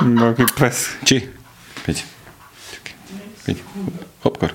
Bogi 0.00 0.44
pes. 0.58 0.90
Či, 1.08 1.22
peti. 1.86 2.04
Peti. 3.46 3.62
Hop, 4.24 4.36
kar. 4.40 4.52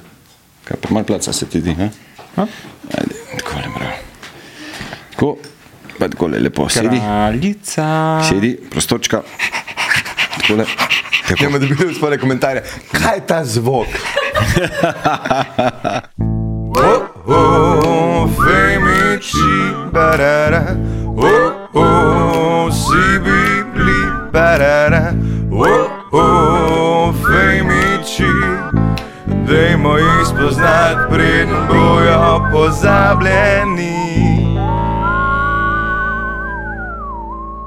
Kaj 0.68 0.78
pa 0.78 0.94
malo 0.94 1.06
placa 1.06 1.34
se 1.34 1.48
ti 1.50 1.62
di, 1.62 1.74
ha? 1.80 1.90
Ha? 2.36 2.46
Ajde, 2.98 3.16
tako 3.40 3.58
le 3.58 3.72
mrav. 3.74 3.96
Tako, 5.12 5.30
pa 5.98 6.10
tako 6.14 6.28
le 6.28 6.40
lepo 6.40 6.70
sedi. 6.70 7.00
Kraljica. 7.00 7.88
Sedi, 8.30 8.54
prostorčka. 8.70 9.24
Tako 10.38 10.62
le. 10.62 10.66
Tako. 11.28 11.44
Ne 11.44 11.50
bomo 11.50 11.60
dobili 11.60 11.96
spore 11.96 12.18
komentarje. 12.22 12.64
Kaj 12.92 13.16
je 13.16 13.28
ta 13.28 13.42
zvok? 13.46 13.88
oh, 16.78 17.02
oh, 17.26 18.30
femiči, 18.38 19.74
barara. 19.94 20.91
Preden 31.12 31.50
bojo 31.70 32.50
pozabljeni. 32.52 34.02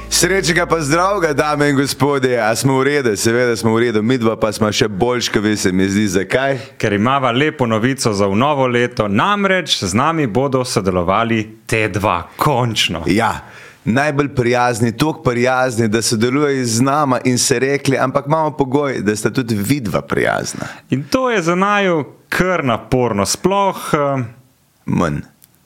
Srečnega 0.08 0.66
pa 0.66 0.80
zdravega, 0.80 1.32
dame 1.32 1.70
in 1.70 1.76
gospodje, 1.76 2.40
a 2.40 2.56
smo 2.56 2.78
v 2.78 2.84
redu, 2.84 3.16
seveda 3.16 3.56
smo 3.56 3.74
v 3.74 3.80
redu, 3.80 4.02
midva 4.02 4.36
pa 4.40 4.52
smo 4.52 4.70
še 4.72 4.88
boljš, 4.88 5.28
kot 5.28 5.42
vi 5.42 5.56
se 5.56 5.72
mi 5.72 5.88
zdi, 5.90 6.06
zakaj? 6.08 6.58
Ker 6.78 6.96
imava 6.96 7.32
lepo 7.32 7.66
novico 7.66 8.12
za 8.12 8.28
novo 8.28 8.66
leto, 8.66 9.08
namreč 9.08 9.82
z 9.84 9.92
nami 9.94 10.26
bodo 10.26 10.64
sodelovali 10.64 11.42
te 11.66 11.88
dva, 11.88 12.22
končno. 12.36 13.02
Ja, 13.10 13.34
najbolj 13.84 14.32
prijazni, 14.34 14.96
tako 14.96 15.22
prijazni, 15.22 15.88
da 15.88 16.02
sodelujejo 16.02 16.64
z 16.64 16.80
nama 16.80 17.20
in 17.24 17.38
se 17.38 17.58
rekli, 17.58 17.98
ampak 17.98 18.26
imamo 18.26 18.56
pogoj, 18.56 19.02
da 19.02 19.16
sta 19.16 19.30
tudi 19.30 19.54
vidva 19.54 20.00
prijazna. 20.02 20.66
In 20.90 21.04
to 21.10 21.30
je 21.30 21.42
za 21.42 21.54
naju 21.54 22.04
kar 22.34 22.64
naporno, 22.64 23.26
sploh. 23.26 23.94
eh, 23.94 24.24
Manj. 24.84 25.22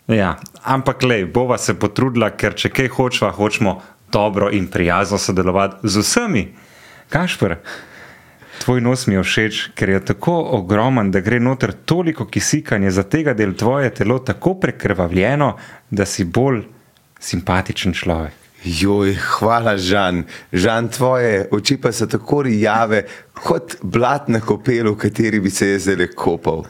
Ja, 0.09 0.37
ampak 0.63 1.03
le, 1.03 1.27
bova 1.27 1.59
se 1.59 1.75
potrudila, 1.75 2.31
ker 2.37 2.55
če 2.57 2.71
kaj 2.73 2.89
hočeva, 2.97 3.31
hočemo 3.33 3.75
dobro 4.13 4.49
in 4.53 4.69
prijazno 4.73 5.19
sodelovati 5.19 5.89
z 5.89 6.05
vsemi. 6.05 6.45
Kašper, 7.13 7.59
tvoj 8.65 8.81
nos 8.81 9.07
mi 9.07 9.19
je 9.19 9.25
všeč, 9.25 9.61
ker 9.77 9.93
je 9.93 10.01
tako 10.13 10.37
ogromen, 10.61 11.11
da 11.13 11.21
gre 11.21 11.41
noter 11.41 11.73
toliko 11.73 12.25
kisikanja, 12.25 12.91
za 12.91 13.05
tega 13.05 13.35
del 13.35 13.53
tvoje 13.53 13.93
telo 14.01 14.19
tako 14.19 14.55
prekrvavljeno, 14.61 15.55
da 15.91 16.07
si 16.07 16.25
bolj 16.25 16.63
simpatičen 17.21 17.93
človek. 17.93 18.38
Joj, 18.65 19.15
hvala, 19.15 19.77
Žan. 19.79 20.25
Žan, 20.53 20.89
tvoje 20.89 21.47
oči 21.55 21.77
pa 21.79 21.93
so 21.95 22.09
tako 22.11 22.43
rjave, 22.43 23.05
kot 23.35 23.77
blatna 23.83 24.41
kopel, 24.41 24.91
v 24.93 24.99
kateri 24.99 25.41
bi 25.41 25.51
se 25.51 25.69
jaz 25.71 25.87
zdaj 25.87 26.11
kopal. 26.19 26.65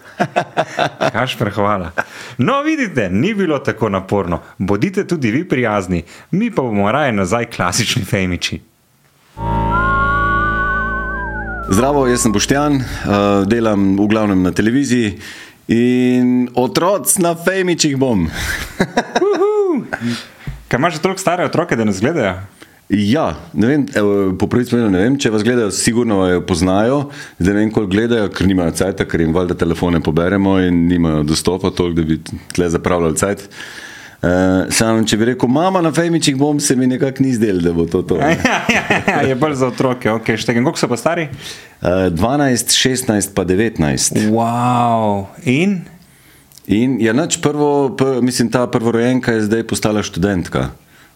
Kašper, 1.14 1.50
hvala. 1.56 1.92
No, 2.38 2.60
vidite, 2.62 3.08
ni 3.08 3.32
bilo 3.34 3.58
tako 3.58 3.88
naporno. 3.88 4.42
Bodite 4.58 5.06
tudi 5.06 5.30
vi 5.30 5.48
prijazni, 5.48 6.02
mi 6.30 6.50
pa 6.50 6.62
bomo 6.62 6.92
raje 6.92 7.12
nazaj 7.12 7.50
klasični 7.56 8.04
fejmiči. 8.04 8.60
Zdravo, 11.68 12.06
jaz 12.08 12.22
sem 12.22 12.32
Boštjan, 12.32 12.76
uh, 12.76 12.84
delam 13.48 13.96
v 13.96 14.06
glavnem 14.08 14.42
na 14.42 14.52
televiziji 14.52 15.18
in 15.68 16.48
otroc 16.56 17.16
na 17.20 17.34
fejmičih 17.36 17.96
bom. 17.96 18.28
Kaj 20.68 20.78
imaš 20.78 20.94
že 20.94 21.00
toliko 21.02 21.20
stare 21.20 21.44
otroke, 21.44 21.76
da 21.76 21.84
nas 21.84 22.00
gledajo? 22.00 22.34
Ja, 22.88 23.34
ne 23.52 23.66
vem, 23.66 23.86
po 24.40 24.46
prvi 24.48 24.64
spomin, 24.64 24.92
ne 24.92 25.00
vem, 25.02 25.16
če 25.20 25.30
vas 25.32 25.42
gledajo, 25.44 25.70
sigurno 25.76 26.22
jo 26.28 26.40
poznajo, 26.48 27.02
zdaj 27.36 27.54
ne 27.54 27.60
vem, 27.60 27.72
koliko 27.72 27.92
gledajo, 27.92 28.30
ker 28.32 28.48
nimajo 28.48 28.72
cajta, 28.80 29.04
ker 29.08 29.20
jim 29.20 29.34
valjda 29.36 29.56
telefone 29.60 30.00
poberemo 30.04 30.58
in 30.64 30.86
nimajo 30.88 31.22
dostopa 31.28 31.70
toliko, 31.70 32.00
da 32.00 32.06
bi 32.08 32.40
tle 32.56 32.68
zapravljali 32.72 33.20
cajt. 33.20 33.44
Uh, 34.18 34.72
sam, 34.74 35.04
če 35.06 35.16
bi 35.20 35.28
rekel, 35.30 35.52
mama 35.52 35.78
na 35.84 35.92
fejmičih 35.94 36.36
bom, 36.36 36.60
se 36.60 36.76
mi 36.76 36.88
nekako 36.90 37.22
ni 37.22 37.34
zdel, 37.36 37.60
da 37.64 37.72
bo 37.76 37.84
to 37.86 38.00
to. 38.02 38.16
ne. 38.22 38.32
Ja, 38.44 38.56
ja, 38.72 39.02
ja, 39.06 39.20
je 39.28 39.36
bolj 39.38 39.54
za 39.60 39.68
otroke, 39.68 40.10
ok, 40.10 40.32
štegem. 40.40 40.64
Koliko 40.66 40.80
so 40.80 40.88
pa 40.90 40.96
stari? 41.00 41.28
Uh, 41.80 42.08
12, 42.16 42.74
16 42.76 43.36
pa 43.36 43.44
19. 43.46 44.24
Wow. 44.32 45.28
In? 45.44 45.82
In 46.68 46.98
je 47.00 47.12
nač 47.14 47.36
prvo, 47.36 47.88
pr, 47.90 48.20
mislim, 48.20 48.50
ta 48.50 48.66
prvorojenka 48.66 49.32
je 49.32 49.42
zdaj 49.42 49.62
postala 49.64 50.02
študentka. 50.02 50.70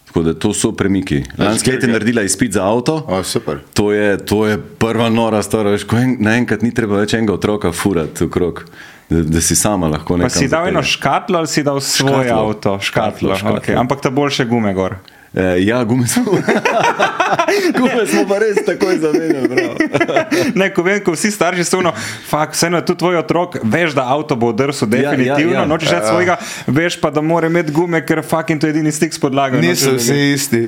Tako 0.05 0.21
da 0.21 0.33
to 0.33 0.53
so 0.53 0.71
premiki. 0.71 1.23
Lansko 1.37 1.71
leto 1.71 1.85
je 1.85 1.91
naredila 1.91 2.21
izpit 2.21 2.53
za 2.53 2.63
avto. 2.63 3.05
O, 3.07 3.23
super. 3.23 3.59
To 3.73 3.91
je, 3.91 4.17
to 4.17 4.45
je 4.45 4.57
prva 4.57 5.09
nora 5.09 5.41
stvar, 5.41 5.65
veš, 5.67 5.83
ko 5.83 5.97
en, 5.97 6.17
naenkrat 6.19 6.61
ni 6.61 6.69
treba 6.69 6.99
več 6.99 7.13
enega 7.13 7.33
otroka 7.33 7.71
furati 7.71 8.23
okrog, 8.23 8.61
da, 9.09 9.21
da 9.23 9.41
si 9.41 9.55
sama 9.55 9.87
lahko 9.87 10.17
Pa 10.17 10.23
nekaj. 10.23 10.37
si 10.37 10.47
dal 10.47 10.67
eno 10.67 10.83
škatlo 10.83 11.37
ali 11.37 11.49
si 11.49 11.63
dal 11.63 11.81
svoj 11.81 12.25
Škatlo. 12.25 12.37
avto? 12.43 12.75
Škatlo, 12.79 13.33
Škatlo, 13.33 13.35
škatlo. 13.35 13.59
Okay. 13.61 13.79
ampak 13.79 14.01
ta 14.01 14.09
boljše 14.09 14.45
gume 14.45 14.73
gor. 14.73 14.97
E, 15.33 15.41
ja, 15.59 15.83
gume 15.83 16.07
smo. 16.07 16.23
gume 17.79 18.05
smo 18.07 18.27
pa 18.27 18.37
res 18.37 18.57
takoj 18.65 18.97
zamenjali. 18.97 19.47
bravo. 19.47 19.73
Ne, 20.55 20.67
ko 20.69 20.83
vem, 20.83 20.99
ko 20.99 21.11
vsi 21.11 21.31
starši 21.31 21.63
so, 21.63 21.81
no, 21.81 21.91
fakt, 22.27 22.53
vseeno 22.53 22.77
je 22.77 22.85
tu 22.85 22.95
tvoj 22.95 23.17
otrok, 23.17 23.57
veš, 23.63 23.93
da 23.93 24.05
avto 24.05 24.35
bo 24.35 24.51
drsul, 24.51 24.87
Ja, 24.87 24.99
ja, 24.99 25.11
definitivno, 25.11 25.53
ja. 25.55 25.65
nočeš 25.65 25.91
več 25.91 26.03
svojega, 26.03 26.35
veš 26.67 26.97
pa, 26.97 27.09
da 27.09 27.21
mora 27.21 27.47
imeti 27.47 27.71
gume, 27.71 28.01
ker 28.01 28.21
fucking 28.21 28.61
to 28.61 28.67
je 28.67 28.73
edini 28.73 28.91
stik 28.91 29.13
s 29.13 29.19
podlago. 29.19 29.57
Niso 29.57 29.91
Nočeš, 29.91 30.01
vsi 30.01 30.33
isti. 30.33 30.61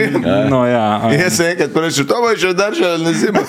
No, 0.52 0.62
ja. 0.66 1.00
a- 1.00 1.12
Jaz 1.12 1.36
sem 1.36 1.52
enkrat 1.52 1.76
rečel, 1.82 2.06
to 2.06 2.18
bo 2.18 2.30
še 2.34 2.52
držal 2.54 2.98
na 3.00 3.12
zimo. 3.12 3.42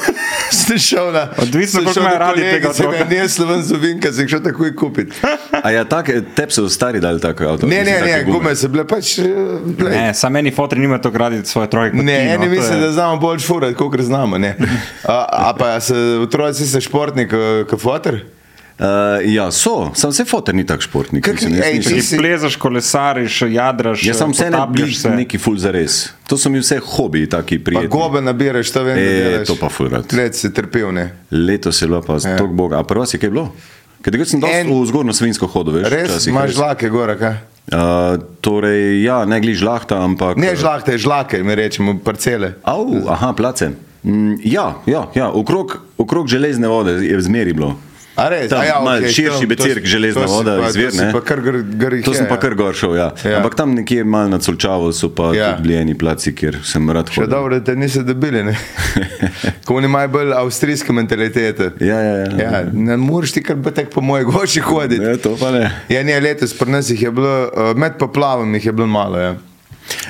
Ste 0.51 0.77
šel 0.79 1.11
na. 1.11 1.23
Odvisno, 1.37 1.83
koliko 1.83 2.01
do 2.03 2.17
radi 2.17 2.41
tega 2.43 2.69
otroka. 2.69 3.05
je 3.05 3.29
sloven 3.29 3.61
zovinka, 3.63 4.13
sem 4.13 4.27
šel 4.27 4.41
takoj 4.41 4.73
kupiti. 4.73 5.13
A 5.53 5.71
ja, 5.71 5.83
tak, 5.85 6.09
tep 6.33 6.49
so 6.49 6.65
stari 6.67 6.99
dali 6.99 7.21
tako 7.21 7.47
avto. 7.47 7.67
Ne, 7.67 7.83
ne, 7.83 7.99
ne, 8.01 8.17
gume 8.23 8.55
so 8.55 8.67
bile 8.67 8.85
pač. 8.85 9.17
eh. 9.19 9.27
Ne, 9.83 10.13
samo 10.13 10.33
meni 10.33 10.51
fotri 10.63 10.79
nima 10.79 10.97
to 10.97 11.11
radi 11.11 11.43
svoje 11.43 11.69
troje. 11.69 11.91
kot 11.91 11.99
Ne, 12.01 12.15
ti, 12.15 12.25
no, 12.25 12.33
eni 12.33 12.45
to 12.45 12.51
mislijo, 12.51 12.75
je- 12.75 12.81
da 12.81 12.91
znamo 12.91 13.17
bolj 13.17 13.39
šfurati, 13.39 13.75
kot 13.75 14.01
znamo. 14.01 14.37
ne. 14.37 14.55
A, 15.03 15.17
a 15.29 15.53
pa 15.53 15.79
se 15.79 15.93
otroci 16.19 16.65
ste 16.65 16.81
športnik, 16.81 17.33
eh, 17.33 17.65
kot 17.65 17.81
fotor? 17.81 18.19
Uh, 18.73 18.85
ja, 19.25 19.51
so, 19.51 19.91
sam 19.93 20.11
se 20.11 20.25
fotor 20.25 20.55
ni 20.55 20.65
tak 20.65 20.81
športnik. 20.81 21.23
Kak- 21.23 21.33
mislim, 21.35 21.53
ej, 21.55 21.79
Ti 21.79 22.01
si- 22.01 22.17
plezaš, 22.17 22.55
kolesariš, 22.55 23.41
jadraš, 23.43 24.03
Jaz 24.03 24.17
sem 24.17 24.31
vse 24.31 24.45
potapljaš 24.45 24.97
se. 24.97 25.09
neki 25.11 25.37
full 25.37 25.57
za 25.57 25.71
res. 25.71 26.09
To 26.27 26.37
so 26.37 26.49
mi 26.49 26.59
vse 26.59 26.79
hobiji, 26.79 27.27
taki 27.27 27.59
Pa 27.59 27.63
prijetni. 27.63 27.87
gobe 27.89 28.21
nabiraš, 28.21 28.71
to 28.71 28.83
vem, 28.83 28.97
E, 28.97 29.43
to 29.45 29.55
pa 29.55 29.69
ful 29.69 29.89
rad. 29.89 30.09
Let 30.11 30.35
si 30.35 30.49
trpel, 30.49 30.91
ne. 30.91 31.05
Letos 31.31 31.81
je 31.81 31.87
bilo 31.87 32.01
pa 32.01 32.17
ja. 32.19 32.35
tok 32.35 32.49
boga. 32.51 32.79
A 32.79 32.83
prvo 32.83 33.05
si 33.05 33.17
kaj 33.17 33.29
bilo? 33.29 33.53
Ker 34.03 34.11
takrat 34.11 34.27
sem 34.27 34.41
dosti 34.43 34.59
En- 34.59 34.67
v 34.67 34.83
zgornjo 34.89 35.13
svinsko 35.15 35.47
hodil, 35.47 35.79
veš. 35.79 35.87
Res, 35.87 36.09
včasih, 36.11 36.31
imaš 36.33 36.49
res. 36.51 36.55
žlake 36.59 36.89
gora, 36.91 37.15
kaj? 37.15 37.35
Uh, 37.71 38.19
torej, 38.43 38.99
ja, 39.07 39.21
ne 39.23 39.39
glej 39.39 39.55
žlahta, 39.63 40.01
ampak. 40.03 40.35
Ne 40.35 40.51
žlahte, 40.59 40.97
žlake, 40.99 41.39
mi 41.39 41.55
rečemo, 41.55 41.95
parcele. 42.03 42.57
Au, 42.67 42.83
aha, 43.07 43.31
place. 43.31 43.71
Mm, 44.03 44.35
ja, 44.43 44.75
ja, 44.83 45.07
ja. 45.15 45.29
Okrog, 45.31 45.79
okrog 45.95 46.27
železne 46.27 46.67
vode 46.67 46.99
je 47.07 47.15
zmeri 47.23 47.55
bilo. 47.55 47.79
A 48.15 48.27
res? 48.29 48.45
Tam, 48.49 48.61
A 48.61 48.65
ja, 48.65 48.77
okej, 48.77 49.09
širši 49.09 49.45
becirk, 49.45 49.85
železna 49.85 50.25
voda, 50.25 50.59
pa- 50.61 50.69
izvir. 50.69 50.91
To 50.91 51.07
pa 51.11 51.21
kar 51.21 51.39
gr- 51.41 51.63
grih. 51.65 52.03
To 52.05 52.13
sem 52.13 52.25
je, 52.25 52.29
pa 52.29 52.35
ja. 52.35 52.41
kar 52.41 52.53
gor 52.53 52.73
šel, 52.73 52.93
ja. 52.93 53.07
Ja. 53.17 53.31
ja. 53.31 53.37
Ampak 53.37 53.55
tam 53.55 53.73
nekje 53.73 54.03
malo 54.03 54.29
na 54.29 54.39
Solčavo 54.39 54.91
so 54.93 55.09
pa 55.09 55.31
Ja. 55.33 55.47
ja. 55.47 55.57
bili 55.57 55.75
eni 55.75 55.95
placi, 55.97 56.29
kjer 56.31 56.59
sem 56.63 56.85
rad 56.89 57.09
Še 57.09 57.21
hodil. 57.21 57.31
dobro, 57.31 57.57
da 57.57 57.63
te 57.63 57.75
niso 57.75 58.03
dobili, 58.03 58.43
ne. 58.43 58.53
Ko 59.65 59.75
oni 59.75 59.85
imajo 59.85 60.07
bolj 60.09 60.33
avstrijske 60.33 60.93
mentalitete. 60.93 61.71
Ja, 61.79 61.97
ja, 61.97 62.15
ja. 62.17 62.29
Ja, 62.37 62.61
ne 62.69 62.97
moreš 62.97 63.31
ti 63.31 63.43
kar 63.43 63.57
tako 63.65 63.89
po 63.91 64.01
moji 64.03 64.25
goši 64.25 64.61
hoditi. 64.61 65.01
Ne, 65.01 65.17
to 65.17 65.33
pa 65.35 65.49
ne. 65.51 65.65
Ja, 65.89 66.03
ne, 66.03 66.19
letos 66.19 66.53
pri 66.53 66.69
nas 66.71 66.89
jih 66.89 67.01
je 67.01 67.11
bilo, 67.11 67.33
uh, 67.47 67.73
med 67.73 67.97
poplavom 67.97 68.53
jih 68.53 68.65
je 68.65 68.71
bilo 68.73 68.87
malo, 68.87 69.17
ja. 69.17 69.33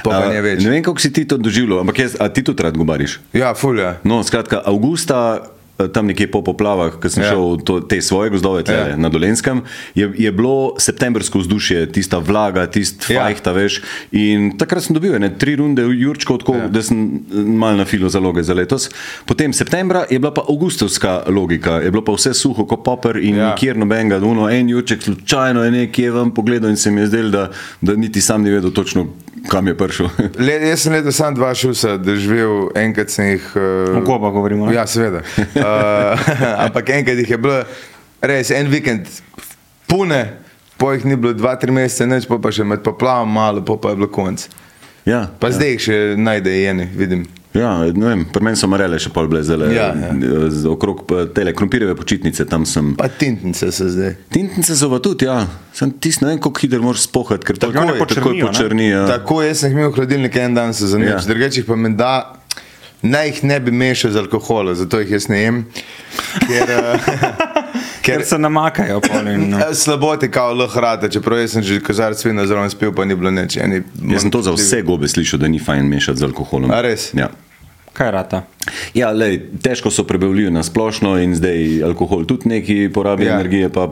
Pa 0.04 0.10
pa 0.12 0.18
A, 0.18 0.30
ne 0.30 0.42
vem, 0.42 0.84
kako 0.84 1.00
si 1.00 1.10
ti 1.14 1.24
to 1.26 1.38
doživljal, 1.38 1.80
ampak 1.80 2.00
jaz, 2.00 2.14
ti 2.34 2.44
tudi 2.44 2.64
rad 2.64 2.78
gobariš. 2.78 3.20
Ja, 3.34 3.54
fulja. 3.54 3.96
No, 4.04 4.20
skratka, 4.24 4.62
avgusta, 4.66 5.40
eh, 5.40 5.53
tam 5.94 6.06
nekje 6.06 6.28
po 6.32 6.42
poplavah, 6.42 7.00
ko 7.02 7.10
sem 7.10 7.24
Ja. 7.24 7.28
ja. 7.28 7.34
šel 7.34 7.58
v 7.58 7.64
to, 7.66 7.74
te 7.82 7.98
svoje 8.02 8.30
gozdove 8.30 8.62
tle, 8.64 8.76
Ja. 8.76 8.88
ja. 8.94 8.98
na 8.98 9.10
Dolenskem, 9.10 9.64
je, 9.96 10.06
je 10.18 10.32
bilo 10.32 10.76
septembrsko 10.78 11.40
vzdušje, 11.40 11.92
tista 11.92 12.18
vlaga, 12.18 12.68
tisti 12.70 13.14
Ja. 13.14 13.20
ja. 13.20 13.24
fajta, 13.26 13.52
veš. 13.52 13.82
In 14.12 14.54
takrat 14.58 14.84
sem 14.84 14.94
dobil 14.94 15.18
ne, 15.20 15.32
tri 15.34 15.56
runde 15.56 15.82
jurčkov, 15.82 16.38
tako 16.46 16.56
ja. 16.56 16.68
da 16.70 16.84
sem 16.84 16.98
eh, 17.26 17.42
mal 17.42 17.74
na 17.76 17.86
filo 17.86 18.10
zaloge 18.10 18.44
za 18.44 18.54
letos. 18.54 18.90
Potem 19.26 19.54
septembra 19.54 20.06
je 20.10 20.20
bila 20.20 20.32
pa 20.32 20.46
avgustovska 20.46 21.24
logika, 21.28 21.82
je 21.82 21.92
bilo 21.92 22.06
pa 22.06 22.14
vse 22.14 22.34
suho 22.34 22.66
kot 22.66 22.84
popr 22.86 23.18
in 23.18 23.36
Ja. 23.36 23.42
ja. 23.42 23.50
nikjer 23.52 23.78
nobenega, 23.78 24.22
uno, 24.22 24.50
en 24.50 24.70
jurček 24.70 25.02
slučajno 25.04 25.64
je 25.64 25.72
nekje 25.72 26.12
vam 26.12 26.32
pogledal 26.32 26.70
in 26.70 26.78
se 26.78 26.92
mi 26.92 27.02
je 27.02 27.08
zdel, 27.08 27.32
da, 27.32 27.50
da 27.82 27.96
niti 27.96 28.22
sam 28.22 28.44
ni 28.44 28.52
vedel 28.52 28.72
točno, 28.72 29.08
kam 29.50 29.68
je 29.68 29.74
prišel. 29.78 30.08
Le, 30.46 30.54
jaz 30.70 30.80
sem 30.86 30.94
letos 30.94 31.16
sam 31.16 31.36
dva 31.36 31.50
šusa 31.56 31.98
doživel, 31.98 32.70
enkrat 32.76 33.10
sem 33.10 33.26
jih. 33.34 33.50
Uh, 33.56 33.98
O 33.98 34.02
goba 34.02 34.30
govorimo, 34.30 34.66
ne? 34.70 34.74
Ja, 34.76 34.88
seveda. 34.88 35.20
Uh, 35.64 36.20
ampak 36.68 36.90
enkrat 37.00 37.18
jih 37.24 37.30
je 37.36 37.38
bilo 37.40 37.62
res 38.24 38.52
en 38.52 38.68
vikend 38.72 39.08
pune, 39.88 40.24
po 40.78 40.92
jih 40.92 41.06
ni 41.08 41.16
bilo 41.16 41.34
dva, 41.38 41.56
tri 41.60 41.72
mesece, 41.72 42.08
neč 42.10 42.28
pa, 42.28 42.40
pa 42.42 42.52
še 42.52 42.66
med 42.68 42.84
poplavom 42.84 43.30
malo, 43.32 43.64
pa, 43.64 43.78
pa 43.80 43.94
je 43.94 44.02
bilo 44.02 44.10
konc. 44.12 44.48
ja, 45.06 45.28
Pa 45.40 45.48
ja. 45.52 45.56
zdaj 45.58 45.74
jih 45.76 45.88
še 45.88 45.98
najde 46.20 46.52
eni, 46.68 46.90
vidim. 46.98 47.24
Ja, 47.54 47.76
ne 47.86 48.08
vem, 48.08 48.22
pri 48.34 48.42
meni 48.42 48.58
so 48.58 48.66
marele 48.66 48.98
še 48.98 49.12
pol 49.14 49.28
bile 49.30 49.44
zdaj, 49.46 49.70
Ja, 49.76 49.92
ja. 49.94 50.14
okrog 50.72 51.04
tele 51.38 51.54
krompirjeve 51.54 51.94
počitnice, 51.94 52.48
tam 52.50 52.66
sem. 52.66 52.96
Pa 52.98 53.06
tintnice 53.14 53.70
se 53.70 53.92
zdaj. 53.94 54.16
Tintnice 54.34 54.74
so 54.74 54.90
pa 54.90 54.98
tudi, 54.98 55.28
ja. 55.30 55.44
Sem 55.78 55.92
tisti, 56.02 56.26
ne 56.26 56.32
vem, 56.32 56.40
koliko 56.42 56.64
hiter 56.66 56.82
moraš 56.82 57.06
spohati, 57.06 57.46
ker 57.46 57.60
tako 57.62 57.86
je, 57.86 58.00
počrnijo, 58.02 58.40
ne? 58.40 58.48
počrni. 58.50 58.88
Ja. 58.90 59.04
Tako 59.12 59.44
jaz 59.46 59.62
sem 59.62 59.70
jih 59.70 59.78
imel 59.78 59.92
v 59.94 60.00
hladilniku 60.00 60.42
en 60.42 60.58
dan, 60.58 60.74
se 60.74 60.90
zanimivo. 60.90 61.14
Ja. 61.14 61.22
Ja. 61.22 61.30
Drugače 61.30 61.62
jih 61.62 61.68
pa 61.70 61.78
me 61.78 61.94
da, 61.94 62.14
naj 63.04 63.28
jih 63.28 63.44
ne 63.44 63.60
bi 63.60 63.72
mešal 63.72 64.12
z 64.12 64.24
alkoholom, 64.24 64.76
zato 64.76 65.00
jih 65.04 65.12
jaz 65.12 65.28
ne 65.30 65.42
jem. 65.42 65.62
Ker, 66.48 66.72
eh, 66.72 67.12
Ker 68.06 68.26
se 68.26 68.38
namakajo. 68.40 69.00
pol 69.04 69.28
in, 69.28 69.50
no. 69.52 69.60
Eh, 69.60 69.74
Slabo 69.76 70.16
ti 70.18 70.32
kao 70.32 70.54
lahko 70.54 70.82
rade, 70.82 71.10
čeprav 71.12 71.40
jaz 71.40 71.52
sem 71.58 71.64
že 71.64 71.80
kozarc 71.84 72.26
vina 72.26 72.48
zraven 72.48 72.70
spil, 72.72 72.92
pa 72.96 73.06
ni 73.06 73.16
bilo 73.16 73.32
nič. 73.32 73.58
Eni, 73.58 73.84
Jaz 74.12 74.22
sem 74.26 74.32
to 74.32 74.42
za 74.42 74.52
vse 74.56 74.82
gobe 74.82 75.08
slišal, 75.08 75.40
da 75.40 75.48
ni 75.48 75.60
fajn 75.60 75.88
mešati 75.88 76.20
z 76.20 76.24
alkoholom. 76.32 76.72
A 76.72 76.82
res? 76.82 77.12
Ja. 77.14 77.30
Kaj 77.94 78.10
rata? 78.12 78.40
Ja, 78.98 79.12
lej, 79.14 79.38
težko 79.62 79.92
so 79.94 80.02
prebavljivi 80.10 80.50
na 80.52 80.64
splošno 80.66 81.12
in 81.22 81.36
zdaj 81.38 81.84
alkohol 81.86 82.26
tudi 82.26 82.50
neki 82.50 82.90
porabi 82.94 83.28
ja. 83.28 83.36
Energije, 83.38 83.70
pa 83.70 83.86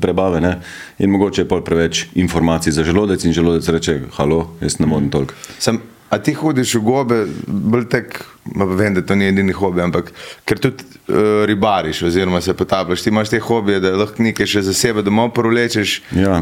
prebave. 0.00 0.38
Ne? 0.40 0.60
In 1.02 1.10
mogoče 1.10 1.42
je 1.42 1.48
pol 1.50 1.64
preveč 1.66 2.04
informacij 2.14 2.72
za 2.72 2.84
želodec 2.86 3.24
in 3.24 3.34
želodec 3.34 3.66
reče: 3.68 4.00
Halo, 4.14 4.52
jaz 4.60 4.78
ne 4.78 4.86
morem 4.86 5.10
toliko. 5.10 5.34
Sem, 5.58 5.80
a 6.08 6.18
ti 6.18 6.34
hodiš 6.34 6.74
v 6.74 6.82
gobe, 6.84 7.18
bolj 7.46 7.88
tek, 7.92 8.20
vem, 8.54 8.94
da 8.94 9.02
to 9.04 9.16
ni 9.18 9.28
edini 9.28 9.52
hobi, 9.52 9.82
ampak 9.84 10.12
ker 10.48 10.60
tudi 10.62 10.84
uh, 10.84 11.44
ribariš 11.48 12.02
oziroma 12.08 12.40
se 12.40 12.54
potapljaš, 12.56 13.02
ti 13.04 13.12
imaš 13.12 13.34
te 13.34 13.40
hobije, 13.40 13.80
da 13.84 13.96
lahko 13.96 14.22
nekaj 14.22 14.48
še 14.48 14.64
za 14.70 14.74
sebe 14.74 15.04
domov 15.04 15.34
prolečeš. 15.36 16.00
Ja. 16.16 16.40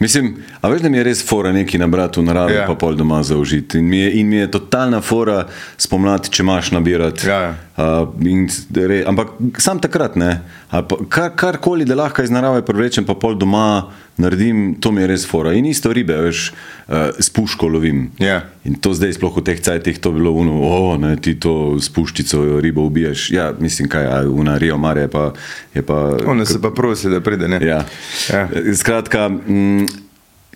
Mislim, 0.00 0.36
a 0.60 0.68
veš, 0.68 0.80
da 0.80 0.88
mi 0.88 0.96
je 0.96 1.04
res 1.04 1.20
fora 1.28 1.52
neki 1.52 1.78
nabrati 1.78 2.20
v 2.20 2.24
naravi, 2.24 2.54
ja. 2.54 2.60
Ja. 2.62 2.66
pa 2.66 2.74
pol 2.74 2.94
doma 2.96 3.22
zaužiti. 3.22 3.78
In 3.78 3.88
mi 3.88 3.98
je, 3.98 4.12
in 4.20 4.28
mi 4.28 4.36
je 4.36 4.50
totalna 4.50 5.02
fora 5.04 5.42
spomladi, 5.76 6.30
če 6.32 6.42
imaš 6.42 6.70
nabirati. 6.72 7.28
Ja, 7.28 7.40
ja. 7.40 7.56
Uh, 7.80 8.08
in, 8.28 8.48
re, 8.76 9.02
ampak 9.08 9.28
sam 9.60 9.78
takrat 9.80 10.16
ne. 10.16 10.40
Ali 10.70 10.84
pa 10.88 10.96
Kar, 11.08 11.30
karkoli, 11.36 11.84
da 11.84 11.96
lahko 11.96 12.24
iz 12.24 12.32
narave 12.32 12.64
prevlečem, 12.64 13.04
pa 13.04 13.14
pol 13.14 13.36
doma 13.40 13.90
naredim, 14.20 14.74
to 14.80 14.92
mi 14.92 15.00
je 15.00 15.06
res 15.08 15.24
fora. 15.28 15.52
In 15.56 15.64
isto 15.68 15.92
ribe, 15.92 16.16
veš, 16.26 16.50
uh, 16.52 17.08
s 17.20 17.30
puško 17.32 17.68
lovim. 17.72 18.10
Ja. 18.20 18.42
In 18.68 18.76
to 18.80 18.92
zdaj, 18.92 19.14
sploh 19.16 19.36
v 19.40 19.44
teh 19.48 19.60
cajtih, 19.60 20.00
to 20.00 20.12
bi 20.12 20.20
bilo 20.20 20.34
uno, 20.36 20.58
o, 20.60 20.96
ne, 21.00 21.14
ti 21.16 21.38
to 21.40 21.80
s 21.80 21.88
puščico 21.92 22.60
ribo 22.60 22.84
ubiješ. 22.88 23.30
Ja, 23.32 23.50
mislim, 23.56 23.88
kaj, 23.88 24.08
a 24.08 24.20
una 24.28 24.58
Rio 24.60 24.76
Mare 24.78 25.08
je 25.08 25.12
pa. 25.12 25.24
Je 25.74 25.82
pa 25.86 26.00
Ono 26.26 26.44
se 26.44 26.60
pa 26.60 26.70
prosi, 26.70 27.08
da 27.08 27.20
pride. 27.24 27.48
Ne? 27.48 27.60
Ja. 27.64 27.84
Ja. 28.28 28.48
Skratka, 28.76 29.28
mm, 29.28 29.89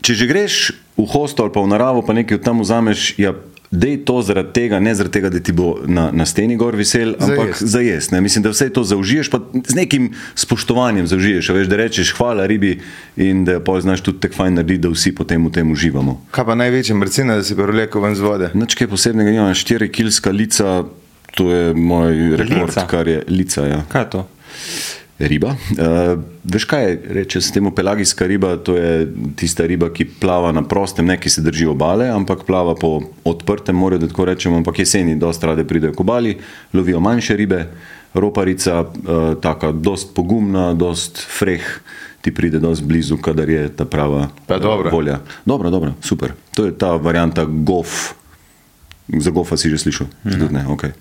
če 0.02 0.14
že 0.14 0.26
greš 0.26 0.54
v 0.98 1.06
hostel 1.10 1.46
ali 1.46 1.54
pa 1.54 1.60
v 1.60 1.68
naravo, 1.74 2.02
pa 2.02 2.12
nekaj 2.14 2.38
tam 2.42 2.60
vzameš, 2.62 3.18
ja, 3.18 3.34
dej 3.74 4.04
to 4.06 4.22
zaradi 4.22 4.52
tega, 4.54 4.78
ne 4.78 4.94
zaradi 4.94 5.12
tega, 5.18 5.30
da 5.34 5.40
ti 5.42 5.50
bo 5.50 5.82
na, 5.82 6.10
na 6.14 6.22
steni 6.22 6.54
gor 6.56 6.76
vesel, 6.78 7.16
ampak 7.18 7.58
za 7.58 7.80
jesti. 7.82 8.14
ne. 8.14 8.20
Mislim, 8.22 8.42
da 8.46 8.52
vse 8.54 8.68
to 8.70 8.84
zaužiješ, 8.86 9.30
pa 9.30 9.40
z 9.66 9.74
nekim 9.74 10.12
spoštovanjem 10.38 11.06
zaužiješ. 11.10 11.48
Veš, 11.50 11.66
da 11.66 11.76
rečeš 11.82 12.12
hvala 12.14 12.46
ribi 12.46 12.78
in 13.18 13.42
da 13.44 13.58
pol 13.58 13.80
znaš 13.82 14.00
tudi 14.06 14.22
tako 14.22 14.34
fajn 14.44 14.54
narediti, 14.54 14.82
da 14.86 14.92
vsi 14.94 15.10
potem 15.14 15.42
v 15.46 15.50
tem 15.50 15.72
uživamo. 15.74 16.20
Kaj 16.30 16.46
pa 16.46 16.54
največja 16.54 16.94
mrcina, 16.94 17.34
da 17.36 17.42
si 17.42 17.58
prevlekel 17.58 17.98
ven 18.00 18.14
z 18.14 18.22
vode? 18.22 18.50
Nič 18.54 18.78
kaj 18.78 18.86
posebnega, 18.94 19.34
nimam 19.34 19.50
4 19.50 19.90
kilska 19.90 20.30
lica, 20.30 20.84
to 21.34 21.50
je 21.50 21.74
moj 21.74 22.36
rekord, 22.38 22.70
Lica? 22.70 22.86
kar 22.86 23.08
je 23.10 23.24
lica. 23.26 23.66
Ja. 23.66 23.82
Kaj 23.90 24.02
je 24.06 24.10
to? 24.10 24.22
Riba. 25.18 25.54
Uh, 25.54 26.18
veš 26.44 26.64
kaj 26.66 26.98
reče 27.14 27.38
s 27.40 27.52
tem 27.54 27.68
pelagijska 27.70 28.26
riba? 28.26 28.56
To 28.66 28.74
je 28.74 29.06
tista 29.38 29.62
riba, 29.66 29.86
ki 29.94 30.08
plava 30.20 30.50
na 30.52 30.64
prostem, 30.66 31.06
ne 31.06 31.14
ki 31.20 31.30
se 31.30 31.42
drži 31.42 31.68
obale, 31.70 32.08
ampak 32.10 32.42
plava 32.48 32.74
po 32.74 32.98
odprtem 33.24 33.76
morju, 33.78 34.00
da 34.02 34.08
tako 34.10 34.26
rečemo. 34.26 34.58
Ampak 34.58 34.82
jeseni 34.82 35.14
dosta 35.14 35.46
rade 35.52 35.64
pridejo 35.64 35.94
k 35.94 36.02
obali, 36.02 36.34
lovijo 36.74 37.00
manjše 37.00 37.36
ribe, 37.36 37.60
roparica, 38.14 38.80
uh, 38.82 39.22
taka, 39.42 39.70
dost 39.72 40.14
pogumna, 40.14 40.72
dost 40.74 41.22
freh. 41.38 41.62
Ti 42.24 42.32
pride 42.34 42.58
dosti 42.58 42.84
blizu, 42.88 43.18
kadar 43.20 43.48
je 43.48 43.68
ta 43.68 43.84
prava 43.84 44.28
Pa 44.46 44.58
dobra. 44.58 44.90
volja. 44.90 45.20
Dobro, 45.44 45.70
dobro, 45.70 45.94
super. 46.00 46.32
To 46.56 46.64
je 46.64 46.72
ta 46.72 46.96
varianta 46.96 47.44
gof. 47.44 48.14
Za 49.08 49.30
gofa 49.30 49.56
si 49.56 49.68
že 49.68 49.78
slišal? 49.78 50.06
Mm. 50.24 50.48
Ne, 50.50 50.62
okay. 50.72 50.96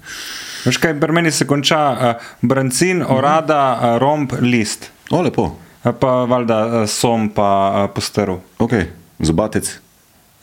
Veš 0.64 0.78
kaj, 0.78 0.94
pri 0.96 1.12
meni 1.12 1.32
se 1.32 1.46
konča 1.46 1.80
uh, 1.90 2.14
brancin, 2.42 3.04
orada, 3.04 3.60
uh, 3.74 3.98
romb, 3.98 4.32
list. 4.42 4.90
O, 5.10 5.22
lepo. 5.22 5.44
Uh, 5.84 5.92
pa 5.94 6.24
valjda 6.26 6.60
som, 6.88 7.30
pa 7.30 7.48
uh, 7.76 7.90
postrv. 7.90 8.38
Okay. 8.60 8.86
Zobatec. 9.20 9.80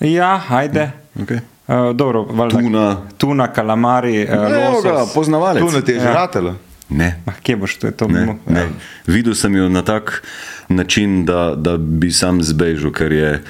Ja, 0.00 0.40
ajde. 0.50 0.90
Okay. 1.16 1.40
Uh, 1.66 1.92
dobro, 1.92 2.22
valjda, 2.24 2.58
Tuna. 2.58 2.96
tuna, 3.18 3.46
kalamari, 3.48 4.22
uh, 4.22 4.32
Evo 4.32 4.80
ga, 4.80 4.92
losos. 4.92 5.14
poznavalec. 5.14 5.62
Tu 5.62 5.70
na 5.70 5.80
te 5.80 5.92
Ja. 5.92 6.00
že 6.00 6.08
ratelo. 6.10 6.54
Ne. 6.90 7.20
Ah, 7.24 7.38
kje 7.42 7.56
boš 7.56 7.76
to? 7.76 7.86
Je 7.86 7.92
to 7.92 8.08
Ne, 8.08 8.36
ne. 8.46 8.68
Videl 9.06 9.34
sem 9.34 9.54
jo 9.54 9.68
na 9.68 9.82
tak 9.82 10.22
način, 10.68 11.24
da, 11.24 11.54
da 11.54 11.76
bi 11.76 12.10
sam 12.10 12.42
zbežal, 12.42 12.90
ker 12.90 13.12
je. 13.12 13.42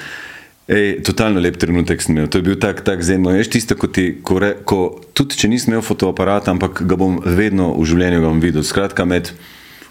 Ej, 0.70 1.00
totalno 1.02 1.40
lep 1.42 1.56
trenutek 1.58 2.02
sem 2.02 2.14
imel. 2.14 2.28
To 2.30 2.38
je 2.38 2.46
bil 2.46 2.58
tak, 2.60 2.84
tak 2.86 3.02
zen. 3.02 3.24
Veš, 3.26 3.48
tisto, 3.50 3.74
ko 3.74 3.88
ti, 3.90 4.20
ko, 4.22 4.38
re, 4.38 4.52
ko, 4.62 5.00
tudi 5.18 5.34
če 5.34 5.50
nisem 5.50 5.74
imel 5.74 5.82
fotoaparata, 5.82 6.54
ampak 6.54 6.84
ga 6.86 6.98
bom 6.98 7.16
vedno 7.26 7.72
v 7.74 7.88
življenju 7.90 8.30
videl. 8.38 8.62
Skratka, 8.62 9.02
med, 9.02 9.32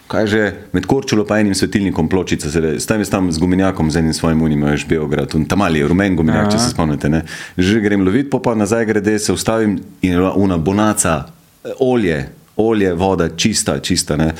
kaj 0.07 0.29
že, 0.31 0.45
med 0.71 0.87
Korčulo 0.87 1.27
pa 1.27 1.41
enim 1.43 1.51
svetilnikom 1.51 2.07
pločica, 2.07 2.47
se 2.47 2.77
stam 2.79 3.03
jaz 3.03 3.11
tam 3.11 3.27
z 3.27 3.43
gumenjakom, 3.43 3.91
z 3.91 3.99
enim 3.99 4.15
svojim 4.15 4.39
unim, 4.47 4.63
veš, 4.71 4.87
Beograd, 4.87 5.35
in 5.35 5.43
tam 5.51 5.67
ali 5.67 5.83
rumen 5.83 6.15
gumenjak, 6.15 6.53
če 6.55 6.63
se 6.63 6.71
spomnite. 6.71 7.11
Ne? 7.11 7.25
Že 7.59 7.83
grem 7.83 8.07
loviti, 8.07 8.31
pa 8.31 8.39
pa 8.39 8.55
nazaj 8.55 8.87
grede, 8.87 9.19
se 9.19 9.35
ustavim 9.35 9.81
in 9.99 10.15
una 10.31 10.55
bonaca, 10.55 11.25
eh, 11.67 11.75
olje, 11.83 12.23
olje, 12.59 12.93
voda, 12.93 13.29
čista, 13.29 13.79
čista, 13.79 14.17
ne, 14.17 14.33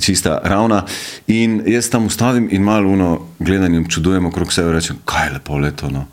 čista, 0.00 0.40
ravna. 0.44 0.84
In 1.26 1.62
jaz 1.66 1.90
tam 1.90 2.06
ustavim 2.06 2.48
in 2.52 2.62
malo 2.62 2.88
uno 2.88 3.20
gledanje 3.38 3.80
občudujem 3.80 4.26
okrog 4.26 4.52
sebe 4.52 4.68
in 4.68 4.74
rečem, 4.74 4.98
kaj 5.04 5.26
je 5.26 5.32
lepo 5.32 5.58
leto. 5.58 5.90
No. 5.90 6.06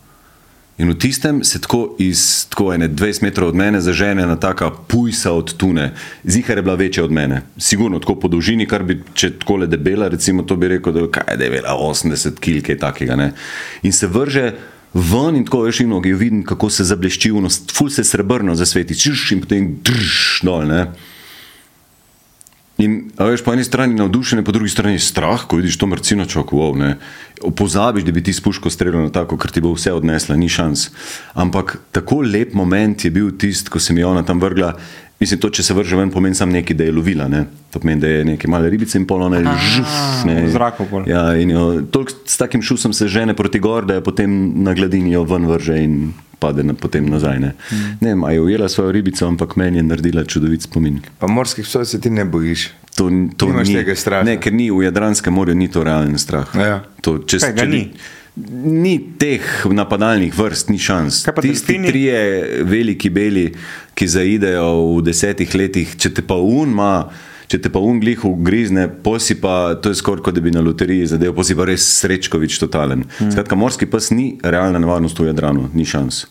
In 0.79 0.89
v 0.89 0.95
tistem 0.95 1.44
se 1.44 1.59
tako 1.59 1.95
iz 2.00 2.47
tako 2.50 2.73
ene 2.73 2.88
20 2.89 3.23
metrov 3.23 3.50
od 3.50 3.56
mene 3.56 3.81
zažene 3.81 4.23
ena 4.23 4.35
taka 4.39 4.71
pujsa 4.71 5.31
od 5.31 5.53
tune. 5.57 5.91
Zihar 6.23 6.57
je 6.57 6.63
bila 6.63 6.75
večja 6.75 7.03
od 7.03 7.11
mene. 7.11 7.41
Sigurno 7.57 8.00
tako 8.00 8.15
po 8.15 8.27
dolžini, 8.27 8.67
kar 8.67 8.83
bi, 8.83 9.01
če 9.13 9.33
tako 9.41 9.57
le 9.59 9.67
debela, 9.67 10.07
recimo 10.07 10.44
to 10.44 10.56
bi 10.56 10.67
rekel, 10.71 10.95
da 10.95 11.03
kaj, 11.11 11.35
je 11.35 11.50
bila 11.51 11.75
80 11.75 12.39
kg, 12.39 12.63
kaj 12.65 12.79
takega. 12.79 13.15
Ne? 13.19 13.33
In 13.83 13.91
se 13.91 14.07
vrže 14.07 14.53
ven 14.94 15.35
in 15.35 15.45
tako 15.45 15.65
veš, 15.67 15.83
in 15.83 15.91
jo 15.91 16.17
vidim, 16.17 16.44
kako 16.47 16.69
se 16.69 16.88
zablešči, 16.88 17.33
ful 17.75 17.89
se 17.89 18.03
srebrno 18.03 18.56
zasveti, 18.56 18.95
čuš 18.95 19.31
in 19.35 19.41
potem 19.44 19.73
drž 19.83 20.45
dol. 20.47 20.63
Ne? 20.63 20.85
In 22.80 23.09
veš, 23.19 23.42
po 23.44 23.52
eni 23.52 23.64
strani 23.68 23.98
navdušen, 24.00 24.40
po 24.48 24.54
drugi 24.56 24.71
strani 24.71 25.00
strah, 25.04 25.42
ko 25.48 25.57
vidiš 25.59 25.76
to 25.81 25.88
mrcino 25.92 26.24
čok, 26.26 26.54
wow, 26.56 26.78
ne. 26.80 26.94
Pozabiš, 27.56 28.06
da 28.07 28.14
bi 28.16 28.24
ti 28.24 28.33
spuško 28.33 28.71
streljal 28.71 29.04
na 29.04 29.12
tako, 29.12 29.36
ker 29.38 29.52
ti 29.52 29.59
bo 29.59 29.74
vse 29.76 29.92
odnesla, 29.92 30.38
ni 30.40 30.48
šans. 30.50 30.88
Ampak 31.36 31.76
tako 31.92 32.21
lep 32.24 32.56
moment 32.56 33.04
je 33.04 33.12
bil 33.12 33.33
tisti, 33.36 33.68
ko 33.69 33.83
se 33.83 33.94
mi 33.94 34.00
je 34.00 34.07
ona 34.07 34.24
tam 34.24 34.40
vrgla. 34.40 34.78
Mislim, 35.19 35.40
to, 35.40 35.49
če 35.52 35.64
se 35.68 35.76
vrže 35.76 35.97
ven, 35.99 36.11
pomeni 36.14 36.35
samo 36.35 36.56
nekaj, 36.56 36.78
da 36.80 36.85
je 36.88 36.94
lovila. 36.95 37.28
Ne? 37.28 37.44
To 37.73 37.81
pomeni, 37.83 37.99
da 37.99 38.07
je 38.07 38.23
nekaj 38.26 38.52
male 38.52 38.69
ribice 38.71 38.95
in 38.97 39.07
pol 39.07 39.26
ona 39.26 39.42
je 39.42 39.56
žuf. 39.76 39.97
Zraku 40.54 40.88
pol. 40.88 41.04
Ja, 41.11 41.33
in 41.35 41.52
jo, 41.52 41.66
toliko 41.92 42.16
s 42.23 42.40
takim 42.40 42.64
šusom 42.64 42.95
se 42.95 43.09
žene 43.11 43.35
proti 43.35 43.59
gor, 43.59 43.85
da 43.85 43.99
je 43.99 44.04
potem 44.04 44.31
na 44.64 44.73
gladini 44.73 45.11
jo 45.11 45.26
ven 45.28 45.47
vrže 45.49 45.76
in 45.83 45.97
pade 46.40 46.64
na, 46.64 46.73
potem 46.73 47.09
nazaj. 47.11 47.40
Ne, 47.40 47.52
mm. 47.52 47.97
ne 48.02 48.14
vem, 48.14 48.23
je 48.31 48.42
ujela 48.42 48.69
svojo 48.71 48.92
ribico, 48.95 49.28
ampak 49.28 49.57
meni 49.59 49.81
je 49.81 49.83
naredila 49.83 50.23
čudovit 50.23 50.64
spomin. 50.64 51.02
Pa 51.19 51.28
morskih 51.28 51.68
psov 51.68 51.83
se 51.85 51.99
ti 52.02 52.09
ne 52.09 52.23
bojiš. 52.26 52.69
To, 52.95 53.09
to 53.38 53.52
Nimaš 53.52 53.68
ni, 53.68 53.76
tega 53.76 53.95
straha? 53.95 54.23
Ne, 54.28 54.38
ker 54.40 54.56
ni 54.56 54.71
v 54.71 54.88
Jadranskem 54.88 55.35
morju, 55.35 55.56
ni 55.56 55.68
to 55.71 55.83
realen 55.83 56.16
strah. 56.19 56.47
Ja. 56.56 56.80
To, 57.04 57.19
če, 57.23 57.40
Kaj 57.44 57.54
če 57.59 57.68
ni? 57.68 57.83
Ni 58.64 58.96
teh 59.19 59.46
napadalnih 59.72 60.34
vrst, 60.36 60.69
ni 60.69 60.80
šans. 60.80 61.24
Tisti 61.42 61.74
delfini? 61.74 61.88
trije 61.92 62.64
veliki 62.64 63.10
beli, 63.10 63.50
ki 63.94 64.08
zaidejo 64.08 64.69
v 64.98 65.02
desetih 65.10 65.56
letih, 65.56 65.98
če 66.00 66.14
te 66.14 66.26
pa 66.26 66.40
un 66.40 66.72
ima. 66.78 66.94
Če 67.50 67.58
te 67.66 67.69
pa 67.74 67.81
unglih 67.81 68.22
ugrizne, 68.30 68.84
posi 69.02 69.34
pa, 69.42 69.74
to 69.81 69.90
je 69.90 69.98
skoraj 69.98 70.22
kot 70.28 70.36
da 70.38 70.42
bi 70.46 70.52
na 70.54 70.62
loteriji 70.62 71.08
zadev, 71.16 71.31
posi 71.34 71.56
pa 71.58 71.66
res 71.66 71.81
srečkovič 71.98 72.60
totalen. 72.62 73.08
Hmm. 73.18 73.31
Skratka, 73.34 73.58
morski 73.58 73.88
pes 73.90 74.12
ni 74.14 74.36
realna 74.46 74.78
nevarnost 74.78 75.18
v 75.18 75.31
Jadranu, 75.31 75.66
ni 75.74 75.81
šans. 75.81 76.28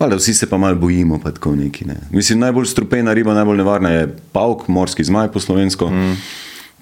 Valjda, 0.00 0.18
vsi 0.18 0.34
se 0.34 0.48
pa 0.50 0.58
malo 0.58 0.74
bojimo, 0.82 1.20
pa 1.22 1.30
tako 1.30 1.54
neki. 1.54 1.84
Ne. 1.84 1.96
Mislim, 2.10 2.42
najbolj 2.42 2.66
strupena 2.74 3.14
riba, 3.14 3.38
najbolj 3.38 3.62
nevarna 3.62 3.94
je 3.94 4.10
pavk, 4.34 4.66
morski 4.68 5.06
zmaj 5.06 5.30
po 5.30 5.40
slovensko. 5.40 5.90
Mm. 5.90 6.18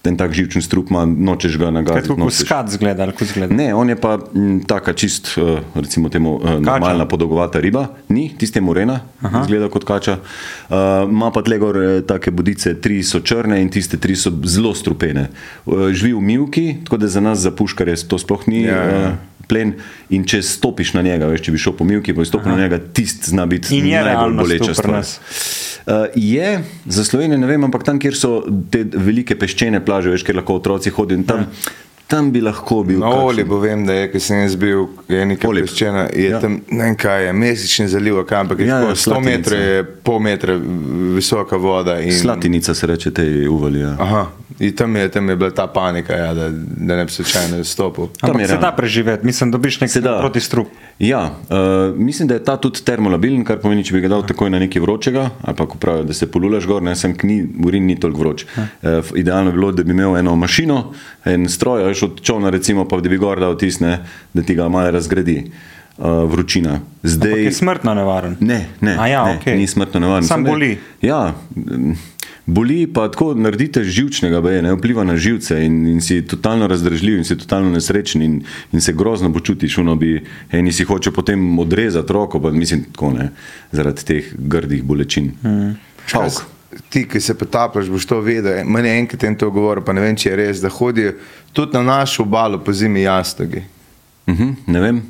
En 0.07 0.17
tak 0.17 0.33
živčen 0.33 0.63
strup 0.63 0.91
ima, 0.91 1.05
nočeš 1.05 1.59
ga 1.59 1.65
Kaj 1.65 1.73
nagaziti. 1.73 2.09
tako 2.09 2.23
kot 2.23 2.33
skat 2.33 2.71
zgleda, 2.71 3.03
ali 3.03 3.13
kot 3.13 3.29
zgleda. 3.29 3.55
Ne, 3.55 3.75
on 3.75 3.89
je 3.89 3.97
pa 3.97 4.19
m, 4.35 4.61
taka 4.67 4.93
čist, 4.93 5.35
eh, 5.39 5.61
recimo 5.75 6.09
temu, 6.09 6.41
eh, 6.45 6.61
normalna 6.61 7.07
podolgovata 7.09 7.61
riba, 7.61 7.87
ni, 8.09 8.29
tiste 8.39 8.61
morena, 8.61 9.01
izgleda 9.43 9.69
kot 9.69 9.85
kača. 9.85 10.19
Uh, 10.69 10.77
Ima 11.11 11.31
pa 11.31 11.43
tle 11.43 11.59
gor 11.59 11.77
eh, 11.77 12.01
take 12.07 12.31
bodice, 12.31 12.75
tri 12.81 13.03
so 13.03 13.21
črne 13.21 13.61
in 13.63 13.69
tiste 13.71 13.97
tri 13.97 14.17
so 14.17 14.31
zelo 14.45 14.75
strupene. 14.75 15.29
Uh, 15.67 15.89
Živi 15.93 16.13
v 16.15 16.21
mivki, 16.21 16.67
tako 16.85 16.97
da 16.97 17.09
za 17.09 17.21
nas, 17.21 17.39
za 17.39 17.51
puškarje, 17.51 17.97
to 18.09 18.19
sploh 18.19 18.49
ni. 18.49 18.63
Ja, 18.63 18.83
ja. 18.83 19.09
eh, 19.09 19.15
Plen 19.47 19.77
in 20.11 20.25
če 20.27 20.41
stopiš 20.43 20.95
na 20.97 21.05
njega, 21.07 21.29
veš, 21.31 21.45
če 21.47 21.55
bi 21.55 21.61
šel 21.63 21.77
po 21.79 21.87
milki, 21.87 22.15
pa 22.15 22.25
bi 22.25 22.29
stopil 22.29 22.51
na 22.51 22.59
njega, 22.65 22.81
tist 22.99 23.29
zna 23.31 23.47
biti 23.47 23.79
najbolj 23.83 24.37
boleča 24.41 24.65
tu 24.65 24.73
pri 24.73 24.79
stvar. 24.81 24.97
nas? 24.97 25.17
Uh, 25.87 26.09
je, 26.19 26.65
za 26.91 27.05
Slovenijo 27.07 27.39
ne 27.39 27.47
vem, 27.47 27.63
ampak 27.63 27.85
tam, 27.87 28.01
kjer 28.03 28.17
so 28.19 28.41
te 28.75 28.83
velike 28.83 29.37
peščene 29.39 29.79
plaže, 29.87 30.11
veš, 30.11 30.27
kjer 30.27 30.41
lahko 30.41 30.59
otroci 30.59 30.91
hodijo, 30.91 31.21
in 31.21 31.29
tam, 31.29 31.47
tam 32.07 32.31
bi 32.31 32.41
lahko 32.41 32.83
bil. 32.83 32.99
Na 32.99 33.07
kakšen- 33.07 33.25
Olibu 33.25 33.57
vem, 33.59 33.87
da 33.87 33.93
je, 33.95 34.11
ki 34.13 34.21
sem 34.21 34.37
jaz 34.39 34.57
bil, 34.57 34.87
je 35.09 35.27
nekaj 35.27 35.51
peščena, 35.53 36.03
je 36.09 36.23
Ja. 36.23 36.31
ja. 36.31 36.41
tam 36.41 36.61
ne 36.71 36.85
vem 36.85 36.97
kaj 36.97 37.25
je, 37.25 37.33
mesečni 37.35 37.89
zaliv, 37.89 38.19
ampak 38.31 38.59
je 38.59 38.67
Ja, 38.67 38.77
ja, 38.77 38.83
ja, 38.83 38.87
100 38.87 38.97
Slatinica. 38.97 39.27
metrov, 39.29 39.61
je 39.61 39.85
pol 40.03 40.19
metra 40.21 40.55
visoka 41.13 41.57
voda. 41.59 42.01
In, 42.01 42.13
Slatinica 42.13 42.75
se 42.75 42.87
reče 42.87 43.11
tej 43.11 43.49
uvali. 43.49 43.81
Ja. 43.81 43.97
Aha, 43.99 44.27
in 44.59 44.73
tam 44.73 44.97
je, 44.97 45.09
tam 45.09 45.29
je 45.29 45.37
bila 45.37 45.51
ta 45.51 45.67
panika, 45.69 46.13
ja, 46.15 46.35
da, 46.35 46.49
da 46.79 46.97
ne 46.97 47.05
bi 47.05 47.11
slučajno 47.11 47.65
stopil. 47.65 48.07
Tam 48.17 48.41
je 48.41 48.49
se 48.49 48.57
da 48.57 48.73
preživeti, 48.73 49.27
mislim, 49.27 49.51
dobiš 49.51 49.81
nek 49.81 49.91
Se 49.91 50.01
da. 50.01 50.19
proti 50.21 50.41
strup. 50.41 50.67
Ja, 50.99 51.31
uh, 51.43 51.57
mislim, 51.97 52.29
da 52.29 52.35
je 52.35 52.45
ta 52.45 52.57
tudi 52.57 52.81
termolabilen, 52.81 53.45
kar 53.45 53.59
pomeni, 53.59 53.85
če 53.85 53.93
bi 53.93 54.01
ga 54.01 54.09
dal 54.09 54.23
takoj 54.23 54.49
na 54.49 54.59
nekaj 54.59 54.81
vročega, 54.81 55.31
ali 55.43 55.57
pa 55.57 55.67
ko 55.67 55.77
pravijo, 55.77 56.05
da 56.05 56.15
se 56.15 56.27
polulaš 56.27 56.67
gor, 56.67 56.83
ne 56.83 56.97
sem 56.97 57.13
kni, 57.15 57.37
urin 57.65 57.85
ni 57.85 57.97
toliko 57.97 58.21
vroč. 58.21 58.47
Uh, 58.57 58.63
idealno 59.15 59.51
bi 59.51 59.59
bilo, 59.59 59.73
da 59.73 59.83
bi 59.83 59.91
imel 59.91 60.17
eno 60.17 60.37
mašino, 60.37 60.93
en 61.27 61.49
stroj, 61.49 61.85
veš 61.97 62.03
od 62.03 62.21
čovna 62.21 62.51
recimo, 62.51 62.85
pa 62.89 63.01
da 63.01 63.09
bi 63.09 63.19
gor 63.19 63.41
dal 63.41 63.57
tisne, 63.59 64.05
da 64.35 64.43
ti 64.43 64.55
ga 64.55 64.69
malo 64.69 64.91
razgradi 64.91 65.51
uh, 65.99 66.05
vročina. 66.31 66.71
Ampak 66.71 67.11
Zdaj, 67.11 67.45
je 67.45 67.53
smrtno 67.53 67.95
nevaren. 67.95 68.37
Ne, 68.41 68.67
ne, 68.81 68.97
A 68.99 69.07
ja, 69.09 69.25
ne 69.25 69.39
okej. 69.41 69.57
ni 69.57 69.67
smrtno 69.67 70.01
nevaren. 70.01 70.25
Sam 70.29 70.45
boli. 70.45 70.79
Ja, 71.03 71.35
mm, 71.57 71.93
boli 72.47 72.87
pa 72.87 73.09
tako 73.11 73.35
naredite 73.35 73.85
živčnega, 73.85 74.41
baje, 74.41 74.63
ne 74.63 74.75
vpliva 74.75 75.05
na 75.05 75.17
živce 75.17 75.65
in, 75.65 75.87
in 75.87 76.01
si 76.01 76.21
totalno 76.27 76.67
razdražljiv 76.67 77.19
in 77.19 77.25
si 77.25 77.39
totalno 77.39 77.71
nesrečen 77.71 78.23
in, 78.23 78.43
in 78.73 78.81
se 78.81 78.93
grozno 78.93 79.33
počutiš, 79.33 79.79
uno 79.79 79.97
bi 79.97 80.21
eni 80.53 80.73
si 80.73 80.85
hoče 80.85 81.11
potem 81.11 81.59
odrezati 81.59 82.13
roko, 82.13 82.41
pa 82.43 82.51
mislim 82.51 82.85
tako 82.93 83.13
ne, 83.13 83.31
zaradi 83.73 84.05
teh 84.05 84.35
grdih 84.39 84.85
bolečin. 84.85 85.33
Hmm. 85.43 85.75
Šalk. 86.07 86.56
Ti, 86.89 87.05
ki 87.09 87.21
se 87.21 87.35
potapljaš, 87.39 87.89
boš 87.89 88.07
to 88.07 88.21
vedel. 88.21 88.65
Meni 88.65 88.89
je 88.89 88.99
enkrat 88.99 89.25
en 89.25 89.37
to 89.37 89.51
govoril, 89.51 89.85
pa 89.85 89.93
ne 89.97 90.01
vem, 90.05 90.17
če 90.17 90.31
je 90.31 90.37
res, 90.37 90.61
da 90.61 90.71
hodijo 90.73 91.15
tudi 91.53 91.77
na 91.77 91.83
našo 91.83 92.23
obalo 92.23 92.59
po 92.59 92.73
zimi 92.73 93.03
jastogi. 93.03 93.63
Uh 94.27 94.35
-huh, 94.35 94.55
ne 94.67 94.81
vem. 94.81 95.03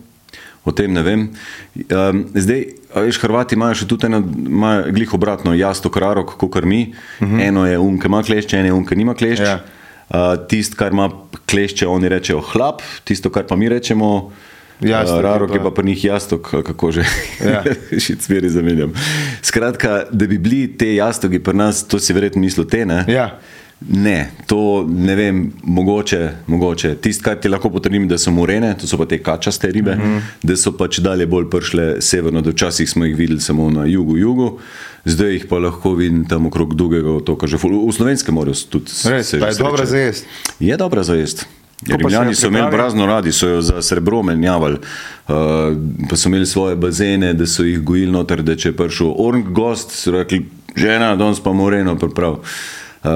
O 0.65 0.73
tem 0.73 0.93
ne 0.93 1.03
vem. 1.03 1.31
Um, 1.77 2.27
zdaj, 2.35 2.65
veš, 2.95 3.19
Hrvati 3.23 3.55
imajo 3.55 3.75
še 3.75 3.87
tudi 3.87 4.07
eno, 4.07 4.23
imajo 4.47 4.93
glih 4.93 5.15
obratno, 5.15 5.55
jasno 5.55 5.91
krarok, 5.91 6.37
kot 6.37 6.65
mi. 6.65 6.95
Uh 7.21 7.29
-huh. 7.29 7.49
Eno 7.49 7.67
je 7.67 7.79
um, 7.79 7.99
ki 8.01 8.07
ima 8.07 8.23
klešče, 8.23 8.57
eno 8.57 8.67
je 8.67 8.73
um, 8.73 8.87
ki 8.87 8.97
nima 8.97 9.15
klešč. 9.15 9.41
Ja. 9.41 9.61
Uh, 10.09 10.47
Tisto, 10.49 10.77
kar 10.77 10.93
ima 10.93 11.11
klešče, 11.47 11.87
oni 11.87 12.09
rečejo 12.09 12.41
hlap, 12.41 12.83
tisto, 13.05 13.31
kar 13.31 13.47
pa 13.47 13.57
mi 13.57 13.69
rečemo. 13.69 14.07
Jastok 14.07 14.56
je 14.81 15.23
Rarok 15.23 15.51
je 15.51 15.59
pa- 15.59 15.65
pa 15.65 15.71
pri 15.71 15.87
njih 15.87 16.05
jastok, 16.05 16.51
kako 16.51 16.91
že. 16.93 17.05
Ja. 17.45 17.63
Še 18.05 18.17
cveri 18.17 18.49
zamenjam. 18.51 18.93
Skratka, 19.43 20.05
da 20.13 20.27
bi 20.27 20.39
bili 20.39 20.77
te 20.79 20.95
jastogi 20.95 21.39
pri 21.39 21.55
nas, 21.57 21.85
to 21.89 21.99
si 21.99 22.13
verjetno 22.13 22.41
mislil 22.41 22.67
te, 22.67 22.87
ne? 22.87 23.05
Ja. 23.09 23.39
Ne, 23.89 24.31
to 24.47 24.87
ne 24.89 25.15
vem, 25.15 25.53
mogoče, 25.63 26.31
mogoče. 26.47 26.95
Tisto, 26.97 27.25
kar 27.25 27.37
ti 27.37 27.49
lahko 27.49 27.69
potrdim, 27.71 28.09
da 28.09 28.17
so 28.19 28.31
morene, 28.33 28.75
to 28.81 28.87
so 28.89 28.97
pa 28.97 29.05
te 29.05 29.19
kačaste 29.23 29.69
ribe, 29.69 29.95
mm 29.95 30.01
-hmm. 30.01 30.21
da 30.43 30.57
so 30.57 30.73
pač 30.73 30.99
dalje 30.99 31.27
bolj 31.27 31.51
prišle 31.51 32.01
severno, 32.01 32.41
da 32.41 32.51
včasih 32.51 32.89
smo 32.91 33.05
jih 33.05 33.17
videli 33.17 33.41
samo 33.41 33.71
na 33.71 33.85
jugu, 33.85 34.17
jugu, 34.17 34.59
zdaj 35.05 35.33
jih 35.33 35.47
pa 35.49 35.59
lahko 35.59 35.95
vidim 35.95 36.25
tam 36.25 36.47
okrog 36.47 36.75
Dugega 36.75 37.11
otoka, 37.11 37.47
že 37.47 37.57
v 37.57 37.93
Slovenskem 37.93 38.35
morju 38.35 38.55
tudi 38.69 38.91
Res, 39.05 39.29
se 39.29 39.37
je 39.37 39.41
dobra 39.41 39.53
srečajo. 39.53 39.87
za 39.87 39.99
jesti. 39.99 40.27
Je 40.61 40.77
dobra 40.77 41.03
za 41.03 41.15
jesti. 41.15 41.45
Se 41.85 41.97
Rimljani 41.97 42.35
so 42.35 42.47
imeli 42.47 42.71
brazno 42.71 43.07
radi, 43.07 43.33
so 43.33 43.49
jo 43.49 43.61
za 43.63 43.83
srebro 43.83 44.23
menjavali, 44.23 44.79
uh, 45.29 45.35
pa 46.11 46.17
so 46.17 46.29
imeli 46.29 46.47
svoje 46.47 46.77
bazene, 46.77 47.35
da 47.35 47.47
so 47.47 47.65
jih 47.65 47.81
gojili 47.81 48.13
noter, 48.13 48.43
da 48.43 48.57
če 48.57 48.69
je 48.69 48.77
prišel 48.77 49.13
orang 49.19 49.53
gost, 49.53 49.93
so 49.93 50.13
rekli, 50.13 50.47
žena, 50.77 51.17
danes 51.17 51.41
pa 51.41 51.53
moreno 51.53 51.97
priprav. 51.99 52.33
Uh, 52.33 53.11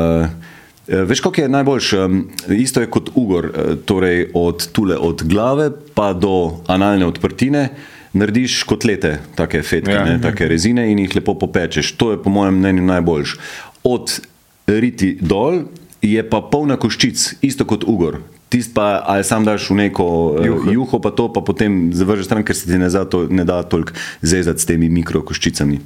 eh, 0.88 1.04
Veš, 1.06 1.20
kako 1.20 1.40
je 1.40 1.48
najboljš? 1.48 1.92
Um, 1.92 2.28
isto 2.48 2.80
je 2.80 2.90
kot 2.90 3.10
ugor, 3.14 3.46
eh, 3.46 3.76
torej 3.84 4.30
od, 4.34 4.66
tule, 4.72 4.96
od 4.96 5.22
glave 5.22 5.70
pa 5.94 6.12
do 6.12 6.60
analne 6.66 7.06
odprtine. 7.06 7.68
Narediš 8.12 8.62
kotlete, 8.66 9.20
take 9.34 9.62
fetke, 9.62 9.90
Ja. 9.90 9.98
ja. 9.98 10.04
ne, 10.04 10.20
take 10.22 10.48
rezine 10.48 10.90
in 10.92 10.98
jih 10.98 11.14
lepo 11.14 11.34
popečeš. 11.38 11.92
To 11.92 12.10
je 12.10 12.22
po 12.22 12.30
mojem 12.30 12.58
mnenju 12.58 12.82
najboljš. 12.82 13.36
Od 13.84 14.20
riti 14.66 15.18
dol 15.20 15.62
je 16.02 16.22
pa 16.30 16.40
polna 16.40 16.76
koščic, 16.76 17.34
isto 17.40 17.64
kot 17.64 17.84
ugor. 17.86 18.18
Tist 18.50 18.74
pa, 18.74 19.02
ali 19.06 19.22
sam 19.24 19.44
daš 19.46 19.68
v 19.70 19.76
neko 19.86 20.04
juho, 20.42 20.44
Juho. 20.66 20.72
juho 20.74 20.98
pa 20.98 21.12
to 21.14 21.28
pa 21.30 21.38
potem 21.40 21.92
zavržeš 21.94 22.26
stran, 22.26 22.42
ker 22.42 22.56
se 22.58 22.66
ti 22.66 22.74
ne, 22.78 22.88
da 22.90 23.04
to, 23.06 23.24
ne 23.30 23.44
da 23.46 23.62
toliko 23.62 23.94
zezati 24.26 24.58
s 24.58 24.66
temi 24.66 24.88
mikrokoščicami. 24.90 25.78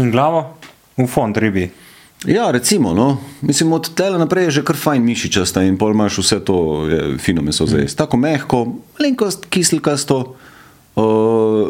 In 0.00 0.08
glavo 0.10 0.56
v 0.96 1.04
fond 1.06 1.36
ribi. 1.36 1.68
Ja, 2.24 2.48
recimo, 2.50 2.94
no. 2.96 3.18
Mislim, 3.44 3.72
od 3.76 3.90
tega 3.92 4.16
naprej 4.16 4.48
je 4.48 4.50
že 4.50 4.62
kar 4.64 4.76
fajn 4.76 5.04
mišičasta 5.04 5.62
in 5.68 5.76
pol 5.76 5.92
imaš 5.92 6.16
vse 6.18 6.40
to 6.40 6.56
je, 6.88 7.00
fino 7.20 7.44
meso 7.44 7.66
za 7.68 7.76
jesti. 7.76 7.98
Tako 8.00 8.16
mehko, 8.16 8.62
malenkost 8.96 9.44
kiselkasto, 9.52 10.32
uh, 10.96 11.04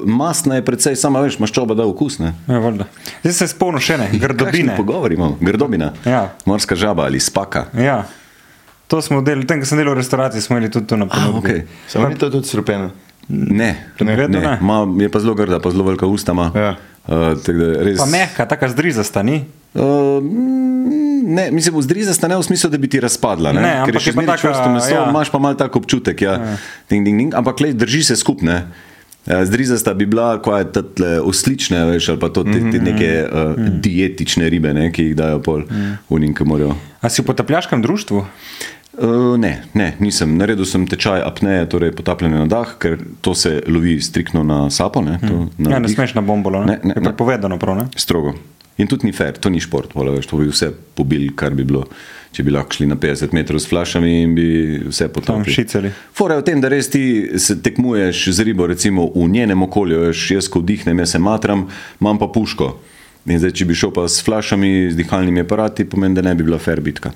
masna 0.07 0.55
je 0.55 0.65
precej, 0.65 0.95
sama 0.97 1.19
veš, 1.21 1.41
maščoba 1.43 1.75
da 1.75 1.83
okus, 1.83 2.21
ne. 2.23 2.31
Ja, 2.47 2.63
valjda. 2.63 2.87
Zdaj 3.27 3.35
se 3.35 3.49
spomnim 3.49 3.83
še 3.83 3.99
ne, 3.99 4.07
grdobine. 4.15 4.71
Kakšni 4.71 4.79
Pogovori 4.79 5.19
imamo, 5.19 5.37
grdobina, 5.43 5.91
Ja. 6.07 6.29
morska 6.47 6.79
žaba 6.79 7.11
ali 7.11 7.19
spaka. 7.21 7.67
Ja. 7.75 8.05
To 8.87 9.03
smo 9.03 9.21
delali, 9.21 9.47
tem, 9.47 9.59
ko 9.61 9.67
sem 9.67 9.81
delal 9.81 9.97
v 9.97 10.03
restavraciji, 10.03 10.45
smo 10.45 10.57
imeli 10.57 10.71
tudi 10.71 10.87
to 10.87 10.97
na 10.97 11.09
ponudbi. 11.11 11.43
okay. 11.43 11.61
Samo 11.91 12.09
ni 12.09 12.19
to 12.19 12.31
tudi 12.31 12.47
strupeno. 12.47 12.91
Ne, 13.29 13.91
Verjetno 13.99 14.39
ne. 14.39 14.47
ne. 14.47 14.59
Ma, 14.63 14.87
je 15.03 15.09
pa 15.11 15.19
zelo 15.19 15.35
grda, 15.35 15.59
pa 15.59 15.71
zelo 15.71 15.85
velika 15.85 16.07
usta 16.07 16.33
ima. 16.33 16.53
Ja. 16.55 16.77
Uh, 17.07 17.35
da 17.35 17.83
res, 17.83 17.99
Pa 17.99 18.07
mehka, 18.07 18.47
taka 18.47 18.69
zdrizasta 18.71 19.23
ni. 19.23 19.45
Uh, 19.75 20.23
ne, 21.27 21.51
mislim, 21.51 21.83
zdrizasta 21.83 22.31
ne 22.31 22.39
v 22.39 22.47
smislu, 22.47 22.71
da 22.71 22.79
bi 22.79 22.91
ti 22.91 23.03
razpadla. 23.03 23.53
Ne? 23.53 23.63
Ne, 23.63 23.75
Ker 23.87 23.99
je 23.99 24.05
še 24.09 24.15
taka, 24.15 24.39
čvrsto 24.43 24.69
meso, 24.71 24.95
ja. 24.95 25.07
imaš 25.11 25.31
pa 25.35 25.43
mal 25.43 25.59
tak 25.59 25.75
občutek. 25.75 26.23
Ja. 26.23 26.39
Ja. 26.39 26.59
Ding, 26.91 27.07
ding, 27.07 27.19
ding. 27.19 27.35
Ampak 27.35 27.63
lej, 27.63 27.75
drži 27.79 28.05
se 28.07 28.19
skupne. 28.19 28.69
Zdrizasta 29.27 29.91
bi 29.99 30.07
bila, 30.07 30.37
ko 30.39 30.55
je 30.55 30.83
tle 30.95 31.17
oslične, 31.19 31.81
veš, 31.91 32.13
ali 32.15 32.21
pa 32.23 32.31
to, 32.31 32.47
te, 32.47 32.61
te 32.71 32.79
neke 32.79 33.11
uh, 33.27 33.59
dietične 33.83 34.47
ribe, 34.47 34.71
ne, 34.71 34.93
ki 34.95 35.11
jih 35.11 35.17
dajo 35.19 35.43
pol 35.43 35.67
v 35.67 36.21
njim, 36.23 36.31
ki 36.31 36.47
morajo. 36.47 36.77
A 37.03 37.11
si 37.11 37.27
v 37.27 37.27
potapljaškem 37.27 37.83
društvu? 37.83 38.23
Uh, 38.23 38.76
ne, 39.37 39.63
ne, 39.75 39.95
nisem. 40.01 40.37
Naredil 40.39 40.65
sem 40.65 40.87
tečaj 40.87 41.21
apneje, 41.23 41.67
torej 41.69 41.93
potapljanje 41.93 42.39
na 42.39 42.47
dah, 42.47 42.75
ker 42.79 42.97
to 43.21 43.35
se 43.35 43.63
lovi 43.69 44.01
striktno 44.01 44.43
na 44.43 44.71
sapo. 44.71 45.03
Ne, 45.03 45.19
to, 45.21 45.49
na 45.59 45.71
Ja, 45.71 45.79
ne 45.79 45.87
dih. 45.89 45.97
smeš 45.97 46.15
na 46.15 46.21
bombolo, 46.21 46.65
ne? 46.65 46.79
Ne, 46.79 46.81
ne, 46.85 46.95
je 46.97 47.03
prepovedano 47.05 47.59
prav, 47.59 47.77
ne? 47.77 47.87
Strogo. 47.97 48.35
In 48.79 48.87
tudi 48.87 49.07
ni 49.07 49.13
fair, 49.13 49.33
to 49.33 49.49
ni 49.49 49.61
šport, 49.61 49.95
vola, 49.97 50.13
veš, 50.13 50.27
to 50.29 50.37
bi 50.37 50.51
vse 50.51 50.69
pobil, 50.95 51.31
kar 51.37 51.55
bi 51.57 51.65
bilo, 51.65 51.87
če 52.37 52.43
bi 52.45 52.53
lahko 52.53 52.77
šli 52.77 52.87
na 52.91 52.97
50 53.01 53.33
metrov 53.33 53.57
s 53.61 53.69
flašami 53.71 54.11
in 54.23 54.35
bi 54.37 54.49
vse 54.91 55.09
potopili. 55.09 55.55
Šicali. 55.55 55.93
Fora 56.13 56.37
je 56.37 56.43
v 56.43 56.45
tem, 56.45 56.61
da 56.61 56.69
res 56.69 56.91
ti 56.93 57.05
se 57.41 57.57
tekmuješ 57.63 58.27
z 58.37 58.45
ribo, 58.45 58.67
recimo 58.69 59.09
v 59.15 59.29
njenem 59.33 59.63
okolju, 59.65 60.03
veš, 60.11 60.27
jaz 60.37 60.49
ko 60.53 60.61
vdihnem, 60.61 60.99
jaz 61.01 61.17
se 61.17 61.19
matram, 61.19 61.69
imam 62.01 62.21
pa 62.21 62.29
puško. 62.29 62.75
In 63.27 63.41
zdaj, 63.41 63.57
če 63.57 63.65
bi 63.65 63.75
šel 63.75 63.91
pa 63.97 64.05
s 64.09 64.21
flašami, 64.23 64.91
z 64.93 65.01
dihalnimi 65.01 65.41
aparati, 65.41 65.89
pomeni, 65.89 66.15
da 66.15 66.23
ne 66.23 66.35
bi 66.37 66.45
bila 66.45 66.59
fair 66.61 66.81
bitka. 66.85 67.11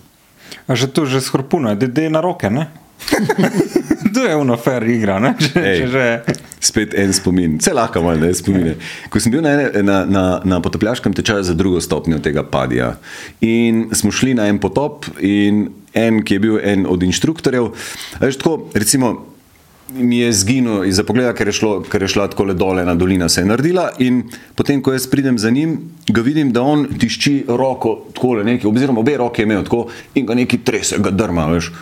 A 0.67 0.75
že 0.75 0.91
tu, 0.93 1.07
že 1.07 1.21
skorpuno, 1.21 1.75
da 1.75 2.03
je 2.03 2.11
na 2.11 2.21
roke, 2.21 2.51
to 4.15 4.25
je 4.27 4.37
ono 4.37 4.57
fair 4.57 4.85
igra, 4.89 5.19
ne? 5.23 5.35
Če, 5.39 5.51
Ej. 5.57 5.79
če 5.79 5.87
že... 5.91 6.05
Spet 6.61 6.95
en 7.01 7.13
spomin, 7.17 7.57
vse 7.61 7.73
lahko 7.73 8.03
malo 8.05 8.21
ne 8.21 8.33
spomine. 8.37 8.75
Ko 9.09 9.23
sem 9.23 9.33
bil 9.33 9.41
na, 9.45 9.55
ene- 9.57 9.83
na, 9.87 10.03
na, 10.05 10.25
na 10.45 10.59
potapljaškem 10.61 11.15
tečaju 11.17 11.47
za 11.47 11.55
drugo 11.57 11.81
stopnjo 11.81 12.21
tega 12.21 12.45
padja 12.45 12.95
in 13.41 13.89
smo 13.97 14.13
šli 14.13 14.35
na 14.37 14.51
en 14.53 14.61
potop 14.61 15.09
in 15.25 15.71
en, 15.97 16.21
ki 16.23 16.37
je 16.37 16.43
bil 16.45 16.61
en 16.63 16.85
od 16.87 17.03
inštruktorjev, 17.03 17.73
veš 18.21 18.39
tako, 18.39 18.69
recimo, 18.77 19.15
mi 19.95 20.19
je 20.19 20.33
zginil 20.33 20.85
iz 20.85 21.01
pogleda, 21.07 21.33
ker 21.35 21.49
je, 21.49 21.53
šlo, 21.53 21.73
ker 21.91 22.03
je 22.03 22.09
šla 22.09 22.29
tako 22.33 22.45
le 22.51 22.55
dole, 22.55 22.85
na 22.85 22.95
dolina 22.95 23.29
se 23.29 23.41
je 23.41 23.49
naredila. 23.49 23.91
In 23.99 24.23
potem, 24.55 24.83
ko 24.83 24.93
jaz 24.93 25.07
pridem 25.11 25.39
za 25.39 25.51
njim, 25.51 25.79
ga 26.09 26.23
vidim, 26.23 26.53
da 26.53 26.63
on 26.63 26.87
tišči 26.99 27.45
roko, 27.49 27.97
tako 28.15 28.35
le 28.41 28.45
neki, 28.45 28.67
oziroma 28.67 29.01
obe 29.01 29.17
roke 29.17 29.43
je 29.43 29.49
imel 29.49 29.65
tako 29.65 29.87
in 30.15 30.27
ga 30.27 30.35
neki 30.35 30.65
trese, 30.65 30.99
ga 30.99 31.11
drma. 31.11 31.47
Veš. 31.55 31.73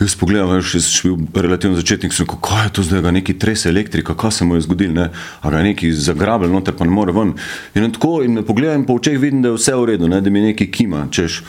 Jaz 0.00 0.14
pogledam, 0.16 0.48
veš, 0.54 0.74
jaz 0.78 0.86
sem 0.88 1.12
bil 1.12 1.42
relativno 1.44 1.76
začetnik, 1.76 2.14
sem 2.16 2.24
rekel, 2.24 2.38
kaj 2.40 2.62
je 2.66 2.72
to 2.78 2.82
zdaj, 2.88 3.02
ga 3.04 3.10
neki 3.12 3.34
trese 3.38 3.68
elektrika, 3.68 4.14
kaj 4.16 4.32
se 4.32 4.46
mu 4.48 4.56
je 4.56 4.64
zgodilo, 4.64 4.94
ne? 4.96 5.10
a 5.40 5.50
ga 5.52 5.60
neki 5.62 5.92
zagrabili, 5.92 6.52
noter 6.52 6.72
pa 6.76 6.86
ne 6.88 6.94
more 6.94 7.12
ven. 7.12 7.34
In 7.76 7.92
tako 7.92 8.22
in 8.24 8.38
me 8.38 8.46
pogleda 8.46 8.78
in 8.78 8.86
po 8.88 8.96
očeh 8.96 9.18
vidim, 9.20 9.42
da 9.44 9.52
je 9.52 9.58
vse 9.58 9.76
v 9.76 9.90
redu, 9.92 10.08
ne? 10.08 10.22
da 10.24 10.32
mi 10.32 10.40
nekaj 10.40 10.70
kima, 10.72 11.04
češ. 11.12 11.42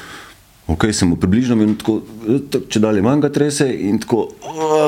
Ok, 0.72 0.88
sem 0.96 1.10
mu 1.12 1.18
približno 1.20 1.58
in 1.64 1.76
tako, 1.76 2.00
eh, 2.28 2.40
tako 2.52 2.70
če 2.72 2.80
dalje 2.80 3.04
manj 3.04 3.26
ga 3.26 3.32
trese 3.34 3.68
in 3.68 4.00
tako 4.00 4.30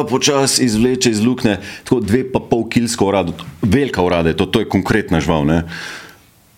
počasi 0.09 0.63
izvleče 0.63 1.11
iz 1.11 1.19
luknje, 1.19 1.57
tako 1.83 1.99
dve 1.99 2.23
pa 2.31 2.39
pol 2.39 2.67
kilsko 2.69 3.09
urado, 3.11 3.35
velika 3.61 4.03
urada 4.03 4.31
je 4.31 4.37
to, 4.39 4.45
to 4.45 4.63
je 4.63 4.69
konkretna 4.69 5.19
žival. 5.19 5.45
Ne. 5.45 5.63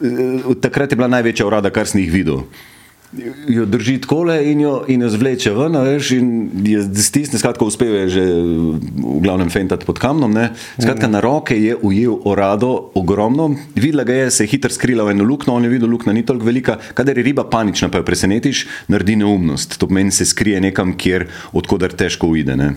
Eh, 0.02 0.54
Takrat 0.62 0.92
je 0.92 1.00
bila 1.00 1.10
največja 1.10 1.48
urada, 1.48 1.74
kar 1.74 1.90
sem 1.90 2.04
jih 2.04 2.12
videl. 2.14 2.46
Jo 3.48 3.66
drži 3.66 4.00
tako 4.02 4.26
in 4.34 4.62
jo, 4.62 4.84
in 4.88 5.02
jo 5.02 5.10
zvleče 5.10 5.52
ven, 5.56 5.78
veš, 5.86 6.12
in 6.18 6.28
je 6.66 6.82
stisne, 7.04 7.40
skratka, 7.40 7.66
uspel 7.66 7.94
je 7.96 8.10
že 8.10 8.24
v 8.26 9.20
glavnem 9.24 9.50
fentati 9.50 9.86
pod 9.86 10.00
kamnom. 10.00 10.34
Ne. 10.34 10.50
Skratka, 10.80 11.08
na 11.08 11.22
roke 11.24 11.56
je 11.56 11.76
ujel 11.76 12.18
orado 12.26 12.92
ogromno, 12.96 13.56
videla 13.76 14.04
ga 14.04 14.14
je, 14.14 14.32
se 14.32 14.44
je 14.44 14.52
hitro 14.56 14.72
skrila 14.74 15.06
v 15.06 15.16
eno 15.16 15.24
luknjo, 15.24 15.54
on 15.54 15.64
je 15.64 15.72
videl, 15.72 15.90
luknja 15.90 16.14
ni 16.14 16.26
toliko 16.26 16.46
velika, 16.46 16.78
kadar 16.94 17.18
je 17.18 17.24
riba 17.24 17.48
panična, 17.50 17.90
pa 17.90 18.02
jo 18.02 18.08
presenetiš, 18.08 18.66
naredi 18.88 19.16
neumnost. 19.22 19.78
To 19.80 19.88
pomeni, 19.88 20.12
se 20.12 20.26
skrije 20.26 20.62
nekam, 20.62 20.96
kjer, 20.98 21.28
odkudar 21.54 21.94
težko 21.94 22.28
uide. 22.34 22.56
Ne. 22.60 22.74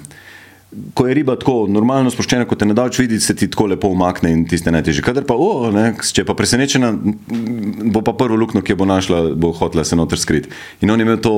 Ko 0.69 1.07
je 1.09 1.15
riba 1.17 1.33
tako 1.41 1.63
normalno 1.71 2.11
sproščena, 2.13 2.45
kot 2.45 2.61
te 2.61 2.67
ne 2.69 2.75
da 2.77 2.85
več 2.85 2.99
videti, 3.01 3.25
se 3.25 3.33
ti 3.37 3.47
tako 3.49 3.71
lepo 3.73 3.89
umakne 3.89 4.29
in 4.35 4.43
tiste 4.49 4.69
najtežje. 4.75 5.01
Kadar 5.07 5.25
pa, 5.25 5.33
o, 5.33 5.71
ne, 5.73 5.95
če 5.97 6.21
je 6.21 6.27
pa 6.29 6.37
presenečena, 6.37 6.91
bo 7.89 8.03
pa 8.05 8.13
prvo 8.19 8.37
luknjo, 8.37 8.61
ki 8.61 8.75
jo 8.75 8.81
bo 8.83 8.89
našla, 8.89 9.23
bo 9.33 9.55
hotela 9.57 9.87
se 9.89 9.97
noter 9.97 10.21
skriti. 10.21 10.53
In 10.85 10.93
on 10.93 11.01
je 11.01 11.09
imel 11.09 11.23
to 11.25 11.37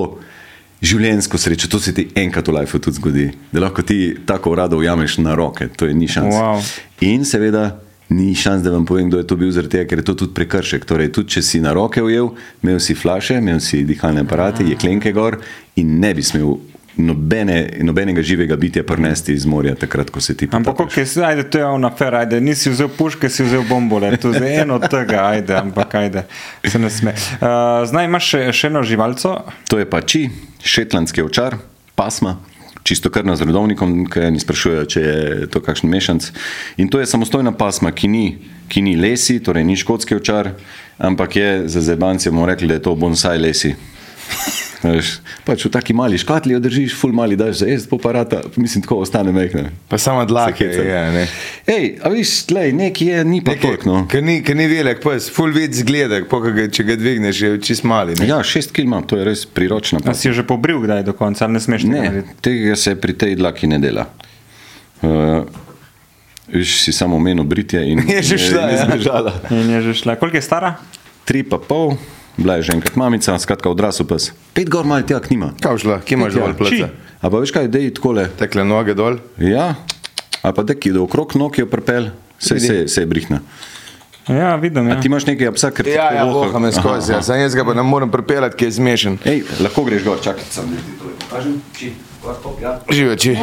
življenjsko 0.83 1.39
srečo, 1.39 1.71
to 1.71 1.79
se 1.79 1.95
ti 1.95 2.09
enkrat 2.19 2.49
v 2.51 2.57
lifeu 2.59 2.83
tudi 2.83 2.99
zgodi, 2.99 3.29
da 3.53 3.63
lahko 3.63 3.85
ti 3.87 4.01
tako 4.27 4.57
rado 4.59 4.81
ujameš 4.81 5.21
na 5.23 5.37
roke, 5.39 5.69
to 5.79 5.87
je 5.87 5.95
ni 5.95 6.11
šans. 6.11 6.35
Wow. 6.35 6.75
In 7.07 7.29
seveda. 7.29 7.69
Ni 8.11 8.33
šans, 8.35 8.65
da 8.67 8.73
vam 8.75 8.83
povem, 8.83 9.07
kdo 9.07 9.21
je 9.21 9.27
to 9.31 9.37
bil, 9.39 9.53
zaradi 9.55 9.77
tega, 9.77 9.87
ker 9.87 10.01
je 10.01 10.05
to 10.09 10.15
tudi 10.19 10.35
prekršek. 10.35 10.83
Torej, 10.83 11.13
tudi 11.15 11.31
če 11.37 11.45
si 11.47 11.61
na 11.63 11.71
roke 11.71 12.03
ujel, 12.03 12.33
imel 12.59 12.81
si 12.83 12.97
flaše, 12.99 13.37
imel 13.39 13.61
si 13.63 13.85
dihalne 13.87 14.25
aparate, 14.27 14.67
jeklenke 14.67 15.13
gor 15.15 15.37
in 15.79 15.93
ne 16.03 16.11
bi 16.19 16.25
smel 16.27 16.57
nobene, 17.01 17.57
nobenega 17.87 18.23
živega 18.23 18.57
bitja 18.61 18.85
prenesti 18.87 19.35
iz 19.35 19.47
morja, 19.47 19.75
takrat, 19.75 20.11
ko 20.11 20.21
se 20.21 20.37
ti 20.37 20.49
Ampak, 20.53 20.77
potapljaš. 20.77 20.93
okay, 20.93 21.09
si, 21.09 21.23
ajde, 21.25 21.47
to 21.51 21.59
je 21.59 21.67
ona 21.67 21.91
fer, 21.97 22.15
ajde, 22.15 22.41
nisi 22.41 22.71
vzel 22.71 22.89
puške, 22.97 23.29
si 23.29 23.47
vzel 23.47 23.65
bombole, 23.69 24.13
to 24.21 24.35
je 24.35 24.55
eno 24.63 24.77
od 24.81 24.87
tega, 24.91 25.25
ajde, 25.35 25.57
ampak 25.61 25.95
ajde, 25.95 26.27
se 26.67 26.79
ne 26.79 26.91
sme. 26.91 27.15
Uh, 27.41 27.83
zdaj 27.89 28.09
imaš 28.09 28.31
še, 28.35 28.45
še 28.53 28.71
eno 28.73 28.85
živalco, 28.87 29.35
To 29.71 29.79
je 29.79 29.87
pa 29.89 30.01
či, 30.03 30.29
šetlandski 30.63 31.23
ovčar, 31.23 31.59
pasma. 31.95 32.39
Čisto 32.83 33.11
krna 33.13 33.37
z 33.37 33.45
rodovnikom, 33.45 34.07
ki 34.09 34.23
eni 34.31 34.41
sprašujejo, 34.41 34.85
če 34.89 35.01
je 35.01 35.47
to 35.53 35.61
kakšen 35.61 35.91
mešanc. 35.93 36.31
In 36.81 36.89
to 36.89 37.01
je 37.01 37.07
samostojna 37.07 37.53
pasma, 37.53 37.93
ki 37.93 38.09
ni, 38.09 38.25
ki 38.73 38.81
ni 38.83 38.97
lesi, 38.97 39.37
torej 39.45 39.67
ni 39.69 39.77
škotski 39.77 40.17
ovčar, 40.17 40.55
ampak 40.97 41.37
je 41.37 41.51
za 41.69 41.83
zebanci 41.85 42.33
bomo 42.33 42.49
rekli, 42.49 42.71
da 42.73 42.79
je 42.79 42.85
to 42.89 42.95
bonsai 42.97 43.37
lesi. 43.39 43.75
Veš, 44.85 45.21
pač 45.45 45.65
v 45.67 45.71
taki 45.73 45.93
mali 45.93 46.17
škatli 46.19 46.55
jo 46.55 46.61
držiš, 46.63 46.95
ful 46.97 47.13
mali 47.13 47.37
daš 47.37 47.61
za 47.61 47.67
jesti, 47.69 47.89
poparata, 47.91 48.41
mislim, 48.57 48.83
tako 48.83 49.03
ostane 49.05 49.33
mehne. 49.33 49.71
Pa 49.89 49.99
samo 50.01 50.25
dlake 50.25 50.65
je, 50.65 51.03
ne. 51.13 51.25
Ej, 51.69 51.99
a 52.01 52.09
viš, 52.09 52.47
tlej, 52.49 52.73
neki 52.73 53.11
je, 53.11 53.25
ni 53.25 53.43
pa 53.45 53.55
toliko. 53.61 53.85
No. 53.85 53.97
Ker 54.09 54.25
ni, 54.25 54.39
ker 54.45 54.57
ni 54.57 54.65
velik, 54.71 55.03
pes, 55.05 55.29
full 55.33 55.53
vid 55.53 55.77
zgleda, 55.77 56.23
pa 56.31 56.41
ga, 56.47 56.65
če 56.73 56.87
ga 56.89 56.97
dvigneš, 56.97 57.43
je 57.45 57.51
čist 57.61 57.85
mali. 57.85 58.17
Ne? 58.21 58.29
Ja, 58.31 58.41
šest 58.47 58.73
kil 58.77 58.89
imam, 58.89 59.05
to 59.05 59.21
je 59.21 59.27
res 59.29 59.45
priročna 59.45 60.01
a 60.01 60.07
pasma. 60.07 60.17
si 60.17 60.31
jo 60.31 60.37
že 60.41 60.47
pobril 60.49 60.81
kdaj 60.85 61.05
do 61.11 61.17
konca, 61.17 61.45
ali 61.45 61.59
ne 61.59 61.65
smeš 61.65 61.85
tega 61.85 61.97
Ne, 61.97 62.07
narediti? 62.09 62.39
tega 62.41 62.77
se 62.77 62.95
pri 62.97 63.17
tej 63.21 63.37
dlaki 63.37 63.69
ne 63.69 63.81
dela. 63.83 64.07
Uh, 65.01 65.45
viš, 66.49 66.81
si 66.87 66.93
samo 66.97 67.17
omenil 67.21 67.45
britje 67.45 67.85
in 67.85 68.01
Je 68.17 68.23
že 68.23 68.39
šla, 68.49 68.65
in 68.71 68.97
je 68.97 69.05
ja. 69.05 69.77
je 69.77 69.83
že 69.91 69.95
šla. 70.03 70.17
Koliko 70.17 70.41
je 70.41 70.45
stara? 70.45 70.75
Tri 71.25 71.45
pa 71.45 71.61
pol, 71.61 71.95
bila 72.37 72.57
je 72.57 72.63
že 72.63 72.73
enkrat 72.73 72.97
mamica, 72.97 73.39
skratka 73.39 73.71
odrasel 73.71 74.07
pes. 74.07 74.31
Pet 74.53 74.69
gor 74.69 74.85
malo 74.85 75.03
tja 75.03 75.21
nima. 75.31 75.53
Kaj 75.57 75.79
šla, 75.79 76.01
kje 76.01 76.15
imaš 76.15 76.35
Ja, 76.35 76.41
dol 76.41 76.53
či. 76.53 76.59
plece? 76.59 76.89
A 77.21 77.27
pa 77.27 77.37
veš 77.37 77.51
kaj, 77.51 77.69
da 77.69 77.79
je 77.79 77.91
takole. 77.91 78.29
Tekle 78.33 78.65
noge 78.65 78.95
dol. 78.95 79.19
Ja, 79.37 79.75
a 80.41 80.53
pa 80.53 80.63
deki, 80.63 80.93
da 80.93 81.01
okrog 81.01 81.37
nog 81.37 81.59
jo 81.59 81.67
prepel, 81.67 82.11
se, 82.39 82.57
se, 82.59 82.89
se 82.89 83.01
je 83.01 83.07
brihna. 83.07 83.41
Ja, 84.27 84.55
vidim. 84.57 84.87
A 84.87 84.91
Ja. 84.91 85.01
ti 85.01 85.09
imaš 85.09 85.27
nekaj 85.27 85.53
psa, 85.53 85.71
ker 85.71 85.85
ti 85.85 85.91
Ja, 85.91 86.13
ja, 86.13 86.25
voha 86.25 86.59
me 86.59 86.71
skozi, 86.71 87.13
ja. 87.13 87.21
Zdaj 87.21 87.43
jaz 87.43 87.55
ga 87.55 87.65
pa 87.65 87.75
ne 87.75 87.83
morem 87.83 88.11
pripeljati, 88.11 88.57
ki 88.57 88.65
je 88.65 88.71
zmešan. 88.73 89.19
Ej, 89.25 89.43
lahko 89.61 89.85
greš 89.85 90.05
gor, 90.05 90.21
čakaj, 90.21 90.45
sem 90.51 90.65
ti 90.67 90.93
to 90.97 91.11
pokažem. 91.19 91.57
Či, 91.73 91.93
gor, 92.23 92.35
top, 92.39 92.61
ja. 92.61 92.79
Živeči. 92.87 93.35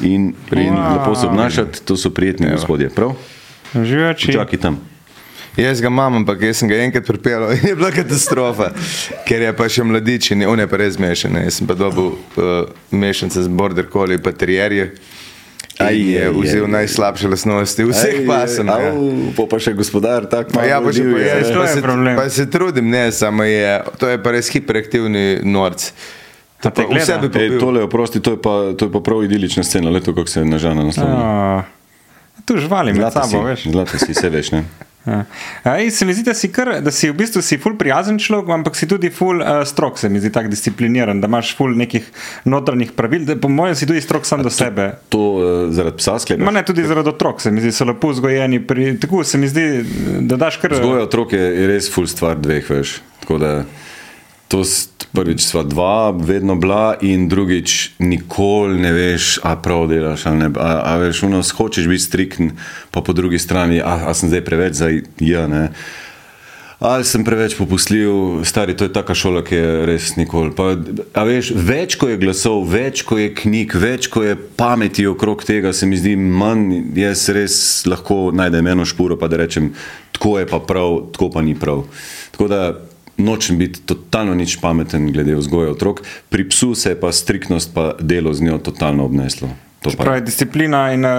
In, 0.00 0.34
in 0.52 0.74
lepo 0.74 1.14
se 1.14 1.26
obnašati, 1.26 1.82
to 1.82 1.96
so 1.96 2.10
prijetni 2.10 2.50
gospodje, 2.50 2.90
prav? 2.90 3.14
Živeči. 3.74 4.32
Čakaj 4.32 4.58
tam. 4.58 4.80
Jaz 5.56 5.80
ga 5.80 5.86
imam, 5.86 6.16
ampak 6.18 6.40
jaz 6.42 6.58
sem 6.58 6.68
ga 6.68 6.80
enkrat 6.82 7.06
pripeljal 7.06 7.52
in 7.54 7.68
je 7.68 7.74
bila 7.78 7.90
katastrofa, 7.94 8.72
ker 9.26 9.42
je 9.44 9.52
pa 9.54 9.68
še 9.70 9.84
mladič 9.86 10.32
in 10.34 10.42
on 10.50 10.58
je 10.58 10.66
pa 10.66 10.80
res 10.80 10.98
mešan. 10.98 11.38
Jaz 11.44 11.60
sem 11.60 11.68
pa 11.70 11.76
dobil 11.78 12.10
uh, 12.10 12.72
mešance 12.90 13.44
z 13.44 13.52
border 13.52 13.86
collie 13.92 14.18
pa 14.18 14.32
terjerje. 14.34 14.90
Aj, 15.78 15.90
je 15.90 16.22
aj, 16.22 16.30
vzel 16.38 16.66
aj. 16.68 16.70
najslabše 16.70 17.28
lasnosti 17.28 17.86
vseh 17.86 18.20
pasem. 18.26 18.66
Ja. 18.66 18.90
Pa, 19.34 19.46
pa 19.50 19.58
še 19.58 19.74
gospodar, 19.74 20.26
tako 20.30 20.54
Pa 20.54 20.66
ja, 20.66 20.78
pa, 20.82 20.92
še, 20.94 21.02
pa, 21.02 21.18
je, 21.18 21.30
jaz, 21.30 21.48
to 21.50 21.58
pa, 21.58 21.64
je 21.66 21.72
se, 21.74 21.82
problem. 21.82 22.18
pa 22.18 22.26
se 22.30 22.46
trudim, 22.50 22.90
ne, 22.90 23.02
samo 23.10 23.46
je, 23.46 23.72
to 23.98 24.10
je 24.10 24.20
pa 24.22 24.34
res 24.34 24.50
hiperaktivni 24.54 25.24
norc. 25.42 25.90
Te 26.62 26.70
pa 26.70 26.86
vse 26.86 27.18
bi 27.26 27.28
pobil. 27.28 27.58
tole, 27.60 27.82
oprosti, 27.86 28.22
to 28.22 28.36
je, 28.36 28.40
pa, 28.42 28.54
to 28.78 28.86
je 28.86 28.94
pa 28.94 29.02
prav 29.02 29.26
idilična 29.26 29.66
scena, 29.66 29.90
leto, 29.90 30.14
kako 30.14 30.30
se 30.30 30.40
je 30.40 30.46
nažana 30.46 30.86
naslovila. 30.86 31.66
Tu 32.46 32.56
živali 32.62 32.94
med 32.94 33.02
Zlata 33.02 33.22
si, 33.26 33.34
sabo, 33.34 33.42
veš. 33.46 33.66
zlata 33.74 33.98
si, 33.98 34.14
se 34.14 34.30
veš, 34.30 34.52
ne? 34.54 34.64
Ja. 35.06 35.24
Ej, 35.76 35.90
se 35.90 36.06
mi 36.08 36.14
zdi, 36.14 36.22
da 36.24 36.34
si, 36.34 36.48
kar, 36.52 36.70
da 36.80 36.90
si 36.90 37.10
v 37.10 37.16
bistvu 37.18 37.42
si 37.44 37.58
ful 37.60 37.76
prijazen 37.76 38.16
človek, 38.18 38.48
ampak 38.56 38.76
si 38.76 38.88
tudi 38.88 39.10
ful 39.12 39.42
uh, 39.42 39.60
strok, 39.68 39.98
se 40.00 40.08
mi 40.08 40.20
zdi 40.20 40.32
tako 40.32 40.48
discipliniran, 40.48 41.20
da 41.20 41.28
imaš 41.28 41.52
ful 41.58 41.76
nekih 41.76 42.08
notranjih 42.48 42.94
pravil. 42.96 43.26
Da, 43.28 43.36
po 43.36 43.52
mojem 43.52 43.76
si 43.76 43.88
tudi 43.90 44.00
strok 44.00 44.24
sam 44.26 44.42
do 44.42 44.50
sebe. 44.50 44.94
To 45.12 45.22
uh, 45.36 45.52
zaradi 45.74 46.00
psa 46.00 46.16
Ma 46.16 46.24
sklepaš. 46.24 46.54
ne 46.54 46.64
tudi 46.64 46.86
zaradi 46.88 47.12
otrok, 47.12 47.42
se 47.44 47.52
mi 47.52 47.60
zdi, 47.60 47.72
so 47.72 47.84
lepo 47.84 48.14
vzgojeni. 48.14 48.62
Pri, 48.66 48.94
tako 49.00 49.24
se 49.24 49.38
mi 49.38 49.48
zdi, 49.48 49.84
da 50.24 50.40
daš 50.40 50.56
kar. 50.62 50.72
Vzgoja 50.72 51.04
otrok 51.04 51.36
je, 51.36 51.66
res 51.68 51.90
full 51.92 52.08
stvar 52.08 52.40
dveh, 52.40 52.64
veš. 52.70 53.00
Tako 53.20 53.38
da 53.38 53.52
to 54.54 54.62
prvič 55.14 55.42
sva 55.42 55.62
dva 55.66 56.14
vedno 56.14 56.54
bila 56.54 56.94
in 57.02 57.26
drugič 57.28 57.98
nikoli 57.98 58.78
ne 58.78 58.92
veš, 58.94 59.38
a 59.42 59.56
prav 59.58 59.88
delaš 59.90 60.26
ali 60.30 60.46
ne. 60.46 60.48
A, 60.54 60.94
a 60.94 60.96
veš, 61.02 61.22
uno, 61.26 61.42
hočeš 61.42 61.90
biti 61.90 62.06
striktn, 62.06 62.54
pa 62.94 63.02
po 63.02 63.12
drugi 63.12 63.38
strani, 63.38 63.82
a, 63.82 64.10
a 64.10 64.14
sem 64.14 64.30
zdaj 64.30 64.44
preveč 64.46 64.78
za 64.78 64.90
ja, 65.18 65.46
ne. 65.50 65.70
Ali 66.84 67.06
sem 67.06 67.24
preveč 67.24 67.54
popustljiv, 67.58 68.44
stari, 68.44 68.76
to 68.76 68.86
je 68.86 68.92
taka 68.92 69.14
šola, 69.14 69.42
ki 69.46 69.54
je 69.54 69.74
res 69.88 70.14
nikoli. 70.18 70.50
Pa, 70.54 70.74
a 71.14 71.26
veš, 71.26 71.50
več 71.54 71.98
ko 71.98 72.10
je 72.10 72.18
glasov, 72.20 72.66
več 72.70 73.02
ko 73.06 73.18
je 73.18 73.30
knjig, 73.34 73.74
več 73.74 74.10
ko 74.12 74.22
je 74.26 74.34
pameti 74.34 75.06
okrog 75.06 75.46
tega, 75.46 75.72
se 75.72 75.86
mi 75.86 75.98
zdi 75.98 76.14
manj, 76.18 76.92
jaz 76.98 77.26
res 77.34 77.56
lahko 77.90 78.28
najdem 78.34 78.74
eno 78.74 78.86
špuro, 78.86 79.18
pa 79.18 79.30
da 79.30 79.42
rečem, 79.42 79.72
tako 80.14 80.38
je 80.42 80.50
pa 80.50 80.62
prav, 80.62 81.06
tako 81.14 81.30
pa 81.34 81.42
ni 81.46 81.54
prav. 81.58 81.86
Tako 82.34 82.50
da 82.50 82.66
nočem 83.16 83.58
biti 83.58 83.80
totalno 83.86 84.34
nič 84.34 84.56
pameten 84.60 85.12
glede 85.12 85.34
vzgoje 85.34 85.70
otrok, 85.70 86.02
pri 86.28 86.48
psu 86.48 86.74
se 86.74 86.94
je 86.94 87.00
pa 87.00 87.12
striktnost 87.12 87.74
pa 87.74 87.92
delo 88.00 88.34
z 88.34 88.42
njo 88.42 88.58
totalno 88.58 89.04
obneslo. 89.04 89.48
To. 89.84 89.90
Pravi 89.98 90.22
disciplina 90.24 90.92
in 90.92 91.04
uh, 91.04 91.10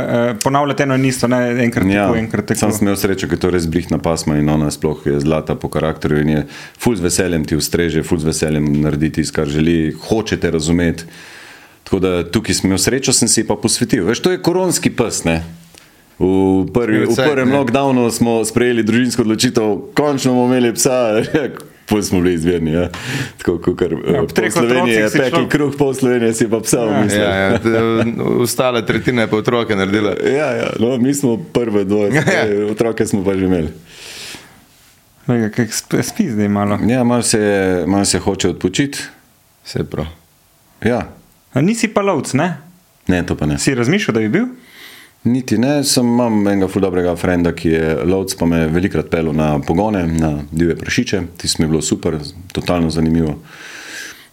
ponavljati 0.43 0.83
eno 0.83 0.95
in 0.95 1.05
isto, 1.05 1.27
ne 1.27 1.63
enkrat 1.63 1.85
Ja, 1.87 2.07
tako, 2.07 2.17
enkrat 2.17 2.45
tako. 2.45 2.59
sam 2.59 2.71
sem 2.71 2.87
imel 2.87 2.95
srečo, 2.97 3.27
ker 3.29 3.37
je 3.37 3.41
to 3.41 3.49
res 3.53 3.67
brihna 3.69 3.99
pasma 4.01 4.39
in 4.41 4.49
ona 4.49 4.71
sploh 4.73 5.03
je 5.05 5.19
zlata 5.21 5.55
po 5.55 5.69
karakterju 5.69 6.21
in 6.21 6.29
je 6.29 6.41
ful 6.81 6.95
z 6.97 7.05
veseljem 7.05 7.45
ti 7.45 7.55
ustreže, 7.55 8.01
ful 8.03 8.17
z 8.17 8.25
veseljem 8.31 8.71
naredi 8.81 9.11
tisto, 9.19 9.35
kar 9.35 9.45
želi, 9.47 9.93
hočete 10.07 10.51
razumeti. 10.51 11.05
Tako 11.85 11.99
da 11.99 12.23
tukaj 12.25 12.57
sem 12.57 12.71
imel 12.71 12.81
srečo, 12.81 13.13
sem 13.13 13.29
si 13.29 13.45
pa 13.45 13.53
posvetil. 13.55 14.01
Veš, 14.05 14.23
to 14.25 14.33
je 14.33 14.41
koronski 14.41 14.89
pes, 14.89 15.21
ne? 15.29 15.43
V, 16.17 16.65
prvi, 16.73 17.05
v 17.05 17.13
prvem 17.13 17.53
lockdownu 17.53 18.09
smo 18.11 18.39
sprejeli 18.47 18.81
družinsko 18.87 19.21
odločitev, 19.21 19.93
končno 19.93 20.33
bomo 20.33 20.49
imeli 20.49 20.73
psa, 20.73 21.21
pol 21.85 22.01
smo 22.01 22.19
bili 22.19 22.33
izvirni. 22.33 22.71
Ja. 22.71 22.89
Tako 23.37 23.57
kot 23.59 23.81
Ja, 23.81 23.87
ja, 23.87 24.21
ob 24.21 24.27
pol 24.27 24.35
treh 24.35 24.51
Slovenije 24.51 24.95
je 24.97 25.09
pekli 25.09 25.29
človek- 25.31 25.49
kruh, 25.49 25.73
pol 25.75 25.93
Slovenije 25.93 26.33
si 26.33 26.47
pa 26.47 26.59
psa. 26.59 26.77
Ja, 27.09 27.29
ja, 27.31 27.57
t- 27.57 27.71
ostale 28.37 28.81
tretjine 28.81 29.27
pa 29.27 29.37
otroke 29.37 29.75
naredila. 29.75 30.13
Ja, 30.39 30.51
ja, 30.53 30.67
no, 30.79 30.97
mi 30.97 31.13
smo 31.13 31.37
prve 31.39 31.83
dvoje, 31.83 32.13
Ja. 32.13 32.23
otroke 32.67 33.05
smo 33.05 33.23
pa 33.23 33.33
že 33.33 33.45
imeli. 33.45 33.69
Lega, 35.27 35.49
kak 35.51 35.69
sp- 35.69 36.03
Spi 36.03 36.29
zdaj 36.29 36.47
malo. 36.49 36.79
Ja, 36.83 37.03
malo 37.03 37.21
se, 37.23 37.41
malo 37.87 38.05
se 38.05 38.19
hoče 38.19 38.49
odpočiti. 38.49 38.99
Vse 39.63 39.83
prav. 39.83 40.05
Ja, 40.81 41.07
A 41.51 41.61
nisi 41.61 41.87
pa 41.87 42.01
lovc, 42.01 42.33
ne? 42.33 42.57
ne, 43.07 43.23
to 43.23 43.35
pa 43.35 43.45
ne. 43.45 43.55
Si 43.57 43.71
razmišljal, 43.71 44.13
da 44.13 44.19
bi 44.19 44.29
bil? 44.29 44.45
Niti 45.25 45.57
ne, 45.57 45.79
sem 45.83 46.05
imam 46.05 46.43
enega 46.45 46.67
ful 46.69 46.83
dobrega 46.85 47.15
frenda, 47.17 47.49
ki 47.57 47.69
je 47.71 47.93
lovc, 48.05 48.35
pa 48.37 48.45
me 48.45 48.59
je 48.59 48.67
velikrat 48.75 49.07
pelil 49.09 49.33
na 49.33 49.55
pogone, 49.65 50.03
na 50.05 50.35
divje 50.51 50.75
prašiče, 50.77 51.21
tisto 51.41 51.61
mi 51.61 51.65
je 51.65 51.71
bilo 51.71 51.81
super, 51.81 52.19
totalno 52.53 52.91
zanimivo. 52.93 53.33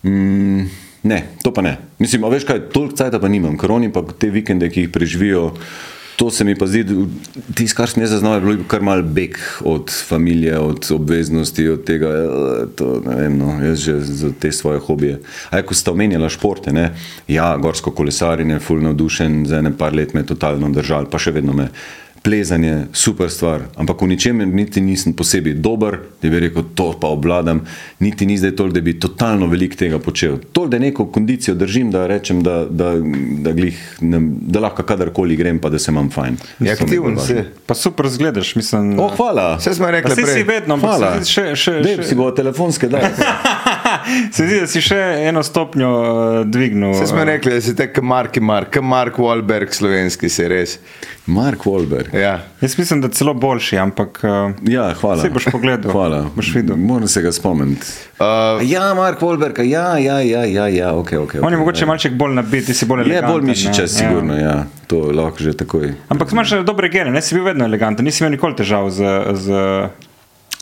Mm, 0.04 0.66
ne, 1.08 1.22
to 1.42 1.52
pa 1.56 1.64
ne. 1.64 1.78
Mislim, 1.98 2.26
a 2.28 2.32
veš 2.32 2.44
kaj, 2.44 2.66
toliko 2.74 2.98
cajta 3.00 3.22
pa 3.22 3.30
nimam, 3.32 3.56
ker 3.56 3.72
oni 3.72 3.88
pa 3.92 4.04
te 4.04 4.28
vikende, 4.34 4.68
ki 4.68 4.84
jih 4.84 4.92
preživijo, 4.92 5.46
To 6.16 6.30
se 6.30 6.44
mi 6.44 6.54
pa 6.54 6.66
zdi, 6.66 6.84
tisto, 7.56 7.76
kar 7.76 7.90
sem 7.90 8.02
jaz 8.02 8.10
zaznal, 8.12 8.36
je 8.36 8.40
bilo 8.40 8.66
kar 8.68 8.82
mal 8.84 9.02
beg 9.02 9.38
od 9.64 9.88
družine, 9.88 10.58
od 10.58 10.90
obveznosti, 10.90 11.68
od 11.68 11.84
tega. 11.84 12.08
eh, 12.08 12.66
To, 12.76 13.00
vem, 13.04 13.38
no, 13.38 13.56
jaz 13.64 13.78
že 13.80 14.00
za 14.00 14.32
te 14.32 14.52
svoje 14.52 14.78
hobije. 14.80 15.20
Aj, 15.50 15.62
ko 15.62 15.74
ste 15.74 15.90
omenjali 15.90 16.30
športe, 16.30 16.72
ne? 16.72 16.92
ja, 17.28 17.56
gorsko 17.56 17.90
kolesarjenje, 17.90 18.60
fulno 18.60 18.92
navdušen, 18.92 19.46
za 19.46 19.58
ene 19.58 19.72
par 19.76 19.94
let 19.94 20.14
me 20.14 20.20
je 20.20 20.26
totalno 20.26 20.70
držal, 20.70 21.08
pa 21.10 21.18
še 21.18 21.32
vedno 21.32 21.52
me. 21.52 21.70
Plezanje, 22.22 22.86
super 22.92 23.30
stvar, 23.30 23.64
ampak 23.76 24.02
v 24.02 24.06
ničemer 24.14 24.46
niti 24.46 24.80
nisem 24.80 25.10
posebej 25.12 25.56
dober, 25.58 25.98
da 26.22 26.28
bi 26.30 26.38
rekel, 26.38 26.62
to 26.74 26.92
pa 27.00 27.08
obvladam, 27.10 27.64
niti 27.98 28.26
ni 28.26 28.36
zdaj 28.38 28.54
toliko, 28.56 28.74
da 28.74 28.80
bi 28.80 28.94
totalno 29.00 29.46
veliko 29.50 29.76
tega 29.76 29.98
počel. 29.98 30.38
To, 30.52 30.68
da 30.70 30.78
neko 30.78 31.08
kondicijo 31.10 31.54
držim, 31.58 31.90
da 31.90 32.06
rečem, 32.06 32.42
da, 32.42 32.62
da, 32.70 32.92
da, 33.42 33.52
glih, 33.52 33.80
ne, 34.00 34.20
da 34.22 34.62
lahko 34.62 34.86
kadarkoli 34.86 35.36
grem, 35.36 35.58
pa 35.58 35.68
da 35.68 35.78
se 35.82 35.90
imam 35.90 36.10
fajn. 36.10 36.38
Aktiven 36.72 37.18
bolj 37.18 37.26
si. 37.26 37.42
Pa 37.66 37.74
super 37.74 38.08
zgledaš, 38.08 38.54
mislim. 38.56 38.98
O, 39.00 39.10
hvala. 39.16 39.56
Vse 39.58 39.74
smo 39.74 39.90
Pa 39.90 39.90
rekli 39.90 40.14
saj 40.14 40.34
si 40.34 40.42
vedno, 40.42 40.74
ampak 40.74 40.90
Hvala. 40.90 41.12
se 41.12 41.24
zdi 41.24 41.32
še, 41.32 41.46
še, 41.56 41.72
Dej, 41.82 41.96
še, 41.96 42.08
si 42.12 42.14
bo 42.14 42.30
telefonske 42.30 42.88
dal. 42.88 43.02
se 44.34 44.46
zdi, 44.46 44.60
da 44.60 44.66
si 44.70 44.82
še 44.84 44.98
eno 45.28 45.42
stopnjo 45.42 45.90
uh, 46.00 46.40
dvignil. 46.46 46.92
Vse 46.96 47.06
smo 47.10 47.22
eh. 47.22 47.30
rekli, 47.34 47.54
da 47.56 47.60
si 47.64 47.76
tek 47.76 48.02
Mark 48.02 48.36
Mark, 48.40 48.76
Mark 48.82 49.18
Wahlberg 49.20 49.74
slovenski 49.74 50.28
si 50.32 50.48
res. 50.48 50.78
Mark 51.26 51.66
Wahlberg. 51.66 52.14
Ja. 52.18 52.40
Jaz 52.60 52.78
mislim, 52.78 53.00
da 53.00 53.08
celo 53.08 53.34
boljši, 53.34 53.78
ampak 53.78 54.20
uh, 54.24 54.54
Ja, 54.68 54.88
hvala. 55.00 55.22
Saj 55.22 55.30
boš 55.30 55.46
pogledal. 55.52 55.92
Hvala. 55.92 56.22
Boš 56.34 56.54
videl. 56.54 56.76
Moram 56.76 57.08
se 57.08 57.22
ga 57.22 57.32
spomniti. 57.32 57.86
Uh, 58.18 58.62
Ja, 58.66 58.94
Mark 58.94 59.20
Wahlberg, 59.20 59.62
ja, 59.62 59.98
ja, 59.98 60.20
ja, 60.20 60.44
ja, 60.44 60.68
ja, 60.68 60.92
ok, 60.94 61.12
ok. 61.24 61.34
on 61.42 61.52
je 61.52 61.58
mogoče 61.58 61.84
ja. 61.84 61.86
malček 61.90 62.14
bolj 62.18 62.34
nabit, 62.34 62.66
ti 62.66 62.74
si 62.74 62.86
bolj 62.86 63.02
Je 63.02 63.10
eleganten. 63.10 63.32
bolj 63.32 63.48
mišičast, 63.50 64.00
ne. 64.00 64.06
sigurno, 64.06 64.38
ja. 64.38 64.56
To 64.86 65.08
lahko 65.14 65.42
že 65.42 65.56
takoj. 65.56 65.92
Ampak 66.08 66.32
imaš 66.32 66.56
dobre 66.66 66.90
gene, 66.92 67.10
ne 67.10 67.22
si 67.22 67.34
bil 67.34 67.44
vedno 67.44 67.64
eleganten, 67.64 68.04
nisi 68.04 68.22
imel 68.22 68.36
nikoli 68.36 68.58
težav 68.58 68.90
z. 68.90 69.14
z 69.34 69.62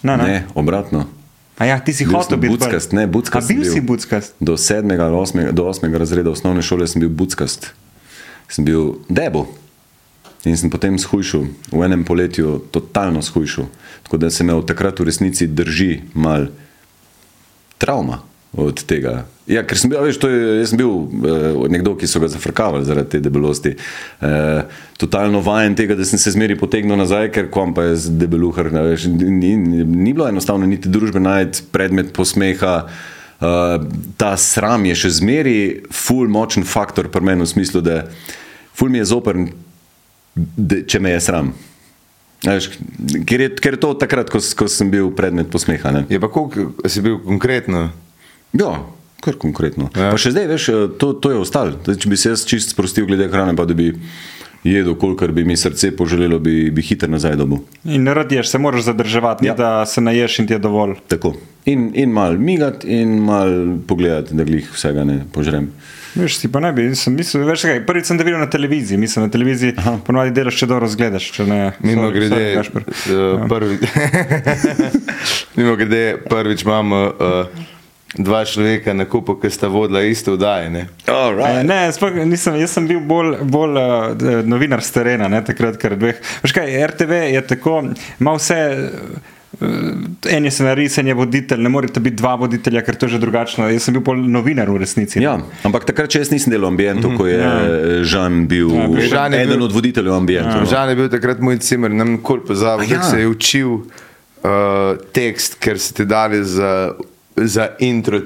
ne, 0.02 0.16
ne. 0.16 0.24
Ne, 0.24 0.44
obratno. 0.54 1.04
A 1.60 1.68
ja, 1.68 1.76
ti 1.76 1.92
si 1.92 2.08
Bil 2.08 2.16
hotel 2.16 2.40
biti 2.40 2.56
buckast, 2.56 2.96
ne, 2.96 3.04
buckast 3.04 3.44
A 3.44 3.52
bil 3.52 3.60
sem 3.60 3.76
si 3.76 3.80
bil. 3.84 3.92
buckast. 3.92 4.32
Do 4.40 4.56
sedmega 4.56 5.04
ali 5.04 5.16
osmega, 5.20 5.52
do 5.52 5.68
osmega 5.68 6.00
razreda 6.00 6.32
osnovne 6.32 6.64
šole 6.64 6.88
sem 6.88 7.04
bil 7.04 7.12
buckast. 7.12 7.76
Sem 8.48 8.64
bil 8.64 9.04
debo. 9.12 9.44
In 10.48 10.56
sem 10.56 10.72
potem 10.72 10.96
shujšal, 10.96 11.44
v 11.68 11.80
enem 11.84 12.00
poletju 12.00 12.64
totalno 12.72 13.20
shujšal. 13.20 13.68
Tako 14.08 14.16
da 14.16 14.32
se 14.32 14.40
me 14.40 14.56
od 14.56 14.64
takrat 14.64 14.96
v 14.96 15.12
resnici 15.12 15.44
drži 15.44 16.00
mal 16.16 16.48
travma 17.76 18.29
od 18.52 18.82
tega. 18.82 19.24
Ja, 19.50 19.62
ker 19.66 19.78
sem 19.78 19.90
bil, 19.90 20.00
veš, 20.02 20.18
je, 20.22 20.38
jaz 20.60 20.72
sem 20.72 20.78
bil 20.80 20.90
uh, 20.90 21.66
nekdo, 21.70 21.94
ki 21.98 22.08
so 22.10 22.20
ga 22.22 22.28
zafrkavali 22.30 22.86
zaradi 22.86 23.14
te 23.14 23.20
debelosti. 23.22 23.76
Uh, 24.22 24.66
totalno 24.98 25.42
vajen 25.42 25.76
tega, 25.78 25.96
da 25.98 26.06
sem 26.06 26.18
se 26.22 26.32
zmeri 26.34 26.58
potegnil 26.58 26.98
nazaj, 26.98 27.30
ker 27.34 27.50
kom 27.54 27.74
pa 27.74 27.88
je 27.88 27.96
z 28.04 28.16
debeluhar. 28.20 28.70
Veš, 28.74 29.06
ni, 29.10 29.54
ni, 29.58 29.84
ni 29.84 30.14
bilo 30.14 30.28
enostavno 30.28 30.66
niti 30.70 30.90
družbe 30.90 31.22
najti 31.22 31.66
predmet 31.74 32.12
posmeha. 32.16 32.74
Uh, 33.40 33.86
ta 34.20 34.34
sram 34.38 34.84
je 34.90 34.98
še 34.98 35.14
zmeri 35.22 35.58
ful 35.94 36.28
močen 36.28 36.66
faktor 36.66 37.08
pri 37.10 37.24
meni 37.30 37.46
v 37.46 37.50
smislu, 37.54 37.80
da 37.86 38.02
ful 38.76 38.90
mi 38.92 39.00
je 39.00 39.08
zoprn, 39.14 39.48
da, 40.34 40.82
če 40.90 41.00
me 41.00 41.14
je 41.14 41.24
sram. 41.24 41.54
Veš, 42.44 42.70
ker, 43.28 43.46
je, 43.46 43.48
ker 43.62 43.76
je 43.76 43.80
to 43.80 43.94
takrat, 44.00 44.30
ko, 44.32 44.38
ko 44.40 44.68
sem 44.70 44.90
bil 44.92 45.10
predmet 45.16 45.50
posmeha. 45.52 45.94
Ne? 45.94 46.06
je 46.10 46.20
pa 46.20 46.30
koliko 46.32 46.70
si 46.88 47.02
bil 47.04 47.18
konkretno? 47.24 47.88
Ja, 48.52 48.74
kar 49.20 49.38
konkretno. 49.38 49.90
Ja. 49.94 50.08
Ja. 50.08 50.10
Pa 50.14 50.20
še 50.20 50.34
zdaj, 50.34 50.50
veš, 50.50 50.68
to, 51.00 51.12
to 51.12 51.34
je 51.34 51.40
ostalo. 51.40 51.78
Če 51.86 52.10
bi 52.10 52.18
se 52.18 52.32
jaz 52.32 52.44
čist 52.48 52.74
sprostil 52.74 53.08
glede 53.10 53.30
hrane, 53.30 53.54
pa 53.58 53.68
da 53.68 53.76
bi 53.76 53.92
jedel, 54.64 54.94
kolikor 55.00 55.32
bi 55.32 55.44
mi 55.44 55.56
srce 55.56 55.92
poželelo, 55.96 56.38
bi, 56.38 56.70
bi 56.70 56.82
hitro 56.84 57.08
nazaj 57.10 57.38
dobil. 57.40 57.62
In 57.84 58.04
ne 58.04 58.14
radiš, 58.14 58.50
se 58.50 58.58
moraš 58.58 58.88
zadrževati, 58.90 59.46
ja. 59.46 59.52
Ja. 59.52 59.54
ni, 59.54 59.58
da 59.62 59.86
se 59.86 60.00
naješ 60.00 60.38
in 60.38 60.50
ti 60.50 60.56
je 60.56 60.58
dovolj. 60.58 60.98
Tako. 61.08 61.34
In, 61.64 61.90
in 61.94 62.12
mal 62.12 62.36
migati, 62.38 62.88
in 63.00 63.18
mal 63.24 63.78
pogledati, 63.88 64.34
da 64.34 64.44
glih 64.44 64.68
vsega 64.74 65.04
ne 65.04 65.22
požrem. 65.32 65.70
Veš, 66.14 66.40
si 66.40 66.48
pa 66.50 66.58
ne 66.60 66.72
bi, 66.74 66.88
sem 66.98 67.14
mislil, 67.14 67.44
veš 67.46 67.68
kaj, 67.68 67.84
prvič 67.86 68.08
sem 68.10 68.18
te 68.18 68.24
videl 68.26 68.40
na 68.42 68.48
televiziji, 68.50 68.98
mislim, 68.98 69.28
na 69.28 69.30
televiziji 69.30 69.76
ponovadi 70.06 70.32
delaš, 70.34 70.56
če 70.58 70.66
dobro 70.66 70.88
zgledaš, 70.90 71.28
če 71.36 71.46
ne. 71.46 71.60
Mimo 71.86 72.08
sorry, 72.08 72.16
grede, 72.16 72.40
sorry, 72.66 72.96
uh, 73.14 73.44
prvi, 73.52 73.76
mimo 75.60 75.76
grede, 75.78 76.02
prvič 76.26 76.64
imamo 76.66 77.04
uh, 77.06 77.68
dva 78.12 78.44
človeka 78.44 78.90
na 78.92 79.04
kupu, 79.04 79.34
ki 79.34 79.48
sta 79.48 79.68
vodila 79.68 80.02
iste 80.02 80.30
vdaje. 80.30 80.70
ne. 80.70 80.86
Eh, 81.06 81.62
Ne, 81.62 81.92
sploh 81.92 82.10
nisem, 82.24 82.56
jaz 82.56 82.70
sem 82.70 82.86
bil 82.86 83.00
bolj, 83.00 83.36
bolj 83.44 83.76
uh, 83.76 84.14
novinar 84.44 84.80
z 84.80 84.90
terena, 84.92 85.28
ne, 85.28 85.40
takrat, 85.40 85.76
ker 85.76 85.94
dveh. 85.94 86.14
Veš 86.42 86.52
kaj, 86.52 86.66
RTV 86.86 87.12
je 87.30 87.42
tako, 87.46 87.82
ima 88.18 88.34
vse. 88.34 88.58
Uh, 89.52 89.68
en 90.26 90.44
je 90.44 90.50
scenarij, 90.50 90.88
en 90.96 91.06
je 91.06 91.14
voditelj, 91.14 91.60
ne 91.60 91.68
morete 91.68 92.00
biti 92.00 92.16
dva 92.16 92.34
voditelja, 92.34 92.80
ker 92.82 92.94
to 92.94 93.06
je 93.06 93.10
že 93.10 93.18
drugačno. 93.18 93.66
Jaz 93.68 93.82
sem 93.82 93.92
bil 93.92 94.02
bolj 94.02 94.22
novinar 94.26 94.66
v 94.66 94.78
resnici. 94.78 95.20
Ja, 95.20 95.34
ampak 95.62 95.84
takrat, 95.84 96.08
če 96.08 96.18
jaz 96.18 96.30
nisem 96.30 96.50
delal 96.50 96.70
v 96.70 96.72
ambientu, 96.72 97.10
ko 97.12 97.26
je 97.26 97.34
ja. 97.36 97.50
Žan 98.04 98.46
bil 98.46 98.70
Ja, 98.70 98.86
bil- 98.88 99.06
Žan 99.06 99.34
eden 99.34 99.54
bil- 99.54 99.64
od 99.64 99.72
voditeljev 99.72 100.14
ambientu. 100.14 100.54
no. 100.56 100.66
Žan 100.66 100.88
je 100.88 100.96
bil 100.96 101.08
takrat 101.08 101.38
moj 101.40 101.58
cimer, 101.58 101.90
vem, 101.92 102.18
koliko 102.18 102.46
pozabil, 102.48 102.86
A 102.86 102.88
ja. 102.88 102.96
ja. 102.96 103.02
se 103.02 103.20
je 103.20 103.26
učil 103.28 103.70
uh, 103.70 103.82
tekst, 105.12 105.58
ker 105.58 105.76
so 105.76 105.92
ti 105.92 106.06
dali 106.06 106.40
za, 106.40 106.94
za 107.36 107.68
intro 107.78 108.20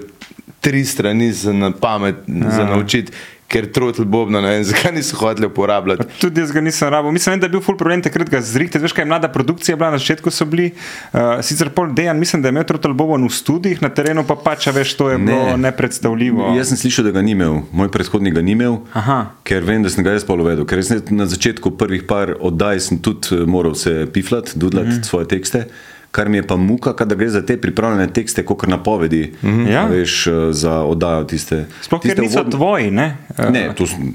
tri 0.61 0.85
strani 0.85 1.33
za 1.33 1.53
na 1.53 1.71
pamet, 1.71 2.15
ja. 2.27 2.51
za 2.51 2.65
naučiti, 2.65 3.13
ker 3.49 3.67
trotl 3.73 4.05
Bobna, 4.09 4.41
ne 4.41 4.49
vem, 4.49 4.65
zakaj 4.71 4.93
niso 4.97 5.17
hoteli 5.21 5.47
uporabljati. 5.47 6.07
Tudi 6.21 6.41
jaz 6.41 6.53
ga 6.53 6.61
nisem 6.65 6.89
rabil. 6.91 7.13
Mislim, 7.13 7.41
da 7.41 7.47
je 7.47 7.53
bil 7.55 7.63
full 7.63 7.79
problem 7.79 8.03
takrat, 8.03 8.31
ga 8.33 8.41
zrihte. 8.43 8.81
Veš, 8.83 8.95
kaj 8.97 9.05
je 9.05 9.11
mlada 9.13 9.29
produkcija 9.33 9.77
bila, 9.77 9.93
na 9.95 10.01
začetku 10.01 10.33
so 10.33 10.47
bili. 10.49 10.71
Uh, 11.13 11.39
sicer 11.45 11.71
pol 11.71 11.93
dejan, 11.95 12.19
mislim, 12.19 12.43
da 12.43 12.49
je 12.49 12.57
imel 12.57 12.65
Trotel 12.65 12.97
Bobon 12.97 13.29
v 13.29 13.31
studijih, 13.31 13.83
na 13.85 13.93
terenu 13.95 14.25
pa 14.27 14.37
pač, 14.41 14.67
a 14.67 14.75
veš, 14.75 14.97
to 14.99 15.11
je 15.13 15.19
ne. 15.19 15.31
bilo 15.31 15.57
nepredstavljivo. 15.61 16.55
Jaz 16.57 16.73
sem 16.73 16.83
slišal, 16.83 17.11
da 17.11 17.15
ga 17.19 17.23
ni 17.23 17.37
imel, 17.37 17.61
moj 17.73 17.93
predhodnik 17.95 18.35
ga 18.35 18.43
ni 18.43 18.57
imel, 18.57 18.81
Aha. 18.97 19.21
ker 19.47 19.67
vem, 19.69 19.85
da 19.85 19.93
sem 19.93 20.07
ga 20.07 20.17
jaz 20.17 20.27
polovedel. 20.27 20.67
Ker 20.67 20.83
sem 20.83 21.05
na 21.15 21.29
začetku 21.31 21.77
prvih 21.79 22.09
par 22.09 22.35
oddaj 22.41 22.87
sem 22.89 23.03
tudi 23.05 23.37
eh, 23.37 23.47
moral 23.47 23.77
se 23.79 24.07
piflati, 24.11 24.59
dudlati 24.59 24.99
mm. 24.99 25.05
svoje 25.07 25.31
tekste. 25.37 25.69
Kar 26.15 26.29
mi 26.29 26.37
je 26.37 26.47
pa 26.47 26.57
muka, 26.57 26.93
kada 26.93 27.15
gre 27.15 27.27
za 27.29 27.43
te 27.43 27.57
pripravljene 27.57 28.07
tekste, 28.07 28.45
kot 28.45 28.67
napovedi, 28.67 29.33
mm 29.43 29.51
-hmm. 29.51 29.71
Ja. 29.71 29.87
veš, 29.87 30.27
eh, 30.27 30.33
za 30.53 30.83
oddajo 30.83 31.25
tiste. 31.25 31.65
Sploh 31.83 32.01
ker 32.01 32.11
tiste 32.11 32.23
niso 32.23 32.39
uvodne- 32.39 32.51
tvoji, 32.51 32.91
ne? 32.91 33.17
Uh, 33.39 33.51
Ne, 33.51 33.75
to 33.75 33.87
sem, 33.87 34.15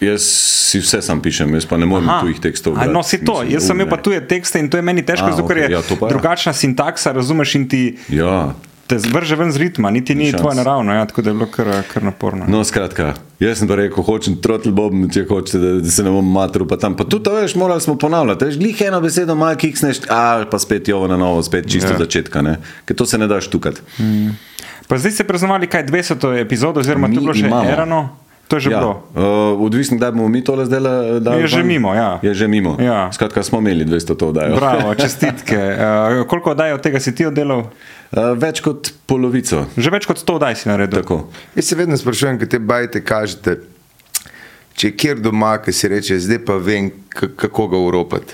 jaz 0.00 0.22
si 0.64 0.78
vse 0.78 1.02
sam 1.02 1.22
pišem, 1.22 1.54
jaz 1.54 1.66
pa 1.66 1.76
ne 1.76 1.86
morem 1.86 2.08
Aha. 2.08 2.20
tujih 2.20 2.40
tekstov. 2.40 2.74
A, 2.76 2.86
no, 2.86 3.02
si 3.02 3.18
to. 3.18 3.32
Mislim, 3.32 3.52
Jaz 3.52 3.66
sem 3.66 3.76
imel 3.76 3.88
pa 3.88 3.96
tuje 3.96 4.28
tekste 4.28 4.58
in 4.58 4.68
to 4.68 4.76
je 4.76 4.82
meni 4.82 5.02
težko, 5.02 5.26
A, 5.26 5.30
zato 5.30 5.46
ker 5.46 5.56
okej, 5.56 5.64
je 5.64 5.70
ja, 5.70 5.82
ja. 6.00 6.08
drugačna 6.08 6.52
sintaksa, 6.52 7.12
razumeš 7.12 7.54
in 7.54 7.68
ti 7.68 7.96
Ja, 8.08 8.54
te 8.88 8.96
vrže 8.98 9.36
ven 9.36 9.52
z 9.52 9.56
ritma, 9.58 9.90
niti 9.90 10.14
ni 10.14 10.26
šans. 10.26 10.40
tvoje 10.40 10.56
naravno, 10.56 10.90
ja, 10.90 11.04
tako 11.04 11.22
da 11.22 11.30
je 11.30 11.34
bilo 11.34 11.46
kar, 11.48 11.68
kar 11.84 12.02
naporno. 12.02 12.44
no 12.48 12.64
skratka. 12.64 13.10
Jaz 13.38 13.58
sem 13.58 13.68
pa 13.68 13.76
rekel, 13.76 14.02
hočem 14.02 14.36
trotl 14.36 14.70
bob, 14.70 14.90
če 15.06 15.22
hočete, 15.24 15.58
da, 15.58 15.72
da 15.76 15.90
se 15.90 16.02
ne 16.02 16.10
bom 16.10 16.26
matril, 16.26 16.64
pa 16.64 16.76
tam. 16.76 16.96
Pa 16.96 17.04
tudi 17.04 17.22
to 17.22 17.34
veš, 17.34 17.54
morali 17.54 17.80
smo 17.80 17.94
ponavljati. 17.96 18.44
Veš, 18.44 18.56
glih 18.56 18.80
eno 18.82 19.00
besedo, 19.00 19.36
malo 19.36 19.54
kiksneš, 19.56 20.00
a 20.08 20.20
pa 20.44 20.58
spet 20.58 20.88
jovo 20.88 21.06
na 21.06 21.16
novo, 21.16 21.42
spet 21.42 21.68
čisto 21.68 21.92
Ja. 21.92 21.98
začetka, 21.98 22.42
ne? 22.42 22.56
ker 22.84 22.96
to 22.96 23.06
se 23.06 23.18
ne 23.18 23.26
daš 23.26 23.46
tukati. 23.48 23.80
Pa 24.86 24.96
zdaj 24.96 25.12
ste 25.12 25.24
praznovali 25.24 25.66
kaj 25.66 25.84
200 25.84 26.40
epizodo, 26.40 26.80
oziroma 26.80 27.06
to 27.06 27.10
Mi 27.10 27.16
je 27.16 27.20
bilo 27.20 27.34
že 27.34 27.46
imamo. 27.46 27.68
erano. 27.68 28.00
To 28.48 28.56
je 28.56 28.60
že 28.60 28.70
Ja, 28.72 28.80
bilo. 28.80 29.04
uh, 29.12 29.60
odvisno, 29.60 29.96
kdaj 29.96 30.10
bomo 30.12 30.28
mi 30.28 30.40
tole 30.40 30.64
zdaj 30.64 30.80
dali. 31.20 31.44
Je 31.44 31.46
že 31.46 31.60
ven. 31.60 31.66
mimo, 31.68 31.92
ja. 31.94 32.16
Je 32.24 32.32
že 32.34 32.48
mimo. 32.48 32.76
Ja. 32.80 33.12
Skratka, 33.12 33.42
smo 33.42 33.60
imeli 33.60 33.84
200 33.84 34.16
to 34.16 34.28
oddajo. 34.28 34.56
Bravo, 34.56 34.94
čestitke. 35.04 35.56
Uh, 35.56 36.24
koliko 36.24 36.50
oddaj 36.50 36.72
od 36.72 36.80
tega 36.80 36.96
si 36.96 37.12
ti 37.12 37.26
oddelal? 37.26 37.68
Uh, 38.08 38.32
več 38.34 38.64
kot 38.64 38.88
polovico. 39.04 39.68
Že 39.76 39.88
več 39.90 40.08
kot 40.08 40.16
100 40.16 40.32
oddaj 40.34 40.54
si 40.56 40.68
naredil. 40.68 41.04
Tako. 41.04 41.28
Jaz 41.54 41.64
se 41.64 41.76
vedno 41.76 41.96
sprašujem, 41.96 42.40
kaj 42.40 42.48
te 42.48 42.58
bajte 42.58 43.04
kažete, 43.04 43.58
če 44.72 44.86
je 44.86 44.96
kjer 44.96 45.20
doma, 45.20 45.58
ki 45.60 45.68
si 45.68 45.88
reče, 45.88 46.16
zdaj 46.18 46.40
pa 46.40 46.56
vem, 46.56 46.88
kako 47.12 47.68
ga 47.68 47.76
uropati. 47.78 48.32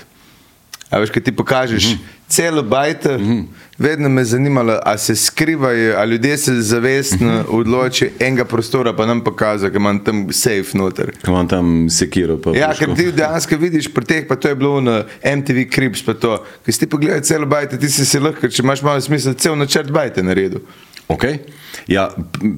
A 0.89 1.01
veš, 1.01 1.11
kaj 1.11 1.23
ti 1.23 1.35
pokažeš 1.35 1.83
mm 1.83 1.95
-hmm. 1.97 2.24
Celo 2.27 2.63
bajte, 2.63 3.17
mm 3.17 3.23
-hmm. 3.23 3.45
vedno 3.77 4.09
me 4.09 4.21
je 4.21 4.25
zanimalo, 4.25 4.79
a 4.83 4.97
se 4.97 5.15
skrivajo, 5.15 5.95
a 5.97 6.05
ljudje 6.05 6.37
se 6.37 6.61
zavestno 6.61 7.45
odločijo 7.49 8.09
enega 8.19 8.45
prostora, 8.45 8.95
pa 8.95 9.05
nam 9.05 9.23
pokaže, 9.23 9.69
ker 9.69 9.75
imam 9.75 10.03
tam 10.03 10.27
safe 10.31 10.77
noter. 10.77 11.11
Ko 11.25 11.31
imam 11.31 11.47
tam 11.47 11.89
sekiro. 11.89 12.39
Ja, 12.55 12.73
ker 12.73 12.95
ti 12.95 13.11
dejansko 13.11 13.57
vidiš 13.57 13.93
pri 13.93 14.05
teh, 14.05 14.27
pa 14.27 14.35
to 14.35 14.47
je 14.47 14.55
bilo 14.55 14.81
na 14.81 15.03
MTV 15.35 15.69
Crips, 15.73 16.05
pa 16.05 16.13
to. 16.13 16.43
Ker 16.65 16.73
si 16.73 16.79
ti 16.79 16.87
pogledaj 16.87 17.21
celo 17.21 17.45
bajte, 17.45 17.79
ti 17.79 17.89
si 17.89 18.05
si 18.05 18.19
lahko, 18.19 18.47
če 18.47 18.63
imaš 18.63 18.81
malo 18.81 19.01
smisla, 19.01 19.33
cel 19.33 19.57
načrt 19.57 19.91
bajte 19.91 20.23
naredil. 20.23 20.59
Okay. 21.07 21.37
Ja, 21.87 22.09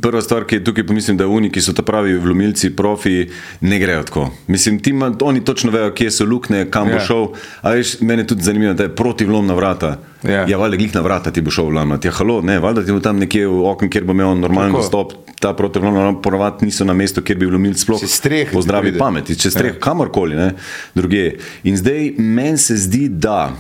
prva 0.02 0.22
stvar, 0.22 0.46
ki 0.48 0.56
je 0.56 0.64
tukaj, 0.64 0.86
pomislim, 0.88 1.18
da 1.18 1.28
oni, 1.28 1.50
ki 1.52 1.62
so 1.62 1.74
ta 1.74 1.84
pravi 1.84 2.14
vlomilci, 2.16 2.70
profi, 2.70 3.28
ne 3.62 3.80
grejo 3.80 4.04
tako. 4.04 4.30
Mislim, 4.48 4.80
ti, 4.80 4.90
ima- 4.90 5.12
oni 5.22 5.46
točno 5.46 5.72
vejo, 5.72 5.92
kje 5.92 6.12
so 6.12 6.26
luknje, 6.26 6.66
kam 6.72 6.88
bo 6.88 6.94
Ja. 6.94 7.00
šel. 7.00 7.28
A 7.62 7.72
veš, 7.72 8.00
mene 8.02 8.22
je 8.22 8.28
tudi 8.28 8.44
zanimivo, 8.44 8.74
da 8.74 8.84
je 8.84 8.96
protivlom 8.96 9.48
na 9.48 9.54
vrata. 9.54 9.98
Ja. 10.24 10.46
ja 10.48 10.58
valjda 10.58 10.78
glih 10.78 10.96
na 10.96 11.02
vrata 11.02 11.32
ti 11.32 11.42
bo 11.42 11.52
šel 11.52 11.66
vlamati. 11.66 12.08
Ja, 12.08 12.12
halo, 12.12 12.42
ne, 12.42 12.60
valjda 12.60 12.86
ti 12.86 12.92
bo 12.92 13.00
tam 13.00 13.20
nekje 13.20 13.48
v 13.48 13.66
oknu, 13.66 13.90
kjer 13.90 14.04
bo 14.04 14.12
imel 14.12 14.36
normalen 14.36 14.72
Tako. 14.72 14.82
dostop. 14.82 15.14
Ta 15.40 15.54
protivlom 15.54 16.22
ponovadi 16.22 16.66
niso 16.66 16.86
na 16.86 16.94
mestu, 16.94 17.22
kjer 17.22 17.38
bi 17.38 17.46
vlomilci 17.46 17.82
sploh 17.82 18.00
ti 18.00 18.46
pozdravi 18.54 18.98
pameti, 18.98 19.36
čez 19.36 19.54
streh, 19.54 19.74
ja. 19.74 19.80
kamorkoli, 19.80 20.36
ne, 20.36 20.54
drugje. 20.96 21.38
In 21.64 21.78
zdaj 21.78 22.14
meni 22.18 22.58
se 22.58 22.78
zdi, 22.78 23.10
da. 23.10 23.52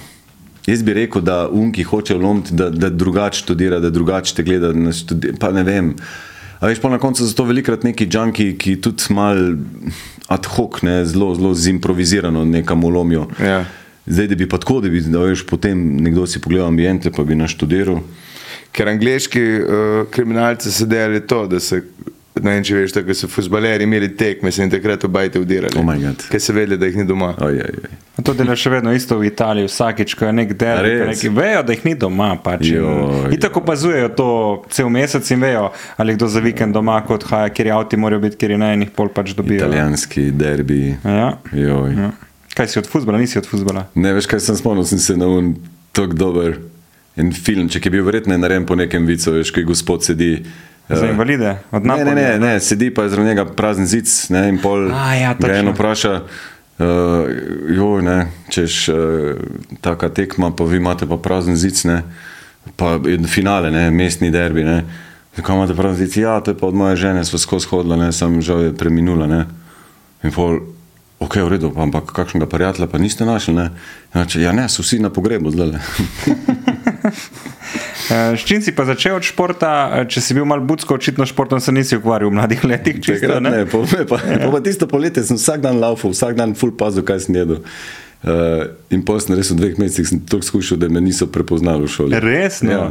Jaz 0.67 0.83
bi 0.83 0.93
rekel, 0.93 1.21
da 1.21 1.47
unki 1.49 1.83
hoče 1.83 2.15
vlomiti, 2.15 2.53
da, 2.53 2.69
da 2.69 2.89
drugače 2.89 3.39
študira, 3.39 3.79
da 3.79 3.89
drugače 3.89 4.35
te 4.35 4.43
gleda. 4.43 4.73
študi- 4.91 5.37
Pa 5.39 5.51
ne 5.51 5.63
vem. 5.63 5.93
A 6.59 6.67
veš, 6.67 6.81
pa 6.81 6.89
na 6.89 6.97
koncu 6.97 7.23
so 7.23 7.35
to 7.35 7.43
velikrat 7.43 7.83
neki 7.83 8.07
džanki, 8.07 8.57
ki 8.57 8.81
tudi 8.81 9.03
mal 9.09 9.37
ad 10.27 10.45
hoc, 10.45 10.81
ne, 10.81 11.05
zelo, 11.05 11.35
zelo 11.35 11.53
zimprovizirano 11.53 12.45
nekam 12.45 12.83
ulomijo. 12.83 13.27
Ja. 13.39 13.65
Zdaj, 14.07 14.27
da 14.27 14.35
bi 14.35 14.49
pa 14.49 14.57
tako, 14.57 14.81
da 14.81 14.89
bi 14.89 15.01
da 15.01 15.19
veš, 15.19 15.45
potem 15.45 15.95
nekdo 15.97 16.27
si 16.27 16.39
pogledal 16.39 16.67
ambijente, 16.67 17.11
pa 17.11 17.23
bi 17.23 17.35
naštudiral. 17.35 17.99
Ker 18.71 18.87
angliški 18.87 19.41
uh, 19.41 19.67
kriminalci 20.11 20.71
so 20.71 20.85
delali 20.85 21.21
to, 21.21 21.47
da 21.47 21.59
se. 21.59 21.81
Ne 22.43 22.57
vem, 22.57 22.63
če 22.65 22.75
veš, 22.77 22.93
da 22.97 23.15
so 23.17 23.29
futbaleri 23.31 23.85
imeli 23.87 24.09
tekme, 24.17 24.51
se 24.51 24.61
jim 24.61 24.71
takrat 24.71 25.03
obajte 25.07 25.39
vdirali. 25.41 25.77
Oh 25.79 25.85
my 25.85 25.97
God. 26.01 26.25
Ker 26.31 26.41
so 26.43 26.55
vedeli, 26.55 26.77
da 26.79 26.89
jih 26.89 26.99
ni 27.01 27.05
doma. 27.07 27.31
Oj, 27.43 27.61
oj, 27.65 27.79
oj. 27.83 27.95
To 28.25 28.33
dela 28.37 28.55
še 28.57 28.71
vedno 28.73 28.93
isto 28.97 29.17
v 29.19 29.29
Italiji, 29.29 29.69
vsakič, 29.69 30.15
ko 30.17 30.27
je 30.27 30.35
nek 30.39 30.53
del, 30.57 30.87
neki 31.11 31.31
vejo, 31.33 31.63
da 31.67 31.75
jih 31.75 31.83
ni 31.85 31.95
doma. 31.99 32.29
Pač. 32.43 32.65
Joj, 32.71 33.31
In 33.33 33.41
tako 33.41 33.61
opazujejo 33.65 34.13
to 34.17 34.29
cel 34.73 34.89
mesec 34.93 35.29
in 35.35 35.43
vejo, 35.45 35.67
ali 36.01 36.17
kdo 36.17 36.29
za 36.31 36.41
vikend 36.43 36.77
doma, 36.77 36.99
kot 37.07 37.27
haja, 37.29 37.51
kjer 37.53 37.73
avti 37.77 37.99
morajo 38.01 38.25
biti, 38.25 38.39
kjer 38.41 38.55
je 38.55 38.61
na 38.61 38.71
enih 38.77 38.93
pol 38.95 39.11
pač 39.13 39.35
dobijo. 39.37 39.61
Italijanski 39.61 40.29
derbi. 40.33 40.81
Ja. 41.03 41.35
Joj. 41.53 41.93
Ja. 41.97 42.13
Kaj 42.57 42.73
si 42.73 42.81
od 42.81 42.89
futbola, 42.89 43.21
nisi 43.21 43.37
od 43.37 43.45
futbola? 43.45 43.85
Ne 43.95 44.15
veš, 44.17 44.29
kaj 44.29 44.41
sem 44.47 44.57
spomnil, 44.57 44.87
sem 44.89 45.01
se 45.01 45.17
na 45.17 45.29
un 45.29 45.53
tako 45.93 46.17
dober 46.17 46.57
en 47.17 47.31
filmček, 47.33 47.81
ki 47.81 47.89
je 47.89 47.95
bil 47.97 48.05
verjetno 48.05 48.37
narejen 48.37 48.65
po 48.69 48.77
nekem 48.77 49.05
vicu, 49.09 49.33
veš, 49.37 49.51
ki 49.53 49.65
gospod 49.67 50.05
sedi. 50.05 50.31
Za 50.89 51.05
eh, 51.05 51.09
invalide? 51.09 51.57
Od 51.71 51.85
Ne, 51.85 51.97
ne, 51.97 52.03
ne, 52.03 52.05
Napolija? 52.05 52.39
ne, 52.39 52.59
sedi 52.59 52.93
pa 52.93 53.09
zraven 53.09 53.27
njega 53.27 53.45
prazen 53.45 53.85
zic 53.85 54.29
ne, 54.29 54.49
in 54.49 54.61
pol 54.61 54.91
A, 54.93 55.15
ja, 55.15 55.35
eno 55.49 55.71
vpraša, 55.71 56.13
uh, 56.13 56.85
joj, 57.69 58.01
ne, 58.01 58.27
češ 58.49 58.89
uh, 58.89 58.95
taka 59.81 60.09
tekma, 60.09 60.51
pa 60.55 60.63
vi 60.63 60.77
imate 60.77 61.07
pa 61.07 61.17
prazen 61.17 61.55
zic, 61.55 61.83
ne, 61.83 62.03
pa 62.75 62.99
finale, 63.27 63.71
ne, 63.71 63.91
mestni 63.91 64.31
derbi, 64.31 64.63
ne. 64.63 64.83
Zakaj 65.35 65.55
imate 65.55 65.75
prazen 65.75 66.05
zic? 66.05 66.17
Ja, 66.17 66.39
to 66.39 66.51
je 66.51 66.57
pa 66.57 66.67
od 66.67 66.75
moje 66.75 66.95
žene, 66.95 67.25
sva 67.25 67.39
skozi 67.39 67.67
hodila, 67.67 67.95
ne, 67.95 68.11
sem 68.11 68.41
žal 68.41 68.63
je 68.69 68.77
preminula, 68.77 69.27
ne. 69.27 69.43
In 70.23 70.31
pol, 70.31 70.59
ok, 71.19 71.35
v 71.35 71.51
redu, 71.57 71.73
pa, 71.75 71.83
ampak 71.83 72.15
kakšnega 72.15 72.47
prijatelja 72.47 72.87
pa 72.87 72.97
niste 72.97 73.25
našli, 73.25 73.53
ne. 73.53 73.69
Znači, 74.15 74.41
ja, 74.41 74.55
ne, 74.55 74.69
so 74.69 74.81
vsi 74.87 75.03
na 75.03 75.11
pogrebu 75.11 75.51
zdaj. 75.51 75.75
S 78.07 78.45
čim 78.45 78.61
si 78.61 78.71
pa 78.75 78.85
začel 78.85 79.17
od 79.17 79.25
športa, 79.25 79.87
Eh, 79.97 80.05
če 80.09 80.21
si 80.23 80.35
bil 80.37 80.47
mal 80.47 80.61
budsko, 80.65 80.97
očitno 80.97 81.25
športom 81.27 81.61
se 81.63 81.71
nisi 81.71 81.97
ukvarjal 81.97 82.31
v 82.31 82.37
mladih 82.37 82.65
letih. 82.67 82.99
Čisto, 83.03 83.39
ne? 83.39 83.51
ne, 83.51 83.61
po, 83.69 83.83
me 83.85 84.05
pa, 84.09 84.19
po 84.19 84.51
pa 84.53 84.61
tisto 84.63 84.87
poletje 84.89 85.23
sem 85.27 85.39
vsak 85.39 85.63
dan 85.63 85.81
laufal, 85.81 86.13
vsak 86.13 86.37
dan 86.37 86.55
full 86.57 86.75
pazil, 86.77 87.05
kaj 87.07 87.27
sem 87.27 87.39
jedel. 87.39 87.63
Uh, 88.25 88.73
in 88.89 89.03
potem 89.05 89.37
res 89.37 89.53
v 89.53 89.59
dveh 89.59 89.75
mesecih 89.77 90.07
sem 90.09 90.21
tako 90.25 90.41
skušal, 90.45 90.81
da 90.81 90.89
me 90.89 91.01
niso 91.03 91.29
prepoznali 91.29 91.85
v 91.85 91.91
šoli. 91.93 92.17
Resno? 92.17 92.73
Ja. 92.73 92.87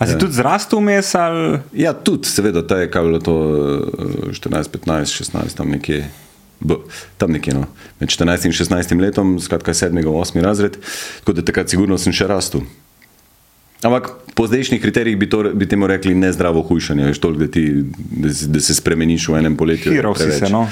A 0.00 0.08
si 0.08 0.16
tudi 0.18 0.34
zrastel 0.34 0.80
vmes 0.80 1.12
ali? 1.14 1.60
ja, 1.78 1.92
tudi, 1.94 2.26
seveda, 2.26 2.64
ta 2.66 2.80
je 2.80 2.88
kaj 2.90 3.04
bilo 3.06 3.20
to 3.22 3.36
eh, 4.32 4.34
14, 4.34 4.72
15, 4.72 5.20
16, 5.36 5.56
tam 5.56 5.70
nekje. 5.70 6.08
B, 6.62 6.78
tam 7.18 7.34
nekje, 7.34 7.58
no. 7.58 7.66
med 7.98 8.06
14 8.06 8.46
in 8.46 8.52
16 8.54 8.94
letom, 9.02 9.34
skratka 9.42 9.74
7, 9.74 9.98
8 9.98 10.44
razred, 10.46 10.78
tako 11.22 11.34
da 11.34 11.42
takrat 11.42 11.70
sigurno 11.74 11.98
sem 11.98 12.14
še 12.14 12.30
rastel. 12.30 12.62
Ampak 13.82 14.10
po 14.34 14.46
zdajšnjih 14.46 14.78
kriterijih 14.78 15.18
bi, 15.18 15.26
to, 15.26 15.42
bi 15.52 15.66
temu 15.66 15.86
rekli 15.86 16.14
nezdravo 16.14 16.62
hujšanje, 16.62 17.04
veš, 17.04 17.18
toliko, 17.18 17.40
da, 17.40 17.48
ti, 17.48 17.62
da, 18.12 18.30
se- 18.30 18.46
da 18.46 18.60
se 18.60 18.74
spremeniš 18.74 19.28
v 19.28 19.34
enem 19.34 19.56
poletju. 19.56 19.92
Hero 19.92 20.14
si 20.14 20.30
se, 20.30 20.48
no. 20.48 20.68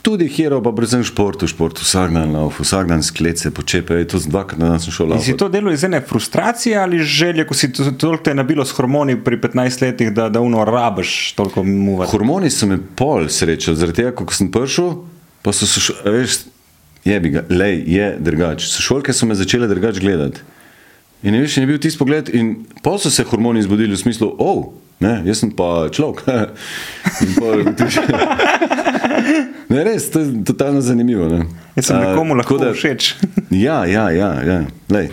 Tudi 0.00 0.28
hero, 0.28 0.60
pa 0.62 0.70
predvsem 0.70 1.02
šport, 1.02 1.42
v 1.42 1.48
športu, 1.48 1.82
vsak 1.82 2.12
dan 2.12 2.30
lauf, 2.30 2.60
vsak 2.60 2.86
dan 2.86 3.02
sklece, 3.02 3.50
počepe, 3.50 3.98
to 4.04 4.18
z 4.18 4.28
dvakrat 4.28 4.58
na 4.58 4.78
šel 4.78 5.12
In 5.12 5.20
si 5.20 5.34
to 5.34 5.48
delal 5.48 5.72
iz 5.72 5.82
ene 5.82 6.00
frustracije 6.00 6.76
ali 6.76 7.00
želje, 7.00 7.46
ko 7.46 7.54
si 7.54 7.72
to- 7.72 7.90
toliko 7.90 8.22
te 8.22 8.30
je 8.30 8.34
nabilo 8.36 8.64
s 8.64 8.70
hormoni 8.70 9.16
pri 9.16 9.36
15 9.38 9.82
letih, 9.82 10.12
da, 10.12 10.28
da 10.28 10.40
uno 10.40 10.64
rabiš 10.64 11.32
toliko 11.32 11.62
muvati? 11.62 12.10
Hormoni 12.10 12.50
so 12.50 12.66
me 12.66 12.78
pol 12.78 13.28
srečali, 13.28 13.76
zaradi 13.76 13.96
tega, 13.96 14.12
ko 14.12 14.28
sem 14.30 14.46
prišel, 14.48 14.94
pa 15.42 15.50
so 15.50 15.66
se, 15.66 15.80
veš, 16.04 16.38
jebi 17.04 17.30
ga, 17.30 17.42
lej, 17.50 17.82
je 17.88 18.16
drugač. 18.20 18.68
Sošolke 18.68 19.12
so 19.12 19.26
me 19.26 19.34
začele 19.34 19.66
drugač 19.66 19.98
gledati. 19.98 20.40
In 21.24 21.32
ne 21.32 21.40
veš, 21.40 21.56
in 21.56 21.62
je 21.62 21.66
bil 21.66 21.78
tisti 21.80 21.98
pogled, 21.98 22.28
in 22.30 22.54
pa 22.82 22.98
so 22.98 23.08
se 23.08 23.24
hormoni 23.24 23.62
zbudili 23.62 23.94
v 23.94 23.98
smislu, 23.98 24.28
oh, 24.38 24.66
ne, 25.00 25.22
jaz 25.24 25.40
sem 25.40 25.50
pa 25.50 25.88
človek. 25.88 26.20
In 27.24 27.32
pol 27.34 27.62
ugotoviš- 27.62 28.04
ne, 29.72 29.80
res, 29.80 30.10
to 30.10 30.20
je 30.20 30.44
totalno 30.44 30.80
zanimivo. 30.80 31.28
Ne. 31.28 31.46
Jaz 31.74 31.88
sem 31.88 31.96
A, 31.96 32.04
nekomu 32.04 32.36
lahko 32.36 32.58
tako 32.58 32.68
da- 32.68 32.76
všeč. 32.76 33.14
Ja, 33.66 33.84
ja, 33.86 34.10
ja, 34.10 34.30
ja. 34.42 34.58
Lej, 34.90 35.08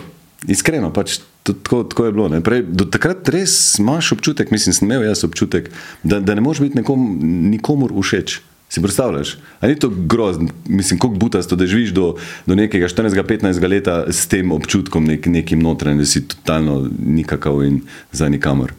iskreno, 0.46 0.92
pač, 0.92 1.16
tako, 1.42 1.82
tako 1.84 2.04
je 2.04 2.12
bilo. 2.12 2.28
Ne. 2.28 2.40
Prej, 2.40 2.62
do 2.68 2.84
takrat 2.84 3.24
res 3.28 3.78
imaš 3.80 4.12
občutek, 4.12 4.52
mislim, 4.52 4.76
sem 4.76 4.84
imel 4.86 5.08
jaz 5.08 5.24
občutek, 5.24 5.72
da, 6.02 6.20
da 6.20 6.36
ne 6.36 6.44
moreš 6.44 6.60
biti 6.60 6.76
nekom, 6.76 7.00
nikomor 7.48 7.94
všeč. 7.96 8.40
Si 8.72 8.80
predstavljaš? 8.80 9.36
Ali 9.60 9.72
ni 9.72 9.78
to 9.78 9.88
grozno, 9.88 10.48
mislim, 10.68 10.98
kako 10.98 11.14
butasto, 11.14 11.56
da 11.56 11.66
živiš 11.66 11.90
do, 11.90 12.14
do 12.46 12.54
nekega 12.54 12.88
14-15 12.88 13.68
leta 13.68 14.04
s 14.08 14.26
tem 14.26 14.52
občutkom, 14.52 15.04
nek, 15.04 15.26
nekim 15.26 15.60
notranjim, 15.60 15.98
da 15.98 16.06
si 16.08 16.22
totalno 16.28 16.88
nikakav 17.06 17.60
in 17.64 17.82
za 18.12 18.28
nikamor. 18.28 18.72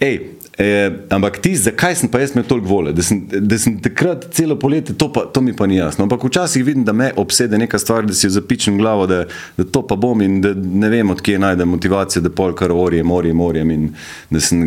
Ej, 0.00 0.18
Eh, 0.60 0.92
ampak 1.08 1.38
ti, 1.40 1.54
zakaj 1.56 1.94
sem 1.96 2.08
pa 2.12 2.20
jaz 2.20 2.34
imel 2.34 2.44
toliko 2.44 2.68
vole, 2.68 2.92
da 2.92 3.00
sem, 3.02 3.22
da 3.24 3.56
sem 3.58 3.78
takrat 3.80 4.26
celo 4.36 4.58
poletje, 4.60 4.92
to, 4.98 5.06
pa, 5.12 5.22
to 5.32 5.40
mi 5.40 5.54
pa 5.56 5.64
ni 5.66 5.78
jasno. 5.78 6.04
Ampak 6.04 6.26
včasih 6.28 6.64
vidim, 6.66 6.84
da 6.84 6.92
me 6.92 7.06
obsede 7.16 7.56
neka 7.58 7.78
stvar, 7.80 8.04
da 8.04 8.12
si 8.14 8.26
jo 8.26 8.34
zapičem 8.34 8.76
glavo, 8.78 9.06
da, 9.08 9.22
da 9.56 9.64
to 9.64 9.80
pa 9.88 9.96
bom 9.96 10.20
in 10.20 10.42
da 10.44 10.52
ne 10.54 10.90
vem, 10.92 11.14
odkje 11.14 11.38
najdem 11.40 11.72
motivacijo, 11.72 12.20
da 12.26 12.34
pol 12.36 12.52
kar 12.58 12.74
orjem, 12.76 13.08
orjem, 13.10 13.40
orjem 13.40 13.72
in 13.72 13.88
da 14.28 14.44
sem 14.44 14.60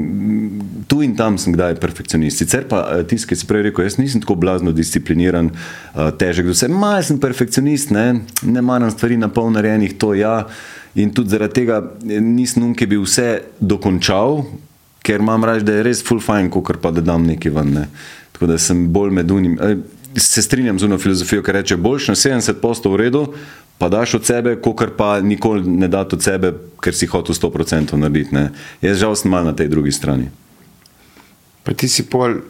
tu 0.90 1.04
in 1.06 1.14
tam 1.20 1.38
sem 1.38 1.54
kdaj 1.54 1.78
perfekcionist. 1.84 2.42
Sicer 2.42 2.66
pa 2.74 2.82
eh, 2.96 3.06
tisti, 3.06 3.30
ki 3.30 3.38
si 3.44 3.52
prej 3.54 3.68
rekel, 3.70 3.86
jaz 3.86 4.02
nisem 4.02 4.26
tako 4.26 4.40
blazno 4.42 4.74
discipliniran, 4.74 5.54
eh, 5.54 6.12
težek, 6.18 6.50
da 6.50 6.58
vse, 6.58 6.74
malo 6.74 7.06
sem 7.06 7.22
perfekcionist, 7.22 7.94
ne, 7.94 8.08
ne 8.42 8.66
maram 8.66 8.90
stvari 8.90 9.22
na 9.22 9.30
pol 9.30 9.54
narejenih, 9.54 9.94
to 10.02 10.16
ja. 10.18 10.40
In 10.98 11.14
tudi 11.14 11.38
zaradi 11.38 11.62
tega 11.62 11.84
eh, 11.86 12.18
nisem 12.18 12.66
nunke 12.66 12.90
bi 12.90 12.98
vse 12.98 13.44
dokončal, 13.62 14.42
ker 15.04 15.20
imam 15.22 15.44
reči, 15.46 15.66
da 15.68 15.78
je 15.78 15.84
res 15.84 16.04
full 16.06 16.22
fajn, 16.24 16.50
kot 16.50 16.80
pa 16.82 16.92
da 16.92 17.02
dam 17.04 17.26
nekaj 17.28 17.52
ven. 17.52 17.74
Ne. 17.76 17.88
Tako 18.34 18.48
da 18.54 18.58
sem 18.58 18.88
bolj 18.94 19.12
med 19.20 19.32
unim. 19.32 19.60
eh, 19.62 19.78
Se 20.14 20.42
strinjam 20.46 20.78
z 20.80 20.86
uno 20.86 20.98
filozofijo, 21.02 21.42
ki 21.42 21.52
reče, 21.52 21.76
boljš 21.78 22.08
na 22.12 22.16
70% 22.16 22.90
v 22.92 22.98
redu, 23.02 23.24
pa 23.82 23.90
daš 23.90 24.14
od 24.20 24.26
sebe, 24.26 24.56
kot 24.62 24.92
pa 24.98 25.16
nikoli 25.22 25.66
ne 25.66 25.88
daš 25.90 26.14
od 26.14 26.22
sebe, 26.22 26.52
ker 26.78 26.94
si 26.94 27.08
hotel 27.10 27.34
100% 27.36 27.98
narediti. 27.98 28.36
Ne. 28.36 28.52
Jaz 28.82 29.02
žal 29.02 29.16
sem 29.18 29.32
mal 29.34 29.42
na 29.46 29.56
tej 29.58 29.72
drugi 29.74 29.92
strani. 29.92 30.30
Pa 31.64 31.74
ti 31.74 31.88
si 31.90 32.06
pol, 32.06 32.44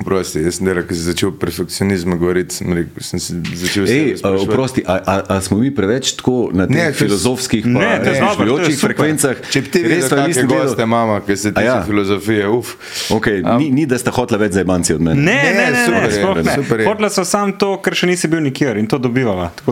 prosti, 0.00 0.40
jaz 0.40 0.56
sem 0.56 0.66
delal, 0.66 0.86
ko 0.88 0.96
si 0.96 1.04
začel 1.04 1.28
o 1.28 1.32
perfekcionizmu 1.36 2.16
govoriti, 2.16 2.54
sem, 2.56 3.20
se 3.20 3.36
začel 3.60 3.84
Ej, 3.84 4.22
oprosti, 4.24 4.80
a, 4.88 4.96
a, 4.96 5.14
a 5.36 5.40
smo 5.44 5.58
mi 5.60 5.68
preveč 5.74 6.14
tako 6.16 6.48
na 6.56 6.64
teh 6.66 6.76
Ne, 6.76 6.86
filozofskih, 6.96 7.66
Ne, 7.68 8.00
pa 8.00 8.32
super. 8.32 8.64
frekvencah? 8.80 9.42
Če 9.52 9.62
bi 9.62 9.72
ti 9.74 9.82
Res 9.84 9.90
videl, 9.90 10.08
pa 10.08 10.16
kakšne 10.16 10.28
nisem 10.32 10.48
goste 10.48 10.86
imamo, 10.88 11.18
ki 11.26 11.36
se 11.36 11.52
tiče 11.52 11.66
ja? 11.66 11.76
ja. 11.76 11.84
filozofije, 11.84 12.48
uf. 12.48 12.72
Okay, 13.12 13.44
ni, 13.60 13.68
ni, 13.70 13.84
da 13.86 14.00
sta 14.00 14.14
hotla 14.16 14.40
več 14.40 14.56
zajbanci 14.56 14.96
od 14.96 15.04
mene. 15.04 15.20
Ne, 15.20 15.36
ne, 15.36 15.52
ne, 15.60 15.68
ne, 15.76 15.84
super 15.84 16.08
je, 16.08 16.16
sploh 16.16 16.40
ne. 16.40 16.56
super 16.56 16.80
je. 16.80 16.88
Hotla 16.88 17.12
so 17.12 17.28
sam 17.28 17.52
to, 17.60 17.74
ker 17.84 17.96
še 17.96 18.08
nisi 18.08 18.32
bil 18.32 18.40
nikjer 18.48 18.80
in 18.80 18.88
to 18.88 18.96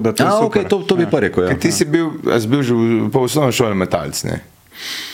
da 0.05 0.13
to 0.13 0.29
A, 0.29 0.37
okay, 0.45 0.69
to, 0.69 0.83
to 0.85 1.01
bi 1.01 1.09
pa 1.09 1.25
rekel. 1.25 1.49
Ja. 1.49 1.57
Ker 1.57 1.65
Ti 1.65 1.73
si 1.73 1.89
bil, 1.89 2.13
si 2.37 2.51
bil 2.51 2.61
že 2.67 2.77
po 3.09 3.25
osnovni 3.25 3.57
šoli 3.57 3.79
metalc, 3.79 4.21
ne? 4.29 4.43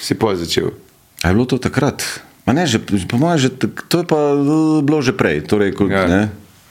Si 0.02 0.18
pol 0.18 0.34
začel. 0.34 0.74
A 1.22 1.30
je 1.30 1.38
bilo 1.38 1.46
to 1.46 1.62
takrat? 1.62 2.02
Ma 2.46 2.54
ne, 2.54 2.62
že, 2.62 2.78
po 2.78 3.18
mojem, 3.18 3.38
že, 3.42 3.48
to 3.90 3.96
je 4.00 4.06
pa 4.06 4.18
eh, 4.38 4.80
bilo 4.86 5.02
že 5.02 5.12
prej. 5.12 5.42
Torej, 5.50 5.74
ko, 5.74 5.90
Ja. 5.90 6.06
ja. 6.06 6.22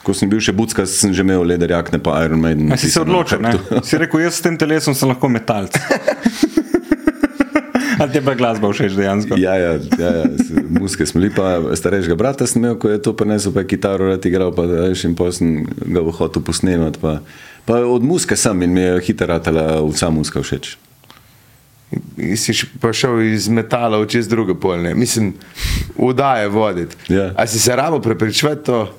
ko 0.07 0.15
sem 0.15 0.31
bil 0.31 0.39
še 0.39 0.55
bucka, 0.55 0.87
sem 0.87 1.11
že 1.11 1.21
imel 1.27 1.43
lederjakne, 1.43 1.99
pa 1.99 2.23
Iron 2.23 2.39
Maiden. 2.39 2.71
A 2.71 2.79
si 2.79 2.87
se 2.87 3.03
odločil, 3.03 3.43
ne? 3.43 3.51
Si 3.87 3.99
rekel, 3.99 4.23
jaz 4.23 4.39
s 4.39 4.45
tem 4.45 4.55
telesom 4.55 4.95
sem 4.95 5.11
lahko 5.11 5.27
metalc. 5.27 5.75
Ali 7.99 8.09
ti 8.13 8.17
je 8.19 8.23
pa 8.23 8.33
glasba 8.39 8.71
všeč 8.71 8.95
dejansko? 8.95 9.35
Ja, 9.35 9.59
ja, 9.59 9.75
ja, 9.99 10.09
ja 10.23 10.25
muske 10.79 11.05
smo 11.05 11.19
bili, 11.19 11.33
pa 11.35 11.59
starejšega 11.75 12.15
brata 12.15 12.47
sem 12.47 12.63
imel, 12.63 12.79
ko 12.79 12.89
je 12.91 13.01
to 13.01 13.11
prenesel, 13.17 13.51
pa 13.51 13.63
je 13.63 13.71
kitaro 13.75 14.07
rad 14.11 14.25
igral, 14.25 14.51
pa 14.55 14.63
veš, 14.67 15.05
in 15.09 15.15
potem 15.15 15.33
sem 15.33 15.49
ga 15.91 16.03
hotel 16.11 16.43
posnemati. 16.43 16.99
Pa, 17.01 17.19
pa 17.65 17.83
od 17.83 18.03
muske 18.03 18.35
sem 18.39 18.61
in 18.63 18.71
mi 18.75 18.83
je 18.83 18.99
hitro 19.09 19.27
ratala 19.27 19.81
vsa 19.83 20.11
muska 20.13 20.39
všeč. 20.43 20.77
Si 22.35 22.53
pa 22.79 22.93
šel 22.93 23.21
iz 23.21 23.47
metala 23.47 23.99
v 23.99 24.07
čez 24.07 24.27
druge 24.27 24.55
polne. 24.55 24.95
Mislim, 24.95 25.33
vdaje 25.97 26.47
voditi. 26.47 26.95
Ja. 27.13 27.31
A 27.37 27.47
si 27.47 27.59
se 27.59 27.75
rabo 27.75 27.99
prepričati 27.99 28.65
to, 28.65 28.97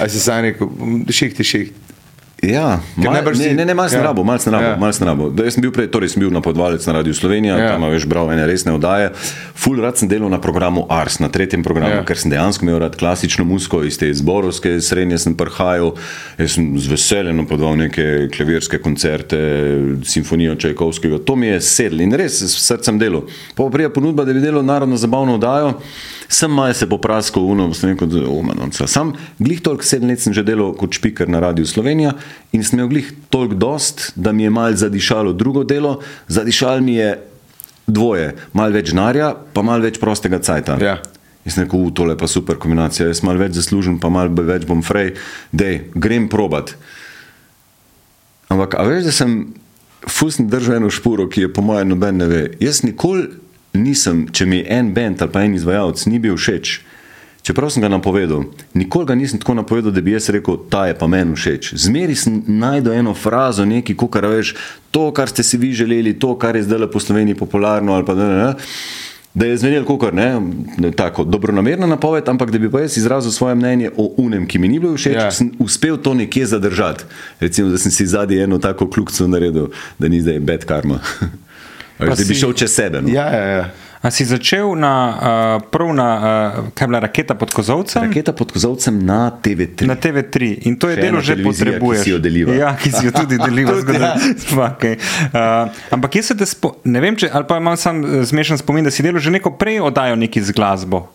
a 0.00 0.08
si 0.08 0.20
sam 0.20 0.42
rekel, 0.42 0.68
šihti, 1.10 1.44
šihti. 1.44 1.87
Ja, 2.42 2.78
mal, 2.94 3.12
najbrž 3.18 3.38
ne, 3.38 3.44
si- 3.44 3.54
ne, 3.54 3.64
ne, 3.66 3.74
malo 3.74 3.88
sem 3.88 3.98
ja. 3.98 4.04
rabo, 4.06 4.22
malo 4.24 4.38
sem 4.38 4.52
rabo, 4.52 4.64
Ja. 4.64 4.76
malo 4.76 4.92
sem 4.92 5.06
rabo. 5.06 5.26
Da, 5.30 5.42
Jaz 5.42 5.54
sem 5.54 5.60
bil 5.60 5.72
prej, 5.72 5.90
torej 5.90 6.08
sem 6.08 6.20
bil 6.20 6.30
napovedovalec 6.30 6.86
na 6.86 6.92
Radiu 6.92 7.10
Slovenija, 7.10 7.58
Ja. 7.58 7.68
tam 7.72 7.82
veš 7.82 8.06
bral 8.06 8.30
ene 8.30 8.46
resne 8.46 8.70
oddaje. 8.72 9.10
Ful 9.54 9.74
rad 9.76 9.98
sem 9.98 10.08
delal 10.08 10.30
na 10.30 10.38
programu 10.38 10.86
Ars, 10.88 11.18
na 11.18 11.28
tretjem 11.28 11.64
programu, 11.64 11.90
Ja. 11.90 12.04
ker 12.04 12.16
sem 12.16 12.30
dejansko 12.30 12.62
imel 12.62 12.78
rad 12.78 12.94
klasično 12.96 13.44
muziko 13.44 13.82
iz 13.82 13.98
te 13.98 14.14
zborovske 14.14 14.78
srednje 14.80 15.18
sem 15.18 15.34
prihajal. 15.34 15.96
Jaz 16.38 16.52
sem 16.52 16.78
z 16.78 16.86
veseljem 16.86 17.36
napovedoval 17.36 17.76
neke 17.76 18.28
klavirske 18.28 18.78
koncerte, 18.78 19.36
simfonijo 20.04 20.54
Čajkovskega. 20.54 21.18
To 21.18 21.34
mi 21.36 21.46
je 21.48 21.60
sedlo 21.60 22.02
in 22.02 22.12
res 22.12 22.38
s 22.40 22.54
srcem 22.56 22.98
delal. 22.98 23.22
Pa 23.56 23.64
prija 23.66 23.90
ponudba, 23.90 24.24
da 24.24 24.32
bi 24.32 24.40
delal 24.40 24.62
narodno 24.62 24.96
zabavno 24.96 25.34
oddajo. 25.34 25.74
Sem 26.28 26.50
malo 26.50 26.74
se 26.74 26.86
popraskal, 26.86 27.42
uno, 27.42 27.74
sem 27.74 27.90
rekel, 27.90 28.06
da 28.06 28.28
omanonca. 28.30 28.86
Sam 28.86 29.10
glih 29.38 29.60
toliko 29.60 29.82
sedem 29.82 30.08
let 30.08 30.20
sem 30.20 30.32
že 30.32 30.42
delal 30.44 30.74
kot 30.74 30.92
špiker 30.92 31.26
na 31.26 31.40
Radiu 31.40 31.66
Slovenija 31.66 32.12
in 32.52 32.64
sem 32.64 32.78
imel 32.78 32.90
glih 32.92 33.12
toliko 33.30 33.54
dost, 33.54 34.12
da 34.16 34.32
mi 34.32 34.42
je 34.42 34.50
mal 34.50 34.74
zadišalo 34.74 35.32
drugo 35.32 35.64
delo, 35.64 36.00
zadišalo 36.28 36.80
mi 36.80 36.94
je 36.94 37.12
dvoje, 37.86 38.34
malo 38.52 38.72
več 38.72 38.92
denarja, 38.92 39.32
pa 39.52 39.62
malo 39.62 39.84
več 39.84 40.00
prostega 40.00 40.38
cajta. 40.38 40.76
Ja. 40.82 40.98
Jaz 41.44 41.54
sem 41.54 41.64
rekel, 41.64 41.80
"U, 41.80 41.90
tole 41.90 42.16
pa 42.18 42.26
super 42.26 42.56
kombinacija, 42.56 43.08
jaz 43.08 43.22
malo 43.22 43.38
več 43.38 43.52
zaslužim, 43.56 43.98
pa 44.00 44.08
malo 44.08 44.30
več 44.42 44.66
bom 44.66 44.82
frej, 44.82 45.14
dej, 45.52 45.88
grem 45.94 46.28
probat. 46.28 46.74
Ampak, 48.48 48.74
a 48.74 48.82
veš, 48.84 49.04
da 49.04 49.12
sem 49.12 49.54
fusn 50.08 50.48
držal 50.48 50.76
eno 50.76 50.90
špuro, 50.90 51.28
ki 51.28 51.40
je 51.40 51.52
po 51.52 51.62
mojem 51.62 51.88
noben 51.88 52.16
ne 52.16 52.26
ve. 52.26 52.42
Jaz 52.60 52.82
nikoli 52.82 53.28
nisem, 53.72 54.26
če 54.32 54.46
mi 54.46 54.62
en 54.68 54.92
bend 54.94 55.22
ali 55.22 55.32
pa 55.32 55.42
en 55.44 55.54
izvajalec 55.54 56.06
ni 56.06 56.18
bil 56.18 56.36
všeč, 56.36 56.80
čeprav 57.48 57.70
sem 57.72 57.80
ga 57.82 57.88
napovedal, 57.88 58.44
nikoli 58.76 59.08
ga 59.08 59.14
nisem 59.16 59.40
tako 59.40 59.54
napovedal, 59.62 59.92
da 59.96 60.02
bi 60.04 60.12
jaz 60.12 60.28
rekel, 60.34 60.58
ta 60.68 60.84
je 60.90 60.98
pa 60.98 61.06
meni 61.08 61.32
všeč. 61.32 61.72
Zmeri 61.80 62.16
sem 62.18 62.42
najdel 62.44 62.98
eno 63.00 63.14
frazo, 63.16 63.64
neki, 63.64 63.96
kar 63.96 64.28
veš, 64.28 64.52
to, 64.92 65.08
kar 65.16 65.32
ste 65.32 65.42
si 65.42 65.56
vi 65.56 65.72
želeli, 65.72 66.12
to, 66.20 66.34
kar 66.38 66.56
je 66.56 66.66
zdaj 66.68 66.90
po 66.92 67.00
Sloveniji 67.00 67.38
popularno 67.40 67.96
ali 67.96 68.04
pa 68.04 68.14
ne. 68.14 68.28
ne, 68.28 68.36
ne. 68.44 68.52
Da 69.38 69.46
je 69.46 69.56
zvenel 69.60 69.84
kot 69.84 70.12
ne, 70.12 70.40
tako 70.96 71.24
dobronamerna 71.24 71.86
napoved, 71.86 72.28
ampak 72.28 72.50
da 72.50 72.58
bi 72.58 72.70
pa 72.70 72.80
jaz 72.80 72.96
izrazil 72.96 73.30
svoje 73.30 73.54
mnenje 73.54 73.90
o 73.96 74.08
unem, 74.18 74.46
ki 74.48 74.58
mi 74.58 74.68
ni 74.68 74.80
bilo 74.80 74.96
všeč, 74.96 75.14
Ja. 75.14 75.28
ja. 75.28 75.30
sem 75.30 75.52
uspel 75.62 75.96
to 75.96 76.14
nekje 76.14 76.46
zadržati. 76.46 77.04
Recimo, 77.40 77.68
da 77.70 77.78
sem 77.78 77.92
si 77.92 78.06
zadnji 78.06 78.42
eno 78.42 78.58
tako 78.58 78.90
kljukco 78.90 79.28
naredil, 79.28 79.68
da 79.98 80.08
ni 80.08 80.20
zdaj 80.20 80.40
bed 80.40 80.64
karma. 80.64 80.98
Da 81.98 82.14
bi 82.28 82.34
šel 82.34 82.52
čez 82.54 82.70
sebe. 82.70 83.00
No. 83.02 83.08
Ja, 83.10 83.26
ja, 83.26 83.44
ja. 83.44 83.70
A 83.98 84.10
si 84.14 84.22
začel 84.22 84.78
na, 84.78 84.94
uh, 85.10 85.66
prav 85.70 85.90
na, 85.90 86.08
uh, 86.14 86.70
kaj 86.70 86.84
je 86.84 86.88
bila 86.88 87.00
raketa 87.02 87.34
pod 87.34 87.50
kozovcem? 87.50 88.06
Raketa 88.06 88.30
pod 88.32 88.54
kozovcem 88.54 88.94
na 88.94 89.34
TV3. 89.42 89.90
Na 89.90 89.98
TV3 89.98 90.66
in 90.70 90.78
to 90.78 90.86
je 90.86 90.94
Še 90.96 91.02
delo 91.02 91.18
že 91.18 91.34
televizija, 91.34 91.42
ki 91.42 91.74
potrebuješ. 91.74 92.02
si 92.06 92.10
jo 92.14 92.18
deliva. 92.22 92.54
Ja, 92.54 92.70
ki 92.78 92.92
si 92.94 93.02
jo 93.06 93.10
tudi 93.10 93.38
deliva. 93.38 93.74
Ja. 93.98 94.14
okay. 94.70 94.94
uh, 95.34 95.74
ampak 95.90 96.14
jaz 96.14 96.30
se 96.30 96.34
te 96.38 96.46
spo, 96.46 96.76
ne 96.86 97.00
vem, 97.02 97.16
če, 97.18 97.30
ali 97.34 97.46
pa 97.48 97.58
imam 97.58 97.74
sam 97.74 97.98
eh, 98.04 98.22
zmešan 98.22 98.60
spomin, 98.60 98.86
da 98.86 98.92
si 98.94 99.02
delal 99.02 99.18
že 99.18 99.32
neko 99.34 99.56
prej 99.58 99.80
oddajo 99.82 100.14
neki 100.14 100.42
z 100.42 100.54
glasbo. 100.54 101.08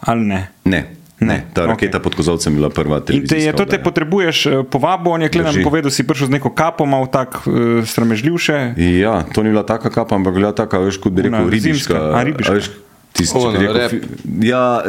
Ali 0.00 0.26
ne? 0.26 0.40
Ne, 0.64 0.80
Ne, 1.20 1.26
ne, 1.26 1.36
ta 1.54 1.64
raketa 1.64 1.96
okej. 1.96 2.02
pod 2.04 2.14
kozovcem 2.14 2.52
je 2.52 2.56
bila 2.60 2.68
prva 2.68 2.96
In 2.96 3.04
te 3.04 3.12
je 3.12 3.24
televizija. 3.24 3.52
to 3.56 3.64
te 3.64 3.78
potrebuješ, 3.80 4.46
eh, 4.46 4.62
povabo, 4.70 5.10
on 5.16 5.22
je 5.24 5.28
kle 5.32 5.42
nam 5.48 5.54
Drži. 5.56 5.64
povedal, 5.64 5.90
si 5.90 6.04
prišel 6.04 6.28
z 6.28 6.30
neko 6.36 6.52
kapo, 6.52 6.84
mal 6.84 7.06
tak 7.08 7.40
uh, 7.48 7.80
sramežljivše. 7.84 8.76
Ja, 9.00 9.24
to 9.32 9.40
ni 9.42 9.48
bila 9.48 9.64
taka 9.64 9.88
kapa, 9.90 10.12
ampak 10.12 10.34
bila 10.36 10.52
taka, 10.52 10.76
veš, 10.78 11.00
kot 11.00 11.12
bi 11.16 11.24
rekel, 11.24 11.48
ribiška. 11.48 11.72
zimska. 11.72 11.96
A, 12.12 12.20
ribiška. 12.20 12.52
a 12.52 12.54
veš, 12.60 12.68
Tisti, 13.16 13.32
če 13.32 13.48
rekel, 13.56 13.72
rap. 13.72 13.90
fi, 13.90 14.00
ja, 14.44 14.82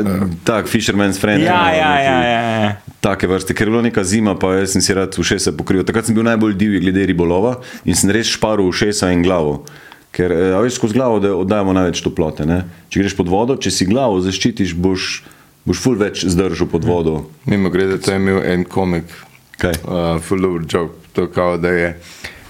tak, 0.43 0.67
Fisherman's 0.67 1.15
Friend. 1.15 1.39
Ja, 1.47 1.71
ja, 1.71 1.91
neki 1.95 2.03
ja, 2.03 2.17
ja, 2.19 2.51
ja. 2.59 2.71
Take 2.99 3.23
vrste, 3.27 3.55
ker 3.55 3.67
je 3.67 3.71
bila 3.71 3.83
neka 3.87 4.03
zima, 4.03 4.35
pa 4.35 4.51
jaz 4.59 4.75
sem 4.75 4.83
si 4.83 4.91
rad 4.91 5.15
ušesa 5.15 5.55
pokril. 5.55 5.87
Takrat 5.87 6.11
sem 6.11 6.15
bil 6.15 6.27
najbolj 6.27 6.57
divji 6.59 6.83
glede 6.83 7.05
ribolova 7.07 7.61
in 7.87 7.95
sem 7.95 8.11
res 8.11 8.27
šparil 8.27 8.67
ušesa 8.67 9.13
in 9.15 9.23
glavo. 9.23 9.63
Ker, 10.11 10.27
eh, 10.31 10.51
a 10.51 10.59
veš, 10.59 10.75
skozi 10.75 10.99
glavo 10.99 11.23
da 11.23 11.31
oddajamo 11.39 11.71
največ 11.71 12.03
toplote. 12.03 12.43
Ne? 12.43 12.65
Če 12.91 12.99
greš 12.99 13.15
pod 13.15 13.31
vodo, 13.31 13.55
če 13.55 13.71
si 13.71 13.87
glavo 13.87 14.19
zaščitiš, 14.19 14.75
boš, 14.75 15.23
boš 15.67 15.77
ful 15.79 15.95
več 15.95 16.23
zdržal 16.25 16.67
pod 16.67 16.83
vodo. 16.83 17.17
Mimo 17.45 17.69
grede, 17.69 17.97
to 17.97 18.11
je 18.11 18.17
imel 18.17 18.39
en 18.45 18.63
komik, 18.65 19.11
Kaj? 19.57 19.73
uh, 19.83 20.15
full 20.21 20.39
dobro 20.39 20.63
joke, 20.65 20.95
to 21.11 21.27
kao 21.27 21.57
da 21.57 21.69
je. 21.69 21.89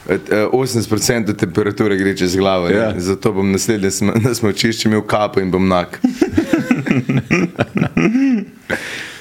eh, 0.08 0.18
80% 0.48 1.34
temperature 1.36 1.98
gre 1.98 2.14
čez 2.16 2.36
glavo, 2.36 2.70
Ja. 2.70 2.78
ja. 2.86 2.94
zato 3.00 3.34
bom 3.34 3.52
naslednje 3.52 3.90
sm- 3.92 4.22
na 4.22 4.34
smočišče 4.40 4.88
imel 4.88 5.02
kapo 5.04 5.40
in 5.40 5.52
bom 5.52 5.68
nak. 5.68 5.98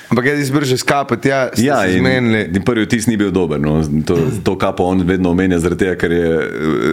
Ampak 0.07 0.25
jaz 0.25 0.39
izbržeš 0.41 0.83
kapo, 0.83 1.17
ja, 1.25 1.49
Ja, 1.57 1.81
se 1.83 1.93
in, 1.93 1.99
zmenili. 1.99 2.45
in 2.55 2.63
prvi 2.63 2.85
vtis 2.85 3.07
ni 3.07 3.17
bil 3.17 3.31
dober. 3.31 3.59
No. 3.61 3.81
To, 4.07 4.15
to 4.45 4.55
kapo 4.55 4.85
on 4.85 5.03
vedno 5.03 5.31
omenja, 5.31 5.59
zaradi 5.59 5.79
tega, 5.81 5.97
ker 5.97 6.13
je, 6.13 6.29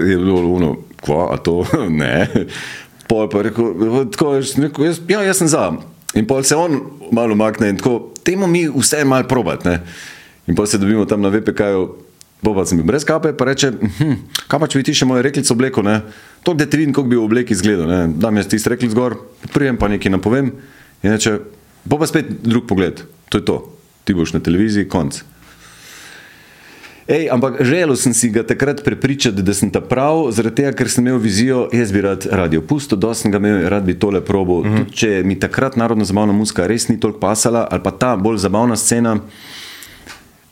je 0.10 0.18
bilo 0.18 0.42
uno, 0.48 0.72
kva, 0.98 1.28
a 1.30 1.38
to 1.38 1.60
ne. 1.92 2.26
Pol 3.08 3.30
pa 3.30 3.42
rekel, 3.42 3.74
tako, 4.10 4.34
jaz, 4.36 4.56
rekel 4.58 4.86
jaz, 4.86 5.02
ja, 5.08 5.22
jaz 5.24 5.38
sem 5.38 5.48
za. 5.48 5.68
In 6.20 6.28
pol 6.30 6.44
se 6.46 6.56
on 6.56 6.80
malo 7.12 7.34
umakne 7.34 7.72
in 7.74 7.78
tako, 7.78 8.14
temu 8.24 8.48
mi 8.48 8.68
vse 8.70 9.04
malo 9.06 9.28
probat. 9.28 9.66
Ne. 9.66 9.80
In 10.48 10.56
pa 10.56 10.66
se 10.66 10.78
dobimo 10.78 11.06
tam 11.06 11.22
na 11.22 11.32
VPK-ju, 11.34 11.88
Boba 12.44 12.66
sem 12.68 12.76
bil 12.76 12.84
brez 12.84 13.06
kape, 13.08 13.32
pa 13.40 13.48
reče, 13.48 13.70
hm, 13.72 14.16
kaj 14.52 14.60
pa 14.60 14.68
če 14.68 14.82
bi 14.82 14.84
ti 14.84 14.94
še 15.00 15.08
moje 15.08 15.24
reklico 15.24 15.56
obleko, 15.56 15.80
ne? 15.88 16.02
To, 16.44 16.52
da 16.52 16.68
ti 16.68 16.76
vidim, 16.76 16.92
kako 16.92 17.08
bi 17.08 17.16
v 17.16 17.24
obleki 17.24 17.56
izgledal, 17.56 17.88
ne? 17.88 18.00
Dam 18.20 18.36
jaz 18.36 18.50
tisti 18.52 18.68
reklic 18.74 18.92
gor, 18.98 19.16
prijem 19.56 19.80
pa 19.80 19.88
nekaj 19.88 20.12
napovem 20.12 20.50
in 20.52 21.14
reče, 21.16 21.38
bo 21.88 22.00
pa 22.02 22.10
spet 22.10 22.34
drug 22.44 22.68
pogled, 22.68 23.00
to 23.32 23.40
je 23.40 23.48
to, 23.48 23.56
ti 24.04 24.16
boš 24.18 24.36
na 24.36 24.44
televiziji, 24.44 24.90
konc. 24.92 25.22
Ej, 27.08 27.28
ampak 27.32 27.60
želel 27.60 27.96
sem 27.96 28.14
si 28.14 28.30
ga 28.30 28.46
takrat 28.48 28.84
prepričati, 28.84 29.42
da 29.44 29.54
sem 29.54 29.72
ta 29.72 29.82
prav, 29.82 30.30
zaradi 30.32 30.56
tega, 30.56 30.72
ker 30.72 30.90
sem 30.90 31.08
imel 31.08 31.20
vizijo, 31.20 31.66
jaz 31.74 31.92
bi 31.92 32.02
rad 32.02 32.28
radio 32.32 32.62
pusto, 32.62 32.96
dosti 32.96 33.28
sem 33.28 33.32
ga 33.32 33.42
imel, 33.44 33.66
rad 33.70 33.84
bi 33.84 33.98
tole 34.00 34.22
probo. 34.22 34.62
Mm 34.64 34.70
-hmm. 34.70 34.78
Tudi 34.78 34.98
če 34.98 35.24
mi 35.26 35.40
takrat 35.40 35.76
narodno 35.76 36.06
zabavna 36.06 36.34
muzika 36.34 36.68
res 36.68 36.88
ni 36.88 37.00
toliko 37.00 37.20
pasala, 37.20 37.68
ali 37.72 37.84
pa 37.84 37.92
ta 37.92 38.16
bolj 38.16 38.38
zabavna 38.38 38.76
scena. 38.76 39.20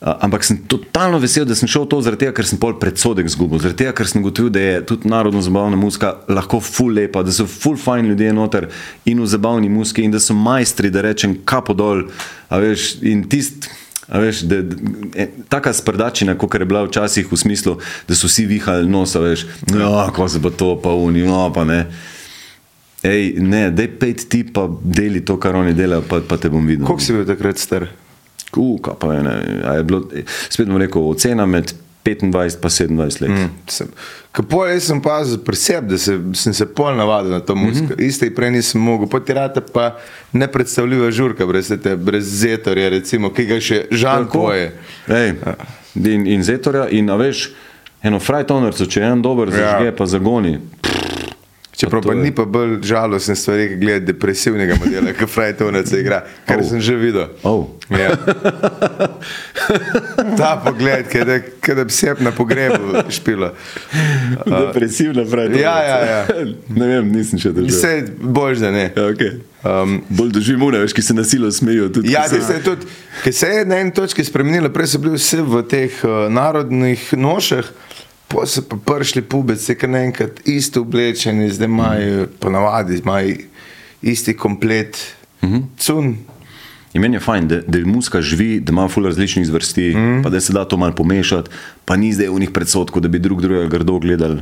A, 0.01 0.17
Ampak 0.21 0.43
sem 0.43 0.57
totalno 0.67 1.19
vesel, 1.19 1.45
da 1.45 1.55
sem 1.55 1.67
šel 1.67 1.85
to 1.85 2.01
zaradi 2.01 2.19
tega, 2.19 2.33
ker 2.33 2.45
sem 2.45 2.59
pol 2.59 2.79
predsodek 2.79 3.29
zgubil, 3.29 3.59
zaradi 3.59 3.77
tega, 3.77 3.91
ker 3.93 4.07
sem 4.07 4.21
ugotovil, 4.21 4.49
da 4.49 4.59
je 4.59 4.85
tudi 4.85 5.07
narodno 5.07 5.41
zabavna 5.41 5.75
muzika 5.75 6.15
lahko 6.27 6.59
full 6.59 6.93
lepa, 6.93 7.23
da 7.23 7.31
so 7.31 7.45
full 7.45 7.77
fajn 7.77 8.05
ljudje 8.05 8.33
noter 8.33 8.67
in 9.05 9.21
v 9.21 9.25
zabavni 9.25 9.69
muziki 9.69 10.03
in 10.03 10.11
da 10.11 10.19
so 10.19 10.33
majstri, 10.33 10.89
da 10.89 11.01
rečem 11.01 11.37
kapo 11.45 11.73
dol. 11.73 12.03
A 12.49 12.57
veš, 12.57 12.95
in 13.01 13.23
tist, 13.29 13.69
a 13.69 13.80
veš, 14.19 14.41
da, 14.41 14.61
da, 14.61 14.75
e, 15.15 15.27
taka 15.49 15.73
sprdačina, 15.73 16.35
kot 16.37 16.55
je 16.59 16.65
bila 16.65 16.83
včasih 16.83 17.31
v 17.31 17.37
smislu, 17.37 17.77
da 18.07 18.15
so 18.15 18.27
vsi 18.27 18.45
vihali 18.45 18.89
nos, 18.89 19.15
veš, 19.15 19.45
no, 19.71 19.93
ko 20.15 20.27
se 20.27 20.39
bo 20.39 20.49
to 20.49 20.75
pa 20.83 20.93
uni, 20.93 21.23
no 21.27 21.47
pa 21.53 21.63
ne. 21.63 21.85
Ej, 23.03 23.39
ne, 23.41 23.69
dej 23.73 23.87
pet 23.97 24.27
ti 24.29 24.43
pa 24.45 24.67
deli 24.83 25.23
to, 25.25 25.39
kar 25.41 25.55
oni 25.57 25.73
delajo, 25.73 26.03
pa, 26.09 26.19
pa 26.21 26.37
te 26.37 26.51
bom 26.53 26.65
videl. 26.67 26.85
Koliko 26.85 27.05
si 27.05 27.15
bil 27.15 27.25
takrat 27.25 27.57
star? 27.57 27.87
Kaj 28.51 28.97
pa 28.99 29.13
je, 29.15 29.23
ne, 29.23 29.37
je 29.77 29.87
bilo, 29.87 30.03
spet 30.49 30.67
bom 30.67 30.77
rekel, 30.81 31.07
ocena 31.09 31.47
med 31.49 31.73
25 32.03 32.23
in 32.23 32.31
27 32.31 33.21
let. 33.21 33.29
Mm. 33.29 33.87
Kako 34.31 34.65
jaz 34.65 34.83
sem 34.83 35.01
pazil 35.01 35.37
pri 35.37 35.55
sebi, 35.55 35.87
da 35.89 35.97
se, 35.97 36.19
sem 36.33 36.53
se 36.53 36.65
pol 36.65 36.95
navadil 36.95 37.31
na 37.31 37.39
to 37.39 37.55
muziko. 37.55 37.93
Mm 37.93 37.95
-hmm. 37.97 38.07
Iste 38.07 38.35
prej 38.35 38.51
nisem 38.51 38.81
mogel, 38.81 39.07
potirate 39.07 39.61
pa 39.73 39.97
nepredstavljiva 40.31 41.11
žurka, 41.11 41.45
brez, 41.45 41.73
te, 41.83 41.95
brez 41.95 42.23
zetorja, 42.25 42.89
recimo, 42.89 43.33
ki 43.33 43.45
ga 43.45 43.59
še 43.59 43.85
žal 43.91 44.29
tvoje. 44.31 44.71
Ej, 45.07 45.33
in, 45.95 46.27
in 46.27 46.43
zetorja, 46.43 46.89
in 46.89 47.11
veš, 47.11 47.49
eno 48.03 48.19
frajtonerco, 48.19 48.85
če 48.85 48.99
je 48.99 49.05
en 49.07 49.21
dober, 49.21 49.47
Ja. 49.47 49.53
zažge 49.53 49.91
pa 49.95 50.05
zagoni. 50.05 50.59
Čeprav 51.81 52.03
pa 52.03 52.13
je- 52.13 52.19
ni 52.19 52.31
pa 52.31 52.45
bolj 52.45 52.79
žalostne 52.83 53.35
stvari, 53.35 53.67
ki 53.67 53.75
gledajo 53.77 54.05
depresivnega 54.05 54.75
modela, 54.77 55.13
ki 55.13 55.25
frajtovnica 55.27 55.97
igra, 55.97 56.19
kar 56.45 56.59
Oh. 56.59 56.65
sem 56.65 56.79
že 56.79 56.95
videl. 56.95 57.27
Oh. 57.43 57.67
Ja. 57.89 58.13
Ta 60.37 60.55
pogled, 60.57 61.07
ki 61.07 61.23
da, 61.25 61.39
ki 61.39 61.75
bi 61.79 61.91
se 61.91 62.15
na 62.19 62.31
pogrebu 62.31 63.03
špila. 63.09 63.53
Depresivna 64.45 65.25
frajtonerca. 65.25 65.61
Ja, 65.61 65.77
ja, 65.79 65.97
ja. 66.05 66.45
ne 66.69 66.87
vem, 66.87 67.11
nisem 67.11 67.39
še 67.39 67.51
doživel. 67.51 67.71
Vse 67.71 67.93
bolj, 68.21 68.59
da 68.59 68.71
ne. 68.71 68.85
Ja, 68.91 69.07
okay. 69.07 69.39
Um, 69.61 69.99
Bolj 70.09 70.31
doživim 70.31 70.63
une, 70.63 70.79
veš, 70.79 70.93
ki 70.93 71.01
se 71.01 71.13
nasilo 71.13 71.51
smejijo. 71.51 71.89
Tudi, 71.89 72.11
Ja, 72.11 72.23
ko 72.23 72.39
se 72.41 72.53
je 72.53 72.63
tudi, 72.63 72.87
ki 73.23 73.31
se 73.31 73.47
je 73.47 73.65
na 73.65 73.77
eni 73.77 73.93
točki 73.93 74.23
spremenilo, 74.23 74.69
prej 74.69 74.87
so 74.87 74.99
bili 74.99 75.17
vsi 75.17 75.37
v 75.39 75.61
teh 75.63 75.99
uh, 76.01 76.25
narodnih 76.29 77.13
nošah, 77.13 77.65
pa 78.31 78.45
so 78.47 78.63
pa 78.63 78.77
prišli 78.79 79.21
pubeci, 79.21 79.75
ki 79.75 79.87
naenkrat 79.91 80.41
isto 80.47 80.81
oblečeni, 80.81 81.49
zdaj 81.51 81.67
imajo 81.67 82.27
ponavadi 82.39 83.01
imajo 83.03 83.35
isti 84.01 84.33
komplet, 84.37 84.97
cun. 85.77 86.15
In 86.93 87.01
meni 87.01 87.15
je 87.15 87.23
fajn, 87.23 87.47
da, 87.47 87.61
da 87.67 87.79
muska 87.87 88.21
živi, 88.21 88.59
da 88.59 88.71
ima 88.71 88.87
ful 88.91 89.05
različnih 89.07 89.45
zvrsti, 89.47 89.93
mm. 89.95 90.23
pa 90.23 90.29
da 90.29 90.41
se 90.41 90.53
da 90.53 90.65
to 90.65 90.77
malo 90.77 90.95
pomešati, 90.95 91.49
pa 91.85 91.95
ni 91.95 92.11
zdaj 92.13 92.27
v 92.27 92.41
njih 92.43 92.51
predsotkov, 92.51 93.01
da 93.01 93.07
bi 93.07 93.19
drug 93.19 93.41
drugega 93.41 93.69
grdo 93.71 93.99
gledali. 93.99 94.41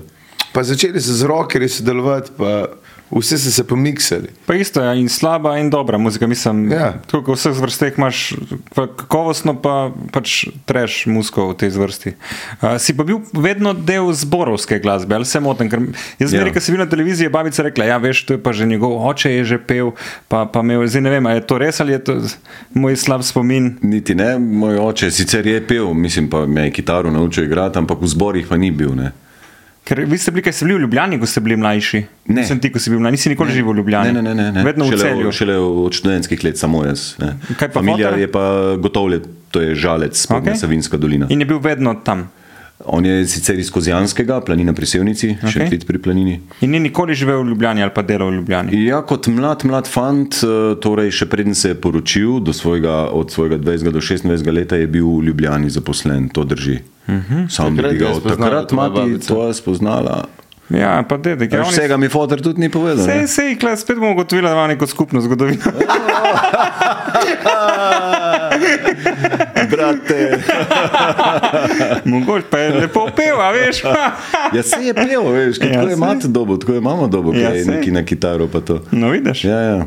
Pa 0.51 0.63
začeli 0.63 0.97
so 0.97 1.13
z 1.13 1.23
rockerji 1.23 1.69
sodelovati, 1.71 2.31
pa 2.33 2.67
vse 3.11 3.37
so 3.37 3.51
se 3.51 3.63
pomiksali. 3.63 4.29
Pa 4.45 4.53
isto 4.53 4.81
je 4.81 4.99
in 4.99 5.09
slaba 5.09 5.57
in 5.57 5.69
dobra 5.69 5.97
muzika. 5.97 6.27
Mislim, 6.27 6.71
Ja. 6.71 6.93
tako 7.05 7.33
v 7.33 7.37
vseh 7.37 7.53
vrsteh 7.55 7.93
imaš 7.97 8.33
pa 8.69 8.87
kakovostno, 8.87 9.53
pa 9.55 9.73
pač 10.11 10.33
treš 10.63 11.05
muziko 11.07 11.47
v 11.47 11.55
tej 11.55 11.69
zvrsti. 11.71 12.09
Uh, 12.61 12.77
si 12.77 12.93
pa 12.93 13.01
bil 13.03 13.21
vedno 13.31 13.73
del 13.73 14.09
zborovske 14.11 14.77
glasbe, 14.77 15.15
ali 15.15 15.25
se 15.25 15.39
motim? 15.39 15.69
Ker 15.69 15.79
jaz 16.17 16.29
zmeraj, 16.29 16.47
Ja. 16.47 16.53
ko 16.53 16.59
sem 16.59 16.75
bil 16.75 16.81
na 16.81 16.89
televiziji, 16.89 17.25
je 17.25 17.29
babica 17.31 17.63
rekla, 17.63 17.85
ja, 17.85 17.97
veš, 17.97 18.23
to 18.23 18.33
je 18.33 18.39
pa 18.39 18.53
že 18.53 18.65
njegov 18.65 18.93
oče 19.03 19.31
je 19.31 19.43
že 19.45 19.57
pel, 19.59 19.91
pa, 20.27 20.45
pa 20.45 20.61
me, 20.61 20.77
zdaj 20.81 21.01
ne 21.01 21.09
vem, 21.11 21.25
ali 21.25 21.35
je 21.35 21.45
to 21.45 21.57
res 21.57 21.79
ali 21.79 21.91
je 21.91 22.01
to 22.03 22.13
moj 22.73 22.93
slab 22.95 23.21
spomin. 23.21 23.77
Niti 23.81 24.13
ne, 24.13 24.37
moj 24.37 24.77
oče 24.79 25.09
sicer 25.09 25.45
je 25.45 25.61
pel, 25.61 25.93
mislim 25.93 26.25
pa 26.27 26.45
me 26.45 26.61
je 26.63 26.71
kitaro 26.71 27.09
naučil 27.09 27.43
igrati, 27.43 27.77
ampak 27.77 27.97
v 27.97 28.07
zborih 28.07 28.45
pa 28.45 28.53
ni 28.55 28.69
bil. 28.71 28.93
Ne. 28.93 29.13
Ker 29.83 30.03
vi 30.05 30.17
ste 30.21 30.31
bili, 30.31 30.43
kaj 30.45 30.53
ste 30.53 30.65
bili 30.67 30.77
v 30.77 30.81
Ljubljani, 30.85 31.17
ko 31.19 31.25
ste 31.25 31.41
bili 31.41 31.55
mlajši? 31.57 32.01
Ne. 32.29 32.41
Nisem 32.41 32.59
ti, 32.61 32.69
ko 32.71 32.81
si 32.81 32.91
bil 32.93 32.99
mlajši, 33.01 33.15
nisi 33.17 33.31
nikoli 33.33 33.53
živel 33.55 33.73
v 33.73 33.81
Ljubljani. 33.81 34.13
Ne, 34.13 34.21
ne, 34.21 34.35
ne, 34.37 34.49
ne. 34.53 34.63
Vedno 34.65 34.85
v 34.85 34.93
šele, 34.93 35.05
celju. 35.05 35.31
Šele 35.33 35.55
od 35.57 35.97
študentskih 35.97 36.43
let, 36.45 36.59
samo 36.61 36.83
jaz. 36.85 37.15
Ne. 37.21 37.33
Kaj 37.57 37.71
pa 37.71 37.79
Familija 37.79 38.11
foter? 38.11 38.21
je 38.21 38.31
pa 38.31 38.43
gotovlje, 38.77 39.21
to 39.49 39.63
je 39.63 39.73
žalec, 39.75 40.19
okay. 40.29 40.57
Savinska 40.59 40.99
dolina. 41.01 41.29
In 41.33 41.41
je 41.41 41.49
bil 41.49 41.61
vedno 41.63 41.95
tam. 42.05 42.27
On 42.85 43.05
je 43.05 43.27
sicer 43.27 43.59
iz 43.59 43.71
Kozjanskega, 43.71 44.41
planina 44.41 44.73
pri 44.73 44.87
Sevnici, 44.87 45.33
okay. 45.35 45.51
še 45.51 45.65
tvit 45.67 45.83
pri 45.87 45.99
planini. 45.99 46.37
In 46.63 46.71
ni 46.71 46.79
nikoli 46.79 47.11
živel 47.17 47.41
v 47.43 47.51
Ljubljani 47.51 47.83
ali 47.83 47.91
pa 47.91 48.01
delal 48.07 48.31
v 48.31 48.39
Ljubljani. 48.39 48.71
Ja, 48.85 49.01
kot 49.03 49.27
mlad, 49.27 49.65
mlad 49.67 49.89
fant, 49.91 50.39
eh, 50.39 50.47
torej 50.79 51.11
še 51.11 51.27
preden 51.27 51.57
se 51.59 51.73
je 51.73 51.75
poročil, 51.75 52.39
do 52.39 52.55
svojega, 52.55 53.11
od 53.11 53.35
svojega 53.35 53.59
20 53.59 53.91
do 53.91 53.99
26 53.99 54.47
leta 54.55 54.79
je 54.79 54.87
bil 54.87 55.11
v 55.19 55.27
Ljubljani 55.27 55.67
zaposlen, 55.69 56.29
to 56.31 56.47
drži. 56.47 56.79
Uh 57.09 57.19
-huh. 57.19 57.49
Sam 57.51 57.75
bi 57.75 57.97
ga 57.99 58.15
spoznala 58.15 58.63
takrat 58.63 58.71
mati 58.71 59.27
to 59.27 59.47
je 59.47 59.53
spoznala. 59.53 60.25
Ja, 60.69 61.03
pa 61.09 61.17
dedek. 61.17 61.51
Ja, 61.51 61.57
Ja, 61.57 61.63
oni- 61.65 61.71
vsega 61.71 61.97
mi 61.97 62.09
fotor 62.09 62.41
tudi 62.41 62.61
ni 62.61 62.69
povedal. 62.69 63.05
Sej, 63.05 63.27
sej, 63.27 63.57
kle, 63.59 63.77
spet 63.77 63.97
bomo 63.97 64.11
ugotovili, 64.11 64.47
da 64.47 64.53
ima 64.53 64.67
neko 64.67 64.87
skupno 64.87 65.21
zgodovino. 65.21 65.63
Brate, 69.71 70.39
Mogoče 72.11 72.45
pa 72.49 72.59
je 72.59 72.73
lepo 72.73 73.07
pel, 73.15 73.41
a 73.41 73.51
veš. 73.51 73.83
ja 74.55 74.63
se 74.63 74.79
je 74.85 74.93
pel, 74.93 75.27
veš, 75.31 75.57
Ja, 75.57 75.71
kako 75.73 75.89
je 75.89 75.95
mati 75.95 76.27
dobo, 76.27 76.57
tako 76.57 76.73
je 76.73 76.81
mama 76.81 77.07
dobo, 77.07 77.33
Ja, 77.33 77.51
ki 77.51 77.57
je 77.57 77.65
neki 77.65 77.91
na 77.91 78.03
kitaro 78.05 78.47
pa 78.47 78.61
to. 78.61 78.81
No, 78.91 79.09
vidiš. 79.09 79.43
Ja, 79.43 79.59
ja, 79.59 79.85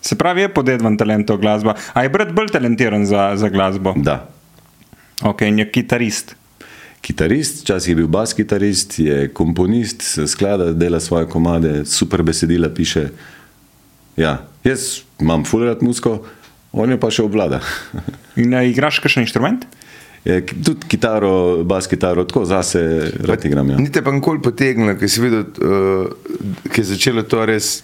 Se 0.00 0.18
pravi, 0.20 0.40
je 0.44 0.48
podedvan 0.48 0.96
talent 0.96 1.26
to 1.26 1.36
glasba. 1.36 1.74
A 1.92 2.02
je 2.02 2.08
brat 2.08 2.32
bolj 2.32 2.50
talentiran 2.52 3.06
za, 3.06 3.32
za 3.36 3.48
glasbo? 3.48 3.94
da. 3.96 4.28
Ok, 5.22 5.42
in 5.42 5.58
je 5.58 5.70
kitarist. 5.70 6.34
Kitarist, 7.00 7.62
včasih 7.62 7.90
je 7.92 7.96
bil 7.96 8.06
bas 8.08 8.32
kitarist, 8.34 8.98
je 8.98 9.28
komponist, 9.32 10.02
sklada, 10.26 10.72
dela 10.72 11.00
svoje 11.00 11.28
komade, 11.28 11.84
super 11.84 12.22
besedila 12.22 12.68
piše. 12.68 13.08
Ja, 14.16 14.38
jaz 14.64 15.00
imam 15.20 15.44
fulerat 15.44 15.80
musko, 15.82 16.18
on 16.72 16.90
jo 16.90 16.98
pa 17.00 17.10
še 17.10 17.22
obvlada. 17.22 17.60
In 18.36 18.54
uh, 18.54 18.64
igraš 18.66 18.98
kakšen 19.04 19.24
inštrument? 19.26 19.66
Je, 20.24 20.40
ki- 20.46 20.56
tudi 20.64 20.88
kitaro, 20.88 21.62
bas 21.64 21.86
kitaro, 21.86 22.24
tako 22.24 22.44
zase 22.48 22.80
rad 23.28 23.44
igram. 23.44 23.70
Ja. 23.70 23.76
Ni 23.78 23.92
te 23.92 24.02
pa 24.02 24.12
nikoli 24.12 24.40
potegnilo, 24.42 24.96
ker 24.98 25.10
si 25.10 25.20
videl, 25.20 25.44
uh, 25.60 26.38
ki 26.72 26.80
je 26.80 26.86
začelo 26.94 27.22
to 27.28 27.44
res. 27.46 27.82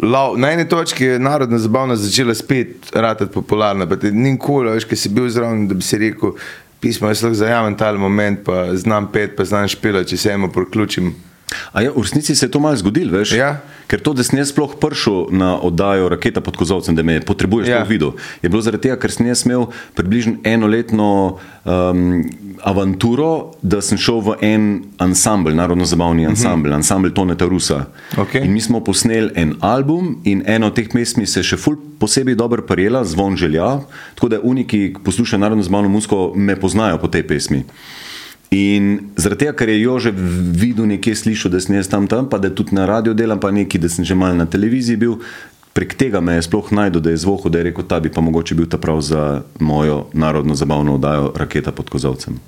Lav, 0.00 0.36
na 0.38 0.52
eni 0.54 0.68
točki 0.68 1.04
je 1.04 1.18
narodna 1.18 1.58
zabavna 1.58 1.96
začela 1.96 2.34
spet 2.34 2.92
ratati 2.94 3.32
popularna, 3.32 3.88
ni 4.12 4.32
nikoli, 4.32 4.70
veš, 4.70 4.86
ki 4.88 4.96
si 4.96 5.08
bil 5.08 5.26
zraven, 5.28 5.66
da 5.68 5.74
bi 5.74 5.82
si 5.84 5.98
rekel, 5.98 6.36
pismo, 6.80 7.08
jaz 7.10 7.22
lahko 7.24 7.34
zajamem 7.34 7.76
ta 7.76 7.90
moment, 7.92 8.44
pa 8.44 8.70
znam 8.76 9.10
pet, 9.12 9.34
pa 9.36 9.44
znam 9.44 9.68
špila, 9.68 10.04
če 10.04 10.16
se 10.16 10.32
eno 10.32 10.48
priključim. 10.52 11.10
A 11.72 11.82
ja, 11.82 11.90
v 11.90 12.02
resnici 12.02 12.34
se 12.36 12.46
je 12.46 12.50
to 12.50 12.60
malo 12.60 12.76
zgodilo, 12.76 13.18
veš? 13.18 13.32
Ja. 13.32 13.60
Ker 13.90 13.98
to, 13.98 14.12
da 14.14 14.22
sem 14.22 14.38
jaz 14.38 14.52
sploh 14.52 14.76
prišel 14.78 15.34
na 15.34 15.56
oddajo 15.58 16.08
Raketa 16.08 16.38
pod 16.40 16.54
Kozovcem, 16.56 16.94
da 16.94 17.02
me 17.02 17.18
potrebuješ 17.20 17.68
Ja. 17.68 17.82
to 17.82 17.90
videl, 17.90 18.12
je 18.42 18.48
bilo 18.48 18.62
zaradi 18.62 18.86
tega, 18.86 18.96
ker 18.96 19.10
sem 19.10 19.26
jaz 19.26 19.42
imel 19.46 19.66
približno 19.98 20.38
enoletno 20.46 21.38
um, 21.64 22.22
avanturo, 22.62 23.54
da 23.62 23.80
sem 23.82 23.98
šel 23.98 24.20
v 24.20 24.36
en 24.46 24.64
ansambl, 25.02 25.50
narodno-zabavni 25.50 26.26
ansambl, 26.30 26.72
ansambl 26.72 27.10
Toneta 27.10 27.48
Rusa. 27.50 27.86
Okej. 28.14 28.46
In 28.46 28.52
mi 28.54 28.60
smo 28.60 28.78
posneli 28.84 29.32
en 29.34 29.56
album 29.60 30.20
in 30.24 30.44
eno 30.46 30.70
od 30.70 30.78
teh 30.78 30.86
pesmi 30.86 31.26
se 31.26 31.40
je 31.40 31.50
še 31.50 31.56
ful 31.58 31.76
posebej 31.98 32.38
dobro 32.38 32.62
prijela, 32.62 33.02
zvon 33.04 33.36
želja, 33.36 33.80
tako 34.14 34.28
da 34.28 34.40
uniki, 34.40 34.94
ki 34.94 35.02
poslušajo 35.04 35.40
narodno-zabavno 35.40 35.88
muziko, 35.88 36.32
me 36.36 36.54
poznajo 36.56 36.98
po 37.02 37.08
tej 37.08 37.26
pesmi. 37.26 37.64
In 38.50 39.12
zaradi 39.14 39.44
tega, 39.46 39.52
ker 39.54 39.70
je 39.70 39.78
Jože 39.78 40.10
videl 40.10 40.88
nekje, 40.90 41.14
slišal, 41.14 41.52
da 41.54 41.60
sem 41.62 41.76
jaz 41.78 41.86
tam 41.86 42.10
tam, 42.10 42.26
pa 42.26 42.38
da 42.42 42.50
tudi 42.50 42.74
na 42.74 42.82
radiju 42.86 43.14
delam, 43.14 43.38
pa 43.38 43.52
neki, 43.54 43.78
da 43.78 43.86
sem 43.88 44.04
že 44.04 44.18
mal 44.18 44.34
na 44.34 44.46
televiziji 44.46 44.98
bil, 44.98 45.20
prek 45.70 45.94
tega 45.94 46.18
me 46.18 46.34
je 46.34 46.48
sploh 46.50 46.72
najdel, 46.74 46.98
da 46.98 47.14
je 47.14 47.22
zvohal, 47.22 47.46
da 47.46 47.62
je 47.62 47.70
rekel, 47.70 47.86
ta 47.86 48.00
bi 48.02 48.10
pa 48.10 48.20
mogoče 48.20 48.58
bil 48.58 48.66
ta 48.66 48.78
prav 48.78 48.98
za 49.06 49.42
mojo 49.62 50.08
narodno 50.12 50.58
zabavno 50.58 50.98
oddajo 50.98 51.30
Raketa 51.36 51.70
pod 51.70 51.94
Kozovcem. 51.94 52.42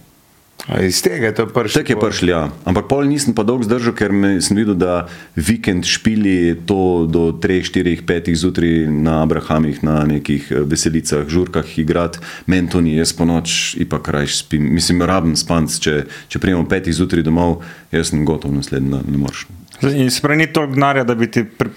A 0.70 0.78
iz 0.86 1.02
tega 1.02 1.26
je 1.26 1.34
to 1.34 1.46
prišlo. 1.50 1.82
Tako 1.82 1.92
je 1.92 1.98
prišel, 1.98 2.28
ja. 2.30 2.42
Ampak 2.62 2.86
pol 2.86 3.10
nisem 3.10 3.34
pa 3.34 3.42
dolgo 3.42 3.66
zdržal, 3.66 3.96
ker 3.98 4.14
me, 4.14 4.38
sem 4.38 4.54
videl, 4.54 4.78
da 4.78 5.10
vikend 5.34 5.82
špili 5.82 6.54
to 6.54 7.10
do 7.10 7.34
3, 7.34 7.66
4, 7.66 8.06
5 8.06 8.30
zjutraj 8.38 8.86
na 8.86 9.26
Abrahamih, 9.26 9.82
na 9.82 10.06
nekih 10.06 10.46
eh, 10.54 10.62
veselicah, 10.62 11.26
žurkah 11.26 11.66
igrati, 11.82 12.22
meni 12.46 12.70
to 12.70 12.78
ni, 12.78 12.94
jaz 12.94 13.10
po 13.10 13.26
noč 13.26 13.74
in 13.74 13.90
pa 13.90 13.98
kraj 13.98 14.30
spim. 14.30 14.70
Mislim, 14.70 15.02
rabim 15.02 15.34
spanc, 15.34 15.74
če, 15.82 16.06
če 16.30 16.38
prijemo 16.38 16.62
5 16.70 16.94
zjutraj 16.94 17.26
domov, 17.26 17.66
jaz 17.90 18.14
sem 18.14 18.22
gotov 18.22 18.54
naslednji 18.54 18.94
dan, 18.94 19.10
ne 19.10 19.18
moreš. 19.18 19.48
In 19.82 20.14
se 20.14 20.22
pravi, 20.22 20.44
ni 20.44 20.52
toliko 20.54 20.78
denarja, 20.78 21.02
da 21.02 21.18
bi 21.18 21.26
ti 21.26 21.42
pri, 21.42 21.74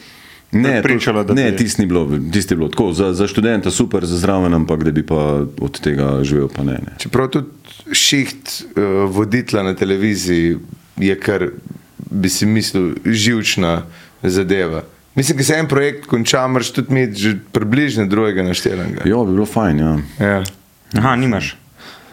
Ne, 0.56 0.82
pričalo, 0.82 1.24
to, 1.24 1.28
da 1.28 1.34
ne 1.36 1.52
ti- 1.52 1.58
tisti 1.58 1.82
ni 1.82 1.88
bilo, 1.88 2.04
tisti 2.32 2.54
je 2.54 2.58
bilo 2.58 2.70
tako, 2.70 2.94
za, 2.94 3.14
za 3.14 3.28
študenta 3.28 3.72
super, 3.72 4.06
za 4.06 4.18
zraven, 4.18 4.54
ampak 4.54 4.84
da 4.84 4.92
bi 4.92 5.04
pa 5.04 5.16
od 5.60 5.80
tega 5.80 6.24
živel, 6.24 6.48
pa 6.48 6.64
ne. 6.64 6.72
ne. 6.74 6.96
Čeprav 6.98 7.28
tudi 7.28 7.48
šiht 7.94 8.36
uh, 8.62 8.84
voditla 9.10 9.64
na 9.64 9.74
televiziji 9.76 10.58
je 10.98 11.20
kar, 11.20 11.48
bi 12.12 12.30
si 12.30 12.46
mislil, 12.46 12.94
živčna 13.06 13.82
zadeva. 14.24 14.84
Mislim, 15.16 15.38
da 15.38 15.44
se 15.44 15.54
en 15.54 15.68
projekt 15.68 16.06
konča, 16.06 16.48
moraš 16.48 16.72
tudi 16.72 16.88
imeti 16.92 17.16
že 17.16 17.38
približno 17.52 18.06
drugega 18.06 18.44
naštelenega. 18.44 19.02
Jo, 19.06 19.26
bi 19.26 19.32
bilo 19.32 19.46
fajn, 19.46 19.80
ja. 19.80 19.98
Ja. 20.20 20.44
Aha, 20.94 21.16
nimaš. 21.16 21.58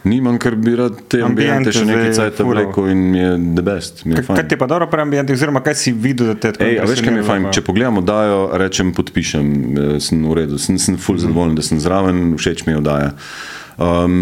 Nimam, 0.03 0.34
ker 0.42 0.57
bi 0.59 0.74
rad 0.74 0.96
te 1.11 1.20
ambiente 1.22 1.70
še 1.74 1.84
nekaj 1.86 2.11
cajt 2.16 2.40
fural. 2.40 2.66
vlekel 2.66 2.88
in 2.90 3.03
mi 3.12 3.20
je 3.20 3.30
the 3.55 3.62
best. 3.62 4.03
Je 4.03 4.24
Kaj, 4.26 4.42
ti 4.50 4.59
pa 4.59 4.66
dobro 4.66 4.88
pri 4.90 5.05
ambientih, 5.05 5.38
oziroma 5.38 5.62
kaj 5.62 5.76
si 5.78 5.92
videl, 5.94 6.32
da 6.32 6.34
te 6.34 6.50
tako 6.57 6.66
Ej, 6.66 6.78
a 6.82 6.88
veš, 6.90 7.03
kaj 7.07 7.14
mi 7.14 7.22
je 7.22 7.26
fajn? 7.28 7.48
Če 7.55 7.62
pogledamo, 7.68 8.03
dajo, 8.07 8.40
rečem, 8.59 8.90
podpišem, 8.96 9.46
eh, 9.46 9.96
sem 10.03 10.24
v 10.26 10.38
redu, 10.42 10.59
sem, 10.59 10.80
sem 10.82 10.98
ful 10.98 11.22
zadovoljen, 11.22 11.55
da 11.59 11.62
sem 11.66 11.78
zraven, 11.82 12.34
všeč 12.34 12.66
mi 12.66 12.74
je 12.74 12.82
oddaja. 12.82 13.12
Um, 13.78 14.20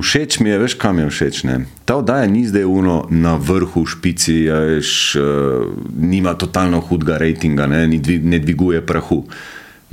všeč 0.00 0.40
mi 0.40 0.48
je, 0.54 0.60
veš, 0.64 0.80
kam 0.80 1.04
je 1.04 1.12
všeč. 1.12 1.44
Ne? 1.44 1.60
Ta 1.84 2.00
oddaja 2.00 2.24
ni 2.32 2.46
zdaj 2.48 2.64
uno 2.64 3.02
na 3.12 3.36
vrhu 3.36 3.84
špici, 3.84 4.46
veš, 4.48 4.92
uh, 5.20 5.72
nima 5.92 6.32
totalno 6.40 6.80
hudega 6.80 7.20
rejtinga, 7.20 7.68
ne, 7.68 7.84
ne 7.88 8.40
dviguje 8.40 8.80
prahu. 8.80 9.26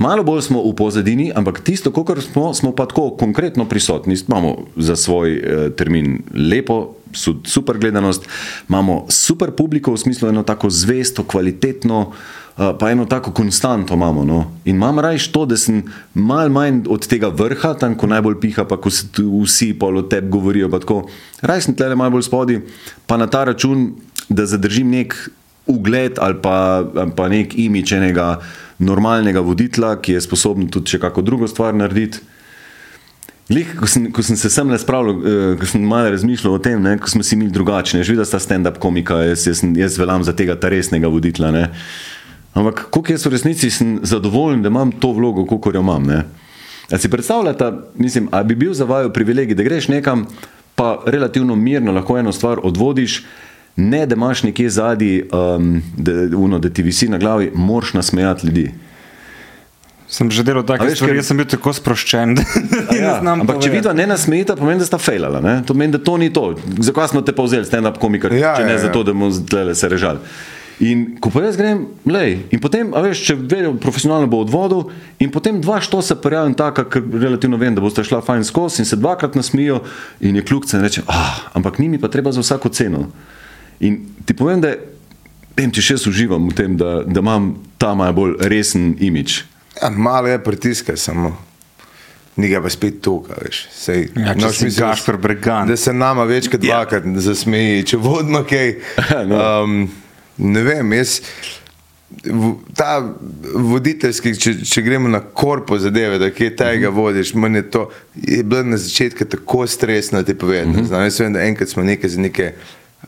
Malo 0.00 0.24
bolj 0.24 0.48
smo 0.48 0.62
v 0.64 0.72
pozadini, 0.72 1.28
ampak 1.28 1.60
tisto, 1.60 1.92
kar 1.92 2.16
smo, 2.24 2.54
smo 2.56 2.72
pa 2.72 2.86
tako 2.88 3.10
konkretno 3.20 3.68
prisotni. 3.68 4.16
Imamo 4.16 4.72
za 4.76 4.96
svoj 4.96 5.28
eh, 5.36 5.70
termin 5.76 6.22
lepo, 6.32 6.96
su, 7.12 7.36
super 7.44 7.78
gledanost, 7.78 8.24
imamo 8.68 9.04
super 9.08 9.50
publiko, 9.52 9.92
v 9.92 10.00
smislu 10.00 10.28
eno 10.28 10.42
tako 10.42 10.70
zvesto, 10.70 11.24
kvalitetno, 11.24 12.12
eh, 12.12 12.72
pa 12.80 12.90
eno 12.90 13.04
tako 13.04 13.32
konstanto 13.36 13.94
imamo. 13.94 14.24
No? 14.24 14.38
In 14.64 14.80
imam 14.80 14.98
rajš 14.98 15.28
to, 15.36 15.44
da 15.46 15.56
sem 15.60 15.82
mal 16.14 16.48
manj 16.48 16.88
od 16.88 17.04
tega 17.04 17.28
vrha, 17.28 17.74
tam 17.76 17.92
ko 17.92 18.08
najbolj 18.08 18.40
piha, 18.40 18.64
pa 18.64 18.80
ko 18.80 18.88
vsi 19.44 19.74
pol 19.76 20.00
o 20.00 20.02
tebi 20.02 20.32
govorijo. 20.32 20.70
pa 20.70 20.80
tako. 20.80 21.10
Raj 21.42 21.60
sem 21.68 21.76
tle 21.76 21.92
malo 21.94 22.16
bolj 22.16 22.24
spodaj, 22.24 22.62
pa 23.06 23.20
na 23.20 23.28
ta 23.28 23.44
račun, 23.44 23.92
da 24.32 24.48
zadržim 24.48 24.88
nek 24.88 25.12
ugled 25.66 26.16
ali 26.18 26.40
pa, 26.42 26.88
ali 26.96 27.12
pa 27.16 27.28
nek 27.28 27.52
imič 27.58 27.92
enega 27.92 28.40
normalnega 28.80 29.40
voditelja, 29.44 29.94
ki 30.00 30.16
je 30.16 30.24
sposoben 30.24 30.68
tudi 30.72 30.96
še 30.96 31.00
kako 31.02 31.22
drugo 31.22 31.48
stvar 31.48 31.76
narediti. 31.76 32.22
Lih, 33.50 33.72
ko, 33.74 33.86
sem, 33.90 34.06
ko 34.14 34.22
sem 34.22 34.38
se 34.38 34.46
sem 34.52 34.68
le 34.70 34.78
spravil, 34.78 35.16
eh, 35.26 35.54
ko 35.58 35.66
sem 35.66 35.82
malo 35.82 36.12
razmišljal 36.14 36.54
o 36.54 36.60
tem, 36.62 36.78
ne, 36.82 36.94
ko 37.02 37.10
smo 37.10 37.24
si 37.26 37.36
mi 37.36 37.48
drugačni, 37.50 38.04
že 38.06 38.14
videl 38.14 38.28
sta 38.28 38.38
stand-up 38.38 38.78
komika, 38.78 39.18
jaz, 39.26 39.48
jaz, 39.48 39.64
jaz 39.74 39.98
veljam 39.98 40.22
za 40.26 40.34
tega 40.38 40.54
ta 40.54 40.70
resnega 40.70 41.10
voditelja. 41.10 41.50
Ne. 41.50 41.64
Ampak 42.54 42.86
koliko 42.94 43.16
jaz 43.16 43.26
v 43.26 43.34
resnici 43.34 43.70
sem 43.74 43.98
zadovoljen, 44.06 44.62
da 44.62 44.70
imam 44.70 44.92
to 44.92 45.10
vlogo, 45.18 45.44
kot 45.50 45.74
jo 45.74 45.82
imam. 45.82 46.06
Ne. 46.06 46.22
A 46.90 46.98
si 46.98 47.10
predstavljate, 47.10 47.72
mislim, 47.98 48.28
a 48.30 48.42
bi 48.42 48.54
bil 48.54 48.74
za 48.74 48.86
vaju 48.86 49.12
privilegij, 49.14 49.58
da 49.58 49.66
greš 49.66 49.88
nekam, 49.90 50.26
pa 50.74 51.02
relativno 51.06 51.56
mirno 51.56 51.92
lahko 51.92 52.18
eno 52.18 52.32
stvar 52.32 52.62
odvodiš, 52.62 53.24
ne 53.76 54.06
da 54.06 54.14
imaš 54.14 54.42
nekje 54.42 54.70
zadnji, 54.70 55.22
um, 55.24 55.68
da, 55.96 56.12
uno, 56.36 56.58
da 56.58 56.70
ti 56.70 56.82
visi 56.82 57.08
na 57.08 57.18
glavi, 57.18 57.50
moraš 57.54 57.94
nasmejati 57.94 58.46
ljudi. 58.46 58.70
Sem 60.08 60.26
že 60.26 60.42
delal 60.42 60.62
stvari, 60.64 60.90
ker- 60.90 61.14
jaz 61.14 61.26
sem 61.26 61.36
bil 61.36 61.46
tako 61.46 61.70
sproščen, 61.70 62.32
Ja, 63.00 63.20
znam 63.20 63.40
ampak 63.40 63.56
če 63.56 63.60
povedati. 63.60 63.70
vidva 63.70 63.92
ne 63.94 64.06
nasmejita, 64.06 64.56
pomeni, 64.56 64.78
da 64.78 64.86
sta 64.86 64.98
fejlala. 64.98 65.38
Ne? 65.40 65.60
To 65.62 65.70
pomeni, 65.70 65.92
da 65.92 65.98
to 66.00 66.16
ni 66.16 66.32
to. 66.32 66.48
Zakaj 66.80 67.08
smo 67.08 67.22
te 67.22 67.32
pa 67.32 67.42
vzeli, 67.42 67.62
stand-up 67.64 67.98
komika, 67.98 68.26
Ja, 68.28 68.56
če 68.56 68.64
ne 68.64 68.74
ja, 68.74 68.80
ja. 68.80 68.82
zato, 68.82 69.04
da 69.04 69.12
bomo 69.12 69.30
zdaj 69.30 69.74
se 69.74 69.88
režali. 69.88 70.18
In 70.80 71.16
ko 71.20 71.30
pa 71.30 71.42
jaz 71.44 71.54
grem, 71.54 71.84
lej, 72.06 72.38
in 72.50 72.58
potem, 72.58 72.90
a 72.90 73.02
veš, 73.04 73.20
če 73.22 73.34
vedem, 73.36 73.78
profesionalno 73.78 74.26
bo 74.26 74.40
odvodil, 74.40 74.86
in 75.18 75.28
potem 75.28 75.60
dva 75.60 75.76
štosa 75.78 76.16
prijavim 76.16 76.54
taka, 76.56 76.86
ker 76.86 77.04
relativno 77.04 77.56
vem, 77.56 77.74
da 77.74 77.80
boste 77.80 78.00
šla 78.02 78.18
fajn 78.20 78.42
skozi 78.44 78.80
in 78.80 78.88
se 78.88 78.96
dvakrat 78.96 79.36
nasmijo 79.36 79.82
in 80.20 80.36
je 80.36 80.42
kljukce 80.42 80.74
in 80.74 80.82
reče, 80.82 81.02
ah, 81.06 81.52
ampak 81.52 81.78
njimi 81.78 82.00
pa 82.00 82.08
treba 82.08 82.32
za 82.32 82.40
vsako 82.40 82.68
ceno. 82.70 83.06
In 83.80 83.94
ti 84.24 84.34
povem, 84.34 84.60
da 84.60 84.74
vem, 85.56 85.70
če 85.70 85.82
še 85.82 85.94
uživam 86.06 86.48
v 86.48 86.54
tem, 86.54 86.76
da, 86.76 87.02
da 87.02 87.20
imam 87.20 87.46
ta 87.78 87.94
malo 87.94 88.12
bolj 88.12 88.34
resen 88.40 88.96
imič. 88.98 89.44
Ja, 89.76 89.90
malo 89.90 90.28
je 90.28 90.38
pritiska, 90.38 90.96
samo. 90.96 91.36
Ni 92.36 92.48
ga 92.48 92.60
pa 92.60 92.68
spet 92.68 93.00
tukaj, 93.00 93.36
veš. 93.40 93.58
Sej, 93.74 94.08
Ja, 94.16 94.34
če 94.34 94.50
si 94.50 94.64
misliš, 94.64 94.78
Gašper 94.78 95.16
Bregan. 95.16 95.68
Da 95.68 95.76
se 95.76 95.92
nama 95.92 96.24
več 96.24 96.48
kot 96.48 96.62
Ja. 96.62 96.78
dvakrat 96.78 97.04
zasmeji, 97.18 97.84
če 97.84 97.96
vodimo 97.98 98.44
kaj. 98.44 98.74
No. 99.26 99.40
Um, 99.64 99.88
ne 100.38 100.62
vem, 100.62 100.92
jaz. 100.92 101.20
Ta 102.74 103.00
voditeljski, 103.54 104.32
če, 104.34 104.54
če 104.64 104.82
gremo 104.82 105.08
na 105.08 105.20
korpo 105.20 105.78
zadeve, 105.78 106.18
da 106.18 106.30
kje 106.30 106.56
tega 106.56 106.88
Mhm. 106.88 106.96
vodiš, 106.96 107.34
meni 107.34 107.58
je 107.58 107.70
to 107.70 107.82
je 108.16 108.42
bilo 108.42 108.62
na 108.64 108.76
začetku 108.76 109.24
tako 109.26 109.66
stresno, 109.66 110.22
ti 110.22 110.34
povedati. 110.34 110.68
Mhm. 110.68 110.80
Mm 110.80 110.86
-hmm. 110.86 111.02
Jaz 111.02 111.20
vem, 111.20 111.32
da 111.32 111.40
enkrat 111.40 111.68
smo 111.68 111.82
nekaj 111.82 112.10
za 112.10 112.20
neke, 112.20 112.52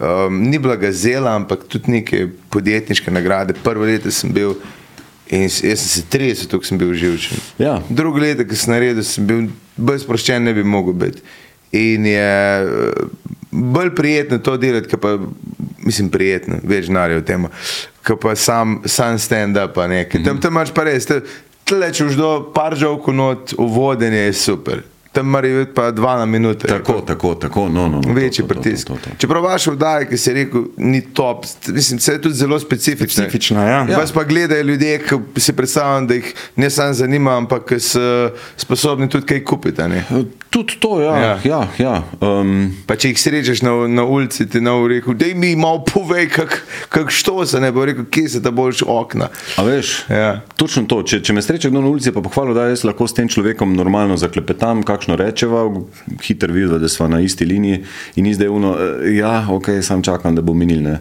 um, 0.00 0.42
ni 0.50 0.58
bila 0.58 0.76
gazela, 0.76 1.34
ampak 1.36 1.66
tudi 1.68 1.90
neke 1.90 2.28
podjetniške 2.50 3.10
nagrade. 3.10 3.54
Prvo 3.64 3.84
leto 3.84 4.10
sem 4.10 4.32
bil 4.32 4.56
in 5.32 5.46
jaz 5.48 5.60
sem 5.62 5.76
se 5.76 6.02
30, 6.12 6.48
tukaj 6.50 6.68
sem 6.68 6.78
bil 6.78 6.92
živčen. 6.94 7.40
Ja. 7.58 7.78
Drugo 7.88 8.20
leto, 8.20 8.44
ki 8.44 8.56
sem 8.58 8.74
naredil, 8.74 9.04
sem 9.06 9.26
bil 9.26 9.46
bolj 9.76 10.02
sproščen, 10.04 10.44
ne 10.44 10.52
bi 10.56 10.64
mogel 10.64 10.96
biti. 11.06 11.22
In 11.72 12.06
je 12.06 12.20
eh, 12.20 13.30
bolj 13.50 13.94
prijetno 13.96 14.38
to 14.44 14.58
delati, 14.60 14.90
kot 14.92 15.00
pa, 15.00 15.14
mislim, 15.86 16.10
prijetno, 16.12 16.60
več 16.68 16.90
denarja 16.90 17.22
v 17.22 17.24
tem, 17.28 17.48
kot 18.04 18.20
pa 18.20 18.36
sam, 18.36 18.82
sam 18.84 19.16
stand-up. 19.18 19.80
a 19.80 19.88
ne. 19.88 20.04
Ker 20.04 20.24
Tam, 20.24 20.40
tam 20.40 20.52
imaš 20.58 20.74
pa 20.76 20.84
res, 20.88 21.08
tle 21.64 21.92
če 21.92 22.10
už 22.10 22.20
do 22.20 22.32
par 22.52 22.76
žovkov 22.76 23.16
not, 23.16 23.54
uvodenje 23.56 24.26
je 24.26 24.36
super. 24.36 24.84
Tam 25.12 25.26
morajo 25.26 25.58
biti 25.58 25.74
pa 25.74 25.90
dva 25.90 26.16
na 26.16 26.26
minuto. 26.26 26.68
Tako, 26.68 27.00
tako, 27.00 27.34
tako, 27.34 27.68
no, 27.68 27.88
no. 27.88 28.00
no 28.06 28.14
Večji 28.14 28.42
to, 28.42 28.48
to, 28.48 28.54
to, 28.54 28.60
pritisk. 28.60 28.86
to, 28.86 28.94
to, 28.94 29.10
to. 29.10 29.16
Čeprav 29.18 29.42
vaš 29.42 29.66
vdaj, 29.66 30.08
ki 30.08 30.16
si 30.16 30.32
rekel, 30.32 30.64
ni 30.76 31.00
top, 31.00 31.44
mislim, 31.68 32.00
se 32.00 32.12
je 32.12 32.22
tudi 32.22 32.34
zelo 32.34 32.58
specifična. 32.60 33.24
Specifična, 33.24 33.64
ja. 33.64 33.82
Vas 33.98 34.12
pa 34.12 34.24
gledajo 34.24 34.62
ljudje, 34.62 34.98
ki 35.34 35.40
si 35.40 35.52
predstavljam, 35.52 36.06
da 36.06 36.14
jih 36.14 36.34
ne 36.56 36.70
samo 36.70 36.92
zanima, 36.92 37.36
ampak 37.36 37.72
so 37.80 38.30
sposobni 38.56 39.08
tudi 39.08 39.26
kaj 39.26 39.44
kupiti. 39.44 39.82
Tudi 40.50 40.76
to, 40.80 41.00
ja. 41.00 41.16
Ja. 41.18 41.38
ja, 41.44 41.68
ja 41.78 42.02
um, 42.20 42.76
Pa 42.86 42.96
če 42.96 43.08
jih 43.08 43.20
srečaš 43.20 43.62
na, 43.64 43.72
na 43.88 44.04
ulici, 44.04 44.44
ti 44.48 44.60
bo 44.60 44.86
rekel, 44.88 45.14
da 45.16 45.26
mi 45.34 45.56
malo 45.56 45.80
povej, 45.84 46.28
kako 46.28 46.56
kak 46.88 47.10
što 47.10 47.46
se 47.46 47.60
ne 47.60 47.72
bo 47.72 47.84
rekel, 47.84 48.04
kje 48.10 48.28
se 48.28 48.42
ta 48.42 48.50
boljš 48.50 48.82
okna. 48.86 49.28
a 49.56 49.62
veš, 49.62 50.04
Ja. 50.08 50.40
točno 50.56 50.84
to. 50.84 51.02
Če, 51.02 51.22
če 51.24 51.32
me 51.32 51.42
sreča 51.42 51.68
kdo 51.72 51.80
na 51.80 51.88
ulici, 51.88 52.12
pa 52.12 52.20
pohvalo, 52.20 52.54
da 52.54 52.68
jaz 52.68 52.84
lahko 52.84 53.08
s 53.08 53.16
tem 53.16 53.28
človekom 53.28 53.72
normalno 53.76 54.16
zaklepetam, 54.16 54.82
kakšno 54.82 55.01
rečeva, 55.06 55.64
hiter 56.22 56.52
vidva, 56.52 56.78
da 56.78 56.88
smo 56.88 57.08
na 57.08 57.20
isti 57.20 57.44
liniji 57.44 57.84
in 58.16 58.24
ni 58.24 58.34
zdaj 58.34 58.48
uno, 58.48 58.76
eh, 58.78 59.14
ja, 59.16 59.46
ok, 59.50 59.66
sam 59.82 60.02
čakam, 60.02 60.34
da 60.34 60.42
bo 60.42 60.54
minil. 60.54 60.82
Ne. 60.82 60.98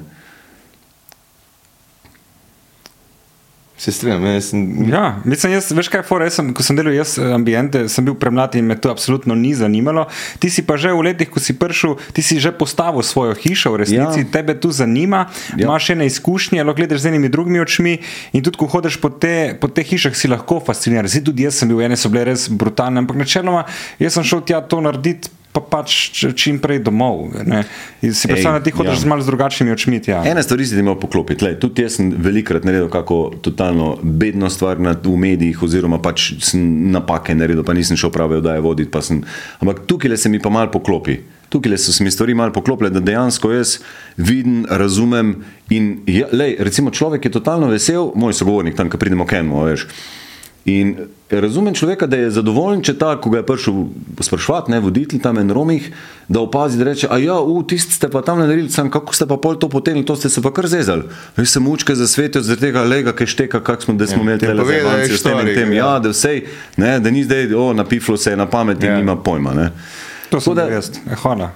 Se 3.82 3.90
strinjam, 3.92 4.22
jaz 4.30 4.52
sem. 4.52 4.60
Ja, 4.92 5.16
mislim, 5.26 5.56
jaz, 5.56 5.72
veš 5.74 5.88
kaj, 5.90 6.04
for, 6.06 6.22
jaz 6.22 6.36
sem, 6.38 6.52
ko 6.54 6.62
sem 6.62 6.78
delal 6.78 6.94
jaz 6.94 7.16
eh, 7.18 7.32
ambiente, 7.34 7.80
sem 7.90 8.06
bil 8.06 8.14
premlad 8.14 8.54
in 8.60 8.68
me 8.70 8.76
to 8.78 8.92
absolutno 8.94 9.34
ni 9.34 9.56
zanimalo. 9.58 10.04
Ti 10.38 10.52
si 10.54 10.62
pa 10.62 10.78
že 10.78 10.92
v 10.94 11.02
letih, 11.08 11.26
ko 11.34 11.42
si 11.42 11.56
prišel, 11.58 11.96
ti 12.14 12.22
si 12.22 12.38
že 12.38 12.54
postavil 12.54 13.02
svojo 13.02 13.34
hišo, 13.34 13.74
v 13.74 13.82
resnici 13.82 14.22
Ja. 14.22 14.30
tebe 14.30 14.54
tu 14.54 14.70
zanima, 14.70 15.34
Ja. 15.58 15.66
imaš 15.66 15.90
ene 15.90 16.06
izkušnje, 16.06 16.62
lahko 16.62 16.78
gledaš 16.78 17.02
z 17.02 17.10
enimi 17.10 17.26
drugimi 17.30 17.58
očmi 17.58 17.98
in 18.34 18.46
tudi 18.46 18.62
ko 18.62 18.70
hodiš 18.70 19.02
po 19.02 19.10
te, 19.10 19.58
po 19.58 19.66
te 19.68 19.82
hišah, 19.82 20.14
si 20.14 20.30
lahko 20.30 20.62
fasciniran. 20.62 21.10
Zdaj 21.10 21.26
tudi 21.26 21.50
jaz 21.50 21.58
sem 21.58 21.66
bil, 21.66 21.82
ene 21.82 21.98
so 21.98 22.06
bile 22.14 22.30
res 22.30 22.46
brutalne, 22.54 23.02
ampak 23.02 23.18
načeloma 23.18 23.66
jaz 23.98 24.14
sem 24.14 24.24
šel 24.24 24.46
tja 24.46 24.62
to 24.62 24.78
narediti. 24.78 25.34
Pa 25.52 25.60
pač 25.60 26.16
čim 26.36 26.60
prej 26.64 26.80
domov. 26.80 27.28
ne. 27.43 27.64
Si 27.99 28.28
predstavljam, 28.28 28.60
da 28.60 28.64
ti 28.64 28.72
hodiš 28.72 28.91
ja. 28.91 28.95
ja. 28.95 29.02
z 29.04 29.10
malo 29.12 29.24
drugačnimi 29.24 29.72
očmi. 29.72 29.99
Tja. 30.02 30.24
Ene 30.26 30.43
stvari 30.43 30.66
si 30.66 30.76
ti 30.76 30.80
imel 30.80 30.95
poklopiti. 30.99 31.45
Lej, 31.45 31.58
tudi 31.60 31.84
jaz 31.84 31.99
sem 31.99 32.14
velikrat 32.18 32.64
naredil 32.64 32.88
kako 32.89 33.34
totalno 33.43 33.97
bedno 34.02 34.49
stvar 34.49 34.80
na, 34.80 34.95
v 35.04 35.18
medijih, 35.20 35.64
oziroma 35.64 35.99
pač 36.02 36.32
sem 36.39 36.64
napake 36.91 37.36
naredil, 37.36 37.66
pa 37.68 37.76
nisem 37.76 37.99
šel 37.99 38.14
pravi 38.16 38.39
oddaje 38.39 38.64
voditi. 38.64 38.91
pa 38.91 39.04
Sem, 39.04 39.24
ampak 39.60 39.84
tukaj 39.86 40.18
se 40.18 40.32
mi 40.32 40.39
pa 40.39 40.49
mal 40.49 40.72
poklopi. 40.72 41.20
Tukaj 41.52 41.78
so 41.78 41.91
se 41.91 42.04
mi 42.04 42.12
stvari 42.12 42.34
mal 42.34 42.54
poklopile, 42.56 42.89
da 42.89 43.04
dejansko 43.04 43.52
jaz 43.52 43.82
vidim, 44.18 44.64
razumem. 44.70 45.36
In, 45.70 45.97
ja, 46.08 46.32
lej, 46.32 46.56
recimo 46.64 46.91
človek 46.91 47.28
je 47.28 47.32
totalno 47.32 47.68
vesel, 47.68 48.14
moj 48.16 48.34
sogovornik 48.34 48.78
tam, 48.80 48.88
ko 48.89 48.97
pridemo 48.97 49.28
k 49.28 49.43
enemu, 49.43 49.66
veš. 49.68 49.88
In 50.66 50.95
razumem 51.30 51.74
človeka, 51.74 52.05
da 52.07 52.18
je 52.18 52.32
zadovoljen, 52.32 52.84
če 52.86 52.93
ta, 52.97 53.16
ko 53.22 53.32
ga 53.34 53.39
je 53.39 53.45
prišel 53.45 53.78
sprašovati, 54.22 54.72
ne 54.72 54.80
voditelj 54.80 55.22
tam 55.24 55.39
en 55.41 55.49
Romih, 55.49 55.88
da 56.28 56.39
opazi, 56.39 56.78
da 56.78 56.86
reče: 56.86 57.07
A 57.09 57.18
ja, 57.18 57.39
v 57.41 57.64
tisti 57.68 57.97
ste 57.97 58.09
pa 58.14 58.22
tam 58.22 58.39
naredili, 58.39 58.70
sam 58.70 58.91
kako 58.93 59.16
ste 59.16 59.26
pa 59.26 59.39
pol 59.41 59.57
to 59.57 59.70
potenili, 59.70 60.05
to 60.05 60.16
ste 60.16 60.30
se 60.30 60.41
pa 60.41 60.53
kar 60.53 60.68
zezali. 60.70 61.09
Veš 61.38 61.49
se 61.49 61.59
mučke 61.59 61.95
za 61.95 62.07
svetijo, 62.07 62.43
zaradi 62.45 62.62
tega 62.62 62.84
lega, 62.84 63.16
ki 63.16 63.26
šteka, 63.26 63.64
kak 63.64 63.82
smo, 63.82 63.97
da 63.97 64.07
smo 64.07 64.22
imeli 64.22 64.39
ti 64.39 64.45
tele 64.45 64.62
povedal 64.62 64.82
zajebancije 64.82 65.14
je 65.14 65.18
s 65.18 65.24
tem 65.24 65.39
in 65.39 65.55
tem. 65.55 65.74
ja. 65.74 65.86
Ja, 65.86 65.99
da 65.99 66.14
vsej, 66.14 66.45
ne, 66.78 66.99
da 66.99 67.09
ni 67.09 67.24
zdaj, 67.24 67.53
o, 67.53 67.74
napiflo 67.74 68.18
se 68.18 68.30
je 68.32 68.38
na 68.38 68.45
pamet 68.45 68.84
in 68.84 68.89
Ja. 68.89 68.97
nima 68.97 69.16
pojma. 69.16 69.53
Ne. 69.53 69.72
To 70.32 70.40
sem 70.40 70.56
da- 70.56 70.70
jaz. 70.70 70.88
Eh, 71.04 71.16
Hvala. 71.18 71.52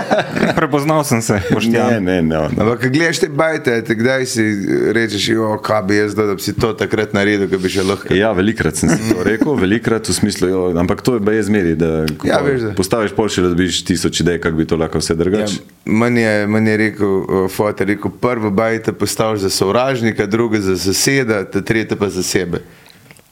Prepoznal 0.54 1.00
sem 1.02 1.22
se, 1.22 1.32
Ne, 1.32 1.42
poštjan. 1.50 1.88
ne, 1.94 2.20
ne. 2.20 2.22
ne. 2.22 2.36
Ampak, 2.36 2.84
gledaš 2.86 3.18
te 3.18 3.28
bajte, 3.28 3.80
te 3.80 3.94
kdaj 3.94 4.26
si 4.26 4.44
rečeš, 4.90 5.28
jo, 5.30 5.56
kaj 5.58 5.82
bi 5.82 5.96
jaz 5.96 6.12
dal, 6.12 6.26
da 6.26 6.34
bi 6.34 6.42
si 6.42 6.52
to 6.52 6.72
takrat 6.74 7.12
naredil, 7.12 7.48
da 7.48 7.56
bi 7.56 7.68
še 7.68 7.82
lahko. 7.82 8.12
Ja, 8.12 8.32
velikrat 8.32 8.76
sem 8.76 8.90
si 8.90 9.00
to 9.08 9.24
rekel, 9.30 9.54
velikrat 9.54 10.04
v 10.04 10.12
smislu, 10.12 10.48
jo, 10.48 10.60
ampak 10.74 11.00
to 11.00 11.14
je 11.14 11.22
brez 11.22 11.48
meri, 11.48 11.72
da 11.74 12.04
Ja, 12.22 12.40
veš, 12.40 12.60
da. 12.62 12.72
postaviš 12.74 13.12
polše, 13.12 13.40
da 13.40 13.48
dobiš 13.48 13.80
tisoč 13.82 14.20
idej, 14.20 14.38
kako 14.38 14.56
bi 14.56 14.66
to 14.66 14.76
lahko 14.76 14.98
vse 14.98 15.12
Ja, 15.12 15.16
drugače. 15.16 15.64
Meni 15.86 16.20
je, 16.20 16.34
man 16.46 16.66
je 16.66 16.76
rekel, 16.78 17.08
uh, 17.18 17.48
fotor, 17.48 17.88
rekel, 17.88 18.12
prvo 18.12 18.50
bajte 18.52 18.92
postaviš 18.92 19.40
za 19.40 19.50
sovražnika, 19.52 20.26
drugo 20.26 20.60
za 20.60 20.76
soseda, 20.78 21.40
ta 21.44 21.60
tretje 21.62 21.96
pa 21.96 22.08
za 22.10 22.22
sebe. 22.22 22.60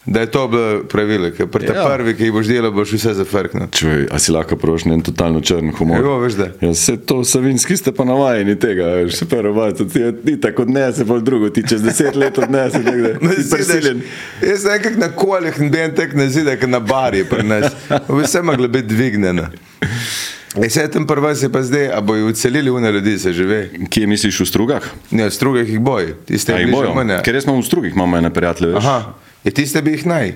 Da 0.08 0.20
je 0.20 0.26
to 0.32 0.48
bilo 0.48 0.84
pravilo, 0.88 1.28
ker 1.36 1.46
pri 1.46 1.66
Ja. 1.68 1.84
prvi, 1.84 2.14
ki 2.16 2.24
jih 2.24 2.32
boš 2.32 2.46
delal, 2.48 2.72
boš 2.72 2.94
vse 2.96 3.12
zafrknil. 3.14 3.66
Čuj, 3.70 4.06
a 4.10 4.18
si 4.18 4.32
lahko 4.32 4.56
prošen 4.56 4.92
en 4.92 5.02
totalno 5.04 5.42
črn 5.44 5.68
humor? 5.76 6.00
Jo, 6.00 6.14
veš 6.22 6.38
da. 6.38 6.46
Ja, 6.64 6.70
vse 6.72 6.96
to 6.96 7.20
savinski 7.24 7.76
ste 7.76 7.92
pa 7.92 8.06
navajeni 8.08 8.56
tega, 8.56 8.86
veš, 9.02 9.18
se 9.20 9.28
prvo 9.28 9.52
bajte, 9.54 9.84
ti 9.88 10.00
ni 10.24 10.38
tako 10.40 10.64
odnese, 10.64 11.04
pol 11.04 11.20
drugo, 11.20 11.50
ti 11.52 11.60
čez 11.68 11.84
deset 11.84 12.16
let 12.16 12.38
odnese, 12.38 12.80
nekde, 12.80 13.18
Ne, 13.20 13.36
si 13.36 13.50
prisiljen. 13.52 14.00
Jaz 14.42 14.62
sem 14.62 14.72
nekako 14.72 15.00
na 15.00 15.08
koljih 15.12 15.60
in 15.60 15.70
ben 15.70 15.94
tek 15.94 16.14
na 16.14 16.28
zidek 16.28 16.64
na 16.66 16.80
barji 16.80 17.24
pri 17.24 17.42
nas. 17.42 17.72
Vse 18.08 18.42
moglo 18.42 18.68
biti 18.68 18.88
dvignjeno. 18.88 19.50
E, 20.56 20.70
se 20.70 20.88
tam 20.90 21.06
prva 21.06 21.34
se 21.34 21.52
pa 21.52 21.62
zdaj, 21.62 21.90
a 21.92 22.00
bojo 22.00 22.26
ucelili 22.26 22.70
une 22.70 22.92
ljudi, 22.92 23.18
se 23.18 23.32
že 23.32 23.44
ve. 23.44 23.68
Kje 23.90 24.06
misliš 24.06 24.40
v 24.40 24.46
strugah? 24.46 24.82
Ne, 25.10 25.28
v 25.28 25.30
strugah 25.30 25.68
jih 25.68 25.80
boji, 25.80 26.14
tiste 26.26 26.52
jih 26.56 26.72
bojo? 26.72 26.96
Ker 27.24 27.34
jaz 27.34 27.44
imam 27.44 27.60
v 27.60 27.66
strugih, 27.66 27.92
imam 27.94 28.14
ene 28.14 28.30
prijatelje. 28.34 28.76
Aha, 28.76 29.14
je 29.44 29.50
tiste 29.50 29.82
bi 29.82 29.90
jih 29.90 30.06
naj. 30.06 30.34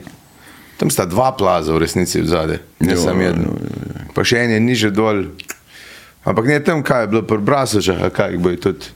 Tam 0.76 0.90
sta 0.90 1.06
dva 1.06 1.30
plaza 1.32 1.70
v 1.72 1.78
resnici 1.78 2.18
v 2.18 2.26
zadej, 2.26 2.58
ne 2.80 2.96
samo 2.96 3.22
jo, 3.22 3.34
Pa 4.14 4.24
še 4.26 4.42
en 4.42 4.50
je 4.50 4.60
niže 4.60 4.90
dol. 4.90 5.30
Ampak 6.22 6.46
ne 6.46 6.58
tam, 6.58 6.82
kaj 6.82 7.06
je 7.06 7.08
bilo 7.08 7.22
pri 7.22 7.38
Brasučah, 7.38 8.02
a 8.02 8.10
kaj 8.10 8.34
jih 8.34 8.40
bojo 8.42 8.58
tudi. 8.60 8.86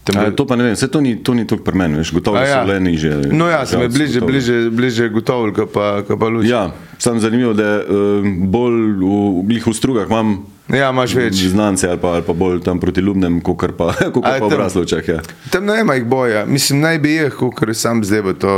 Tam 0.00 0.16
A, 0.16 0.30
to 0.32 0.48
pa 0.48 0.56
ne 0.56 0.64
vem, 0.64 0.74
vse 0.74 0.88
to 0.88 1.00
ni, 1.04 1.18
to 1.20 1.36
ni 1.36 1.44
tukaj 1.44 1.64
pri 1.64 1.76
meni, 1.76 2.00
veš, 2.00 2.10
gotovo 2.16 2.40
A 2.40 2.46
so 2.48 2.64
le 2.64 2.80
niže. 2.80 3.30
No 3.36 3.50
ja, 3.52 3.66
sem 3.68 3.84
je 3.84 3.88
bliže, 3.92 4.16
gotovo. 4.16 4.28
bliže, 4.32 4.56
bliže 4.72 5.04
gotovil, 5.12 5.52
kot 5.52 5.68
pa, 5.76 6.00
ko 6.08 6.16
pa 6.16 6.26
luč. 6.32 6.48
Ja, 6.48 6.72
sam 6.96 7.20
zanimivo, 7.20 7.52
da 7.52 7.84
uh, 7.84 8.24
bolj 8.24 8.96
v, 8.96 9.12
glih 9.44 9.64
v 9.68 9.74
strugah 9.76 10.08
imam 10.08 10.40
ja 10.72 10.88
imaš 10.88 11.12
več. 11.18 11.44
znance 11.52 11.84
ali 11.84 12.00
pa, 12.00 12.16
ali 12.16 12.24
pa 12.24 12.32
bolj 12.32 12.62
tam 12.64 12.80
proti 12.80 13.04
ljubnem, 13.04 13.42
kot 13.44 13.76
pa, 13.76 13.92
kakor 14.00 14.24
je 14.24 14.40
pa 14.40 14.46
v 14.46 14.48
tam- 14.48 14.56
Braslovčah. 14.56 15.04
Ja. 15.04 15.18
Tam 15.52 15.68
ne 15.68 15.80
ima 15.84 15.94
jih 15.94 16.08
boja. 16.08 16.46
Mislim, 16.48 16.80
naj 16.80 16.96
bi 16.98 17.20
jih, 17.20 17.36
ker 17.52 17.74
sam 17.76 18.00
zdaj 18.00 18.22
bo 18.24 18.32
to, 18.32 18.54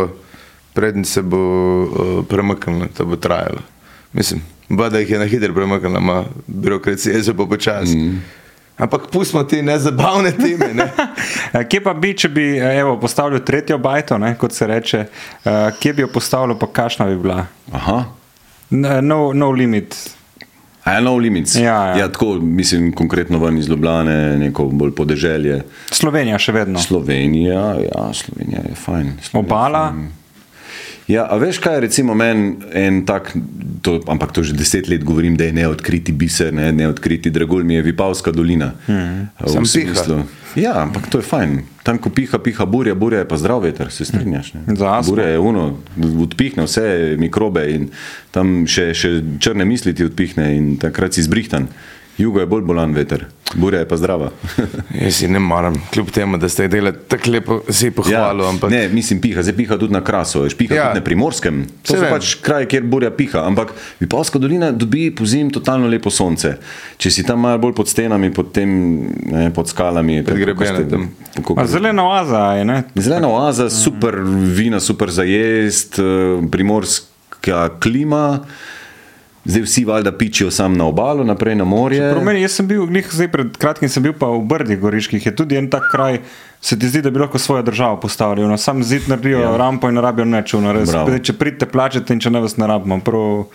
predn 0.72 1.04
se 1.04 1.22
bo 1.22 1.38
uh, 1.82 2.24
premaknilo, 2.28 2.86
to 2.96 3.04
bo 3.04 3.16
trajalo. 3.16 3.60
Mislim, 4.12 4.40
da 4.68 4.98
jih 4.98 5.10
je 5.10 5.18
na 5.18 5.24
hitro 5.24 5.54
premaknilo, 5.54 5.98
ima 5.98 6.24
birokracija 6.46 7.22
že 7.22 7.32
bo 7.32 7.46
počasi. 7.46 7.96
Mm. 7.96 8.22
Ampak 8.76 9.02
pustimo 9.10 9.44
ti 9.44 9.62
nezabavne 9.62 10.32
time. 10.32 10.74
Ne? 10.74 10.90
Eh, 11.52 11.68
Kje 11.68 11.82
pa 11.84 11.92
bi, 11.94 12.14
če 12.16 12.28
bi 12.28 12.42
eh, 12.56 12.78
evo, 12.80 12.96
postavil 13.00 13.42
tretjo 13.44 13.76
bajto, 13.78 14.16
ne, 14.18 14.32
kot 14.40 14.54
se 14.56 14.66
reče, 14.66 15.04
uh, 15.44 15.50
kje 15.80 15.92
bi 15.92 16.02
jo 16.02 16.08
postavil, 16.08 16.56
pa 16.58 16.66
kakšna 16.66 17.06
bi 17.06 17.18
bila? 17.20 17.44
Aha. 17.72 18.04
No, 18.70 19.18
no 19.34 19.50
limit. 19.50 19.96
A 20.84 20.94
je 20.96 21.02
no 21.04 21.16
limits. 21.16 21.54
Ja, 21.54 21.76
ja. 21.86 21.98
ja, 21.98 22.08
tako 22.08 22.34
mislim 22.40 22.92
konkretno 22.92 23.38
ven 23.38 23.58
iz 23.58 23.68
Ljubljane, 23.68 24.38
neko 24.38 24.64
bolj 24.64 24.94
podeželje. 24.96 25.60
Slovenija 25.90 26.38
še 26.38 26.52
vedno. 26.52 26.80
Slovenija, 26.80 27.60
ja, 27.84 28.08
Slovenija 28.16 28.64
je 28.68 28.74
fajn. 28.74 29.12
Slovenija 29.22 29.38
je 29.38 29.44
Obala? 29.44 29.84
fajn. 29.92 30.21
Ja, 31.10 31.26
a 31.26 31.36
veš, 31.36 31.58
kaj 31.58 31.74
je 31.74 31.80
recimo 31.80 32.14
meni 32.14 32.54
en 32.78 33.02
tak, 33.06 33.32
to, 33.82 33.98
ampak 34.06 34.32
to 34.32 34.44
že 34.46 34.54
deset 34.54 34.88
let 34.88 35.02
govorim, 35.04 35.36
da 35.36 35.44
je 35.44 35.52
neodkriti 35.52 36.12
biser, 36.12 36.52
ne, 36.54 36.70
neodkriti 36.72 37.30
dragulj, 37.30 37.64
mi 37.64 37.74
je 37.74 37.82
Vipavska 37.82 38.30
dolina. 38.30 38.72
Mm, 38.86 39.26
Sam 39.46 39.66
piha. 39.66 40.22
Ja, 40.54 40.82
ampak 40.82 41.08
to 41.10 41.18
je 41.18 41.26
fajn. 41.26 41.58
Tam, 41.82 41.98
ko 41.98 42.10
piha, 42.12 42.38
piha 42.38 42.66
burja, 42.68 42.94
burja 42.94 43.24
je 43.24 43.28
pa 43.28 43.36
zdrav 43.40 43.64
veter, 43.64 43.90
se 43.90 44.04
strinjaš. 44.04 44.52
Burja 45.06 45.32
je 45.32 45.38
uno, 45.38 45.78
odpihne 46.22 46.66
vse 46.68 47.16
mikrobe 47.18 47.64
in 47.72 47.88
tam 48.30 48.62
še, 48.68 48.92
še 48.94 49.16
črne 49.42 49.66
misli 49.66 49.96
ti 49.96 50.06
odpihne 50.06 50.52
in 50.54 50.76
takrat 50.78 51.18
si 51.18 51.24
zbrihtan. 51.24 51.66
Jugo 52.14 52.40
je 52.40 52.46
bolj 52.46 52.62
bolan 52.62 52.92
veter, 52.92 53.22
burja 53.54 53.78
je 53.78 53.86
pa 53.86 53.96
zdrava. 53.96 54.26
Jaz 55.02 55.14
si 55.14 55.28
ne 55.28 55.38
maram, 55.38 55.74
kljub 55.90 56.10
temu, 56.10 56.36
da 56.36 56.46
ste 56.46 56.68
delali 56.68 56.96
tako 57.08 57.30
lepo, 57.30 57.60
si 57.70 57.90
pohvalil. 57.90 58.44
ampak... 58.46 58.70
Ja, 58.70 58.78
Ne, 58.78 58.88
mislim, 58.90 59.18
piha, 59.18 59.40
zdaj 59.40 59.54
piha 59.54 59.76
tudi 59.76 59.92
na 59.92 60.00
krasu, 60.00 60.42
veš, 60.42 60.54
piha 60.54 60.74
Ja. 60.74 60.84
tudi 60.84 61.00
na 61.00 61.04
primorskem. 61.04 61.62
To 61.82 61.94
vem. 61.94 62.10
pač 62.10 62.34
kraje, 62.36 62.66
kjer 62.66 62.82
burja 62.84 63.10
piha, 63.10 63.42
ampak 63.42 63.72
Vipavska 63.98 64.38
dolina 64.38 64.70
dobi 64.72 65.10
po 65.10 65.24
zim 65.24 65.50
totalno 65.50 65.88
lepo 65.88 66.10
sonce. 66.10 66.58
Če 66.96 67.10
si 67.10 67.24
tam 67.24 67.40
malo 67.40 67.58
bolj 67.58 67.74
pod 67.74 67.88
stenami, 67.88 68.30
pod, 68.30 68.52
tem, 68.52 68.68
ne, 69.26 69.50
pod 69.50 69.68
skalami, 69.68 70.20
Pod 70.20 70.26
tako, 70.26 70.38
grebene 70.38 70.66
kako 70.66 70.76
ste- 70.76 70.90
tam. 70.90 71.08
kako- 71.34 71.56
A 71.56 71.66
zelena 71.66 72.04
oaza 72.04 72.44
je, 72.52 72.64
ne? 72.66 72.82
Zelena 72.94 73.28
oaza, 73.30 73.70
super 73.70 74.20
vina, 74.52 74.80
super 74.80 75.10
za 75.10 75.24
jest, 75.24 75.98
eh, 75.98 76.04
primorska 76.46 77.08
klima. 77.80 78.44
Zdaj 79.44 79.62
vsi 79.62 79.84
valjda 79.84 80.12
pičijo 80.12 80.50
sam 80.50 80.76
na 80.78 80.84
obalo, 80.86 81.24
naprej 81.24 81.56
na 81.58 81.64
morje. 81.64 82.14
Meni, 82.22 82.44
jaz 82.44 82.52
sem 82.60 82.66
bil, 82.66 82.84
glih, 82.86 83.08
zdaj 83.10 83.28
pred 83.32 83.56
kratkim 83.58 83.90
sem 83.90 84.02
bil 84.02 84.14
pa 84.14 84.28
v 84.30 84.38
Brdih 84.46 84.78
goriških, 84.78 85.26
je 85.26 85.34
tudi 85.34 85.58
en 85.58 85.66
tak 85.70 85.88
kraj, 85.90 86.20
se 86.60 86.78
ti 86.78 86.88
zdi, 86.88 87.02
da 87.02 87.10
bi 87.10 87.18
lahko 87.18 87.38
svojo 87.42 87.62
državo 87.66 87.98
postavili. 88.00 88.46
No, 88.46 88.58
sam 88.58 88.84
zid 88.86 89.08
naredijo 89.10 89.40
ja. 89.42 89.56
rampo 89.58 89.90
in 89.90 89.98
rabijo 89.98 90.28
nič. 90.30 90.54
No, 90.62 90.72
res, 90.72 90.94
zdaj, 90.94 91.18
če 91.26 91.34
pridete, 91.34 91.66
plačete 91.66 92.14
in 92.14 92.22
če 92.22 92.30
ne 92.30 92.44
vas 92.44 92.54
ne 92.56 92.70
rabimo. 92.70 93.00
Prav, 93.02 93.48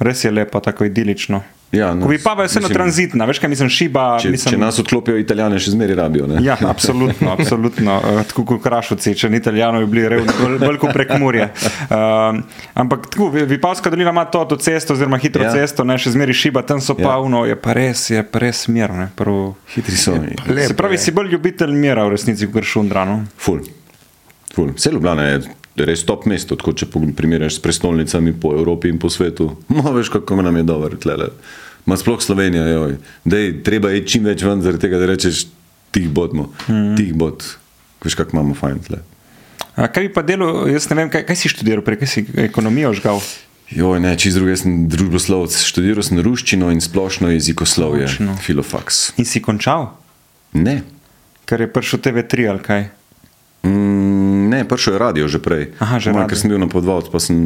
res 0.00 0.24
je 0.24 0.32
lepo, 0.32 0.64
tako 0.64 0.88
idilično. 0.88 1.42
Ja, 1.70 1.90
no, 1.92 2.00
Ko 2.00 2.08
bi 2.08 2.16
pa 2.16 2.32
pa 2.32 2.44
vseeno 2.44 2.68
tranzitna, 2.70 3.24
veš 3.24 3.38
kaj 3.38 3.50
mislim, 3.50 3.68
šiba. 3.68 4.04
Če, 4.16 4.30
mislim, 4.30 4.54
če 4.54 4.58
nas 4.58 4.78
odklopijo, 4.78 5.18
italijane 5.18 5.58
še 5.58 5.70
zmeraj 5.70 5.96
rabijo. 5.96 6.26
Ne? 6.26 6.38
Ja, 6.40 6.56
absolutno, 6.62 7.28
absolutno. 7.36 7.98
Eh, 8.02 8.22
Tako 8.24 8.44
kot 8.46 8.62
krašovci, 8.62 9.12
če 9.14 9.28
ni 9.28 9.36
italijano, 9.36 9.80
bi 9.80 9.86
bili 9.88 10.08
revni, 10.08 10.32
bolj, 10.38 10.56
bolj 10.58 10.78
kot 10.78 10.94
prek 10.94 11.12
Murje. 11.18 11.50
Um, 11.90 12.40
ampak 12.74 13.06
tako, 13.06 13.28
Vi- 13.28 13.44
Vipavska 13.46 13.90
dolina 13.90 14.10
ima 14.10 14.24
to 14.24 14.40
avtocesto, 14.40 14.92
oziroma 14.92 15.18
hitro 15.18 15.44
Ja. 15.44 15.52
cesto, 15.52 15.84
ne 15.84 15.98
še 15.98 16.10
zmeri 16.10 16.32
šiba, 16.32 16.62
tam 16.62 16.80
so 16.80 16.96
Ja. 16.98 17.18
uno, 17.18 17.44
je 17.44 17.54
pa 17.54 17.72
res, 17.72 18.08
je 18.08 18.22
pa 18.22 18.38
res 18.38 18.64
mir. 18.68 18.88
ne, 18.90 19.10
Prav, 19.14 19.54
Hitri 19.68 19.96
so. 19.96 20.16
Lepo 20.46 20.60
se 20.64 20.74
pravi, 20.74 20.94
je. 20.94 20.98
si 21.00 21.12
bolj 21.12 21.28
ljubitelj 21.28 21.72
mira 21.74 22.04
v 22.04 22.10
resnici 22.10 22.48
kot 22.48 22.64
šundra. 22.64 23.04
No? 23.04 23.24
Ful. 23.36 23.60
Ful. 24.54 24.72
Vse 24.72 24.90
Ljubljana 24.90 25.22
je 25.24 25.40
res 25.86 26.04
top 26.06 26.26
mesto, 26.26 26.56
tako 26.58 26.72
če 26.72 26.88
primerjaš 26.90 27.58
s 27.58 27.62
prestolnicami 27.62 28.32
po 28.32 28.54
Evropi 28.56 28.88
in 28.88 28.98
po 28.98 29.10
svetu. 29.10 29.52
No, 29.74 29.92
veš, 29.94 30.10
kako 30.14 30.42
nam 30.42 30.56
je 30.56 30.66
dobro 30.66 30.96
tlele. 30.96 31.30
Ma 31.86 31.96
sploh 31.96 32.20
Slovenija, 32.22 32.66
joj. 32.68 32.98
Dej, 33.24 33.62
treba 33.64 33.90
je 33.94 34.04
čim 34.06 34.26
več 34.28 34.42
ven, 34.44 34.60
zaradi 34.62 34.86
tega, 34.86 34.98
da 35.00 35.06
rečeš, 35.08 35.46
tih 35.94 36.08
bodmo, 36.12 36.50
mm. 36.68 36.96
tih 36.98 37.14
bod. 37.16 37.46
Veš, 38.04 38.18
kako 38.18 38.36
imamo 38.36 38.56
fajn 38.58 38.82
tle. 38.88 39.00
A 39.78 39.86
kaj 39.86 40.08
bi 40.08 40.12
pa 40.12 40.22
delo, 40.26 40.66
jaz 40.66 40.88
ne 40.90 40.98
vem, 40.98 41.10
kaj, 41.12 41.22
kaj 41.28 41.38
si 41.38 41.50
študiral, 41.52 41.84
prej 41.86 42.02
si 42.10 42.26
ekonomijo 42.48 42.92
žgal. 42.98 43.22
Joj, 43.70 44.00
ne, 44.00 44.14
čez 44.16 44.34
druge 44.38 44.56
sem 44.56 44.86
družboslovec. 44.88 45.52
Študiral 45.52 46.04
sem 46.04 46.20
ruščino 46.24 46.70
in 46.72 46.80
splošno 46.80 47.28
jezikoslovje, 47.34 48.08
filofaks. 48.42 49.12
In 49.20 49.28
si 49.28 49.44
končal, 49.44 49.92
Ne. 50.56 50.80
ker 51.44 51.60
je 51.60 51.68
prišel 51.68 52.00
TV3 52.00 52.48
ali 52.48 52.62
kaj. 52.64 52.82
Mm, 53.68 54.27
ne, 54.48 54.64
prišel 54.64 54.96
je 54.96 54.98
radio 54.98 55.28
že 55.28 55.38
prej. 55.38 55.76
Aha, 55.78 56.00
že 56.00 56.10
radio. 56.10 56.28
Ker 56.28 56.38
sem 56.40 56.50
bil 56.50 56.60
na 56.60 56.68
podvodcu, 56.72 57.12
pa 57.12 57.20
sem 57.20 57.36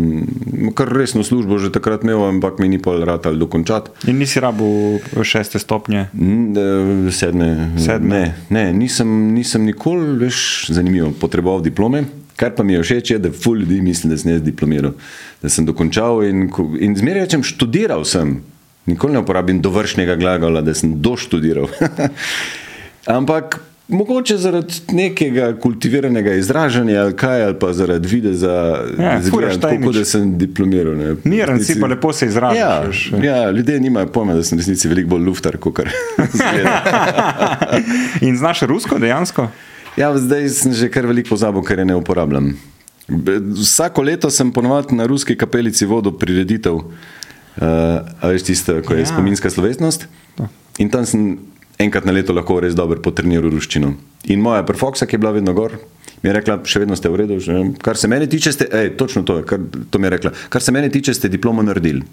kar 0.79 0.89
resno 0.89 1.27
službo 1.27 1.59
že 1.59 1.75
takrat 1.75 2.07
imel, 2.07 2.23
ampak 2.31 2.63
mi 2.63 2.71
ni 2.71 2.79
pa 2.79 2.95
rad 3.03 3.27
ali 3.27 3.43
dokončati. 3.43 4.09
In 4.11 4.23
nisi 4.23 4.41
rabu 4.41 4.99
šeste 5.11 5.59
stopnje. 5.59 6.09
Eh, 6.15 7.11
Sedme. 7.11 7.75
Sedme. 7.77 8.09
Ne, 8.09 8.25
ne 8.49 8.65
nisem, 8.73 9.35
nisem 9.35 9.67
nikoli 9.67 10.17
več 10.23 10.71
zanimivo 10.71 11.13
potreboval 11.19 11.63
diplome. 11.63 12.07
Kar 12.37 12.55
pa 12.57 12.65
mi 12.65 12.73
je 12.75 12.83
všeč, 12.83 13.11
je, 13.13 13.19
da 13.23 13.31
ful 13.31 13.61
ljudi 13.61 13.83
misli, 13.85 14.11
da 14.11 14.17
sem 14.19 14.33
jaz 14.33 14.41
diplomiral, 14.43 14.95
da 15.43 15.51
sem 15.53 15.67
dokončal 15.69 16.25
in, 16.25 16.49
in 16.81 16.97
zmeraj 16.97 17.29
rečem, 17.29 17.45
študiral 17.45 18.07
sem. 18.09 18.41
Nikoli 18.89 19.15
ne 19.15 19.21
uporabim 19.23 19.61
dovršnega 19.63 20.17
glagola, 20.19 20.63
da 20.65 20.75
sem 20.75 20.97
doštudiral. 21.05 21.69
Ampak 23.19 23.61
mogoče 23.93 24.37
zaradi 24.37 24.75
nekega 24.93 25.53
kultiviranega 25.61 26.35
izražanja 26.35 27.03
ali 27.03 27.17
kaj, 27.17 27.45
ali 27.45 27.59
pa 27.59 27.73
zaradi 27.73 28.09
videza, 28.09 28.53
Ja, 28.99 29.21
ta 29.21 29.59
tako, 29.61 29.93
da 29.93 30.05
sem 30.05 30.39
diplomiral. 30.39 30.97
ne. 30.97 31.15
Miren 31.25 31.61
si, 31.61 31.73
Resnici- 31.75 31.81
pa 31.81 31.87
lepo 31.87 32.13
se 32.13 32.27
izražaš, 32.27 32.59
Ja, 32.59 32.81
veš. 32.81 33.13
ja, 33.23 33.51
ljudje 33.51 33.81
nimajo 33.81 34.07
pojma, 34.07 34.35
da 34.35 34.43
sem 34.43 34.59
v 34.59 34.61
resnici 34.61 34.89
veliko 34.89 35.09
bolj 35.09 35.25
luftar, 35.25 35.57
kot 35.57 35.75
kar. 35.75 35.89
In 38.27 38.37
znaš 38.37 38.63
rusko 38.63 38.99
dejansko? 38.99 39.49
Ja, 39.97 40.19
zdaj 40.19 40.49
sem 40.49 40.73
že 40.73 40.89
kar 40.89 41.07
veliko 41.07 41.29
pozabil, 41.29 41.63
ker 41.63 41.79
je 41.79 41.85
ne 41.85 41.97
uporabljam. 41.97 42.55
Vsako 43.61 44.03
leto 44.03 44.31
sem 44.31 44.53
ponovadi 44.53 44.95
na 44.97 45.07
ruski 45.07 45.37
kapelici 45.37 45.87
vodil 45.87 46.13
prireditev, 46.17 46.75
uh, 46.75 46.85
a 48.21 48.29
veš 48.29 48.43
tisto, 48.43 48.79
ko 48.83 48.95
je 48.95 49.01
ja. 49.05 49.07
spominska 49.07 49.51
slovesnost. 49.51 50.09
In 50.79 50.89
tam 50.89 51.05
sem 51.07 51.37
enkrat 51.85 52.07
na 52.09 52.13
leto 52.13 52.33
lahko 52.33 52.61
res 52.63 52.75
dobro 52.79 53.01
potreniral 53.03 53.51
ruščino. 53.53 53.93
In 54.33 54.41
moja 54.41 54.63
perfoksa, 54.67 55.07
ki 55.07 55.19
je 55.19 55.23
bila 55.23 55.33
vedno 55.35 55.55
gor, 55.57 55.79
mi 56.23 56.31
je 56.31 56.35
rekla, 56.37 56.61
še 56.65 56.85
vedno 56.85 56.97
ste 56.99 57.11
v 57.11 57.23
redu, 57.25 57.41
že, 57.43 57.59
kar 57.83 57.99
se 57.99 58.09
mene 58.09 58.29
tiče, 58.31 58.53
ste, 58.55 58.69
ej, 58.71 58.93
točno 58.97 59.25
to, 59.27 59.41
je, 59.41 59.47
kar, 59.49 59.59
to 59.91 59.99
mi 59.99 60.07
je 60.07 60.15
rekla, 60.17 60.31
kar 60.49 60.63
se 60.63 60.75
mene 60.75 60.91
tiče, 60.93 61.15
ste 61.15 61.31
diplomo 61.33 61.65
naredili. 61.67 62.07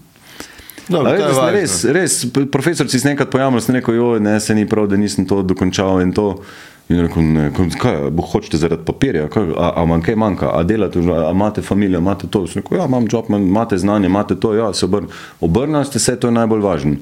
Je 0.90 0.98
važno. 0.98 1.52
res, 1.54 1.84
res, 1.86 2.14
p- 2.34 2.48
profesor 2.50 2.90
si 2.90 2.98
se 2.98 3.12
enkrat 3.12 3.30
pojavil, 3.30 3.62
sem 3.62 3.78
rekel, 3.78 3.94
joj, 3.94 4.20
ne, 4.26 4.40
se 4.42 4.56
ni 4.58 4.66
prav, 4.66 4.88
da 4.90 4.98
nisem 4.98 5.28
to 5.30 5.44
dokončal 5.46 6.02
in 6.02 6.14
to. 6.18 6.42
In 6.90 6.98
je 6.98 7.04
rekel, 7.06 7.22
ne, 7.22 7.44
kaj, 7.54 8.10
bo 8.10 8.26
hočete 8.26 8.58
zaradi 8.58 8.82
papirja, 8.82 9.28
kaj, 9.30 9.52
a, 9.54 9.68
a 9.78 9.86
vam 9.86 10.02
kaj 10.02 10.18
manjka, 10.18 10.50
a 10.50 10.64
delate, 10.66 10.98
a 10.98 11.30
imate 11.30 11.62
družino, 11.62 12.02
imate 12.02 12.26
to. 12.26 12.48
Sem 12.50 12.64
rekel, 12.64 12.80
ja, 12.82 12.88
imam 12.90 13.06
job, 13.06 13.30
imate 13.30 13.78
znanje, 13.78 14.10
imate 14.10 14.40
to, 14.42 14.56
ja, 14.58 14.74
se 14.74 14.90
obrn. 14.90 15.06
Obrnili 15.46 15.86
ste 15.86 16.02
se, 16.02 16.18
to 16.18 16.34
je 16.34 16.38
najbolj 16.40 16.66
važno. 16.66 16.96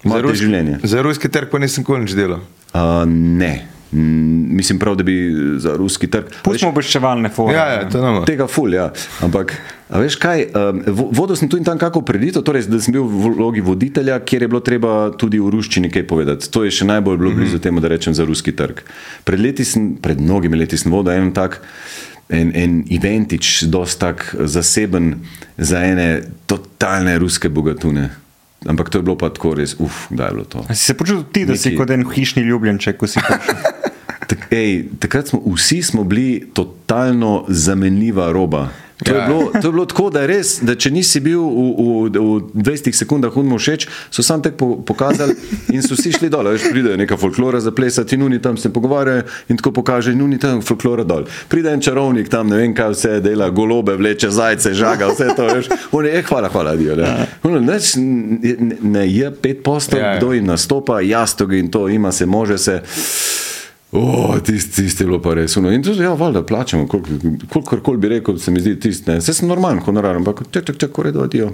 Za 0.00 0.06
Imate 0.06 0.22
ruski- 0.22 0.36
življenje. 0.38 0.78
Za 0.84 1.02
ruski 1.02 1.28
trg 1.28 1.48
pa 1.48 1.58
nisem 1.58 1.82
nikoli 1.82 2.00
nič 2.00 2.14
delal. 2.14 2.40
Uh, 2.72 3.04
ne, 3.06 3.52
Mm, 3.92 4.54
mislim 4.54 4.78
prav, 4.78 4.94
da 4.94 5.02
bi 5.02 5.14
za 5.58 5.72
ruski 5.74 6.06
trg. 6.06 6.28
Pustimo 6.44 6.70
obveščevalne 6.70 7.26
fore. 7.28 7.56
Ja, 7.56 7.64
ja, 7.66 7.88
to 7.88 7.98
nama. 7.98 8.20
Tega 8.24 8.46
ful, 8.46 8.70
ja. 8.70 8.84
Ampak, 9.18 9.50
a 9.88 9.98
veš 9.98 10.14
kaj, 10.14 10.44
um, 10.46 10.78
vo- 10.86 11.08
vodil 11.12 11.34
sem 11.34 11.48
tu 11.48 11.58
in 11.58 11.64
tam 11.64 11.74
kako 11.76 12.02
preditev, 12.02 12.44
torej, 12.44 12.68
da 12.70 12.78
sem 12.78 12.94
bil 12.94 13.02
v 13.02 13.32
vlogi 13.32 13.58
voditelja, 13.60 14.20
kjer 14.20 14.42
je 14.42 14.48
bilo 14.48 14.60
treba 14.60 15.10
tudi 15.10 15.40
v 15.40 15.50
ruščini 15.50 15.90
kaj 15.90 16.06
povedati. 16.06 16.46
To 16.48 16.62
je 16.62 16.70
še 16.70 16.86
najbolj 16.86 17.18
bilo 17.18 17.32
blizu 17.32 17.58
temu, 17.58 17.80
da 17.80 17.88
rečem 17.88 18.14
za 18.14 18.22
ruski 18.22 18.52
trg. 18.52 18.78
Pred 19.24 19.40
leti 19.40 19.64
sem, 19.64 19.96
pred 19.96 20.20
mnogimi 20.20 20.54
leti 20.54 20.78
sem 20.78 20.86
vodil 20.88 21.10
en 21.12 21.32
tak. 21.32 21.58
En, 22.30 22.54
en 22.54 22.84
eventič, 22.88 23.64
dosti 23.64 23.98
tak 23.98 24.22
zaseben 24.38 25.16
za 25.58 25.82
ene 25.82 26.08
totalne 26.46 27.18
ruske 27.18 27.50
bogatune. 27.50 28.06
Ampak 28.62 28.88
to 28.88 28.98
je 28.98 29.02
bilo 29.02 29.16
pa 29.16 29.28
tako 29.28 29.54
res, 29.54 29.76
uf, 29.78 30.06
da 30.10 30.24
je 30.24 30.30
bilo 30.30 30.44
to. 30.44 30.64
A 30.68 30.74
Si 30.74 30.84
se 30.84 30.94
počutil 30.94 31.24
ti, 31.24 31.44
da 31.44 31.56
si 31.56 31.68
Neki- 31.68 31.76
kot 31.76 31.90
en 31.90 32.04
hišni 32.04 32.42
ljubljenček, 32.42 32.96
ko 32.96 33.06
si 33.06 33.18
prišel? 33.18 33.56
Tak, 34.22 34.46
ej, 34.48 34.86
takrat 35.00 35.26
smo 35.26 35.42
vsi 35.44 35.82
smo 35.82 36.04
bili 36.04 36.50
totalno 36.52 37.44
zamenljiva 37.48 38.32
roba. 38.32 38.68
To, 39.04 39.12
ja. 39.12 39.16
Ja. 39.16 39.22
je 39.22 39.28
bilo, 39.28 39.52
to 39.62 39.68
je 39.68 39.72
bilo 39.72 39.86
tako, 39.86 40.10
da, 40.10 40.20
je 40.20 40.26
res, 40.26 40.58
da 40.62 40.74
če 40.74 40.90
nisi 40.92 41.20
bil 41.24 41.40
v, 41.40 41.66
v, 42.12 42.20
v 42.54 42.62
20 42.66 42.96
sekundah 42.96 43.36
unmo 43.36 43.56
všeč, 43.58 43.86
so 44.12 44.22
sam 44.22 44.42
tek 44.44 44.58
po, 44.60 44.76
pokazali 44.86 45.36
in 45.72 45.82
so 45.82 45.96
vsi 45.96 46.12
šli 46.18 46.28
dol. 46.32 46.50
Veš, 46.52 46.68
pride 46.72 46.96
neka 47.00 47.16
folklora 47.20 47.60
za 47.60 47.72
plesati, 47.72 48.18
in 48.18 48.26
oni 48.28 48.40
tam 48.42 48.56
se 48.60 48.72
pogovarjajo 48.72 49.24
in 49.48 49.56
tako 49.56 49.72
pokaže, 49.80 50.12
in 50.12 50.22
oni 50.22 50.38
tam 50.38 50.60
folklora 50.62 51.04
dol. 51.04 51.24
Pride 51.48 51.72
en 51.72 51.80
čarovnik 51.80 52.28
tam, 52.28 52.48
ne 52.52 52.60
vem 52.60 52.74
kaj 52.76 52.92
vse 52.94 53.14
dela, 53.24 53.50
golobe 53.50 53.96
vleče, 53.96 54.30
zajce, 54.30 54.74
žaga, 54.74 55.08
vse 55.14 55.30
to, 55.36 55.48
veš. 55.48 55.72
On 55.92 56.06
je, 56.06 56.12
eh, 56.18 56.26
hvala, 56.28 56.52
hvala, 56.52 56.76
dio. 56.76 56.96
Ne, 56.96 57.26
Ono, 57.48 57.60
neč, 57.60 57.94
ne, 57.96 58.76
ne 58.82 59.06
je 59.08 59.30
pet 59.32 59.62
postov, 59.64 60.00
Ja, 60.00 60.12
ja. 60.12 60.18
kdo 60.18 60.32
jim 60.32 60.44
nastopa, 60.46 61.00
jastogi 61.00 61.58
in 61.58 61.70
to 61.70 61.88
ima 61.88 62.12
se, 62.12 62.26
može 62.26 62.58
se. 62.58 62.82
O, 63.92 64.36
tisti 64.44 64.82
tist 64.82 65.00
je 65.00 65.06
bilo 65.06 65.18
pa 65.22 65.34
res. 65.34 65.56
Uno. 65.58 65.72
In 65.74 65.82
tudi, 65.82 66.04
ja, 66.04 66.12
valjda, 66.14 66.44
plačamo, 66.46 66.86
kolikor 67.50 67.82
kol 67.82 67.96
bi 67.98 68.12
rekel, 68.12 68.38
se 68.38 68.54
mi 68.54 68.62
zdi 68.62 68.76
tisti. 68.80 69.18
Vse 69.18 69.34
sem 69.34 69.50
normalen 69.50 69.82
honorar, 69.82 70.16
ampak 70.20 70.44
čak, 70.54 70.70
čak, 70.78 71.02
redo, 71.04 71.24
adijo. 71.26 71.50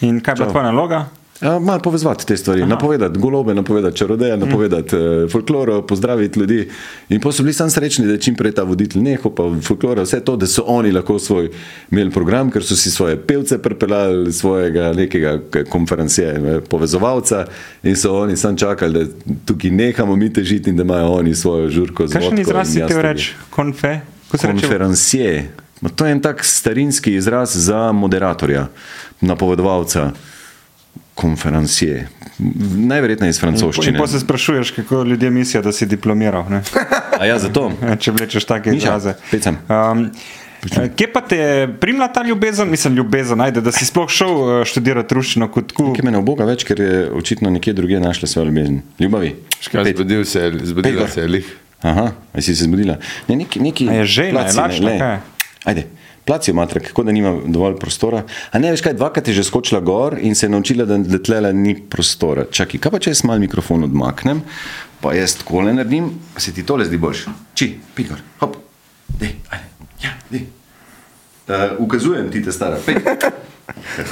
In 0.00 0.18
kaj 0.20 0.34
je 0.34 0.42
bila 0.42 0.50
tvoja 0.50 0.66
naloga? 0.66 1.06
Ja, 1.40 1.58
malo 1.58 1.80
povezati 1.80 2.26
te 2.26 2.36
stvari, 2.36 2.62
Aha. 2.62 2.68
napovedati 2.68 3.18
golobe, 3.18 3.54
napovedati 3.54 3.96
čarodeje, 3.96 4.36
napovedati 4.36 4.96
mm. 4.96 5.28
folkloro, 5.28 5.82
pozdraviti 5.82 6.40
ljudi. 6.40 6.68
In 7.08 7.20
pa 7.20 7.32
so 7.32 7.42
bili 7.42 7.52
sam 7.52 7.70
srečni, 7.70 8.06
da 8.06 8.12
je 8.12 8.20
čim 8.20 8.34
prej 8.36 8.52
ta 8.52 8.62
voditelj 8.62 9.02
nehal, 9.02 9.34
pa 9.34 9.44
folklora, 9.62 10.02
vse 10.02 10.20
to, 10.24 10.36
da 10.36 10.46
so 10.46 10.62
oni 10.66 10.92
lahko 10.92 11.18
svoj 11.18 11.50
imeli 11.90 12.10
program, 12.10 12.50
ker 12.50 12.64
so 12.64 12.76
si 12.76 12.90
svoje 12.90 13.16
pevce 13.16 13.58
pripeljali, 13.62 14.32
svojega 14.32 14.92
nekega 14.92 15.40
konferencije, 15.68 16.38
ne, 16.38 16.60
povezovalca 16.60 17.44
in 17.82 17.96
so 17.96 18.16
oni 18.22 18.36
sam 18.36 18.56
čakali, 18.56 19.04
da 19.04 19.34
tukaj 19.44 19.70
nehamo 19.70 20.16
mi 20.16 20.32
težiti 20.32 20.70
in 20.70 20.76
da 20.76 20.82
imajo 20.82 21.12
oni 21.12 21.34
svojo 21.34 21.68
žurko 21.70 22.06
z 22.06 22.12
Kakšen 22.12 22.30
vodko 22.30 22.50
izraz 22.50 22.72
si 22.72 22.82
te 22.88 23.02
reči? 23.02 23.34
Konfe? 23.50 24.00
Konferencije. 24.30 25.50
To 25.96 26.06
je 26.06 26.12
en 26.12 26.20
tak 26.20 26.44
starinski 26.44 27.14
izraz 27.14 27.52
za 27.54 27.92
moderatorja, 27.92 28.66
napovedovalca, 29.20 30.10
konferencije. 31.16 32.08
Najverjetneje 32.84 33.30
iz 33.30 33.36
In 33.36 33.40
francoščine. 33.40 33.98
pa 33.98 34.06
se 34.06 34.20
sprašuješ, 34.20 34.70
kako 34.70 35.02
ljudje 35.02 35.30
mislijo, 35.30 35.62
da 35.62 35.72
si 35.72 35.86
diplomiral. 35.86 36.44
ne? 36.50 36.60
A 37.20 37.24
ja, 37.24 37.38
zato. 37.40 37.72
Če 37.98 38.12
vlečeš 38.12 38.44
take 38.44 38.70
Miša, 38.70 38.84
izraze. 38.86 39.14
pecam. 39.30 39.56
Um, 39.68 40.10
Kje 40.96 41.06
pa 41.12 41.20
te 41.20 41.38
primla 41.80 42.08
ta 42.08 42.24
ljubezen, 42.24 42.70
mislim, 42.70 42.96
ljubezen, 42.96 43.40
ajde, 43.40 43.60
da 43.60 43.72
si 43.72 43.86
sploh 43.86 44.08
šel 44.10 44.28
eh, 44.28 44.64
študirati 44.64 45.14
ruščino 45.14 45.46
kot 45.48 45.72
ku? 45.72 45.92
Ki 45.94 46.02
me 46.02 46.10
ne 46.10 46.18
oboga 46.18 46.44
več, 46.44 46.64
ker 46.64 46.80
je 46.80 47.10
očitno 47.12 47.50
nekje 47.50 47.72
drugje 47.72 48.00
našla 48.00 48.28
svojo 48.28 48.48
ljubezen. 48.48 48.80
Ljubavi. 48.98 49.30
Kaj, 49.72 49.92
zbudil 49.92 50.24
se 50.24 50.40
je, 50.40 50.52
zbudila 50.64 51.06
se 51.08 51.20
je 51.20 51.28
lih. 51.28 51.52
Aha, 51.86 52.08
a 52.32 52.40
si 52.42 52.56
se 52.56 52.64
zbudila. 52.64 52.96
Ne, 53.28 53.36
neki, 53.36 53.60
neki 53.60 53.86
A 53.88 54.00
je 54.00 54.04
žena, 54.16 54.28
je 54.28 54.32
placi, 54.32 54.56
ne, 54.56 54.62
lačna, 54.62 54.86
glej. 54.88 54.98
kaj? 54.98 55.18
Ajde, 55.64 55.86
placijo 56.26 56.54
matra, 56.54 56.80
kako 56.80 57.02
da 57.06 57.12
nima 57.12 57.36
dovolj 57.46 57.76
prostora. 57.80 58.24
A 58.50 58.58
ne, 58.58 58.70
veš 58.74 58.82
kaj, 58.82 58.96
dvakrat 58.98 59.28
je 59.28 59.34
že 59.38 59.44
skočila 59.46 59.80
gor 59.80 60.18
in 60.20 60.34
se 60.34 60.46
je 60.46 60.50
naučila, 60.50 60.84
da 60.84 60.98
da 60.98 61.18
tlele 61.22 61.52
ni 61.54 61.76
prostora. 61.90 62.44
Čakaj, 62.50 62.80
kaj 62.80 62.92
pa 62.92 62.98
če 62.98 63.14
jaz 63.14 63.24
mal 63.24 63.38
mikrofon 63.42 63.86
odmaknem, 63.86 64.42
pa 65.00 65.14
jaz 65.14 65.38
takole 65.38 65.72
naredim, 65.72 66.10
se 66.36 66.54
ti 66.54 66.66
tole 66.66 66.84
zdi 66.84 66.98
boljš. 66.98 67.26
Či, 67.54 67.72
pikor, 67.94 68.22
hop, 68.40 68.58
dej, 69.20 69.36
ajde, 69.50 69.90
ja, 70.02 70.16
dej. 70.30 70.46
Uh, 71.46 71.78
ukazujem 71.86 72.30
ti 72.30 72.42
te 72.42 72.52
stara, 72.52 72.82
pej. 72.86 73.00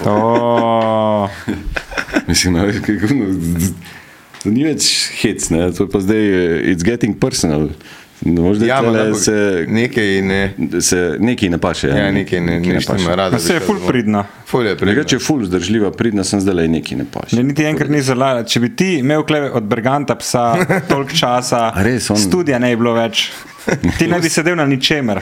Oh, 0.07 1.31
Mislim, 2.29 2.55
da 2.55 4.51
ni 4.51 4.65
več 4.67 4.89
hec, 5.23 5.47
ne? 5.55 5.69
to 5.73 5.87
je 5.87 5.91
pa 5.93 6.01
zdaj, 6.03 6.25
eh, 6.27 6.73
it's 6.73 6.85
getting 6.87 7.17
personal. 7.21 7.69
Možda 8.25 8.67
Ja, 8.67 8.75
ja, 8.75 8.79
ampak 8.81 9.17
se, 9.17 9.35
nekaj 9.69 10.23
ne. 10.23 10.41
se 10.81 11.17
nekaj 11.21 11.49
ne 11.49 11.59
paše. 11.59 11.89
Ja, 11.89 12.11
nekaj 12.11 12.41
ne, 12.41 12.59
nekaj 12.59 12.75
nič 12.75 12.89
nima 12.89 13.15
rada. 13.15 13.39
se 13.39 13.55
je 13.55 13.61
ful 13.61 13.77
pridna. 13.87 14.25
Ful 14.47 14.63
je 14.63 14.77
pridna. 14.77 14.93
Drugače 14.93 15.17
je 15.17 15.21
ful 15.21 15.45
zdržljiva, 15.45 15.91
pridna 15.91 16.25
sem 16.25 16.41
zdaj, 16.41 16.69
nekaj 16.69 16.99
ne 16.99 17.05
paše. 17.05 17.37
Ne, 17.37 17.43
niti 17.43 17.65
enkrat 17.65 17.89
ni 17.89 18.03
zala. 18.03 18.45
Če 18.45 18.61
bi 18.61 18.71
ti 18.71 18.95
imel 18.95 19.23
kleve 19.23 19.51
od 19.51 19.63
Berganta 19.65 20.15
psa 20.15 20.57
toliko 20.89 21.13
časa, 21.13 21.73
res, 21.77 22.11
on- 22.11 22.17
studija 22.19 22.59
ne 22.59 22.71
bi 22.71 22.77
bilo 22.77 22.95
več. 22.95 23.29
Ti 23.99 24.07
ne 24.07 24.19
bi 24.21 24.29
sedel 24.29 24.57
na 24.57 24.67
ničemer, 24.67 25.21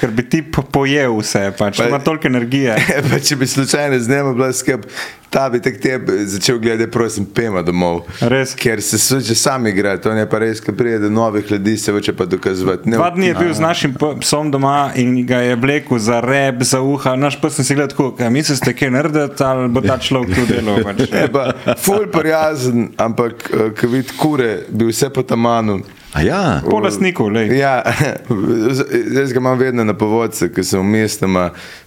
ker 0.00 0.10
bi 0.10 0.22
ti 0.22 0.42
po- 0.42 0.62
pojel 0.62 1.16
vse, 1.18 1.48
pač. 1.58 1.78
Pa- 1.78 1.88
ima 1.88 1.98
toliko 1.98 2.28
energije. 2.28 2.76
pa 3.10 3.18
če 3.18 3.36
bi 3.36 3.46
slučajno 3.46 3.98
z 3.98 4.08
njim 4.08 4.34
bila 4.34 4.52
skrb, 4.52 4.84
ta 5.30 5.48
bi 5.50 5.60
tek 5.60 5.80
tebe 5.80 6.12
začel 6.26 6.58
gledati, 6.58 6.90
prosim, 6.90 7.26
pema 7.26 7.62
domov. 7.62 8.04
Res? 8.20 8.54
Ker 8.54 8.82
se 8.82 8.98
suče 8.98 9.34
sam 9.34 9.66
igrati, 9.66 10.08
on 10.08 10.18
je 10.18 10.28
pa 10.30 10.38
res, 10.38 10.60
ko 10.60 10.72
pride 10.72 10.98
do 10.98 11.10
novih 11.10 11.50
ljudi, 11.50 11.76
se 11.76 11.92
hoče 11.92 12.12
pa 12.12 12.24
dokazovati. 12.24 12.88
Ne, 12.88 12.96
Dva 12.96 13.10
dni 13.10 13.26
je 13.26 13.34
bil 13.34 13.52
z 13.54 13.60
našim 13.60 13.96
psom 14.20 14.50
doma 14.50 14.92
in 14.96 15.26
ga 15.26 15.42
je 15.42 15.56
vlekel 15.56 15.98
za 15.98 16.20
rep, 16.20 16.62
za 16.62 16.80
uha. 16.80 17.16
Naš 17.16 17.40
pes 17.42 17.58
sem 17.58 17.64
si 17.64 17.74
gledal 17.74 17.92
tako, 17.96 18.12
kaj 18.16 18.30
mislite, 18.30 18.72
kaj 18.78 18.90
narediti, 18.94 19.42
ali 19.44 19.68
bo 19.68 19.82
ta 19.84 19.98
človek 19.98 20.34
tu 20.38 20.46
delal. 20.48 20.82
Pač. 20.86 21.04
Pa 21.34 21.74
ful 21.76 22.06
prijazen, 22.12 22.92
ampak 22.96 23.50
eh, 23.50 23.70
ko 23.74 23.90
vidi 23.90 24.14
kure, 24.16 24.52
bi 24.70 24.86
vse 24.88 25.10
po 25.10 25.22
tamanu. 25.26 25.80
A 26.18 26.22
ja, 26.22 26.62
Po 26.70 26.78
lastniku, 26.78 27.28
lej. 27.28 27.52
Ja, 27.54 27.82
jaz 29.16 29.32
ga 29.32 29.38
imam 29.38 29.58
vedno 29.58 29.84
na 29.84 29.94
povodcu, 29.94 30.48
ki 30.48 30.64
sem 30.64 30.80
v 30.80 30.84
mestu. 30.84 31.26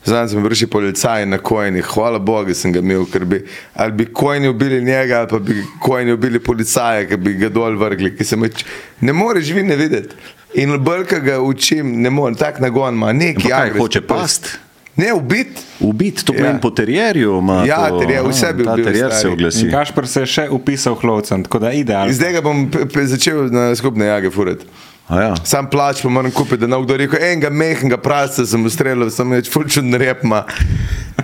Znam 0.06 0.30
sem 0.30 0.44
vrši 0.44 0.68
policaj 0.68 1.26
na 1.26 1.38
kojnih, 1.38 1.84
hvala 1.86 2.20
Bogu 2.20 2.54
sem 2.54 2.72
ga 2.72 2.80
imel, 2.80 3.04
ker 3.06 3.26
bi 3.26 3.42
ali 3.76 3.92
bi 3.92 4.06
kojni 4.06 4.48
ubili 4.48 4.82
njega, 4.82 5.20
ali 5.20 5.28
pa 5.28 5.40
bi 5.40 5.60
kojni 5.80 6.14
ubili 6.14 6.40
policaja, 6.40 7.04
ki 7.06 7.18
bi 7.18 7.34
ga 7.34 7.50
dol 7.50 7.76
vrgli. 7.76 8.16
ki 8.18 8.24
se 8.24 8.36
mu 8.36 8.48
č- 8.48 8.66
Ne 9.02 9.14
moreš 9.14 9.52
vi 9.52 9.64
ne 9.64 9.76
videti. 9.76 10.16
In 10.54 10.80
ko 10.80 11.20
ga 11.20 11.40
učim, 11.40 12.02
ne 12.02 12.10
morem, 12.10 12.36
tak 12.36 12.60
nagon 12.60 12.94
ima, 12.94 13.14
neki 13.14 13.44
Pa 13.44 13.50
kaj, 13.50 13.68
agres 13.68 13.82
hoče 13.82 14.02
pes. 14.02 14.08
past? 14.08 14.60
Ne, 15.02 15.10
ubit. 15.14 15.60
ubit, 15.82 16.22
to 16.22 16.34
pomeni 16.34 16.54
Ja. 16.54 16.60
po 16.60 16.70
terjerju. 16.72 17.32
Ja, 17.66 17.90
to, 17.90 18.00
terjer, 18.00 18.22
vse 18.24 18.54
bi 18.54 18.64
ta 18.64 18.74
ubil, 18.74 18.86
terjer 18.86 19.10
se 19.10 19.18
stari. 19.18 19.34
oglasi. 19.34 19.66
In 19.66 19.72
Kašpr 19.72 20.08
se 20.08 20.20
je 20.20 20.26
še 20.28 20.46
upisal 20.52 20.96
hlovcem, 20.96 21.44
tako 21.44 21.60
da 21.60 21.72
idealno. 21.74 22.14
Zdaj 22.14 22.32
ga 22.32 22.42
bom 22.42 22.68
začel 23.06 23.50
na 23.50 23.72
skupne 23.74 24.06
jage 24.06 24.30
furati. 24.30 24.66
Ja. 25.12 25.34
Sam 25.44 25.70
plač 25.70 26.02
pa 26.02 26.10
moram 26.10 26.32
kupiti, 26.32 26.62
da 26.64 26.68
ne 26.68 26.78
bo 26.80 26.86
kdo 26.86 26.98
rekel, 27.02 27.20
enega 27.20 27.50
mehkega 27.50 27.98
prasta 28.00 28.46
sem 28.48 28.64
ustrelil, 28.66 29.10
sem 29.12 29.32
več 29.32 29.50
fulčen 29.52 29.92
rep 30.00 30.24
ima. 30.24 30.44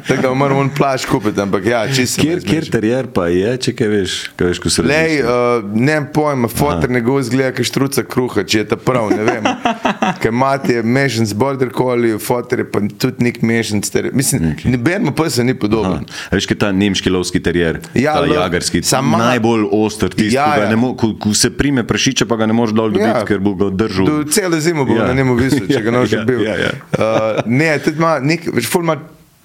Tako 0.07 0.21
da 0.21 0.33
moram 0.33 0.57
on 0.57 0.69
plač 0.69 1.05
kupiti, 1.05 1.39
ampak 1.41 1.65
ja, 1.65 1.81
čisto. 1.93 2.21
Kjer, 2.21 2.39
kjer 2.45 2.67
terjer 2.71 3.07
pa 3.11 3.25
je, 3.31 3.49
če 3.65 3.73
kaj 3.75 3.89
veš, 3.91 4.13
kaj 4.39 4.47
veš, 4.51 4.59
ko 4.63 4.71
se 4.71 4.83
razmišlja? 4.85 5.31
uh, 5.31 5.71
ne 5.75 5.97
pojma, 6.13 6.47
fotor 6.51 6.91
njegov 6.93 7.21
zgleda, 7.27 7.51
kot 7.57 7.67
štruca 7.67 8.03
kruha, 8.07 8.43
če 8.47 8.61
je 8.61 8.67
ta 8.71 8.77
prav, 8.79 9.09
ne 9.11 9.25
vem. 9.27 9.47
Ker 10.23 10.31
mati 10.35 10.77
je 10.77 10.83
mešan 10.83 11.27
z 11.27 11.35
border 11.35 11.71
collie, 11.75 12.19
fotor 12.23 12.63
je 12.63 12.67
pa 12.71 12.83
tudi 12.99 13.25
nek 13.27 13.41
mešan 13.43 13.83
s 13.83 13.91
ter. 13.91 14.09
Mislim, 14.15 14.51
okay. 14.53 14.71
noben 14.75 15.09
pa 15.17 15.27
se 15.33 15.43
ni 15.43 15.55
Aha. 15.55 15.59
podoben. 15.65 16.05
A 16.29 16.35
Veš, 16.37 16.47
kaj 16.53 16.61
ta 16.63 16.71
nemški 16.71 17.11
lovski 17.11 17.41
terjer, 17.43 17.81
Ja, 17.97 18.15
ta 18.19 18.27
lo- 18.27 18.37
jagarski, 18.37 18.83
sama- 18.87 19.19
najbolj 19.25 19.67
oster, 19.75 20.13
tisti, 20.13 20.35
Ja, 20.35 20.53
ja, 20.55 20.63
ja. 20.63 20.69
ja. 20.71 20.79
Mo, 20.79 20.93
ko, 20.95 21.13
ko 21.19 21.33
se 21.35 21.51
prime 21.51 21.83
prašiče, 21.87 22.27
pa 22.29 22.37
ga 22.39 22.45
ne 22.47 22.55
moreš 22.55 22.75
dol 22.77 22.93
dobiti, 22.95 23.09
ja. 23.09 23.25
ker 23.27 23.43
bo 23.43 23.55
ga 23.59 23.71
držal. 23.77 24.05
Do 24.07 24.23
cele 24.25 24.61
zime 24.61 24.83
bo 24.83 24.93
Ja. 24.93 25.05
na 25.05 25.13
njemu 25.13 25.35
visel, 25.35 25.67
če 25.67 25.81
ga 25.81 25.91
noč 25.97 26.11
Ja, 26.11 26.23
bil. 26.23 26.41
ja, 26.41 26.55
ja. 26.57 26.71
Uh, 26.91 27.05
ne, 27.47 27.77
tudi 27.79 27.97
ima 27.97 28.17
nek, 28.21 28.49
veš, 28.53 28.67
ful 28.67 28.81
ima 28.81 28.97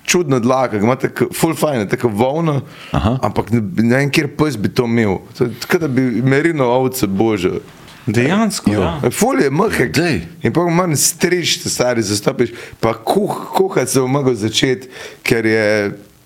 čudno 0.04 0.40
dlaka, 0.40 0.76
ima 0.78 0.96
tako, 0.96 1.28
ful 1.32 1.54
fajn, 1.54 1.86
tako 1.88 2.08
volno, 2.10 2.60
Aha. 2.92 3.18
ampak 3.22 3.50
ne, 3.50 3.60
ne 3.78 3.96
vem, 3.96 4.10
kjer 4.10 4.32
pes 4.34 4.56
bi 4.56 4.68
to 4.68 4.84
imel. 4.84 5.20
Tako 5.60 5.78
da 5.78 5.88
bi 5.88 6.02
merino 6.24 6.66
ovce 6.72 7.06
bože. 7.06 7.60
Dejansko. 8.06 8.72
Ja. 8.72 8.96
Ful 9.12 9.38
je 9.38 9.50
mehek. 9.50 9.98
In 10.42 10.50
pa 10.50 10.64
manj 10.66 10.96
striž, 10.96 11.60
stari 11.62 12.02
zastopiš, 12.02 12.50
pa 12.80 12.94
kuh, 12.94 13.30
kuhati 13.52 13.92
se 13.92 14.00
bo 14.00 14.08
mogel 14.08 14.34
začeti, 14.34 14.88
ker 15.22 15.46
je 15.46 15.66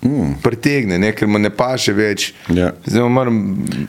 mm. 0.03 0.37
pretegne, 0.43 0.99
ne, 0.99 1.13
ker 1.17 1.29
mu 1.31 1.39
ne 1.39 1.51
paše 1.51 1.95
več. 1.97 2.33
Ja. 2.49 2.73
Zdaj 2.85 3.09
moram 3.09 3.41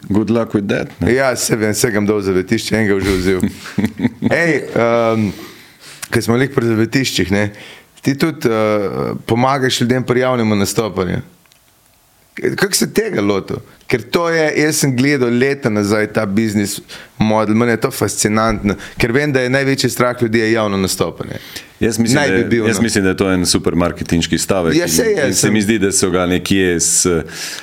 Good 0.10 0.30
luck 0.30 0.56
with 0.56 0.68
that. 0.72 0.94
Ne? 1.02 1.14
Ja, 1.14 1.36
se 1.36 1.56
vem, 1.56 1.76
vse 1.76 1.92
ga 1.92 2.04
dol 2.08 2.24
zavetišče, 2.26 2.76
enega 2.78 3.00
že 3.04 3.18
vzel. 3.20 3.46
Ej, 4.42 4.58
um, 4.74 5.30
Ker 6.08 6.24
smo 6.24 6.38
jih 6.40 6.52
pri 6.56 6.70
zavetiščih, 6.70 7.32
ne, 7.36 7.50
ti 8.00 8.14
tudi 8.16 8.48
uh, 8.48 9.18
pomagaš 9.28 9.82
ljudem 9.82 10.06
pri 10.08 10.24
javnem 10.24 10.54
nastopanju. 10.60 11.20
Kako 12.38 12.76
se 12.78 12.88
tega 12.94 13.22
lotil? 13.22 13.60
Ker 13.90 14.04
to 14.14 14.28
je, 14.30 14.46
jaz 14.62 14.84
sem 14.84 14.94
gledal 14.96 15.34
leta 15.34 15.72
nazaj 15.74 16.12
ta 16.14 16.26
biznis 16.26 16.78
model, 17.18 17.58
meni 17.58 17.74
je 17.74 17.82
to 17.88 17.92
fascinantno, 17.92 18.76
ker 19.02 19.12
vem, 19.12 19.34
da 19.34 19.42
je 19.42 19.50
največji 19.50 19.90
strah 19.90 20.22
ljudi 20.22 20.44
javno 20.52 20.78
nastopanje. 20.78 21.42
Jaz 21.80 22.00
mislim, 22.00 22.16
Naj 22.18 22.30
da, 22.30 22.36
bi 22.36 22.44
bil, 22.46 22.68
jaz 22.68 22.78
no. 22.78 22.84
mislim, 22.84 23.04
da 23.04 23.10
je 23.10 23.18
to 23.18 23.32
en 23.32 23.46
super 23.46 23.76
marketinški 23.76 24.38
stavek. 24.38 24.76
Ja, 24.76 24.84
in- 24.84 24.90
saj 24.90 25.06
je, 25.08 25.28
in 25.28 25.34
se 25.34 25.40
sem- 25.40 25.54
mi 25.54 25.62
zdi, 25.62 25.80
da 25.80 25.92
so 25.92 26.10
ga 26.10 26.26
nekje 26.26 26.80
s, 26.80 27.06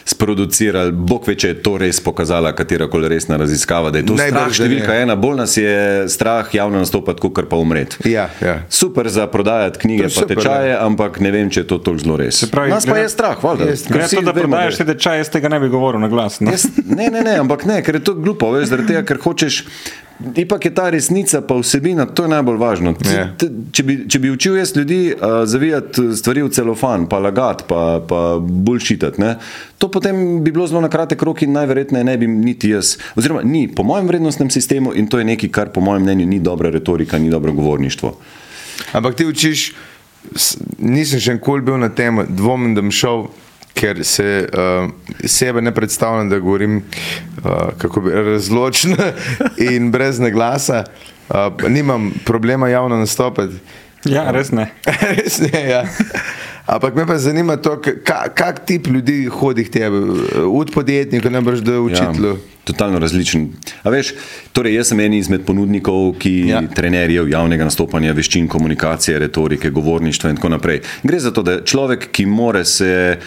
sproducirali. 0.05 0.93
Bog 0.95 1.27
ve, 1.27 1.35
če 1.35 1.49
je 1.49 1.57
to 1.57 1.75
res 1.79 2.01
pokazala 2.01 2.53
katera 2.53 2.87
koli 2.87 3.09
resna 3.09 3.37
raziskava, 3.37 3.91
da 3.91 3.99
je 3.99 4.07
to 4.07 4.15
Najbrž, 4.15 4.31
strah 4.31 4.47
da 4.47 4.55
številka 4.55 4.93
je. 4.93 5.03
ena. 5.03 5.17
Bolj 5.17 5.37
nas 5.37 5.57
je 5.57 5.75
strah 6.09 6.47
javno 6.53 6.79
nastopati, 6.79 7.21
kot 7.25 7.49
pa 7.49 7.57
umreti. 7.57 7.99
Ja, 8.07 8.29
ja. 8.41 8.55
Super 8.71 9.09
za 9.09 9.27
prodajati 9.27 9.79
knjige, 9.79 10.03
pa 10.05 10.09
super, 10.11 10.37
tečaje, 10.37 10.77
ampak 10.79 11.19
ne 11.19 11.31
vem, 11.31 11.51
če 11.51 11.61
je 11.61 11.67
to 11.67 11.79
tako 11.81 11.99
zelo 11.99 12.17
res. 12.17 12.37
Se 12.37 12.47
pravi, 12.47 12.71
Nas 12.71 12.85
pa 12.85 12.93
glede- 12.93 13.03
je 13.03 13.09
strah, 13.11 13.37
valjda. 13.41 13.65
Gre 13.89 14.05
vsi 14.05 14.17
to, 14.17 14.23
da 14.23 14.33
prodajaš 14.35 14.77
te 14.77 14.85
tečaje, 14.87 15.19
jaz 15.19 15.29
tega 15.31 15.49
ne 15.49 15.59
bi 15.59 15.69
govoril 15.69 16.01
na 16.01 16.09
glas. 16.09 16.41
No? 16.41 16.51
Jaz, 16.51 16.67
ne, 16.79 17.11
ne, 17.11 17.23
ne, 17.23 17.37
ampak 17.37 17.65
ne, 17.65 17.83
ker 17.83 17.95
je 17.95 18.03
to 18.03 18.15
glupo, 18.15 18.53
veš, 18.53 18.69
zaradi 18.69 18.89
tega, 18.89 19.03
ker 19.05 19.19
hočeš. 19.19 19.65
Ipak 20.35 20.65
je 20.65 20.71
ta 20.71 20.89
resnica, 20.89 21.41
pa 21.41 21.55
vsebina, 21.55 22.07
to 22.07 22.23
je 22.23 22.31
najbolj 22.31 22.57
važno. 22.57 22.93
T- 22.95 23.11
Ja. 23.11 23.25
t- 23.31 23.51
Če 23.71 23.83
bi, 23.83 23.95
če 24.07 24.19
bi 24.19 24.31
učil 24.31 24.57
jaz 24.57 24.73
ljudi 24.73 25.13
uh, 25.13 25.21
zavijati 25.45 26.17
stvari 26.17 26.43
v 26.43 26.49
celofan, 26.49 27.07
pa 27.07 27.19
lagati, 27.19 27.65
pa, 27.69 28.01
pa 28.01 28.21
bulšitati, 28.41 29.21
ne, 29.21 29.35
to 29.79 29.89
potem 29.89 30.15
bi 30.41 30.51
bilo 30.51 30.67
zelo 30.67 30.81
na 30.81 30.89
kratek 30.89 31.23
rok 31.23 31.43
in 31.43 31.53
najverjetneje 31.53 32.05
ne 32.05 32.17
bi 32.17 32.27
niti 32.29 32.71
jaz. 32.71 32.95
Oziroma, 33.15 33.43
ni 33.43 33.69
po 33.69 33.83
mojem 33.83 34.07
vrednostnem 34.07 34.51
sistemu 34.51 34.95
in 34.95 35.07
to 35.07 35.19
je 35.19 35.25
nekaj, 35.27 35.51
kar 35.51 35.69
po 35.69 35.81
mojem 35.81 36.03
mnenju 36.03 36.27
ni 36.27 36.41
dobra 36.41 36.71
retorika, 36.71 37.19
ni 37.19 37.31
dobro 37.31 37.53
govorništvo. 37.53 38.15
Ampak 38.93 39.15
ti 39.15 39.27
učiš, 39.27 39.73
nisem 40.79 41.21
še 41.21 41.35
nikoli 41.35 41.63
bil 41.63 41.77
na 41.77 41.89
tem, 41.89 42.23
dvomim, 42.29 42.75
da 42.75 42.81
bom 42.81 42.91
šel, 42.91 43.27
ker 43.75 44.05
se 44.05 44.49
uh, 44.53 44.91
sebe 45.25 45.63
ne 45.63 45.75
predstavljam, 45.75 46.29
da 46.29 46.39
govorim 46.39 46.77
uh, 46.77 47.51
kako 47.79 48.01
bi 48.01 48.11
razločno 48.11 48.97
in 49.73 49.91
brez 49.91 50.19
naglasa. 50.19 50.85
Uh, 51.29 51.35
pa 51.61 51.69
nimam 51.69 52.13
problema 52.25 52.69
javno 52.69 52.97
nastopati. 52.97 53.55
Ja, 54.05 54.31
res 54.31 54.53
ne. 54.53 54.69
Res 55.17 55.41
ne, 55.41 55.61
ja. 55.69 55.85
Ampak 56.67 56.95
me 56.97 57.07
pa 57.07 57.19
zanima 57.19 57.57
to, 57.57 57.77
ka- 57.81 58.29
kak 58.35 58.65
tip 58.65 58.87
ljudi 58.87 59.27
hodi 59.29 59.65
k 59.65 59.73
tebi, 59.73 60.01
od 60.49 60.71
podjetnikov, 60.73 61.33
ne 61.33 61.41
boš 61.41 61.61
do 61.61 61.81
učiteljev. 61.83 62.37
Ja, 62.37 62.63
totalno 62.65 62.99
različen. 62.99 63.51
A 63.83 63.93
veš, 63.93 64.15
torej 64.57 64.79
jaz 64.79 64.89
sem 64.93 65.01
en 65.05 65.17
izmed 65.17 65.45
ponudnikov, 65.45 66.15
ki 66.21 66.33
ja. 66.49 66.63
trenerjev 66.77 67.29
javnega 67.29 67.69
nastopanja, 67.69 68.15
veščin 68.17 68.49
komunikacije, 68.49 69.19
retorike, 69.27 69.71
govorništva 69.71 70.33
in 70.33 70.41
tako 70.41 70.55
naprej. 70.57 70.81
Gre 71.03 71.21
za 71.21 71.33
to, 71.37 71.45
da 71.45 71.59
človek, 71.65 72.09
ki 72.13 72.27
more 72.27 72.65
se 72.65 73.19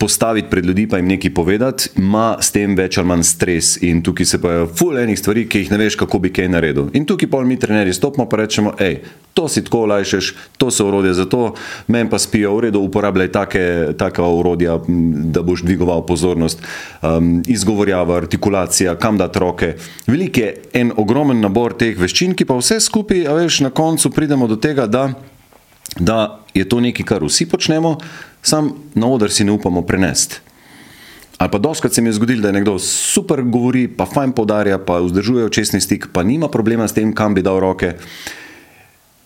postaviti 0.00 0.48
pred 0.50 0.66
ljudi, 0.66 0.86
pa 0.88 0.96
jim 0.96 1.08
nekaj 1.08 1.34
povedati, 1.34 1.88
ima 1.96 2.36
s 2.40 2.50
tem 2.52 2.72
več 2.76 2.96
ali 2.98 3.08
manj 3.08 3.22
stres. 3.28 3.74
In 3.84 4.00
tukaj 4.02 4.26
se 4.26 4.40
pojavijo 4.40 4.68
ful 4.74 4.98
enih 4.98 5.18
stvari, 5.18 5.44
ki 5.48 5.64
jih 5.64 5.72
ne 5.74 5.78
veš, 5.82 5.98
kako 6.00 6.18
bi 6.24 6.32
kaj 6.32 6.48
naredil. 6.48 6.88
In 6.96 7.04
tukaj 7.04 7.28
pa 7.28 7.42
mi, 7.44 7.58
trenerji, 7.60 7.92
stopimo 7.98 8.24
in 8.24 8.38
rečemo, 8.40 8.72
hej, 8.78 9.02
to 9.36 9.44
si 9.48 9.60
tako 9.64 9.82
olajšaš, 9.84 10.32
to 10.58 10.70
so 10.70 10.86
urodje 10.88 11.12
za 11.14 11.26
to, 11.28 11.54
meni 11.86 12.10
pa 12.10 12.18
spijo 12.18 12.54
v 12.56 12.60
redu, 12.66 12.80
uporabljaj 12.80 13.32
take, 13.32 13.64
take 13.98 14.22
urodja, 14.22 14.78
da 15.34 15.42
boš 15.42 15.62
dvigoval 15.68 16.06
pozornost, 16.06 16.62
um, 17.02 17.42
izgovorjava, 17.46 18.16
artikulacija, 18.16 18.96
kam 18.96 19.18
dati 19.20 19.38
roke. 19.38 19.74
Velik 20.06 20.38
je 20.38 20.54
en 20.72 20.94
ogromen 20.96 21.44
nabor 21.44 21.76
teh 21.76 21.98
veščin, 21.98 22.34
ki 22.34 22.48
pa 22.48 22.56
vse 22.56 22.80
skupaj, 22.80 23.26
a 23.28 23.36
veš, 23.36 23.60
na 23.68 23.70
koncu 23.70 24.10
pridemo 24.10 24.48
do 24.48 24.56
tega, 24.56 24.88
da 24.88 25.10
da 25.98 26.40
je 26.54 26.68
to 26.68 26.80
nekaj, 26.80 27.06
kar 27.06 27.24
vsi 27.24 27.46
počnemo, 27.48 27.98
sam 28.42 28.72
na 28.94 29.06
oder 29.06 29.32
si 29.32 29.44
ne 29.44 29.52
upamo 29.52 29.82
prenesti. 29.82 30.40
Ali 31.40 31.50
pa 31.50 31.58
doskrat 31.58 31.92
se 31.92 32.02
mi 32.02 32.08
je 32.08 32.12
zgodilo, 32.12 32.42
da 32.42 32.48
je 32.48 32.52
nekdo 32.52 32.78
super 32.78 33.42
govori, 33.42 33.88
pa 33.88 34.04
fajn 34.06 34.32
podarja, 34.32 34.78
pa 34.78 34.98
vzdržuje 35.00 35.44
očesni 35.44 35.80
stik, 35.80 36.10
pa 36.12 36.22
nima 36.22 36.48
problema 36.48 36.88
s 36.88 36.92
tem, 36.92 37.14
kam 37.16 37.34
bi 37.34 37.42
dal 37.42 37.60
roke. 37.60 37.94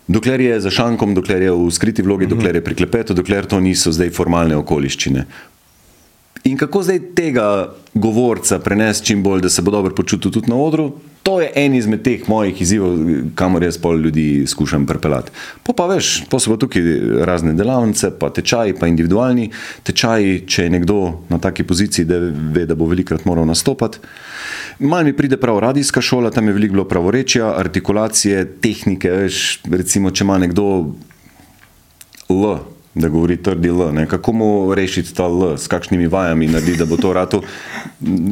Dokler 0.07 0.41
je 0.41 0.61
za 0.61 0.71
šankom, 0.71 1.15
dokler 1.15 1.43
je 1.43 1.51
v 1.51 1.71
skriti 1.75 2.03
vlogi, 2.03 2.29
dokler 2.31 2.61
je 2.61 2.65
pri 2.65 2.75
klepetu, 2.75 3.15
dokler 3.15 3.49
to 3.51 3.59
niso 3.61 3.93
zdaj 3.93 4.13
formalne 4.15 4.57
okoliščine. 4.57 5.25
In 6.45 6.59
kako 6.61 6.83
zdaj 6.85 7.01
tega 7.17 7.47
govorca 7.95 8.61
prenesti 8.61 9.11
čim 9.11 9.23
bolj, 9.23 9.41
da 9.41 9.51
se 9.51 9.63
bo 9.63 9.73
dobro 9.73 9.95
počutil 9.95 10.31
tudi 10.31 10.53
na 10.53 10.61
odru, 10.61 10.93
to 11.25 11.41
je 11.41 11.49
en 11.57 11.75
izmed 11.75 12.03
teh 12.05 12.27
mojih 12.29 12.59
izzivov, 12.61 12.99
kamor 13.35 13.65
jaz 13.65 13.79
pol 13.81 13.97
ljudi 13.97 14.45
skušam 14.47 14.85
pripeljati. 14.87 15.33
Po 15.65 15.73
pa 15.73 15.87
veš, 15.89 16.27
po 16.29 16.37
so 16.39 16.53
pa 16.53 16.59
tukaj 16.61 16.85
razne 17.25 17.55
delavnice, 17.57 18.11
pa 18.21 18.29
tečaji, 18.29 18.75
pa 18.77 18.91
individualni 18.91 19.49
tečaji, 19.89 20.43
če 20.47 20.67
je 20.67 20.75
nekdo 20.75 20.99
na 21.33 21.39
taki 21.41 21.65
poziciji, 21.65 22.05
da 22.05 22.19
ve, 22.53 22.67
da 22.69 22.77
bo 22.77 22.91
velikrat 22.91 23.25
moral 23.25 23.49
nastopati. 23.49 24.03
Mal 24.85 25.09
mi 25.09 25.17
pride 25.17 25.41
prav 25.41 25.63
radijska 25.65 26.05
šola, 26.05 26.31
tam 26.31 26.53
je 26.53 26.55
veliko 26.59 26.77
bilo 26.77 26.85
pravorečja, 26.93 27.55
artikulacije, 27.57 28.45
tehnike, 28.61 29.17
veš, 29.25 29.41
recimo, 29.73 30.13
če 30.13 30.29
ima 30.29 30.39
nekdo 30.45 30.69
L, 32.29 32.53
da 32.95 33.09
govori 33.09 33.41
trdi 33.41 33.73
L, 33.73 33.89
ne? 33.97 34.05
kako 34.11 34.37
mu 34.37 34.53
rešiti 34.77 35.17
ta 35.17 35.25
L, 35.25 35.57
s 35.57 35.73
kakšnimi 35.73 36.13
vajami 36.13 36.53
narediti, 36.53 36.83
da 36.85 36.91
bo 36.91 37.01
to 37.01 37.17
rado 37.17 37.41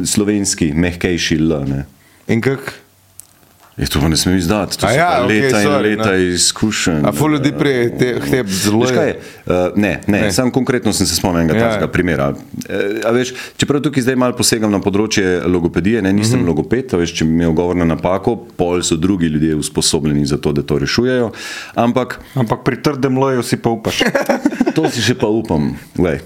slovenski, 0.04 0.74
mehkejši 0.76 1.40
L. 1.40 1.58
Ne? 1.72 1.84
In 2.28 2.44
kako? 2.44 2.81
Je 3.76 3.86
to 3.88 4.00
pa 4.00 4.08
ne 4.08 4.16
smem 4.16 4.36
izdati, 4.36 4.76
to 4.78 4.86
so 4.86 4.92
ja, 4.92 5.24
okej, 5.24 5.40
leta 5.40 5.60
in 5.60 5.66
sorry, 5.66 5.82
leta 5.96 6.10
ne. 6.12 6.24
izkušenj. 6.34 7.06
A 7.08 7.12
ful 7.12 7.32
ljudi 7.32 7.52
te 7.98 8.42
zelo 8.46 8.84
kaj, 8.84 9.14
uh, 9.46 9.52
ne, 9.76 10.00
ne, 10.06 10.20
ne. 10.20 10.32
sam 10.32 10.50
konkretno 10.52 10.92
sem 10.92 11.06
se 11.06 11.16
spomnil 11.16 11.40
enega 11.42 11.58
Ja, 11.58 11.70
takega 11.70 11.88
primera. 11.92 12.34
E, 12.68 13.00
a 13.08 13.10
veš, 13.16 13.32
čeprav 13.56 13.80
tukaj 13.80 14.04
zdaj 14.04 14.18
malo 14.20 14.36
posegam 14.36 14.72
na 14.72 14.80
področje 14.84 15.40
logopedije, 15.48 16.02
ne, 16.02 16.12
nisem 16.12 16.40
mm 16.40 16.44
-hmm. 16.44 16.48
logoped, 16.48 16.92
veš, 17.00 17.14
če 17.16 17.24
bi 17.24 17.32
imel 17.32 17.56
govor 17.56 17.76
na 17.76 17.88
napako, 17.88 18.36
pol 18.56 18.82
so 18.82 18.96
drugi 18.96 19.26
ljudje 19.26 19.56
usposobljeni 19.56 20.26
za 20.26 20.36
to, 20.36 20.52
da 20.52 20.62
to 20.62 20.78
rešujejo, 20.78 21.32
ampak 21.74 22.20
Ampak 22.34 22.64
pri 22.64 22.76
trdem 22.82 23.18
loju 23.18 23.42
si 23.42 23.56
pa 23.56 23.70
upaš. 23.70 24.02
To 24.72 24.88
si 24.88 25.02
še 25.04 25.12
pa 25.20 25.28
upam. 25.28 25.74
Glej. 25.92 26.22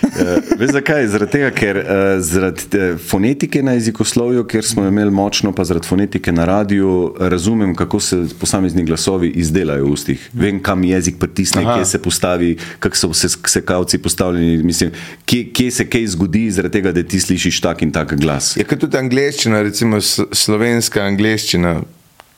Uh, 0.00 0.40
veš 0.56 0.72
zakaj? 0.72 1.04
Zaradi 1.12 1.34
tega, 1.36 1.50
ker 1.52 1.76
uh, 1.76 2.16
zaradi 2.24 2.96
fonetike 2.96 3.60
na 3.60 3.74
jezikoslovju, 3.76 4.46
ker 4.48 4.64
smo 4.64 4.86
imeli 4.88 5.12
močno, 5.12 5.52
pa 5.52 5.66
zaradi 5.68 5.84
fonetike 5.84 6.32
na 6.32 6.46
radiju, 6.48 6.89
razumem, 7.18 7.74
kako 7.74 8.00
se 8.00 8.16
posamezni 8.40 8.84
glasovi 8.84 9.28
izdelajo 9.28 9.84
v 9.84 9.92
ustih. 9.92 10.30
Vem, 10.32 10.60
kam 10.62 10.84
jezik 10.84 11.18
pritisne, 11.18 11.62
Aha. 11.62 11.76
kje 11.76 11.84
se 11.84 12.02
postavi, 12.02 12.56
kako 12.78 12.96
so 12.96 13.08
vse 13.08 13.28
sekavci 13.46 13.98
postavljeni, 13.98 14.62
mislim, 14.62 14.90
kje, 15.24 15.44
kje 15.52 15.70
se 15.70 15.88
kaj 15.90 16.06
zgodi, 16.06 16.50
zaradi 16.50 16.72
tega, 16.72 16.92
da 16.92 17.02
ti 17.02 17.20
slišiš 17.20 17.60
tak 17.60 17.82
in 17.82 17.92
tak 17.92 18.14
glas. 18.20 18.56
Je 18.56 18.64
kot 18.64 18.80
tudi 18.80 18.98
angliščina, 18.98 19.62
recimo 19.62 20.00
slovenska 20.00 21.02
angliščina, 21.02 21.80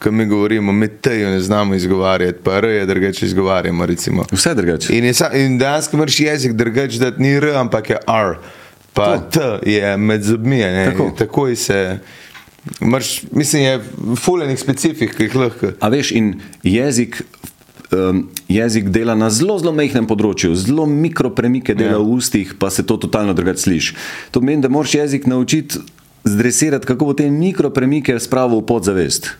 ko 0.02 0.10
mi 0.10 0.26
govorimo, 0.26 0.72
mi 0.72 0.88
tejo 0.88 1.30
ne 1.30 1.40
znamo 1.40 1.74
izgovarjati, 1.74 2.38
pa 2.44 2.58
r 2.58 2.64
je 2.64 2.86
drugače 2.86 3.26
izgovarjamo. 3.26 3.86
Recimo. 3.86 4.24
Vse 4.32 4.54
drugače. 4.54 4.96
In, 4.96 5.04
je 5.04 5.14
sa, 5.14 5.30
in 5.34 5.58
dejansko 5.58 5.96
moraš 5.96 6.20
jezik 6.20 6.52
drugače, 6.52 6.98
da 6.98 7.12
ni 7.18 7.36
r, 7.36 7.54
ampak 7.56 7.90
je 7.90 7.96
r. 8.08 8.34
Pa 8.92 9.18
To. 9.18 9.30
t 9.30 9.70
je 9.70 9.96
med 9.96 10.22
zobmi. 10.22 10.60
Tako. 10.90 11.12
Takoj 11.18 11.56
se. 11.56 11.98
Marš, 12.80 13.22
mislim, 13.32 13.62
je 13.62 13.80
fulejnih 14.16 14.60
specifik, 14.60 15.16
ki 15.16 15.26
jih 15.26 15.34
lahko. 15.36 15.72
A 15.80 15.88
veš, 15.90 16.12
in 16.14 16.34
jezik, 16.62 17.22
um, 17.90 18.28
jezik 18.48 18.88
dela 18.94 19.14
na 19.14 19.30
zelo, 19.30 19.58
zelo 19.58 19.72
mehkem 19.74 20.06
področju, 20.06 20.54
zelo 20.54 20.86
mikropremike 20.86 21.74
dela 21.74 21.98
Ja. 21.98 21.98
v 21.98 22.16
ustih, 22.18 22.54
pa 22.54 22.70
se 22.70 22.86
to 22.86 22.96
totalno 22.96 23.34
drugače 23.34 23.58
sliši. 23.58 23.94
To 24.30 24.40
pomeni, 24.40 24.62
da 24.62 24.68
moraš 24.68 24.94
jezik 24.94 25.26
naučiti 25.26 25.78
zdresirati, 26.24 26.86
kako 26.86 27.04
bo 27.04 27.14
te 27.14 27.26
mikropremike 27.30 28.14
spravil 28.22 28.62
v 28.62 28.66
podzavest. 28.66 29.32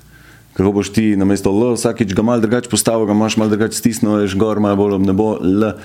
Kako 0.53 0.73
boš 0.73 0.91
ti 0.93 1.14
na 1.16 1.25
mesto 1.25 1.49
L 1.49 1.73
vsakič 1.73 2.12
ga 2.12 2.23
malo 2.23 2.43
drugače 2.43 2.68
postavil, 2.68 3.07
ga 3.07 3.14
imaš 3.14 3.37
malo 3.37 3.55
drugače 3.55 3.79
stisnil, 3.79 4.27
gor, 4.35 4.61
malo 4.61 4.77
bolj 4.77 4.95
ob 4.95 5.07
nebo, 5.07 5.39
L. 5.41 5.79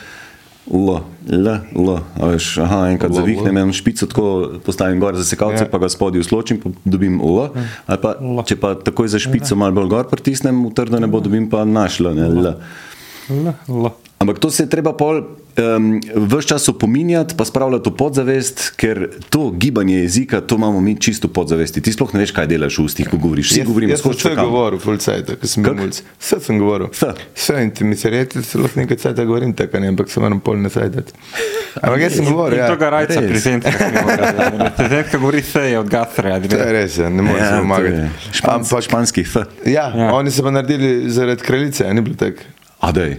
L, 0.74 1.00
L, 1.32 1.48
L, 1.76 1.90
veš, 2.20 2.58
aha, 2.64 2.90
enkrat 2.92 3.12
L, 3.12 3.20
zavihnem, 3.22 3.56
L. 3.56 3.62
imam 3.64 3.74
špico, 3.74 4.08
tako 4.08 4.26
postavim 4.66 5.00
gor 5.00 5.16
za 5.16 5.24
sekalce, 5.24 5.64
Ja. 5.64 5.68
ja. 5.68 5.72
pa 5.72 5.78
ga 5.78 5.90
spodaj 5.90 6.20
usločim, 6.20 6.60
pa 6.60 6.70
dobim 6.86 7.22
L. 7.24 7.50
Ali 7.88 8.00
pa, 8.04 8.16
če 8.44 8.56
pa 8.60 8.76
takoj 8.76 9.08
za 9.08 9.20
špico 9.20 9.56
malo 9.56 9.72
bolj 9.80 9.88
gor 9.90 10.10
pritisnem, 10.12 10.60
v 10.68 10.74
trdo 10.76 11.00
nebo 11.00 11.20
dobim 11.24 11.50
pa 11.50 11.64
naš 11.64 12.00
L, 12.04 12.12
ne 12.14 12.28
L. 12.28 12.48
L, 13.32 13.54
L. 13.68 13.92
Ampak 14.20 14.40
to 14.40 14.50
se 14.52 14.64
je 14.66 14.70
treba 14.70 14.92
pol 14.98 15.24
um, 15.58 16.02
vse 16.16 16.48
čas 16.48 16.70
opominjati, 16.70 17.36
pa 17.38 17.46
spravljati 17.46 17.90
v 17.90 17.96
podzavest, 17.96 18.74
ker 18.76 19.10
to 19.30 19.52
gibanje 19.52 19.96
jezika, 19.98 20.42
to 20.42 20.56
imamo 20.56 20.82
mi 20.82 20.96
čisto 20.96 21.28
podzavesti. 21.28 21.82
Ti 21.82 21.94
sploh 21.94 22.14
ne 22.14 22.20
veš, 22.20 22.32
kaj 22.32 22.48
delaš 22.48 22.78
v 22.80 22.84
ustih, 22.84 23.10
ko 23.10 23.18
govoriš. 23.18 23.52
Vsi 23.52 23.64
govorimo, 23.64 23.92
jaz 23.94 24.02
sem 24.02 24.14
skoči 24.14 24.28
vse 24.36 24.80
full 24.80 24.98
cajt, 24.98 25.32
ko 25.42 25.48
sem 25.48 25.64
bil 25.64 25.76
mulj. 25.76 26.02
Vse 26.20 26.40
sem 26.40 26.60
govoril. 26.60 26.90
Vse. 26.94 27.12
Vse 27.36 27.64
in 27.64 27.72
ti 27.72 27.84
mi 27.84 27.96
se 27.96 28.10
reče, 28.10 28.40
da 28.40 28.62
lahko 28.62 28.80
nekaj 28.80 28.98
cajt 28.98 29.22
govorim, 29.26 29.54
tako 29.54 29.80
ne, 29.80 29.88
ampak 29.88 30.10
se 30.10 30.20
moram 30.20 30.40
pol 30.40 30.58
ne 30.62 30.70
sajdati. 30.70 31.14
Ampak 31.82 32.02
jaz 32.02 32.16
sem 32.16 32.26
govoril, 32.26 32.60
ja. 32.60 32.68
to 32.68 32.78
ga 32.78 32.90
rajca 32.90 33.20
res. 33.20 33.30
prezentka. 33.30 33.72
Prezentka 34.78 35.18
govori 35.18 35.42
se 35.42 35.62
je 35.62 35.80
od 35.80 35.90
gastra. 35.90 36.40
To 36.40 36.56
je 36.56 36.72
res, 36.74 36.98
ja, 36.98 37.10
ne 37.10 37.22
morem 37.22 37.44
Ja, 37.44 37.58
pomagati. 37.60 38.08
španski 38.82 39.22
F. 39.22 39.36
ja, 39.66 39.88
Ja. 39.98 40.14
oni 40.14 40.32
so 40.32 40.44
pa 40.44 40.52
naredili 40.52 41.10
zaradi 41.10 41.42
kraljice, 41.42 41.94
ni 41.94 42.02
bilo 42.02 42.16
tako. 42.16 42.42
A 42.80 42.92
dej. 42.92 43.18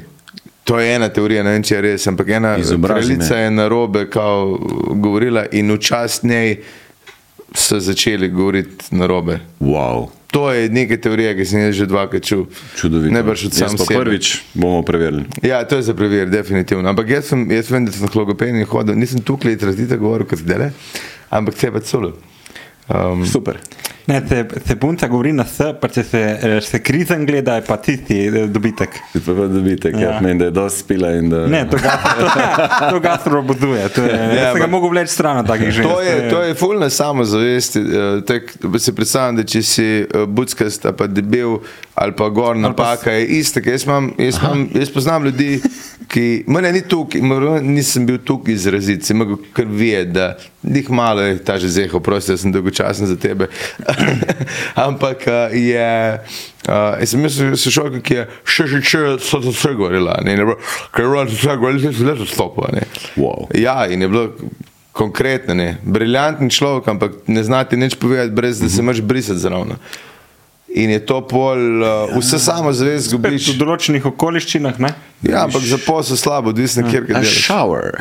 To 0.68 0.76
je 0.80 0.94
ena 0.94 1.08
teorija, 1.08 1.42
ne 1.42 1.54
vem, 1.56 1.62
če 1.64 1.78
je 1.78 1.80
res, 1.80 2.04
ampak 2.10 2.28
ena 2.36 2.50
kraljica 2.60 3.34
me. 3.34 3.40
je 3.40 3.50
na 3.50 3.68
robe 3.72 4.04
govorila 4.12 5.46
in 5.56 5.72
v 5.72 5.78
čast 5.80 6.28
njej 6.28 6.58
so 7.56 7.80
začeli 7.80 8.28
govoriti 8.28 8.92
na 8.92 9.08
robe. 9.08 9.38
Wow. 9.60 10.10
To 10.28 10.52
je 10.52 10.68
neka 10.68 10.98
teorija, 11.00 11.32
ki 11.32 11.44
sem 11.48 11.62
jaz 11.64 11.78
že 11.78 11.86
dvakrat 11.88 12.20
čul. 12.20 12.44
Čudovito. 12.76 13.14
Ne 13.14 13.22
brž 13.24 13.46
od 13.48 13.56
Jaz 13.56 13.70
sam 13.70 13.80
pa 13.80 13.84
sebe. 13.88 14.04
prvič 14.04 14.42
bomo 14.52 14.82
preverili. 14.84 15.24
Ja, 15.40 15.64
to 15.64 15.80
je 15.80 15.88
za 15.88 15.94
preveriti, 15.96 16.36
definitivno. 16.36 16.84
Ampak 16.88 17.08
jaz, 17.08 17.32
sem, 17.32 17.48
jaz 17.50 17.70
vem, 17.72 17.88
da 17.88 17.92
sem 17.96 18.04
k 18.04 18.20
logopediji 18.20 18.68
hodil, 18.68 18.98
nisem 19.00 19.24
tukaj 19.24 19.56
razvita 19.56 19.96
govoril 19.96 20.28
kot 20.28 20.44
zdaj, 20.44 20.68
ampak 21.32 21.56
se 21.56 21.72
pa 21.72 21.80
celo. 21.80 22.12
Um, 22.92 23.24
Super. 23.24 23.56
Ne, 24.08 24.22
se, 24.28 24.44
se 24.66 24.76
punca 24.76 25.06
govori 25.08 25.32
na 25.36 25.44
S, 25.44 25.58
pa 25.80 25.88
če 25.92 26.02
se, 26.04 26.22
se 26.64 26.78
krizen 26.80 27.26
gleda, 27.28 27.58
je 27.58 27.64
pa 27.66 27.76
tisti 27.76 28.16
eh, 28.26 28.46
dobitek. 28.48 28.94
Pa 29.12 29.34
pa 29.36 29.48
dobitek, 29.52 29.94
ja. 30.00 30.14
Ja. 30.14 30.20
Meni, 30.24 30.38
da 30.40 30.48
je 30.48 30.54
dosti 30.56 30.80
spila 30.80 31.10
in 31.18 31.28
da... 31.28 31.42
Ne, 31.46 31.66
to 31.70 31.76
gastro, 31.82 32.28
to 32.90 33.00
gastro 33.04 33.38
obuduje. 33.42 33.88
To 33.88 34.04
je, 34.06 34.14
ja, 34.14 34.22
Ja, 34.24 34.42
jaz 34.42 34.52
sem 34.56 34.62
ga 34.62 34.70
mogel 34.72 34.90
vleči 34.94 35.12
stran 35.12 35.42
od 35.42 35.46
takih 35.46 35.70
žensk. 35.70 35.90
To 35.90 36.00
je, 36.00 36.14
to 36.30 36.42
je 36.42 36.54
fulna 36.54 36.88
samozavest. 36.90 37.76
eh, 37.76 38.40
da 38.62 38.78
Si 38.78 38.94
predstavljam, 38.94 39.36
da 39.36 39.44
če 39.44 39.62
si 39.62 39.86
eh, 40.00 40.24
buckast 40.26 40.86
pa 40.96 41.06
debel 41.06 41.58
ali 41.98 42.12
pa 42.16 42.28
gor 42.28 42.56
napaka, 42.56 43.10
je 43.12 43.26
isto. 43.26 43.60
Jaz, 43.60 43.84
imam, 43.84 44.12
jaz, 44.18 44.38
imam, 44.38 44.68
jaz 44.74 44.90
poznam 44.94 45.24
ljudi, 45.24 45.60
ki. 46.08 46.44
Mene 46.46 46.70
ni 46.72 46.80
tukaj, 46.80 47.20
nisem 47.62 48.06
bil 48.06 48.20
tukaj 48.24 48.54
izrazit, 48.54 49.02
sem 49.04 49.18
mogel 49.18 49.40
kar 49.52 49.66
videti, 49.66 50.12
da 50.14 50.28
jih 50.62 50.90
malo 50.90 51.24
je 51.26 51.38
ta 51.44 51.58
že 51.58 51.68
zeho, 51.68 52.00
prosti, 52.00 52.32
da 52.32 52.38
sem 52.38 52.52
dolgočasen 52.54 53.06
za 53.10 53.16
tebe. 53.18 53.48
Ampak 54.86 55.26
eh, 55.26 55.56
je. 55.58 56.20
Uh, 56.68 57.00
jaz 57.00 57.10
sem 57.10 57.20
mislil, 57.20 57.50
da 57.50 57.56
se 57.56 57.70
šel, 57.72 57.94
ki 58.04 58.14
je 58.14 58.24
še 58.44 58.66
že 58.68 58.78
če 58.84 58.98
so 59.24 59.38
to 59.40 59.54
vse 59.54 59.70
govorila, 59.78 60.18
ne, 60.20 60.34
ne, 60.36 60.44
ker 60.92 61.06
je 61.06 61.12
bilo 61.14 61.22
vse 61.24 61.54
govorila, 61.56 61.92
se 61.92 62.02
je 62.02 62.08
leto 62.10 62.26
stopila. 62.28 62.68
Wow. 63.16 63.46
Ja, 63.56 63.86
in 63.88 64.04
je 64.04 64.08
bilo 64.08 64.26
konkretno, 64.92 65.54
ne. 65.54 65.78
briljanten 65.82 66.50
človek, 66.50 66.90
ampak 66.92 67.12
ne 67.26 67.44
znati 67.44 67.76
nič 67.80 67.96
povedati, 67.96 68.34
brez 68.36 68.60
da 68.60 68.68
se 68.68 68.82
moraš 68.82 69.00
brisati 69.00 69.40
zraven. 69.40 69.78
In 70.76 70.90
je 70.90 71.00
to 71.06 71.22
pol, 71.24 71.56
uh, 71.80 72.12
vse 72.18 72.36
samo 72.38 72.72
zavest 72.76 73.08
Spet 73.08 73.16
zgubiš. 73.16 73.48
v 73.54 73.58
določenih 73.62 74.04
okoliščinah. 74.12 74.76
Ne? 74.84 74.92
Ja, 75.24 75.46
ampak 75.46 75.64
za 75.64 75.80
posel 75.80 76.20
slabo, 76.20 76.52
odvisno, 76.52 76.84
kjer 76.84 77.08
ga 77.08 77.16
A 77.16 77.24
delaš. 77.24 77.40
shower. 77.46 77.96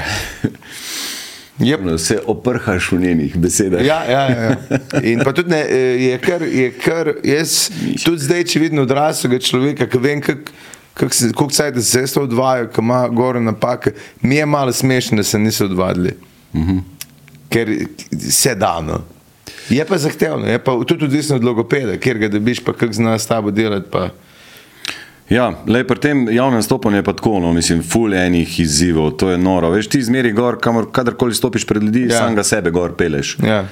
Yep. 1.59 1.97
Se 1.97 2.19
oprhaš 2.25 2.91
v 2.91 2.99
njenih 3.01 3.37
besedah. 3.37 3.85
Ja, 3.85 4.03
ja, 4.05 4.29
ja, 4.29 4.41
ja. 4.43 4.55
In 5.03 5.23
pa 5.25 5.33
tudi 5.33 5.49
ne, 5.49 5.65
eh, 5.69 5.75
je 6.03 6.17
kar, 6.17 6.41
je 6.41 6.71
kar 6.71 7.13
jaz, 7.23 7.71
tudi 8.05 8.21
zdaj, 8.21 8.43
če 8.43 8.59
vidim 8.59 8.79
odraslega 8.79 9.39
človeka, 9.39 9.87
ki 9.89 9.97
vem, 9.97 10.21
kako 10.21 10.51
kak 10.93 11.13
se- 11.13 11.31
cajt 11.51 11.83
se 11.83 12.05
to 12.13 12.21
odvajajo, 12.21 12.67
ki 12.67 12.81
ima 12.81 13.07
gore 13.07 13.41
napake, 13.41 13.91
mi 14.21 14.35
je 14.35 14.45
malo 14.45 14.73
smešno, 14.73 15.17
da 15.17 15.23
se 15.23 15.39
niso 15.39 15.65
odvadili. 15.65 16.13
ker 17.49 17.69
se 18.19 18.55
da. 18.55 18.81
No. 18.81 19.03
Je 19.69 19.85
pa 19.85 19.97
zahtevno, 19.97 20.47
je 20.47 20.59
pa 20.59 20.71
tudi 20.87 21.05
odvisno 21.05 21.35
od 21.35 21.43
logopeda, 21.43 21.97
kjer 21.97 22.17
ga 22.17 22.27
dobiš, 22.27 22.59
pa 22.59 22.73
kako 22.73 22.93
zna 22.93 23.19
s 23.19 23.27
tabo 23.27 23.51
delati. 23.51 23.87
Pa. 23.91 24.09
Ja, 25.29 25.51
le 25.67 25.83
pri 25.87 25.99
tem 25.99 26.29
javnem 26.31 26.63
stopanju 26.63 27.01
je 27.01 27.03
pa 27.03 27.13
tako, 27.13 27.39
no, 27.39 27.51
mislim, 27.53 27.83
ful 27.83 28.13
enih 28.13 28.59
izzivov, 28.59 29.11
to 29.19 29.29
je 29.29 29.37
noro. 29.37 29.69
Veš, 29.69 29.89
ti 29.91 30.01
zmeri 30.03 30.31
gor, 30.31 30.59
kamor, 30.59 30.87
kadarkoli 30.91 31.35
stopiš 31.35 31.65
pred 31.67 31.83
ljudi, 31.83 32.07
Ja. 32.07 32.13
ja. 32.13 32.19
samega 32.19 32.43
sebe 32.43 32.71
gor 32.71 32.95
peleš. 32.95 33.37
Ja. 33.43 33.65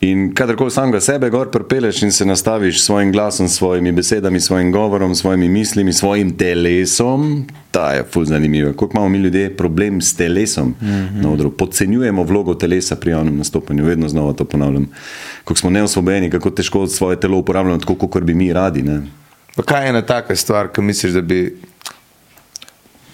In 0.00 0.30
kadarkoli 0.34 0.70
samega 0.70 1.00
sebe 1.00 1.28
gor 1.30 1.50
prepeleš 1.50 2.02
in 2.02 2.12
se 2.12 2.24
nastaviš 2.24 2.80
s 2.80 2.86
svojim 2.86 3.12
glasom, 3.12 3.48
s 3.48 3.56
svojimi 3.58 3.92
besedami, 3.92 4.40
s 4.40 4.46
svojim 4.46 4.72
govorom, 4.72 5.14
s 5.14 5.20
svojimi 5.20 5.48
mislimi, 5.48 5.92
s 5.92 5.98
svojim 5.98 6.30
telesom, 6.36 7.44
ta 7.70 7.92
je 7.92 8.04
ful 8.12 8.24
zanimiva. 8.24 8.72
Koliko 8.72 8.96
imamo 8.96 9.08
mi 9.08 9.18
ljudje 9.18 9.56
problem 9.56 10.00
s 10.00 10.16
telesom 10.16 10.68
mm 10.68 10.86
-hmm. 10.86 11.22
na 11.22 11.30
odru. 11.30 11.50
Podcenjujemo 11.50 12.22
vlogo 12.22 12.54
telesa 12.54 12.96
pri 12.96 13.10
javnem 13.10 13.36
nastopanju, 13.36 13.84
vedno 13.84 14.08
znova 14.08 14.32
to 14.32 14.44
ponavljam. 14.44 14.88
Kako 15.44 15.58
smo 15.58 15.70
neosvobojeni, 15.70 16.30
kako 16.30 16.50
težko 16.50 16.86
svoje 16.86 17.20
telo 17.20 17.38
uporabljamo 17.38 17.78
tako, 17.78 17.94
kot 17.94 18.22
bi 18.22 18.34
mi 18.34 18.52
radi. 18.52 18.82
Ne? 18.82 19.02
Pa 19.56 19.62
kaj 19.62 19.84
je 19.84 19.88
ena 19.94 20.02
taka 20.06 20.36
stvar, 20.36 20.70
ki 20.72 20.82
misliš, 20.82 21.12
da 21.12 21.20
bi. 21.20 21.40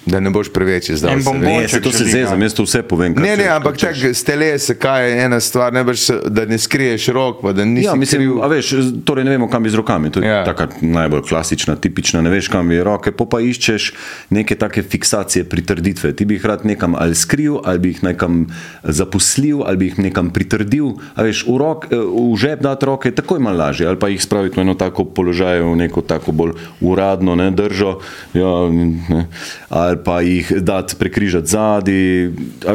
Da 0.06 0.20
ne 0.20 0.30
boš 0.30 0.48
preveč 0.48 0.88
izdal. 0.88 1.10
En 1.10 1.18
se 1.18 1.24
bombon. 1.24 1.42
ve. 1.42 1.56
Ne, 1.56 1.68
se 1.68 1.80
to 1.80 1.90
se 1.90 2.04
zezam, 2.04 2.38
jaz 2.38 2.54
to 2.54 2.62
vse 2.62 2.82
povem. 2.82 3.14
Ne, 3.14 3.36
ne, 3.36 3.48
ampak 3.48 3.74
čak, 3.76 3.96
s 4.06 4.22
telesa, 4.22 4.74
kaj 4.74 5.02
je 5.02 5.24
ena 5.24 5.40
stvar, 5.40 5.72
ne 5.72 5.82
boš, 5.82 6.00
da 6.26 6.44
ne 6.44 6.54
skriješ 6.56 7.08
rok, 7.08 7.42
pa 7.42 7.52
da 7.52 7.64
nisi 7.64 7.86
Ja, 7.86 7.94
mislim, 7.94 8.20
kriv. 8.22 8.38
a 8.38 8.46
veš, 8.46 8.70
torej 9.02 9.24
ne 9.24 9.30
vemo, 9.30 9.48
kam 9.48 9.62
bi 9.62 9.70
z 9.70 9.74
rokami. 9.74 10.10
To 10.10 10.20
je 10.20 10.28
Ja. 10.28 10.44
taka 10.44 10.68
najbolj 10.80 11.22
klasična, 11.22 11.76
tipična, 11.76 12.22
ne 12.22 12.30
veš, 12.30 12.48
kam 12.48 12.68
bi 12.68 12.78
roke, 12.80 13.10
pa 13.10 13.24
pa 13.26 13.40
iščeš 13.40 13.92
neke 14.30 14.54
take 14.54 14.82
fiksacije, 14.84 15.44
pritrditve. 15.44 16.12
Ti 16.12 16.24
bi 16.24 16.34
jih 16.34 16.46
rad 16.46 16.62
nekam 16.64 16.94
ali 16.94 17.14
skril, 17.14 17.58
ali 17.64 17.78
bi 17.78 17.88
jih 17.88 18.04
nekam 18.04 18.46
zaposlil, 18.84 19.62
ali 19.62 19.76
bi 19.76 19.86
jih 19.86 19.98
nekam 20.00 20.30
pritrdil. 20.30 20.86
A 21.14 21.22
veš, 21.22 21.42
v, 21.44 21.56
rok, 21.56 21.86
eh, 21.86 21.96
v 21.96 22.36
žep 22.36 22.60
dati 22.60 22.86
roke 22.86 23.08
je 23.08 23.14
takoj 23.14 23.38
malo 23.40 23.58
lažje, 23.58 23.86
ali 23.86 23.96
pa 23.96 24.08
jih 24.08 24.22
spraviti 24.22 24.54
v 24.54 24.62
eno 24.62 24.74
tako 24.74 25.04
položaj, 25.04 25.60
v 25.62 25.76
neko 25.76 26.00
tako 26.00 26.32
bolj 26.32 26.54
uradno 26.80 27.34
ne, 27.34 27.50
držo, 27.50 27.98
ja, 28.32 28.54
ne, 28.70 29.26
ali 29.68 29.95
pa 30.04 30.20
jih 30.20 30.52
dati 30.62 30.96
prekrižati 30.98 31.46
zadnji. 31.46 32.32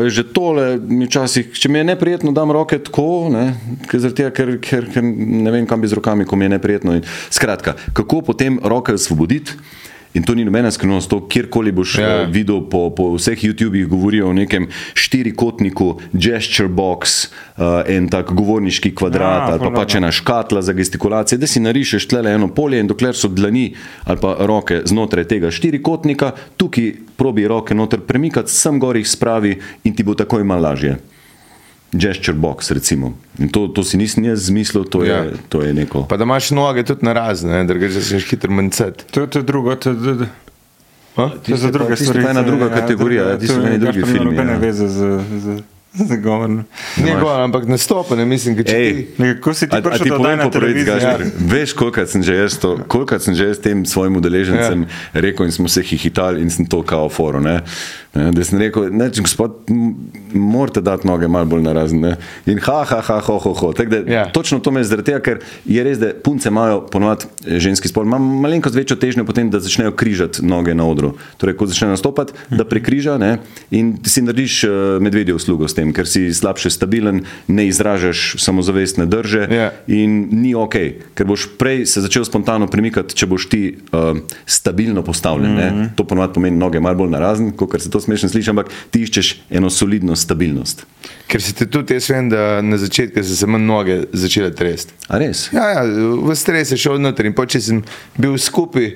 Že 0.07 0.23
tole 0.33 0.77
mi 0.77 1.05
včasih, 1.05 1.51
če 1.53 1.69
mi 1.69 1.81
je 1.81 1.89
neprijetno, 1.91 2.31
dam 2.31 2.51
roke 2.51 2.79
tako, 2.79 3.29
ne, 3.33 3.53
ker, 3.87 4.11
ker, 4.31 4.55
ker, 4.61 4.89
ker 4.93 5.03
ne 5.03 5.51
vem, 5.51 5.67
kam 5.67 5.81
bi 5.81 5.89
z 5.91 5.99
rokami, 5.99 6.25
ko 6.25 6.35
mi 6.35 6.45
je 6.45 6.55
neprijetno. 6.57 6.97
In, 6.99 7.05
skratka, 7.29 7.75
kako 7.93 8.21
potem 8.31 8.59
roke 8.63 8.93
osvoboditi? 8.97 9.57
In 10.13 10.23
to 10.23 10.35
ni 10.35 10.43
nobena 10.45 10.71
skrivnost, 10.71 11.09
to 11.09 11.27
kjerkoli 11.27 11.71
boš 11.71 11.97
Ja. 11.97 12.07
ja. 12.07 12.23
videl 12.23 12.61
po, 12.69 12.89
po 12.89 13.13
vseh 13.15 13.43
YouTubih, 13.43 13.87
govorijo 13.87 14.29
o 14.29 14.33
nekem 14.33 14.67
štirikotniku, 14.93 15.99
gesture 16.13 16.67
box, 16.69 17.27
uh, 17.57 17.63
en 17.87 18.09
tak 18.09 18.33
govorniški 18.33 18.95
kvadrat, 18.95 19.47
Ja, 19.47 19.53
ali 19.53 19.59
pa 19.59 19.71
pač 19.71 19.95
ena 19.95 20.11
škatla 20.11 20.61
za 20.61 20.73
gestikulacije, 20.73 21.39
da 21.39 21.47
si 21.47 21.59
narišeš 21.59 22.07
tle 22.07 22.25
eno 22.33 22.47
polje 22.47 22.79
in 22.79 22.87
dokler 22.87 23.15
so 23.15 23.27
dlani 23.27 23.75
ali 24.05 24.19
pa 24.21 24.35
roke 24.39 24.81
znotraj 24.85 25.27
tega 25.27 25.51
štirikotnika, 25.51 26.31
tukaj 26.57 26.91
probi 27.15 27.47
roke 27.47 27.75
noter 27.75 27.99
premikati, 27.99 28.51
sem 28.51 28.79
gor 28.79 28.97
jih 28.97 29.07
spravi 29.07 29.57
in 29.83 29.95
ti 29.95 30.03
bo 30.03 30.15
takoj 30.15 30.43
malo 30.43 30.67
lažje. 30.67 30.97
Gesture 31.93 32.33
box, 32.33 32.71
recimo. 32.71 33.13
In 33.37 33.49
to, 33.49 33.67
to 33.67 33.83
si 33.83 33.97
nisem 33.97 34.23
jaz 34.23 34.39
zmislil, 34.41 34.83
to, 34.85 35.03
Ja. 35.03 35.17
je, 35.17 35.33
to 35.49 35.61
je 35.61 35.73
neko. 35.73 36.03
Pa 36.03 36.15
da 36.15 36.23
imaš 36.23 36.51
noge 36.51 36.83
tudi 36.83 37.03
na 37.03 37.13
razne, 37.13 37.63
da 37.63 37.73
greš 37.73 37.93
se 38.01 38.19
hitro 38.21 38.49
mancati. 38.49 39.03
To, 39.11 39.27
to 39.27 39.39
je 39.39 39.43
drugo, 39.43 39.75
to, 39.75 39.93
to, 39.93 40.15
to, 40.15 40.25
Ha? 41.13 41.29
to 41.37 41.51
je 41.51 41.57
za 41.57 41.67
druge 41.69 41.95
stvari. 41.95 42.23
pa 42.23 42.29
ena 42.29 42.41
druga 42.41 42.69
kategorija, 42.71 43.23
ja, 43.25 43.37
to 43.37 43.43
je- 43.45 43.59
meni 43.59 43.77
drugi 43.77 43.99
Gašper 43.99 44.07
nima 44.09 44.13
filmi, 44.15 44.31
Nobene 44.31 44.53
ja. 44.53 44.57
veze 44.59 44.87
z, 44.87 44.99
z, 45.37 45.59
z 46.09 46.17
govorom. 46.23 46.63
Ne, 46.97 47.15
gor, 47.19 47.41
ampak 47.41 47.67
nastopanje, 47.67 48.25
mislim, 48.25 48.55
da 48.55 48.63
če 48.63 48.77
Ej, 48.77 48.91
ti. 49.17 49.23
Kako 49.35 49.53
si 49.53 49.67
ti 49.67 49.75
A, 49.75 49.79
a 49.79 49.83
prišel 49.83 50.05
ti 50.07 50.09
do 50.09 50.17
povem 50.17 50.37
dana 50.37 50.43
po 50.47 50.53
pravici, 50.55 50.85
televizije? 50.85 51.17
Gašper, 51.19 51.49
veš, 51.51 51.73
kolikrat 51.75 52.13
sem 52.13 52.23
že 52.23 52.37
jaz 52.37 52.55
to, 52.55 52.77
kolikrat 52.87 53.25
sem 53.25 53.35
že 53.35 53.49
jaz 53.51 53.59
tem 53.59 53.83
svojim 53.85 54.15
udeležencem 54.15 54.85
ja. 54.87 55.21
rekel 55.25 55.51
in 55.51 55.51
smo 55.51 55.67
se 55.67 55.83
hihitali 55.83 56.39
in 56.41 56.47
sem 56.47 56.65
to 56.65 56.79
kao 56.83 57.09
foro, 57.11 57.43
ne. 57.43 57.59
Ne, 58.13 58.31
Da 58.31 58.43
sem 58.43 58.59
rekel, 58.59 58.89
ne, 58.91 59.07
če 59.07 59.23
gospod, 59.23 59.69
morate 60.35 60.81
dati 60.83 61.07
noge 61.07 61.29
malo 61.31 61.47
bolj 61.53 61.63
na 61.63 61.71
razen. 61.75 62.01
Ne? 62.03 62.17
In 62.51 62.59
ha, 62.65 62.81
ha, 62.89 62.99
ha, 63.07 63.19
ho, 63.23 63.37
ho, 63.39 63.53
ho. 63.55 63.71
Tako 63.73 63.89
Da, 63.91 63.99
Ja. 64.11 64.25
Točno 64.31 64.59
to 64.59 64.71
me 64.71 64.81
je 64.81 64.89
zaradi 64.89 65.11
tega, 65.11 65.19
ker 65.23 65.39
je 65.65 65.83
res, 65.83 65.99
da 65.99 66.11
punce 66.13 66.49
imajo 66.49 66.81
ponovadi 66.91 67.27
eh, 67.45 67.59
ženski 67.59 67.87
spol, 67.87 68.03
ima 68.07 68.17
malenkost 68.19 68.75
večjo 68.75 68.97
težnjo 68.99 69.23
potem, 69.25 69.49
da 69.51 69.59
začnejo 69.63 69.93
križati 69.95 70.43
noge 70.45 70.75
na 70.75 70.87
odru. 70.87 71.13
Torej, 71.39 71.55
ko 71.59 71.67
začnejo 71.71 71.95
nastopati, 71.95 72.35
da 72.49 72.65
prekriža 72.67 73.17
ne? 73.21 73.37
in 73.71 73.93
ti 74.03 74.09
si 74.09 74.21
narediš 74.21 74.63
uh, 74.63 74.71
medvedjo 75.03 75.35
uslugo 75.35 75.67
s 75.67 75.75
tem, 75.77 75.80
ker 75.89 76.05
si 76.07 76.29
slabše 76.33 76.69
stabilen, 76.69 77.23
ne 77.49 77.65
izražaš 77.67 78.35
samozavestne 78.37 79.05
drže 79.09 79.47
Ja. 79.51 79.71
in 79.89 80.29
ni 80.31 80.53
ok, 80.55 80.75
ker 81.17 81.25
boš 81.25 81.47
prej 81.57 81.85
se 81.89 82.01
začel 82.05 82.25
spontano 82.29 82.67
premikati, 82.69 83.17
če 83.17 83.25
boš 83.25 83.49
ti 83.49 83.61
uh, 83.73 84.21
stabilno 84.45 85.01
postavljen. 85.01 85.51
Mm 85.51 85.57
-hmm. 85.57 85.89
To 85.97 86.03
ponovadi 86.03 86.33
pomeni 86.33 86.57
noge 86.57 86.79
malo 86.79 86.95
bolj 86.95 87.09
narazen, 87.09 87.51
kot 87.51 87.81
se 87.81 87.89
to 87.89 87.99
smešno 88.01 88.29
sliši, 88.29 88.49
ampak 88.49 88.69
ti 88.91 89.01
iščeš 89.01 89.35
eno 89.49 89.69
solidno 89.69 90.15
stabilnost. 90.15 90.85
Ker 91.27 91.41
se 91.41 91.53
ti 91.53 91.65
tudi 91.65 91.93
jaz 91.93 92.09
vem, 92.09 92.29
da 92.29 92.61
na 92.61 92.77
začetku 92.77 93.23
so 93.23 93.35
se 93.35 93.47
manj 93.47 93.65
noge 93.65 94.03
začele 94.13 94.51
tresti. 94.55 94.93
A 95.07 95.17
res? 95.17 95.49
Ja, 95.53 95.69
ja, 95.69 95.83
v 96.27 96.35
stres 96.35 96.71
je 96.71 96.77
šel 96.77 96.99
noter 97.01 97.25
in 97.25 97.33
pa 97.33 97.45
če 97.45 97.61
sem 97.61 97.83
bil 98.17 98.37
skupaj, 98.37 98.93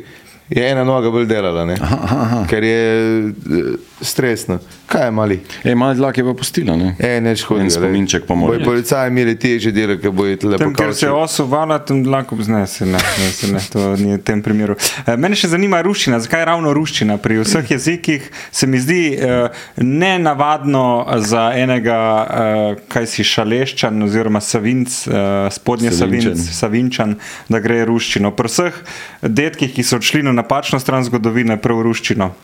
je 0.50 0.72
ena 0.72 0.84
noga 0.84 1.10
bolj 1.10 1.26
delala, 1.26 1.66
ne? 1.66 1.76
Aha, 1.82 1.98
aha, 2.04 2.46
ker 2.50 2.64
je 2.64 2.82
eh, 3.28 3.78
stresno. 4.02 4.60
Kaj 4.86 5.08
je 5.08 5.12
mali? 5.12 5.40
E, 5.64 5.74
malo 5.76 5.94
dlake 5.98 6.22
je 6.22 6.26
pa 6.26 6.34
postila. 6.38 6.76
Ne? 6.78 6.92
E, 7.00 7.22
neč 7.22 7.42
hodi. 7.44 7.64
En 7.66 7.72
spominček 7.72 8.28
pa 8.28 8.36
mora 8.36 8.52
Bojo 8.52 8.60
biti. 8.60 8.70
policaji 8.70 9.10
imeli 9.10 9.34
teže 9.40 9.72
delo, 9.74 9.96
ker 9.98 10.12
bojo 10.14 10.36
tle 10.38 10.58
Tam, 10.62 10.74
ker 10.78 10.94
se 10.94 11.10
osovala, 11.10 11.80
tam 11.82 12.04
lahko 12.06 12.38
zne, 12.44 12.68
se 12.68 12.86
ne, 12.86 13.00
ne, 13.02 13.30
se 13.34 13.50
ne, 13.54 13.60
to 13.72 13.96
ni 13.98 14.14
v 14.14 14.20
tem 14.22 14.44
primeru. 14.46 14.76
E, 15.08 15.16
Mene 15.18 15.36
še 15.36 15.50
zanima 15.56 15.80
ruščina, 15.82 16.20
zakaj 16.22 16.46
ravno 16.46 16.74
ruščina? 16.78 17.18
Pri 17.18 17.40
vseh 17.42 17.72
jezikih 17.72 18.30
se 18.52 18.68
mi 18.70 18.78
zdi 18.80 19.02
e, 19.18 19.40
nenavadno 19.82 21.06
za 21.18 21.48
enega, 21.58 21.98
e, 21.98 22.86
kaj 22.92 23.08
si 23.10 23.26
šaleščan 23.26 24.04
oziroma 24.06 24.42
savinc, 24.42 25.00
e, 25.08 25.24
spodnje 25.58 25.92
Savinčan. 25.98 26.36
savinc, 26.38 26.54
savinčan, 26.60 27.18
da 27.50 27.60
gre 27.64 27.82
ruščino. 27.90 28.36
Pri 28.38 28.52
vseh 28.54 28.80
detkih, 29.26 29.74
ki 29.74 29.84
so 29.84 29.98
odšli 29.98 30.22
na 30.26 30.35
napačno 30.36 30.80
stran 30.80 31.04
zgodovine, 31.08 31.58
prav 31.62 31.82
ruščino. 31.88 32.34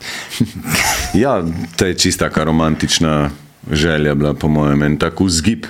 Ja, 1.13 1.41
to 1.75 1.85
je 1.85 1.97
čista 1.99 2.29
romantična 2.35 3.29
želja 3.71 4.15
bila, 4.15 4.33
po 4.33 4.47
mojem, 4.47 4.83
en 4.83 4.97
tak 4.97 5.19
vzgib. 5.19 5.65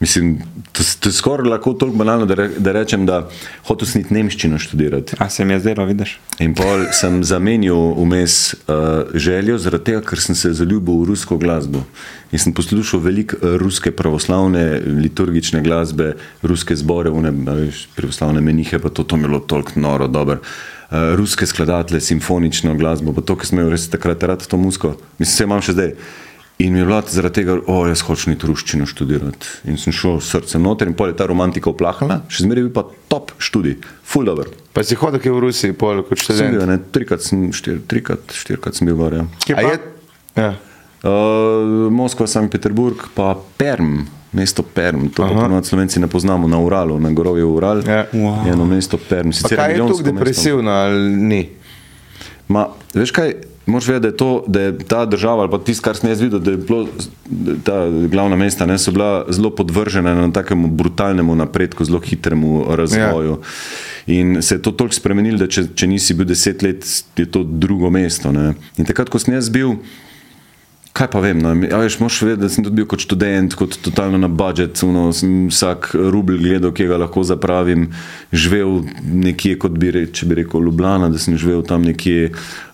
Mislim, 0.00 0.38
to, 0.72 0.82
to 1.00 1.08
je 1.08 1.12
skoraj 1.12 1.48
lahko 1.48 1.72
toliko 1.72 1.96
banalno, 1.98 2.26
da, 2.26 2.34
re, 2.34 2.48
da 2.58 2.72
rečem, 2.72 3.06
da 3.06 3.20
hotel 3.64 3.88
sem 3.88 4.02
nemščino 4.10 4.58
študirati. 4.58 5.16
A 5.22 5.28
se 5.30 5.44
mi 5.44 5.54
je 5.54 5.60
zdelo, 5.62 5.86
vidiš? 5.86 6.16
In 6.42 6.52
pol 6.58 6.88
sem 6.92 7.22
zamenjal 7.24 7.94
vmes 7.96 8.34
uh, 8.54 9.14
željo, 9.14 9.56
zaradi 9.62 9.92
tega, 9.92 10.02
ker 10.04 10.20
sem 10.20 10.36
se 10.36 10.52
zaljubil 10.58 10.98
v 11.00 11.12
rusko 11.12 11.38
glasbo. 11.38 11.84
In 12.34 12.42
sem 12.42 12.52
poslušal 12.52 13.00
veliko 13.06 13.38
uh, 13.38 13.54
ruske 13.62 13.94
pravoslavne 13.94 14.82
liturgične 15.06 15.62
glasbe, 15.64 16.16
ruske 16.42 16.76
zbore, 16.76 17.14
une, 17.14 17.30
veš, 17.30 17.86
pravoslavne 17.96 18.42
menihe, 18.42 18.82
pa 18.82 18.90
to, 18.90 19.06
to 19.06 19.16
mi 19.16 19.28
je 19.28 19.32
bilo 19.36 19.44
toliko 19.46 19.78
noro, 19.80 20.10
dobro. 20.10 20.42
Uh, 20.42 20.73
ruske 20.90 21.46
skladatelje, 21.46 22.00
simfonično 22.00 22.74
glasbo, 22.76 23.12
pa 23.16 23.22
to, 23.22 23.36
ki 23.36 23.46
sem 23.46 23.58
imel 23.58 23.72
res 23.72 23.88
takrat 23.92 24.22
rad 24.22 24.46
to 24.46 24.56
muziko, 24.60 24.96
mislim, 25.18 25.34
se 25.36 25.44
imam 25.48 25.64
še 25.64 25.72
zdaj. 25.76 25.96
In 26.62 26.70
mi 26.72 26.78
je 26.78 26.84
bilo 26.86 27.00
zaradi 27.10 27.34
tega, 27.40 27.56
o, 27.66 27.80
jaz 27.90 28.04
hočem 28.06 28.36
iti 28.36 28.46
ruščino 28.46 28.86
študirati. 28.86 29.48
In 29.66 29.74
sem 29.80 29.90
šel 29.92 30.20
s 30.22 30.28
srcem 30.30 30.62
noter 30.62 30.86
in 30.86 30.94
pol 30.94 31.10
je 31.10 31.16
ta 31.18 31.26
romantika 31.26 31.66
oplahala, 31.72 32.20
še 32.30 32.44
zmeraj 32.44 32.62
je 32.62 32.68
bil 32.68 32.74
pa 32.76 32.84
top 33.10 33.32
študij, 33.42 33.80
full 34.06 34.28
dobro. 34.30 34.52
Pa 34.70 34.84
si 34.86 34.94
hodil 34.94 35.34
v 35.34 35.40
Rusiji, 35.48 35.74
pol 35.74 36.04
kot 36.06 36.14
Sem 36.14 36.36
študent. 36.36 36.54
bil, 36.54 36.66
ne, 36.70 36.78
trikrat, 36.94 37.26
sem, 37.26 37.48
štir, 37.50 37.80
trikrat, 37.90 38.30
štirikrat 38.30 38.78
sem 38.78 38.86
bil 38.86 39.00
gor. 39.00 39.18
Ja. 39.18 39.58
Je? 39.66 39.80
Ja. 40.38 40.52
Uh, 41.02 41.90
Moskva, 41.90 42.28
Sankt 42.30 42.54
Peterburg, 42.54 43.02
pa 43.18 43.34
Perm, 43.58 44.06
mesto 44.34 44.62
Perm, 44.62 45.08
to 45.08 45.22
pa 45.22 45.28
ponovadi 45.28 45.66
slovenci 45.66 46.00
ne 46.00 46.06
poznamo 46.06 46.48
na 46.48 46.58
Uralu, 46.58 46.98
na 47.00 47.10
Gorovju 47.10 47.48
Ural. 47.54 47.82
Ja. 47.86 48.06
Wow. 48.12 48.46
Je 48.46 48.52
eno 48.52 48.66
mesto 48.66 48.98
Perm, 48.98 49.32
sicer 49.32 49.58
je 49.58 49.82
mesto. 49.82 50.02
depresivno 50.02 50.70
ali 50.70 51.16
ni? 51.16 51.48
Ma, 52.48 52.68
veš 52.94 53.10
kaj, 53.10 53.34
moraš 53.66 53.88
vedeti, 53.88 54.02
da 54.02 54.08
je, 54.08 54.16
to, 54.16 54.44
da 54.46 54.60
je 54.60 54.78
ta 54.78 55.04
država, 55.06 55.42
ali 55.42 55.50
pa 55.50 55.58
tisto, 55.58 55.82
kar 55.84 55.96
sem 55.96 56.10
jaz 56.10 56.20
videl, 56.20 56.38
da 56.38 56.50
je 56.50 56.56
bilo, 56.56 56.86
da 57.24 57.54
ta 57.64 57.78
glavna 58.10 58.36
mesta 58.36 58.66
ne, 58.66 58.78
so 58.78 58.92
bila 58.92 59.24
zelo 59.28 59.50
podvržena 59.50 60.14
na 60.14 60.32
takemu 60.32 60.68
brutalnemu 60.68 61.34
napredku, 61.34 61.84
zelo 61.84 62.00
hitremu 62.04 62.64
razvoju. 62.68 63.30
Ja. 63.30 64.14
In 64.14 64.42
se 64.42 64.54
je 64.54 64.62
to 64.62 64.70
toliko 64.70 64.94
spremenilo, 64.94 65.38
da 65.38 65.48
če, 65.48 65.66
če 65.74 65.86
nisi 65.88 66.14
bil 66.14 66.28
deset 66.28 66.62
let, 66.62 66.84
je 67.16 67.24
to 67.30 67.44
drugo 67.44 67.90
mesto. 67.90 68.32
Ne. 68.32 68.52
In 68.76 68.84
takrat, 68.84 69.08
ko 69.08 69.18
sem 69.18 69.34
jaz 69.34 69.48
bil, 69.48 69.78
Kaj 70.94 71.08
pa 71.10 71.18
vem, 71.18 71.40
no, 71.42 71.50
ja, 71.66 71.80
veš, 71.82 71.96
moš 71.98 72.20
vedeti, 72.22 72.40
da 72.44 72.48
sem 72.54 72.62
tudi 72.62 72.78
bil 72.78 72.84
kot 72.86 73.02
študent, 73.02 73.56
kot 73.58 73.72
totalno 73.82 74.14
na 74.22 74.28
budžet, 74.30 74.78
no, 74.86 75.08
sem 75.10 75.48
vsak 75.50 75.88
rubl 75.98 76.36
gledal, 76.38 76.70
ki 76.70 76.84
ga 76.86 77.00
lahko 77.02 77.24
zapravim, 77.26 77.88
živel 78.30 78.84
nekje, 79.02 79.56
kot 79.58 79.74
bi, 79.74 79.90
re, 79.90 80.04
bi 80.06 80.36
rekel, 80.38 80.62
Ljubljana, 80.62 81.08
da 81.10 81.18
sem 81.18 81.34
živel 81.34 81.64
tam 81.66 81.82
nekje 81.82 82.28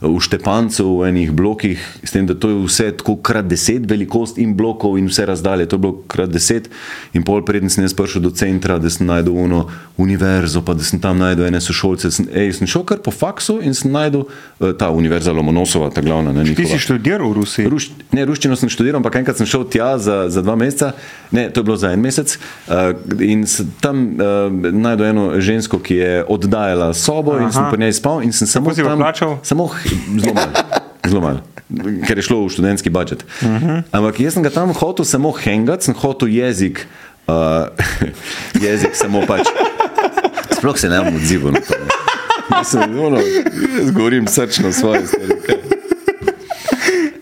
v 0.05 0.21
Štepancu, 0.21 0.85
v 0.99 1.09
enih 1.09 1.33
blokih, 1.33 1.87
s 2.05 2.13
tem, 2.13 2.29
da 2.29 2.37
to 2.37 2.51
je 2.53 2.59
vse 2.67 2.91
tako 3.01 3.15
krat 3.25 3.49
deset 3.49 3.89
velikost 3.89 4.37
in 4.37 4.53
blokov 4.53 4.99
in 5.01 5.09
vse 5.09 5.25
razdalje, 5.25 5.71
to 5.73 5.81
je 5.81 5.85
bilo 5.87 6.05
krat 6.05 6.29
deset 6.29 6.69
in 7.17 7.25
pol 7.25 7.41
preden 7.41 7.73
sem 7.73 7.89
jaz 7.89 7.97
prišel 7.97 8.21
do 8.29 8.35
centra, 8.37 8.77
da 8.77 8.93
sem 8.93 9.09
najdel 9.09 9.33
uno 9.33 9.63
univerzo, 9.97 10.61
pa 10.61 10.77
da 10.77 10.85
sem 10.85 11.01
tam 11.01 11.25
najdel 11.25 11.49
ene 11.49 11.65
sošolce, 11.65 12.13
sem, 12.13 12.29
ej, 12.37 12.53
sem 12.61 12.69
šel 12.69 12.85
kar 12.85 13.01
po 13.01 13.17
faksu 13.17 13.63
in 13.65 13.73
sem 13.73 13.89
najdel 13.97 14.29
uh, 14.29 14.77
ta 14.77 14.93
univerza 14.93 15.33
Lomonosova, 15.33 15.89
ta 15.89 16.05
glavna, 16.05 16.37
ne, 16.37 16.45
Ti 16.53 16.69
si 16.69 16.85
študiral 16.85 17.25
v 17.33 17.41
Rusiji? 17.41 17.73
Ruš, 17.73 17.91
ne, 18.13 18.25
ruščino 18.27 18.57
sem 18.57 18.69
študiral, 18.69 18.99
ampak 18.99 19.17
enkrat 19.21 19.39
sem 19.39 19.47
šel 19.47 19.65
tja 19.71 19.99
za, 19.99 20.29
za 20.29 20.43
dva 20.43 20.57
meseca, 20.57 20.93
ne, 21.31 21.49
to 21.51 21.61
je 21.61 21.65
bilo 21.65 21.77
za 21.77 21.93
en 21.95 22.01
mesec, 22.01 22.39
uh, 22.67 22.91
in 23.23 23.45
tam 23.81 24.17
uh, 24.19 24.51
najdel 24.73 25.07
eno 25.07 25.25
žensko, 25.41 25.79
ki 25.79 25.95
je 25.97 26.13
oddajala 26.29 26.91
sobo 26.95 27.37
Aha. 27.37 27.45
in 27.47 27.53
sem 27.53 27.65
po 27.71 27.77
njej 27.77 27.93
spal 27.93 28.23
in 28.23 28.33
sem 28.33 28.47
samo 28.51 28.75
tam, 28.75 28.99
plačal? 28.99 29.39
Samo 29.43 29.71
zelo 30.19 30.35
malo, 30.35 30.53
zelo 31.07 31.21
malo. 31.21 31.41
Ker 32.07 32.19
je 32.19 32.23
šlo 32.27 32.43
v 32.47 32.51
študentski 32.51 32.91
budžet. 32.91 33.23
Uh 33.43 33.49
Mhm. 33.49 33.67
-huh. 33.67 33.83
Ampak 33.93 34.21
jaz 34.21 34.35
sem 34.35 34.43
ga 34.43 34.51
tam 34.51 34.75
hotel 34.75 35.05
samo 35.05 35.31
hengati, 35.31 35.85
sem 35.85 35.95
hotel 35.95 36.29
jezik, 36.29 36.87
uh, 37.31 37.35
jezik 38.67 38.91
samo 38.95 39.23
pač. 39.27 39.47
Sploh 40.59 40.79
se 40.79 40.89
ne 40.89 40.99
bom 40.99 41.15
odzival 41.17 41.53
na 41.53 41.61
to. 41.61 41.75
Jaz 42.51 42.67
sem, 42.69 42.83
jaz 43.79 43.91
govorim 43.95 44.27
srčno 44.27 44.73
svoje 44.73 45.07
stvari. 45.07 45.35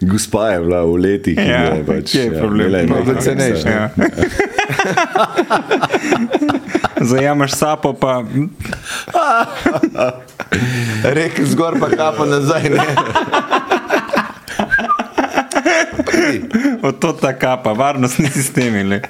Gospa 0.09 0.49
je 0.49 0.61
bila 0.61 0.81
v 0.83 0.95
letih, 0.97 1.37
ki 1.37 1.45
Ja, 1.45 1.63
je 1.71 1.85
pač. 1.85 2.15
je 2.15 2.31
problem? 2.33 2.73
je 2.73 2.87
No, 2.87 2.97
nekaj 2.97 3.15
da 3.15 3.21
ceneš, 3.21 3.55
vse. 3.55 3.65
ne? 3.67 3.73
Ja. 3.73 3.85
Zajameš 7.05 7.53
sapo, 7.53 7.93
pa 7.93 8.23
Rekel 11.09 11.47
zgor, 11.47 11.77
pa 11.77 11.89
kapo 11.89 12.25
nazaj. 12.27 12.63
Ne? 12.71 12.87
od 16.83 16.99
to 16.99 17.13
ta 17.13 17.33
kapa, 17.33 17.73
varnostni 17.73 18.29
sistemi. 18.39 18.83
le. 18.85 19.01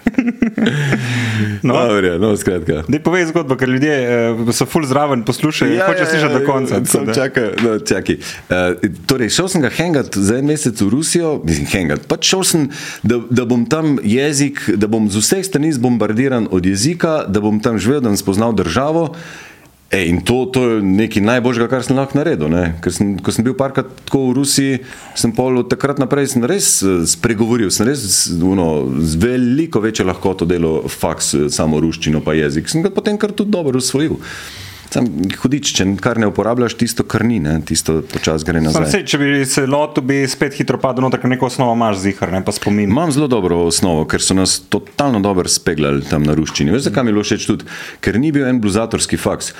No. 1.62 1.74
Dobro, 1.74 2.18
no, 2.18 2.36
skratka. 2.36 2.82
Dej 2.88 3.00
povej 3.00 3.26
zgodbo, 3.26 3.56
ker 3.56 3.68
ljudje 3.68 3.94
uh, 4.34 4.50
so 4.50 4.66
full 4.66 4.86
zraven, 4.86 5.22
poslušajo 5.22 5.72
in 5.72 5.80
hočejo 5.80 6.06
slišati 6.06 6.34
do 6.34 6.42
konca. 6.46 6.74
Ja, 6.74 6.84
Sam 6.84 7.06
da- 7.06 7.14
čakaj, 7.14 7.48
no, 7.62 7.78
čakaj. 7.78 8.16
Uh, 8.16 8.56
torej, 9.06 9.30
šel 9.30 9.48
sem 9.48 9.62
ga 9.62 9.70
hengat 9.70 10.14
za 10.14 10.38
en 10.38 10.46
mesec 10.46 10.80
v 10.80 10.88
Rusijo, 10.88 11.40
mislim, 11.44 11.66
hengat. 11.66 12.06
Pač 12.06 12.30
šel 12.30 12.44
sem, 12.44 12.68
da, 13.02 13.20
da 13.30 13.44
bom 13.44 13.66
tam 13.66 13.98
jezik, 14.02 14.64
da 14.76 14.86
bom 14.86 15.11
z 15.11 15.18
vseh 15.18 15.44
strani 15.44 15.72
zbombardiran 15.72 16.48
od 16.50 16.66
jezika, 16.66 17.24
da 17.28 17.40
bom 17.40 17.61
tam 17.61 17.78
živel, 17.78 18.00
da 18.00 18.09
bom 18.09 18.16
spoznal 18.18 18.52
državo. 18.52 19.12
E, 19.91 20.05
in 20.05 20.20
to, 20.20 20.45
to 20.53 20.62
je 20.68 20.82
nekaj 20.84 21.22
najboljšega, 21.24 21.66
kar 21.72 21.84
sem 21.84 21.97
lahko 21.97 22.18
naredil. 22.18 22.51
ne. 22.53 22.74
Ker 22.84 22.93
Sem, 22.93 23.14
ko 23.24 23.32
sem 23.32 23.45
bil 23.47 23.55
parkrat 23.57 23.89
tako 24.05 24.26
v 24.28 24.34
Rusiji, 24.36 24.80
sem 25.16 25.32
pol 25.32 25.62
od 25.62 25.70
takrat 25.72 25.97
naprej 25.97 26.36
res 26.45 26.82
eh, 26.84 27.07
spregovoril, 27.09 27.72
sem 27.72 27.89
res 27.89 28.28
uno, 28.36 28.84
z 29.01 29.16
veliko 29.16 29.80
večjo 29.80 30.05
lahkoto 30.05 30.45
delal 30.45 30.84
faks, 30.93 31.32
eh, 31.34 31.49
samo 31.49 31.80
ruščino 31.80 32.20
pa 32.20 32.36
jezik. 32.36 32.68
Sem 32.68 32.84
ga 32.84 32.93
potem 32.93 33.16
kar 33.16 33.32
tudi 33.32 33.55
dobro 33.57 33.80
usvojil. 33.80 34.20
Sam 34.89 35.07
hudič, 35.43 35.72
če 35.76 35.84
kar 36.01 36.16
ne 36.20 36.30
uporabljaš, 36.30 36.78
tisto 36.80 37.05
kar 37.05 37.24
ni, 37.28 37.36
ne, 37.45 37.59
tisto 37.66 37.99
počasi 38.09 38.47
gre 38.49 38.62
Sam 38.62 38.68
nazaj. 38.70 38.86
se, 38.91 39.01
če 39.05 39.18
bi 39.20 39.45
se 39.45 39.66
lotil, 39.68 40.05
bi 40.09 40.22
spet 40.28 40.57
hitro 40.57 40.80
padel 40.80 41.05
noter, 41.05 41.20
ker 41.20 41.28
neko 41.28 41.51
osnovo 41.51 41.74
imaš 41.76 42.01
zihar, 42.07 42.32
ne 42.32 42.41
pa 42.45 42.55
spomin. 42.57 42.89
Imam 42.89 43.12
zelo 43.12 43.28
dobro 43.28 43.61
osnovo, 43.68 44.07
ker 44.09 44.24
so 44.24 44.36
nas 44.39 44.57
totalno 44.72 45.20
dobro 45.20 45.49
speglali 45.49 46.07
tam 46.09 46.24
na 46.24 46.36
ruščini. 46.39 46.72
Veš, 46.72 46.89
zakaj 46.89 47.05
mi 47.05 47.12
je 47.12 47.18
bilo 47.18 47.26
všeč 47.26 47.49
tudi? 47.51 47.68
Ker 48.01 48.16
ni 48.20 48.32
bil 48.32 48.49
en 48.49 48.62
bluzatorski 48.64 49.20
faks. 49.20 49.53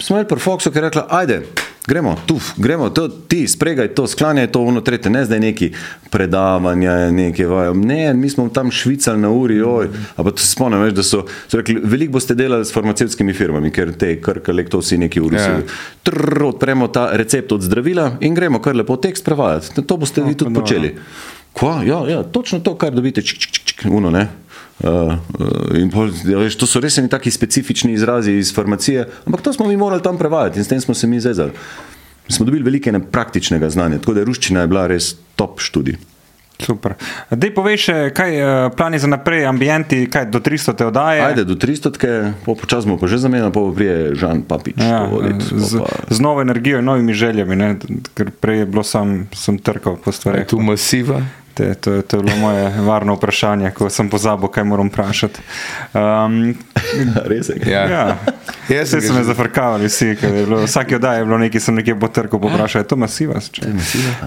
Smo 0.00 0.18
imeli 0.18 0.28
pri 0.28 0.42
Foxu, 0.42 0.72
ki 0.74 0.82
je 0.82 0.84
rekla, 0.88 1.06
ajde, 1.22 1.40
gremo, 1.86 2.16
tu, 2.26 2.40
gremo, 2.56 2.90
to, 2.90 3.08
ti, 3.08 3.48
spregaj 3.48 3.88
to, 3.88 4.06
sklanjaj 4.06 4.46
to, 4.52 4.62
ono 4.62 4.80
tretje, 4.80 5.10
ne 5.10 5.24
zdaj 5.24 5.40
neki 5.40 5.72
predavanja, 6.10 7.10
neke 7.10 7.46
vaje. 7.46 7.74
Ne, 7.74 8.14
mi 8.14 8.30
smo 8.30 8.48
tam 8.48 8.70
švicali 8.70 9.20
na 9.20 9.30
uri, 9.30 9.62
oj. 9.62 9.88
Ampak 10.16 10.40
se 10.40 10.46
spomnim, 10.46 10.80
veš, 10.80 10.94
da 10.94 11.02
so, 11.02 11.24
so 11.48 11.60
rekli, 11.60 11.80
veliko 11.84 12.12
boste 12.12 12.34
delali 12.34 12.64
s 12.64 12.72
farmacevtskimi 12.72 13.32
firmami, 13.32 13.72
ker 13.72 13.92
te 13.98 14.14
krkale, 14.20 14.64
to 14.64 14.80
vsi 14.80 14.98
neki 15.04 15.20
v 15.20 15.34
Rusiji. 15.34 15.60
Ja. 15.60 15.78
Trrr, 16.02 16.44
odpremo 16.48 16.88
ta 16.88 17.10
recept 17.12 17.52
od 17.52 17.62
zdravila 17.62 18.14
in 18.20 18.34
gremo 18.34 18.62
kar 18.64 18.76
lepo 18.76 18.96
tekst 18.96 19.24
prevajati. 19.24 19.82
To 19.82 19.96
boste 19.96 20.24
vi 20.24 20.34
tudi 20.34 20.54
dobro. 20.54 20.62
počeli. 20.62 20.94
Kva? 21.54 21.82
Ja, 21.86 22.00
ja, 22.08 22.22
točno 22.22 22.58
to, 22.60 22.74
kar 22.74 22.94
dobite, 22.94 23.22
čik, 23.22 23.38
čik, 23.38 23.64
čik, 23.64 23.84
uno, 23.90 24.10
ne. 24.10 24.28
Uh, 24.82 25.14
in 25.78 25.90
pol, 25.90 26.10
ja, 26.26 26.40
veš, 26.42 26.56
to 26.58 26.66
so 26.66 26.80
res 26.82 26.96
neki 26.98 27.12
taki 27.12 27.30
specifični 27.30 27.92
izrazi 27.94 28.32
iz 28.40 28.50
farmacije, 28.54 29.06
ampak 29.26 29.44
to 29.46 29.52
smo 29.54 29.68
mi 29.70 29.76
morali 29.78 30.02
tam 30.02 30.18
prevajati 30.18 30.58
in 30.58 30.64
s 30.64 30.68
tem 30.68 30.80
smo 30.80 30.94
se 30.94 31.06
mi 31.06 31.20
zezali. 31.20 31.54
Smo 32.28 32.46
dobili 32.46 32.64
veliko 32.64 32.88
ene 32.90 33.00
praktičnega 33.04 33.70
znanja, 33.70 34.00
tako 34.02 34.16
da 34.18 34.24
ruščina 34.24 34.64
je 34.64 34.72
bila 34.72 34.86
res 34.90 35.14
top 35.36 35.60
študij. 35.62 35.96
Super. 36.58 36.94
Dej 37.34 37.50
povej 37.50 37.76
še, 37.82 37.96
kaj 38.14 38.30
uh, 38.38 38.48
plani 38.78 38.98
za 39.02 39.10
naprej, 39.10 39.42
ambienti, 39.46 40.04
kaj 40.10 40.28
do 40.30 40.38
300 40.38 40.74
te 40.78 40.86
oddaje. 40.86 41.22
Ajde, 41.22 41.44
do 41.44 41.58
300, 41.58 41.94
po 42.46 42.54
počasi 42.54 42.86
smo 42.86 42.94
pa 42.98 43.10
že 43.10 43.18
zamenjali, 43.18 43.50
pa 43.50 43.60
bo 43.60 43.74
prije 43.74 44.14
Žan 44.14 44.44
Papič. 44.46 44.78
Ja, 44.78 45.02
to 45.02 45.18
voditi, 45.18 45.50
z, 45.50 45.82
pa- 45.82 46.14
z 46.14 46.18
novo 46.22 46.42
energijo 46.46 46.78
in 46.78 46.86
novimi 46.86 47.14
željami, 47.14 47.58
ne? 47.58 47.68
ker 48.14 48.30
prej 48.30 48.62
je 48.62 48.66
bilo 48.70 48.86
sam, 48.86 49.26
sem 49.34 49.58
trkal 49.58 49.98
po 49.98 50.14
stvareh. 50.14 50.46
Tu 50.46 50.60
masiva. 50.62 51.18
Te, 51.54 51.74
to, 51.76 51.92
je- 51.92 52.02
to 52.02 52.16
je 52.16 52.22
bilo 52.22 52.36
moje 52.38 52.64
varno 52.80 53.14
vprašanje, 53.14 53.70
ko 53.70 53.86
sem 53.88 54.08
pozabil, 54.08 54.48
kaj 54.48 54.64
moram 54.64 54.88
vprašati. 54.88 55.38
Um, 55.94 56.54
Res 57.24 57.48
je. 57.48 57.60
Ja. 57.64 57.82
ja. 57.84 58.04
Jaz 58.68 58.88
Vse 58.88 59.00
sem 59.00 59.14
že- 59.14 59.24
zafrkavali, 59.24 59.86
vsi, 59.86 60.16
ker 60.16 60.32
je 60.32 60.42
bilo, 60.44 60.62
vsake 60.62 60.96
oddaje 60.96 61.18
je 61.18 61.24
bilo 61.24 61.38
nekaj, 61.38 61.60
sem 61.60 61.74
nekje 61.74 61.94
potrkal, 61.96 62.40
poprašal, 62.40 62.80
je 62.80 62.88
to 62.88 62.96
masiva. 62.96 63.38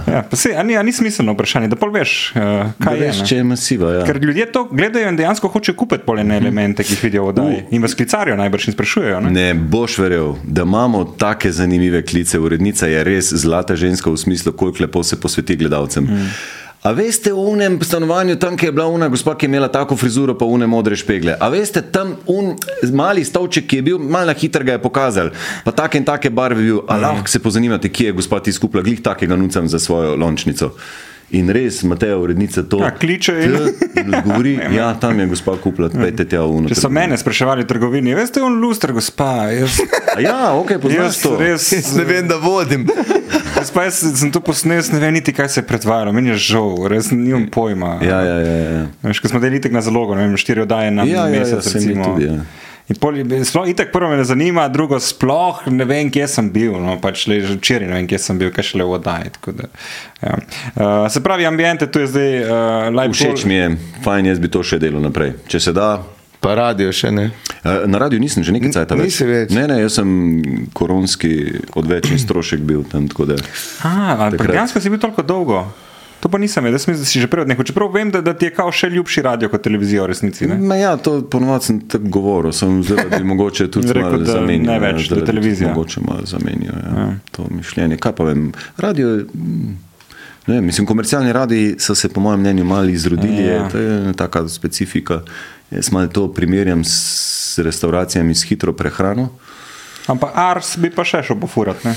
Ja, 0.08 0.22
pa 0.22 0.36
se, 0.36 0.54
a, 0.54 0.64
ni, 0.64 0.74
a 0.74 0.82
ni 0.82 0.92
smiselno 0.92 1.34
vprašanje, 1.34 1.68
da 1.68 1.76
pol 1.76 1.92
veš, 1.92 2.14
uh, 2.30 2.42
Da 2.42 2.72
kaj 2.80 2.96
je. 2.96 3.02
veš, 3.02 3.20
ne. 3.20 3.26
če 3.26 3.36
je 3.36 3.44
masiva. 3.46 3.92
Ja. 3.94 4.06
Ker 4.06 4.20
ljudje 4.20 4.46
to 4.48 4.64
gledajo 4.66 5.10
in 5.10 5.18
dejansko 5.18 5.48
hočejo 5.50 5.76
kupiti 5.76 6.06
polene 6.06 6.38
elemente, 6.38 6.84
ki 6.84 6.94
jih 6.94 7.04
vidijo 7.04 7.24
v 7.24 7.30
oddaji. 7.30 7.60
In 7.72 7.82
vas 7.82 7.94
klicarijo 7.94 8.38
najbrž 8.38 8.68
in 8.68 8.74
sprašujejo. 8.74 9.20
Ne? 9.22 9.32
Ne 9.32 9.48
boš 9.56 9.98
verjel, 9.98 10.36
da 10.46 10.64
imamo 10.64 11.04
take 11.18 11.52
zanimive 11.52 12.02
klice. 12.04 12.40
Urednica 12.40 12.88
je 12.88 13.04
res 13.04 13.34
zlata 13.34 13.76
ženska 13.76 14.08
v 14.08 14.18
smislu, 14.18 14.54
koliko 14.54 14.84
lepo 14.84 15.04
se 15.04 15.18
posveti 15.18 15.56
gledalcem. 15.58 16.04
Mm. 16.06 16.30
A 16.86 16.92
veste, 16.94 17.34
v 17.34 17.42
unem 17.42 17.80
stanovanju, 17.82 18.36
tam, 18.38 18.58
kjer 18.58 18.70
je 18.70 18.76
bila 18.76 18.86
una 18.88 19.08
gospa, 19.10 19.34
ki 19.36 19.46
je 19.46 19.50
imela 19.50 19.68
tako 19.68 19.98
frizuro, 19.98 20.36
pa 20.38 20.46
une 20.46 20.68
modre 20.70 20.96
špegle. 20.96 21.34
A 21.40 21.50
veste, 21.50 21.82
tam 21.82 22.14
un 22.30 22.54
mali 22.94 23.26
stavček, 23.26 23.66
ki 23.68 23.80
je 23.80 23.86
bil 23.90 23.98
malo 24.00 24.34
hitro, 24.38 24.64
ga 24.64 24.78
je 24.78 24.84
pokazal, 24.84 25.32
pa 25.66 25.74
take 25.74 25.98
in 25.98 26.06
take 26.06 26.30
barve 26.30 26.62
bil. 26.62 26.84
A 26.88 27.00
lahko 27.02 27.28
se 27.28 27.42
pozanimate, 27.42 27.90
kje 27.90 28.12
je 28.12 28.18
gospa 28.22 28.40
ti 28.40 28.54
skupila, 28.54 28.86
glih 28.86 29.02
takega 29.02 29.36
nucam 29.36 29.68
za 29.68 29.80
svojo 29.82 30.16
lončnico. 30.16 30.76
In 31.30 31.50
res, 31.50 31.84
Mateja, 31.84 32.16
urednica 32.16 32.64
to. 32.64 32.78
Ja, 32.80 32.88
kliče 32.92 33.34
in- 33.36 33.56
in 33.98 34.14
odgovori, 34.16 34.54
ja, 34.74 34.94
tam 34.94 35.20
je 35.20 35.26
gospa 35.28 35.58
kupila, 35.58 35.90
pejte 35.92 36.24
tja 36.26 36.40
v 36.42 36.54
uno. 36.54 36.70
Če 36.70 36.78
so 36.78 36.90
mene 36.90 37.14
spraševali 37.14 37.64
v 37.64 37.68
trgovini, 37.68 38.16
veste, 38.16 38.40
on 38.40 38.56
luster, 38.58 38.94
gospa. 38.94 39.52
Jaz, 39.52 39.82
A 40.16 40.22
Ja, 40.22 40.38
ok, 40.54 40.78
poznaš 40.78 40.96
jaz 40.98 41.20
to. 41.20 41.36
res. 41.36 41.68
Jaz 41.70 41.92
ne 41.94 42.06
vem, 42.06 42.26
da 42.26 42.38
vodim. 42.38 42.88
Jaz 43.54 43.72
pa 43.72 43.84
jaz 43.84 44.00
sem 44.14 44.32
to 44.32 44.40
posnel, 44.40 44.78
jaz 44.78 44.88
ne 44.90 45.00
vem 45.00 45.14
niti, 45.14 45.34
kaj 45.34 45.50
se 45.50 45.60
je 45.60 45.66
predvajalo, 45.66 46.12
meni 46.12 46.30
je 46.30 46.40
žal, 46.48 46.88
res 46.88 47.12
nimam 47.12 47.50
pojma. 47.50 47.98
Ja, 48.00 48.22
ja, 48.22 48.38
ja. 48.40 48.56
ja. 48.72 48.84
Veš, 49.04 49.20
ko 49.20 49.28
smo 49.28 49.40
delili 49.40 49.60
tako 49.60 49.76
na 49.76 49.84
zalogo, 49.84 50.16
ne 50.16 50.24
vem, 50.24 50.38
štiri 50.38 50.62
oddaje 50.62 50.92
na 50.92 51.04
Ja, 51.04 51.26
ja, 51.26 51.34
ja, 51.34 51.40
mesec. 51.40 51.60
se 51.66 51.76
mi 51.78 51.86
recimo. 51.88 52.08
tudi, 52.08 52.26
ja. 52.26 52.40
In 52.88 52.96
pol, 52.96 53.18
sploh, 53.44 53.68
itak 53.68 53.92
prvo 53.92 54.08
me 54.10 54.18
ne 54.18 54.24
zanima, 54.24 54.68
drugo 54.72 54.96
sploh 55.04 55.66
ne 55.68 55.84
vem, 55.84 56.08
kje 56.08 56.28
sem 56.32 56.48
bil. 56.56 56.78
No, 56.80 56.96
pač 57.04 57.26
le 57.28 57.42
že 57.44 57.58
včeraj 57.60 57.90
ne 57.90 57.98
vem, 58.00 58.08
kje 58.08 58.20
sem 58.24 58.40
bil, 58.40 58.52
kaj 58.56 58.70
šele 58.72 58.88
v 58.88 58.96
oddaji. 58.96 59.32
tako 59.36 59.52
Da, 59.58 59.68
ja. 60.24 60.36
uh, 60.40 61.08
se 61.12 61.20
pravi, 61.24 61.44
ambiente 61.46 61.88
tu 61.92 62.00
je 62.00 62.08
zdaj 62.08 62.32
uh, 62.48 62.52
live 62.96 63.12
Všeč 63.14 63.44
mi 63.44 63.60
je, 63.60 63.68
fajn, 64.08 64.32
jaz 64.32 64.40
bi 64.40 64.48
to 64.48 64.64
še 64.64 64.80
delal 64.80 65.04
naprej. 65.04 65.36
Če 65.52 65.60
se 65.60 65.76
da. 65.76 65.98
Pa 66.40 66.54
radio 66.56 66.92
še 66.94 67.10
ne. 67.12 67.32
Eh, 67.66 67.88
Na 67.90 67.98
radiju 67.98 68.22
nisem 68.22 68.46
že 68.46 68.54
nekaj 68.54 68.72
časa 68.72 68.96
več. 68.96 69.18
več. 69.26 69.52
Ne, 69.58 69.66
ne, 69.68 69.82
jaz 69.82 69.98
sem 69.98 70.08
koronski 70.72 71.60
odvečni 71.76 72.20
strošek 72.22 72.62
bil 72.62 72.86
tam. 72.88 73.10
tako 73.10 73.26
Da, 73.34 73.36
A, 73.84 74.30
dejansko 74.32 74.80
si 74.80 74.94
bil 74.94 75.02
toliko 75.02 75.26
dolgo. 75.26 75.66
To 76.20 76.30
pa 76.30 76.38
nisem, 76.38 76.66
jaz 76.66 76.88
mislim, 76.88 76.98
da 76.98 77.06
si 77.06 77.20
že 77.20 77.28
prej 77.28 77.42
odnehal. 77.42 77.64
Čeprav 77.64 77.92
vem, 77.94 78.12
da, 78.12 78.22
da 78.22 78.34
ti 78.34 78.46
je 78.46 78.54
kao 78.54 78.72
še 78.72 78.90
ljubši 78.90 79.22
radio 79.22 79.50
kot 79.50 79.62
televizija 79.62 80.04
v 80.04 80.08
resnici. 80.08 80.48
Ne? 80.48 80.58
Ma 80.58 80.76
ja, 80.76 80.96
to 80.98 81.22
ponovadi 81.22 81.66
sem 81.66 81.80
tako 81.82 82.10
govoril, 82.10 82.52
sem 82.52 82.80
zdaj 82.84 83.10
da 83.10 83.18
bi 83.18 83.24
mogoče 83.24 83.68
tudi 83.74 83.94
Rekel, 83.94 84.20
da 84.20 84.32
zamenjal. 84.32 84.66
ne 84.66 84.74
ja, 84.74 84.80
več, 84.80 85.06
zdajle 85.06 85.22
da 85.22 85.26
televizija. 85.26 85.70
Mogoče 85.70 86.02
malo 86.02 86.26
zamenjal 86.26 86.74
ja, 86.76 86.94
ja. 86.98 87.08
to 87.32 87.46
mišljenje. 87.52 87.98
Kaj 87.98 88.12
pa 88.14 88.24
vem, 88.24 88.52
radio 88.78 89.20
Ne, 90.48 90.62
mislim, 90.62 90.86
komercialni 90.88 91.34
radiji 91.34 91.76
so 91.80 91.92
se, 91.96 92.08
po 92.10 92.22
mojem 92.22 92.40
mnenju, 92.40 92.64
malo 92.64 92.88
izrodili, 92.88 93.44
Ja. 93.44 93.70
to 93.70 93.78
je 93.78 94.14
taka 94.14 94.48
specifika. 94.48 95.22
Jaz 95.72 95.92
malo 95.92 96.08
to 96.08 96.34
primerjam 96.34 96.84
s 96.84 97.60
restauracijami 97.60 98.36
s 98.36 98.44
hitro 98.44 98.74
prehrano. 98.74 99.30
Ampak 100.08 100.32
Ars 100.34 100.78
bi 100.78 100.88
pa 100.90 101.04
še 101.04 101.20
šel 101.24 101.36
pofurati. 101.36 101.92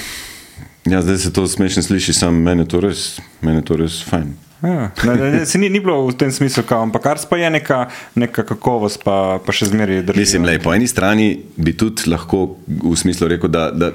Ja, 0.90 1.02
zdaj 1.02 1.18
se 1.18 1.32
to 1.32 1.46
smešno 1.46 1.82
sliši, 1.82 2.12
sam 2.12 2.42
meni 2.42 2.62
je 2.62 2.68
to 2.68 2.80
res, 2.80 3.20
meni 3.40 3.60
je 3.60 3.64
to 3.64 3.76
res 3.78 4.00
fajn. 4.02 4.32
Ja. 4.62 4.90
Ne, 5.04 5.14
ne, 5.16 5.44
ni, 5.54 5.68
ni 5.72 5.80
bilo 5.80 6.02
v 6.04 6.12
tem 6.20 6.32
smislu, 6.32 6.66
kao, 6.68 6.82
ampak 6.84 7.02
kar 7.02 7.20
pa 7.30 7.36
je 7.40 7.48
neka, 7.50 7.78
neka 8.18 8.42
kakovost, 8.44 9.00
pa, 9.04 9.38
pa 9.40 9.54
še 9.56 9.70
zmeraj 9.70 10.02
drži. 10.10 10.20
Mislim, 10.20 10.44
lej, 10.44 10.58
po 10.60 10.74
eni 10.76 10.88
strani 10.90 11.28
bi 11.56 11.72
tudi 11.78 12.10
lahko 12.12 12.42
v 12.66 12.92
smislu 12.98 13.30
rekel, 13.32 13.48
da, 13.48 13.70
da 13.72 13.88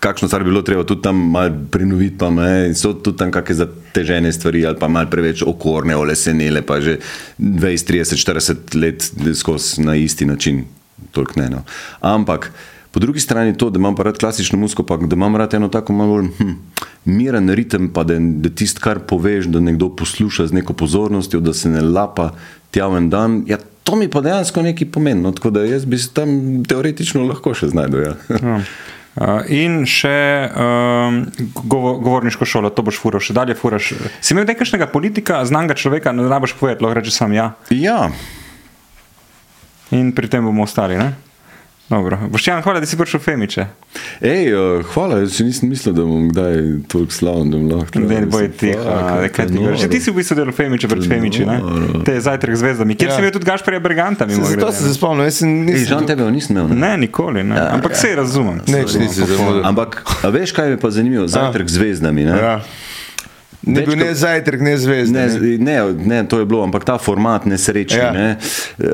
kakšno 0.00 0.30
stvar 0.30 0.46
bi 0.46 0.54
bilo 0.54 0.62
treba 0.64 0.86
tudi 0.88 1.04
tam 1.04 1.20
malo 1.34 1.52
prenoviti, 1.72 2.16
pa 2.22 2.30
ne, 2.32 2.70
so 2.78 2.94
tudi 2.94 3.20
tam 3.20 3.34
kakšne 3.34 3.58
zatežene 3.60 4.32
stvari 4.32 4.64
ali 4.70 4.80
pa 4.80 4.88
malo 4.88 5.10
preveč 5.12 5.44
okorne, 5.44 5.98
olesenele, 5.98 6.64
pa 6.64 6.78
že 6.80 6.96
20, 7.42 7.90
30, 7.90 8.22
40 8.22 8.80
let 8.80 9.10
skozi 9.36 9.84
na 9.84 9.98
isti 10.00 10.30
način. 10.30 10.64
Toliko 11.12 11.40
ne. 11.42 11.50
No. 11.52 11.60
Ampak 12.00 12.48
po 12.96 13.00
drugi 13.00 13.20
strani 13.20 13.58
to, 13.58 13.70
da 13.70 13.76
imam 13.78 13.94
pa 13.94 14.02
rad 14.02 14.16
klasično 14.18 14.58
muziko, 14.58 14.82
pa 14.82 14.96
da 14.96 15.16
imam 15.16 15.36
rad 15.36 15.54
eno 15.54 15.68
tako 15.68 15.92
malo 15.92 16.14
bolj 16.14 16.28
hm, 16.38 16.52
miren 17.04 17.50
ritem, 17.50 17.90
pa 17.92 18.04
da, 18.04 18.14
da 18.18 18.48
tisto, 18.48 18.80
kar 18.80 19.02
poveš, 19.04 19.50
da 19.52 19.60
nekdo 19.60 19.90
posluša 19.96 20.46
z 20.46 20.56
neko 20.56 20.72
pozornostjo, 20.72 21.40
da 21.40 21.52
se 21.52 21.68
ne 21.68 21.82
lapa 21.84 22.30
tja 22.70 22.86
en 22.96 23.10
dan. 23.10 23.42
Ja, 23.46 23.58
to 23.84 23.96
mi 24.00 24.08
pa 24.08 24.22
dejansko 24.24 24.62
nekaj 24.64 24.88
pomeni. 24.88 25.20
No, 25.20 25.32
tako 25.36 25.50
da 25.50 25.66
jaz 25.68 25.84
bi 25.84 25.98
se 25.98 26.08
tam 26.16 26.64
teoretično 26.64 27.26
lahko 27.26 27.52
še 27.52 27.68
znašel. 27.74 28.00
Ja. 28.00 28.14
Ja. 28.32 28.56
Uh, 29.16 29.44
in 29.52 29.84
še 29.84 30.16
um, 30.48 31.20
govo, 31.68 31.98
govorniško 32.00 32.48
šolo, 32.48 32.72
to 32.72 32.86
boš 32.88 32.96
fural, 33.04 33.20
še 33.20 33.36
dalje 33.36 33.58
furaš. 33.60 33.92
Si 34.24 34.32
imel 34.32 34.48
nekakšnega 34.48 34.88
politika, 34.88 35.44
znanga 35.44 35.76
človeka, 35.76 36.16
ne 36.16 36.24
znaš 36.32 36.56
povedati, 36.56 36.88
lahko 36.88 37.02
rečeš 37.02 37.20
sam 37.20 37.36
ja. 37.36 37.52
ja, 37.68 38.08
In 39.92 40.16
pri 40.16 40.32
tem 40.32 40.48
bomo 40.48 40.64
ostali. 40.64 40.96
Ne? 40.96 41.25
Dobro. 41.88 42.18
Boštjan, 42.30 42.62
hvala, 42.62 42.80
da 42.80 42.86
si 42.86 42.96
prišel 42.98 43.20
v 43.20 43.22
Femiče. 43.22 43.66
Ej, 44.20 44.48
uh, 44.54 44.86
hvala, 44.90 45.20
jaz 45.22 45.36
si 45.38 45.44
nisem 45.46 45.70
mislil, 45.70 45.94
da 45.94 46.02
bom 46.02 46.24
kdaj 46.32 46.56
toliko 46.90 47.14
slaven, 47.14 47.50
da 47.50 47.60
bom 47.60 47.68
lahko. 47.70 48.00
Ne, 48.02 48.20
ne 48.20 48.26
boj 48.26 48.48
tiho. 48.58 49.76
Že 49.78 49.88
ti 49.92 50.00
si 50.02 50.10
v 50.10 50.18
bistvu 50.18 50.34
delal 50.34 50.50
Femiče 50.50 50.90
pred 50.90 51.06
Femiči, 51.06 51.46
ne? 51.46 51.60
Te 52.02 52.18
zajtrk 52.18 52.58
zvezdami. 52.58 52.98
Kjer 52.98 53.12
ja. 53.12 53.14
si 53.14 53.22
imel 53.22 53.30
tudi 53.30 53.46
Gašparja 53.46 53.78
Berganta, 53.80 54.26
mimo 54.26 54.50
Zato 54.50 54.72
sem 54.74 54.90
se 54.90 54.96
spomnil, 54.98 55.30
jaz 55.30 55.38
sem 55.44 55.52
Ej, 55.52 55.62
nisem. 55.70 55.86
žal 55.94 56.10
tebe 56.10 56.26
nisem 56.26 56.58
imel. 56.58 56.74
Ne? 56.74 56.80
Ne, 56.82 56.92
nikoli, 57.06 57.46
ne. 57.46 57.54
Ja, 57.54 57.70
ampak 57.78 57.94
ja. 57.94 58.02
se 58.02 58.10
razumem. 58.18 58.58
Neč 58.66 58.98
nisi 58.98 59.22
zelo. 59.22 59.62
Ampak, 59.62 60.02
a 60.26 60.34
veš, 60.34 60.56
kaj 60.58 60.74
je 60.74 60.82
pa 60.82 60.90
zanimivo? 60.90 61.30
Zajtrk 61.30 61.70
z 61.70 61.78
zvezdami. 61.78 62.26
Ne? 62.26 62.34
Ja. 62.34 62.56
Ne 63.66 63.82
bil 63.82 63.98
ne 63.98 64.14
zajtrk, 64.14 64.60
ne 64.60 64.76
zvezda. 64.78 65.26
Ne, 65.26 65.58
ne, 65.58 65.76
ne, 65.94 66.24
to 66.24 66.38
je 66.38 66.46
bilo, 66.46 66.62
ampak 66.62 66.84
ta 66.84 66.98
format 66.98 67.44
nesrečni. 67.44 67.98
Ja. 67.98 68.12
Ne, 68.12 68.36
eh, 68.78 68.84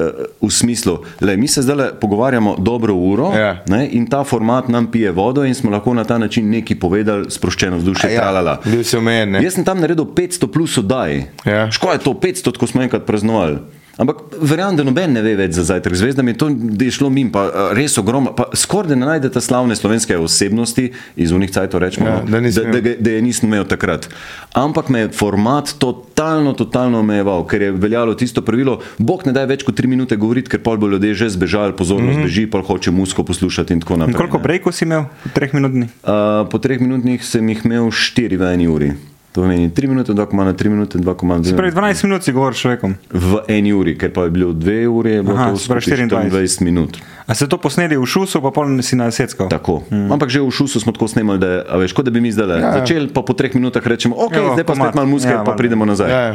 v 0.40 0.50
smislu, 0.50 0.98
le, 1.20 1.36
mi 1.36 1.48
se 1.48 1.62
zdaj 1.62 1.90
pogovarjamo 2.00 2.56
dobro 2.58 2.94
uro 2.94 3.32
Ja. 3.36 3.62
ne, 3.66 3.88
in 3.88 4.06
ta 4.06 4.24
format 4.24 4.68
nam 4.68 4.86
pije 4.86 5.10
vodo, 5.10 5.44
in 5.44 5.54
smo 5.54 5.70
lahko 5.70 5.94
na 5.94 6.04
ta 6.04 6.18
način 6.18 6.50
nekaj 6.50 6.78
povedali, 6.78 7.30
sproščeno 7.30 7.76
vzdušje. 7.76 8.12
Ja, 8.12 8.58
bil 8.64 8.84
si 8.84 8.96
omejen. 8.96 9.30
ne? 9.30 9.44
Jaz 9.44 9.54
sem 9.54 9.64
tam 9.64 9.80
naredil 9.80 10.04
500 10.06 10.46
plus 10.46 10.78
oddaj. 10.78 11.22
Ja. 11.44 11.70
Škoda 11.70 11.92
je 11.92 11.98
to 11.98 12.12
500, 12.12 12.58
ko 12.58 12.66
smo 12.66 12.82
enkrat 12.82 13.04
praznovali. 13.04 13.58
Ampak 13.96 14.16
verjamem, 14.40 14.76
da 14.76 14.84
noben 14.84 15.12
ne 15.12 15.20
ve 15.22 15.34
več 15.36 15.52
za 15.52 15.66
zajtrk 15.68 15.94
zvezdami, 15.94 16.32
to 16.38 16.48
je 16.80 16.90
šlo 16.90 17.10
mim, 17.12 17.28
pa 17.32 17.44
eh, 17.44 17.74
res 17.76 17.98
ogromno. 18.00 18.32
pa 18.36 18.48
Skoraj 18.56 18.88
da 18.88 18.96
ne 18.96 19.06
najdete 19.06 19.40
slavne 19.40 19.76
slovenske 19.76 20.16
osebnosti 20.18 20.92
iz 21.16 21.32
unih 21.32 21.50
cajtov, 21.52 21.80
rečemo, 21.84 22.08
Ja, 22.08 22.22
da 22.24 22.40
da, 22.40 22.80
da, 22.80 22.94
da 22.98 23.10
je 23.10 23.22
nisem 23.22 23.48
imel 23.48 23.64
takrat. 23.68 24.08
Ampak 24.56 24.88
me 24.88 25.04
je 25.04 25.12
format 25.12 25.74
totalno, 25.78 26.52
totalno 26.56 27.00
omejeval, 27.04 27.44
ker 27.46 27.62
je 27.62 27.72
veljalo 27.72 28.14
tisto 28.14 28.42
pravilo, 28.42 28.80
Bog 28.98 29.26
ne 29.26 29.32
da 29.36 29.44
več 29.44 29.62
kot 29.62 29.76
tri 29.76 29.88
minute 29.88 30.16
govoriti, 30.16 30.48
ker 30.48 30.64
pol 30.64 30.80
bo 30.80 30.88
ljudje 30.88 31.14
že 31.14 31.30
zbežali, 31.36 31.76
pozornost 31.76 32.16
mm 32.16 32.20
-hmm. 32.20 32.32
beži, 32.32 32.46
pol 32.46 32.62
hoče 32.62 32.90
musko 32.90 33.24
poslušati 33.24 33.72
in 33.72 33.80
tako 33.80 33.94
In 33.94 34.00
naprej. 34.00 34.16
koliko 34.16 34.36
ne. 34.36 34.42
brejkov 34.42 34.72
si 34.72 34.84
imel? 34.84 35.04
Treh 35.32 35.54
minutni? 35.54 35.88
Uh, 36.02 36.48
po 36.50 36.58
treh 36.58 36.80
minutnih 36.80 37.24
sem 37.24 37.48
jih 37.48 37.60
imel 37.64 37.90
štiri 37.90 38.36
v 38.36 38.42
eni 38.54 38.68
uri. 38.68 38.92
To 39.32 39.40
pomeni 39.40 39.70
3 39.70 39.88
minute, 39.88 40.12
2 40.12 40.26
komanda, 40.26 40.52
3 40.52 40.68
minute, 40.68 40.98
2 40.98 41.14
komanda. 41.14 41.48
Se 41.48 41.56
pravi, 41.56 41.72
12 41.72 42.04
minut 42.04 42.20
si 42.20 42.32
govoril 42.32 42.52
s 42.52 42.60
človekom. 42.60 42.94
V 43.10 43.40
eni 43.48 43.72
uri, 43.72 43.96
ker 43.96 44.12
pa 44.12 44.24
je 44.24 44.30
bilo 44.30 44.52
2 44.52 44.84
ure, 44.86 45.10
je 45.10 45.22
bilo 45.22 45.36
Aha, 45.36 45.50
to 45.50 45.56
skupaj 45.56 45.80
24. 45.80 46.28
24 46.28 46.62
minut. 46.62 47.00
A 47.24 47.32
ste 47.32 47.48
to 47.48 47.56
posneli 47.56 47.96
v 47.96 48.04
šusu, 48.04 48.44
pa 48.44 48.52
pol 48.52 48.68
si 48.82 48.92
naseckal? 48.92 49.48
Tako. 49.48 49.88
Mm. 49.88 50.12
Ampak 50.12 50.28
že 50.28 50.44
v 50.44 50.52
šusu 50.52 50.76
smo 50.78 50.92
tako 50.92 51.08
snemali, 51.08 51.40
da 51.40 51.64
a 51.64 51.80
veš, 51.80 51.96
kot 51.96 52.04
da 52.04 52.12
bi 52.12 52.20
mi 52.20 52.28
zdaj 52.28 52.60
Ja. 52.60 52.72
začeli, 52.74 53.08
pa 53.08 53.24
po 53.24 53.32
treh 53.32 53.56
minutah 53.56 53.80
rečemo, 53.80 54.12
ok, 54.14 54.36
Evo, 54.36 54.52
zdaj 54.52 54.64
pa 54.64 54.76
komad. 54.76 54.86
spet 54.86 54.94
malo 54.94 55.08
muzike, 55.08 55.32
Ja, 55.32 55.40
pa 55.40 55.56
pridemo 55.56 55.88
nazaj. 55.88 56.10
Ja, 56.10 56.20
ja. 56.20 56.34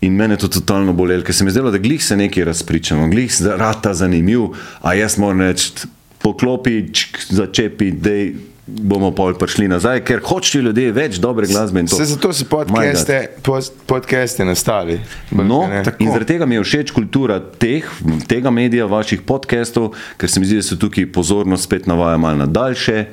In 0.00 0.14
mene 0.14 0.34
je 0.34 0.38
to 0.38 0.48
totalno 0.48 0.92
bolelo, 0.94 1.20
ker 1.20 1.34
se 1.34 1.44
mi 1.44 1.48
je 1.48 1.52
zdelo, 1.52 1.68
da 1.68 1.76
glih 1.76 2.00
se 2.00 2.16
nekaj 2.16 2.44
razpričamo, 2.44 3.08
glih 3.08 3.28
se 3.28 3.44
rata 3.50 3.92
zanimiv, 3.92 4.54
a 4.80 4.94
jaz 4.94 5.18
moram 5.18 5.42
reči, 5.42 5.84
poklopi, 6.18 6.88
čk, 6.88 7.28
začepi, 7.28 7.92
dej 7.92 8.34
bomo 8.68 9.10
pol 9.10 9.34
prišli 9.34 9.68
nazaj, 9.68 10.00
ker 10.00 10.20
hočejo 10.20 10.62
ljudje 10.62 10.92
več 10.92 11.16
dobre 11.16 11.46
glasbe. 11.46 11.86
Se 11.86 12.04
zato 12.04 12.32
so 12.32 12.44
podcaste, 12.46 13.28
pod- 13.42 13.72
podcaste 13.86 14.44
nastali. 14.44 15.00
No, 15.32 15.64
in 15.98 16.08
zaradi 16.08 16.26
tega 16.26 16.46
mi 16.46 16.54
je 16.54 16.62
všeč 16.62 16.90
kultura 16.90 17.40
teh, 17.40 17.84
tega 18.26 18.50
medija, 18.50 18.86
vaših 18.86 19.22
podcastov, 19.22 19.90
ker 20.16 20.30
se 20.30 20.40
mi 20.40 20.46
zdi, 20.46 20.56
da 20.56 20.62
se 20.62 20.78
tukaj 20.78 21.06
pozornost 21.08 21.64
spet 21.64 21.86
navaja 21.86 22.16
malo 22.16 22.36
na 22.36 22.46
daljše, 22.46 23.06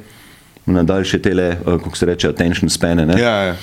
na 0.66 0.84
daljše 0.84 1.22
tele, 1.22 1.44
eh, 1.44 1.58
kako 1.64 1.98
se 1.98 2.06
reče, 2.06 2.30
attention 2.30 2.70
spane. 2.70 3.06
ne. 3.06 3.22
Ja, 3.22 3.36
ja. 3.44 3.56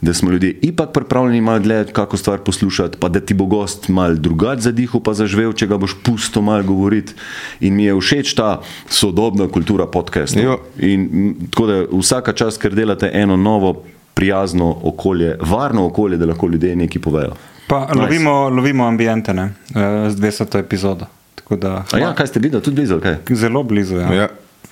Da 0.00 0.14
smo 0.14 0.30
ljudje 0.30 0.58
ipak 0.62 0.92
pripravljeni 0.92 1.40
malo 1.40 1.58
dlje 1.58 1.84
kako 1.92 2.16
stvar 2.16 2.38
poslušati, 2.38 2.98
pa 3.00 3.08
da 3.08 3.20
ti 3.20 3.34
bo 3.34 3.44
gost 3.46 3.88
mal 3.88 4.14
drugače 4.14 4.60
zadihal, 4.60 5.00
pa 5.00 5.14
zaživel, 5.14 5.52
če 5.52 5.66
ga 5.66 5.76
boš 5.76 5.94
pusto 6.02 6.42
mal 6.42 6.62
govoriti. 6.62 7.12
In 7.60 7.74
mi 7.74 7.84
je 7.84 7.94
všeč 7.94 8.34
ta 8.34 8.60
sodobna 8.88 9.48
kultura 9.48 9.86
podcastov. 9.86 10.58
In 10.78 11.34
tako 11.50 11.66
da 11.66 11.82
vsaka 11.92 12.32
čas, 12.32 12.58
ker 12.58 12.74
delate 12.74 13.10
eno 13.12 13.36
novo, 13.36 13.82
prijazno 14.14 14.76
okolje, 14.82 15.36
varno 15.40 15.86
okolje, 15.86 16.16
da 16.16 16.26
lahko 16.26 16.48
ljudje 16.48 16.76
nekaj 16.76 17.02
povejo. 17.02 17.32
Pa 17.66 17.80
Nice. 17.80 18.00
lovimo, 18.00 18.48
lovimo 18.48 18.86
ambiente 18.86 19.34
ne, 19.34 19.42
eh, 19.74 20.10
z 20.10 20.16
200 20.16 20.58
epizodo. 20.58 21.06
Da, 21.50 21.84
A 21.92 21.98
ja, 21.98 22.14
kaj 22.14 22.26
ste 22.26 22.40
videli, 22.40 22.62
tudi 22.62 22.74
blizu, 22.76 23.00
kaj? 23.00 23.16
Zelo 23.30 23.62
blizu. 23.62 23.96
Ja. 23.96 24.12
Ja. 24.14 24.28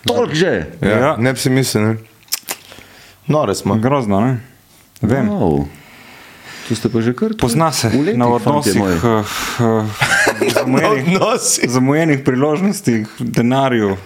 Tolk 0.06 0.34
že. 0.34 0.66
Ja. 0.80 0.98
Ja. 0.98 1.10
Ne 1.18 1.32
bi 1.32 1.40
si 1.40 1.50
mislil, 1.50 1.82
ne? 1.82 1.94
Nore 3.26 3.54
smo. 3.54 3.76
Grozno, 3.80 4.20
ne? 4.20 4.40
Vem. 5.00 5.28
Wow. 5.28 5.64
Tu 6.68 6.76
ste 6.76 6.88
pa 6.88 7.00
že 7.04 7.12
kar. 7.12 7.36
Pozna 7.36 7.72
se 7.72 7.88
v 7.88 8.12
letih, 8.12 8.18
na 8.20 8.28
odnosih, 8.28 8.76
moji. 8.76 8.96
zamujenih, 11.74 12.20
priložnostih, 12.24 13.08
denarju, 13.18 13.96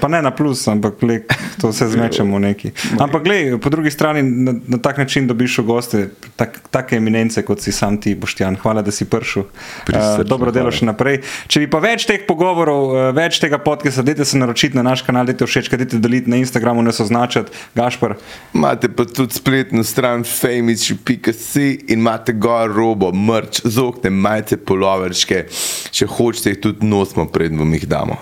pa 0.00 0.08
ne 0.08 0.22
na 0.22 0.30
plus, 0.30 0.68
ampak 0.68 1.02
le, 1.02 1.20
to 1.60 1.68
vse 1.72 1.88
zmečemo 1.88 2.38
neki. 2.38 2.70
Ampak 3.00 3.24
gled, 3.24 3.60
po 3.60 3.70
drugi 3.70 3.90
strani 3.90 4.22
na, 4.22 4.54
na 4.66 4.78
tak 4.78 4.98
način 4.98 5.26
dobiš 5.26 5.58
v 5.58 5.62
goste 5.62 6.10
tak, 6.36 6.58
take 6.70 6.96
eminence, 6.96 7.42
kot 7.42 7.60
si 7.60 7.72
sam 7.72 8.00
ti, 8.00 8.14
Boštjan. 8.14 8.56
Hvala, 8.62 8.82
da 8.82 8.90
si 8.90 9.04
prišel. 9.04 9.42
Uh, 9.42 10.24
dobro 10.24 10.52
delo 10.52 10.72
še 10.74 10.86
naprej. 10.88 11.20
Če 11.48 11.64
bi 11.64 11.70
pa 11.70 11.80
več 11.82 12.06
teh 12.08 12.24
pogovorov, 12.28 12.84
eh, 12.94 13.10
več 13.16 13.40
tega 13.42 13.58
podcasta, 13.62 14.02
dajte 14.06 14.24
se 14.24 14.38
naročiti 14.38 14.78
na 14.78 14.84
naš 14.86 15.02
kanal, 15.06 15.26
dajte 15.28 15.46
všeč, 15.46 15.70
dajte 15.74 16.00
deliti 16.02 16.30
na 16.30 16.40
Instagramu, 16.42 16.82
nas 16.82 17.00
označati, 17.00 17.52
Gašpar. 17.78 18.16
Imate 18.54 18.88
pa 18.88 19.04
tudi 19.04 19.34
spletno 19.34 19.84
stran 19.84 20.24
famous.si 20.24 21.68
in 21.88 21.98
imate 21.98 22.32
gor 22.32 22.72
robo, 22.72 23.12
mrč, 23.12 23.62
zokne, 23.64 24.10
majice, 24.10 24.56
poloverčke. 24.56 25.44
Če 25.90 26.06
hočete, 26.06 26.50
jih 26.52 26.60
tudi 26.62 26.86
nosimo, 26.86 27.26
predn 27.32 27.58
vam 27.58 27.72
jih 27.74 27.86
damo. 27.88 28.16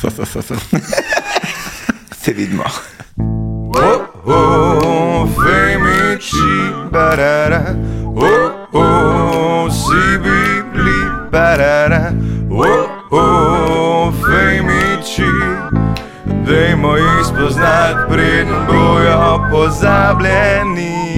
Se 2.22 2.32
vidimo. 2.32 2.64
Oh, 3.74 4.00
oh, 4.26 5.28
femiči, 5.36 6.72
barara, 6.92 7.74
oh, 8.04 8.68
oh, 8.72 9.70
si 9.70 10.18
bili, 10.18 11.00
barara, 11.30 12.12
oh, 12.50 12.88
oh, 13.10 14.12
femiči. 14.12 15.30
Dajmo 16.46 16.96
jih 16.96 17.24
spoznati, 17.24 18.00
preden 18.08 18.66
bojo 18.66 19.48
pozabljeni. 19.50 21.09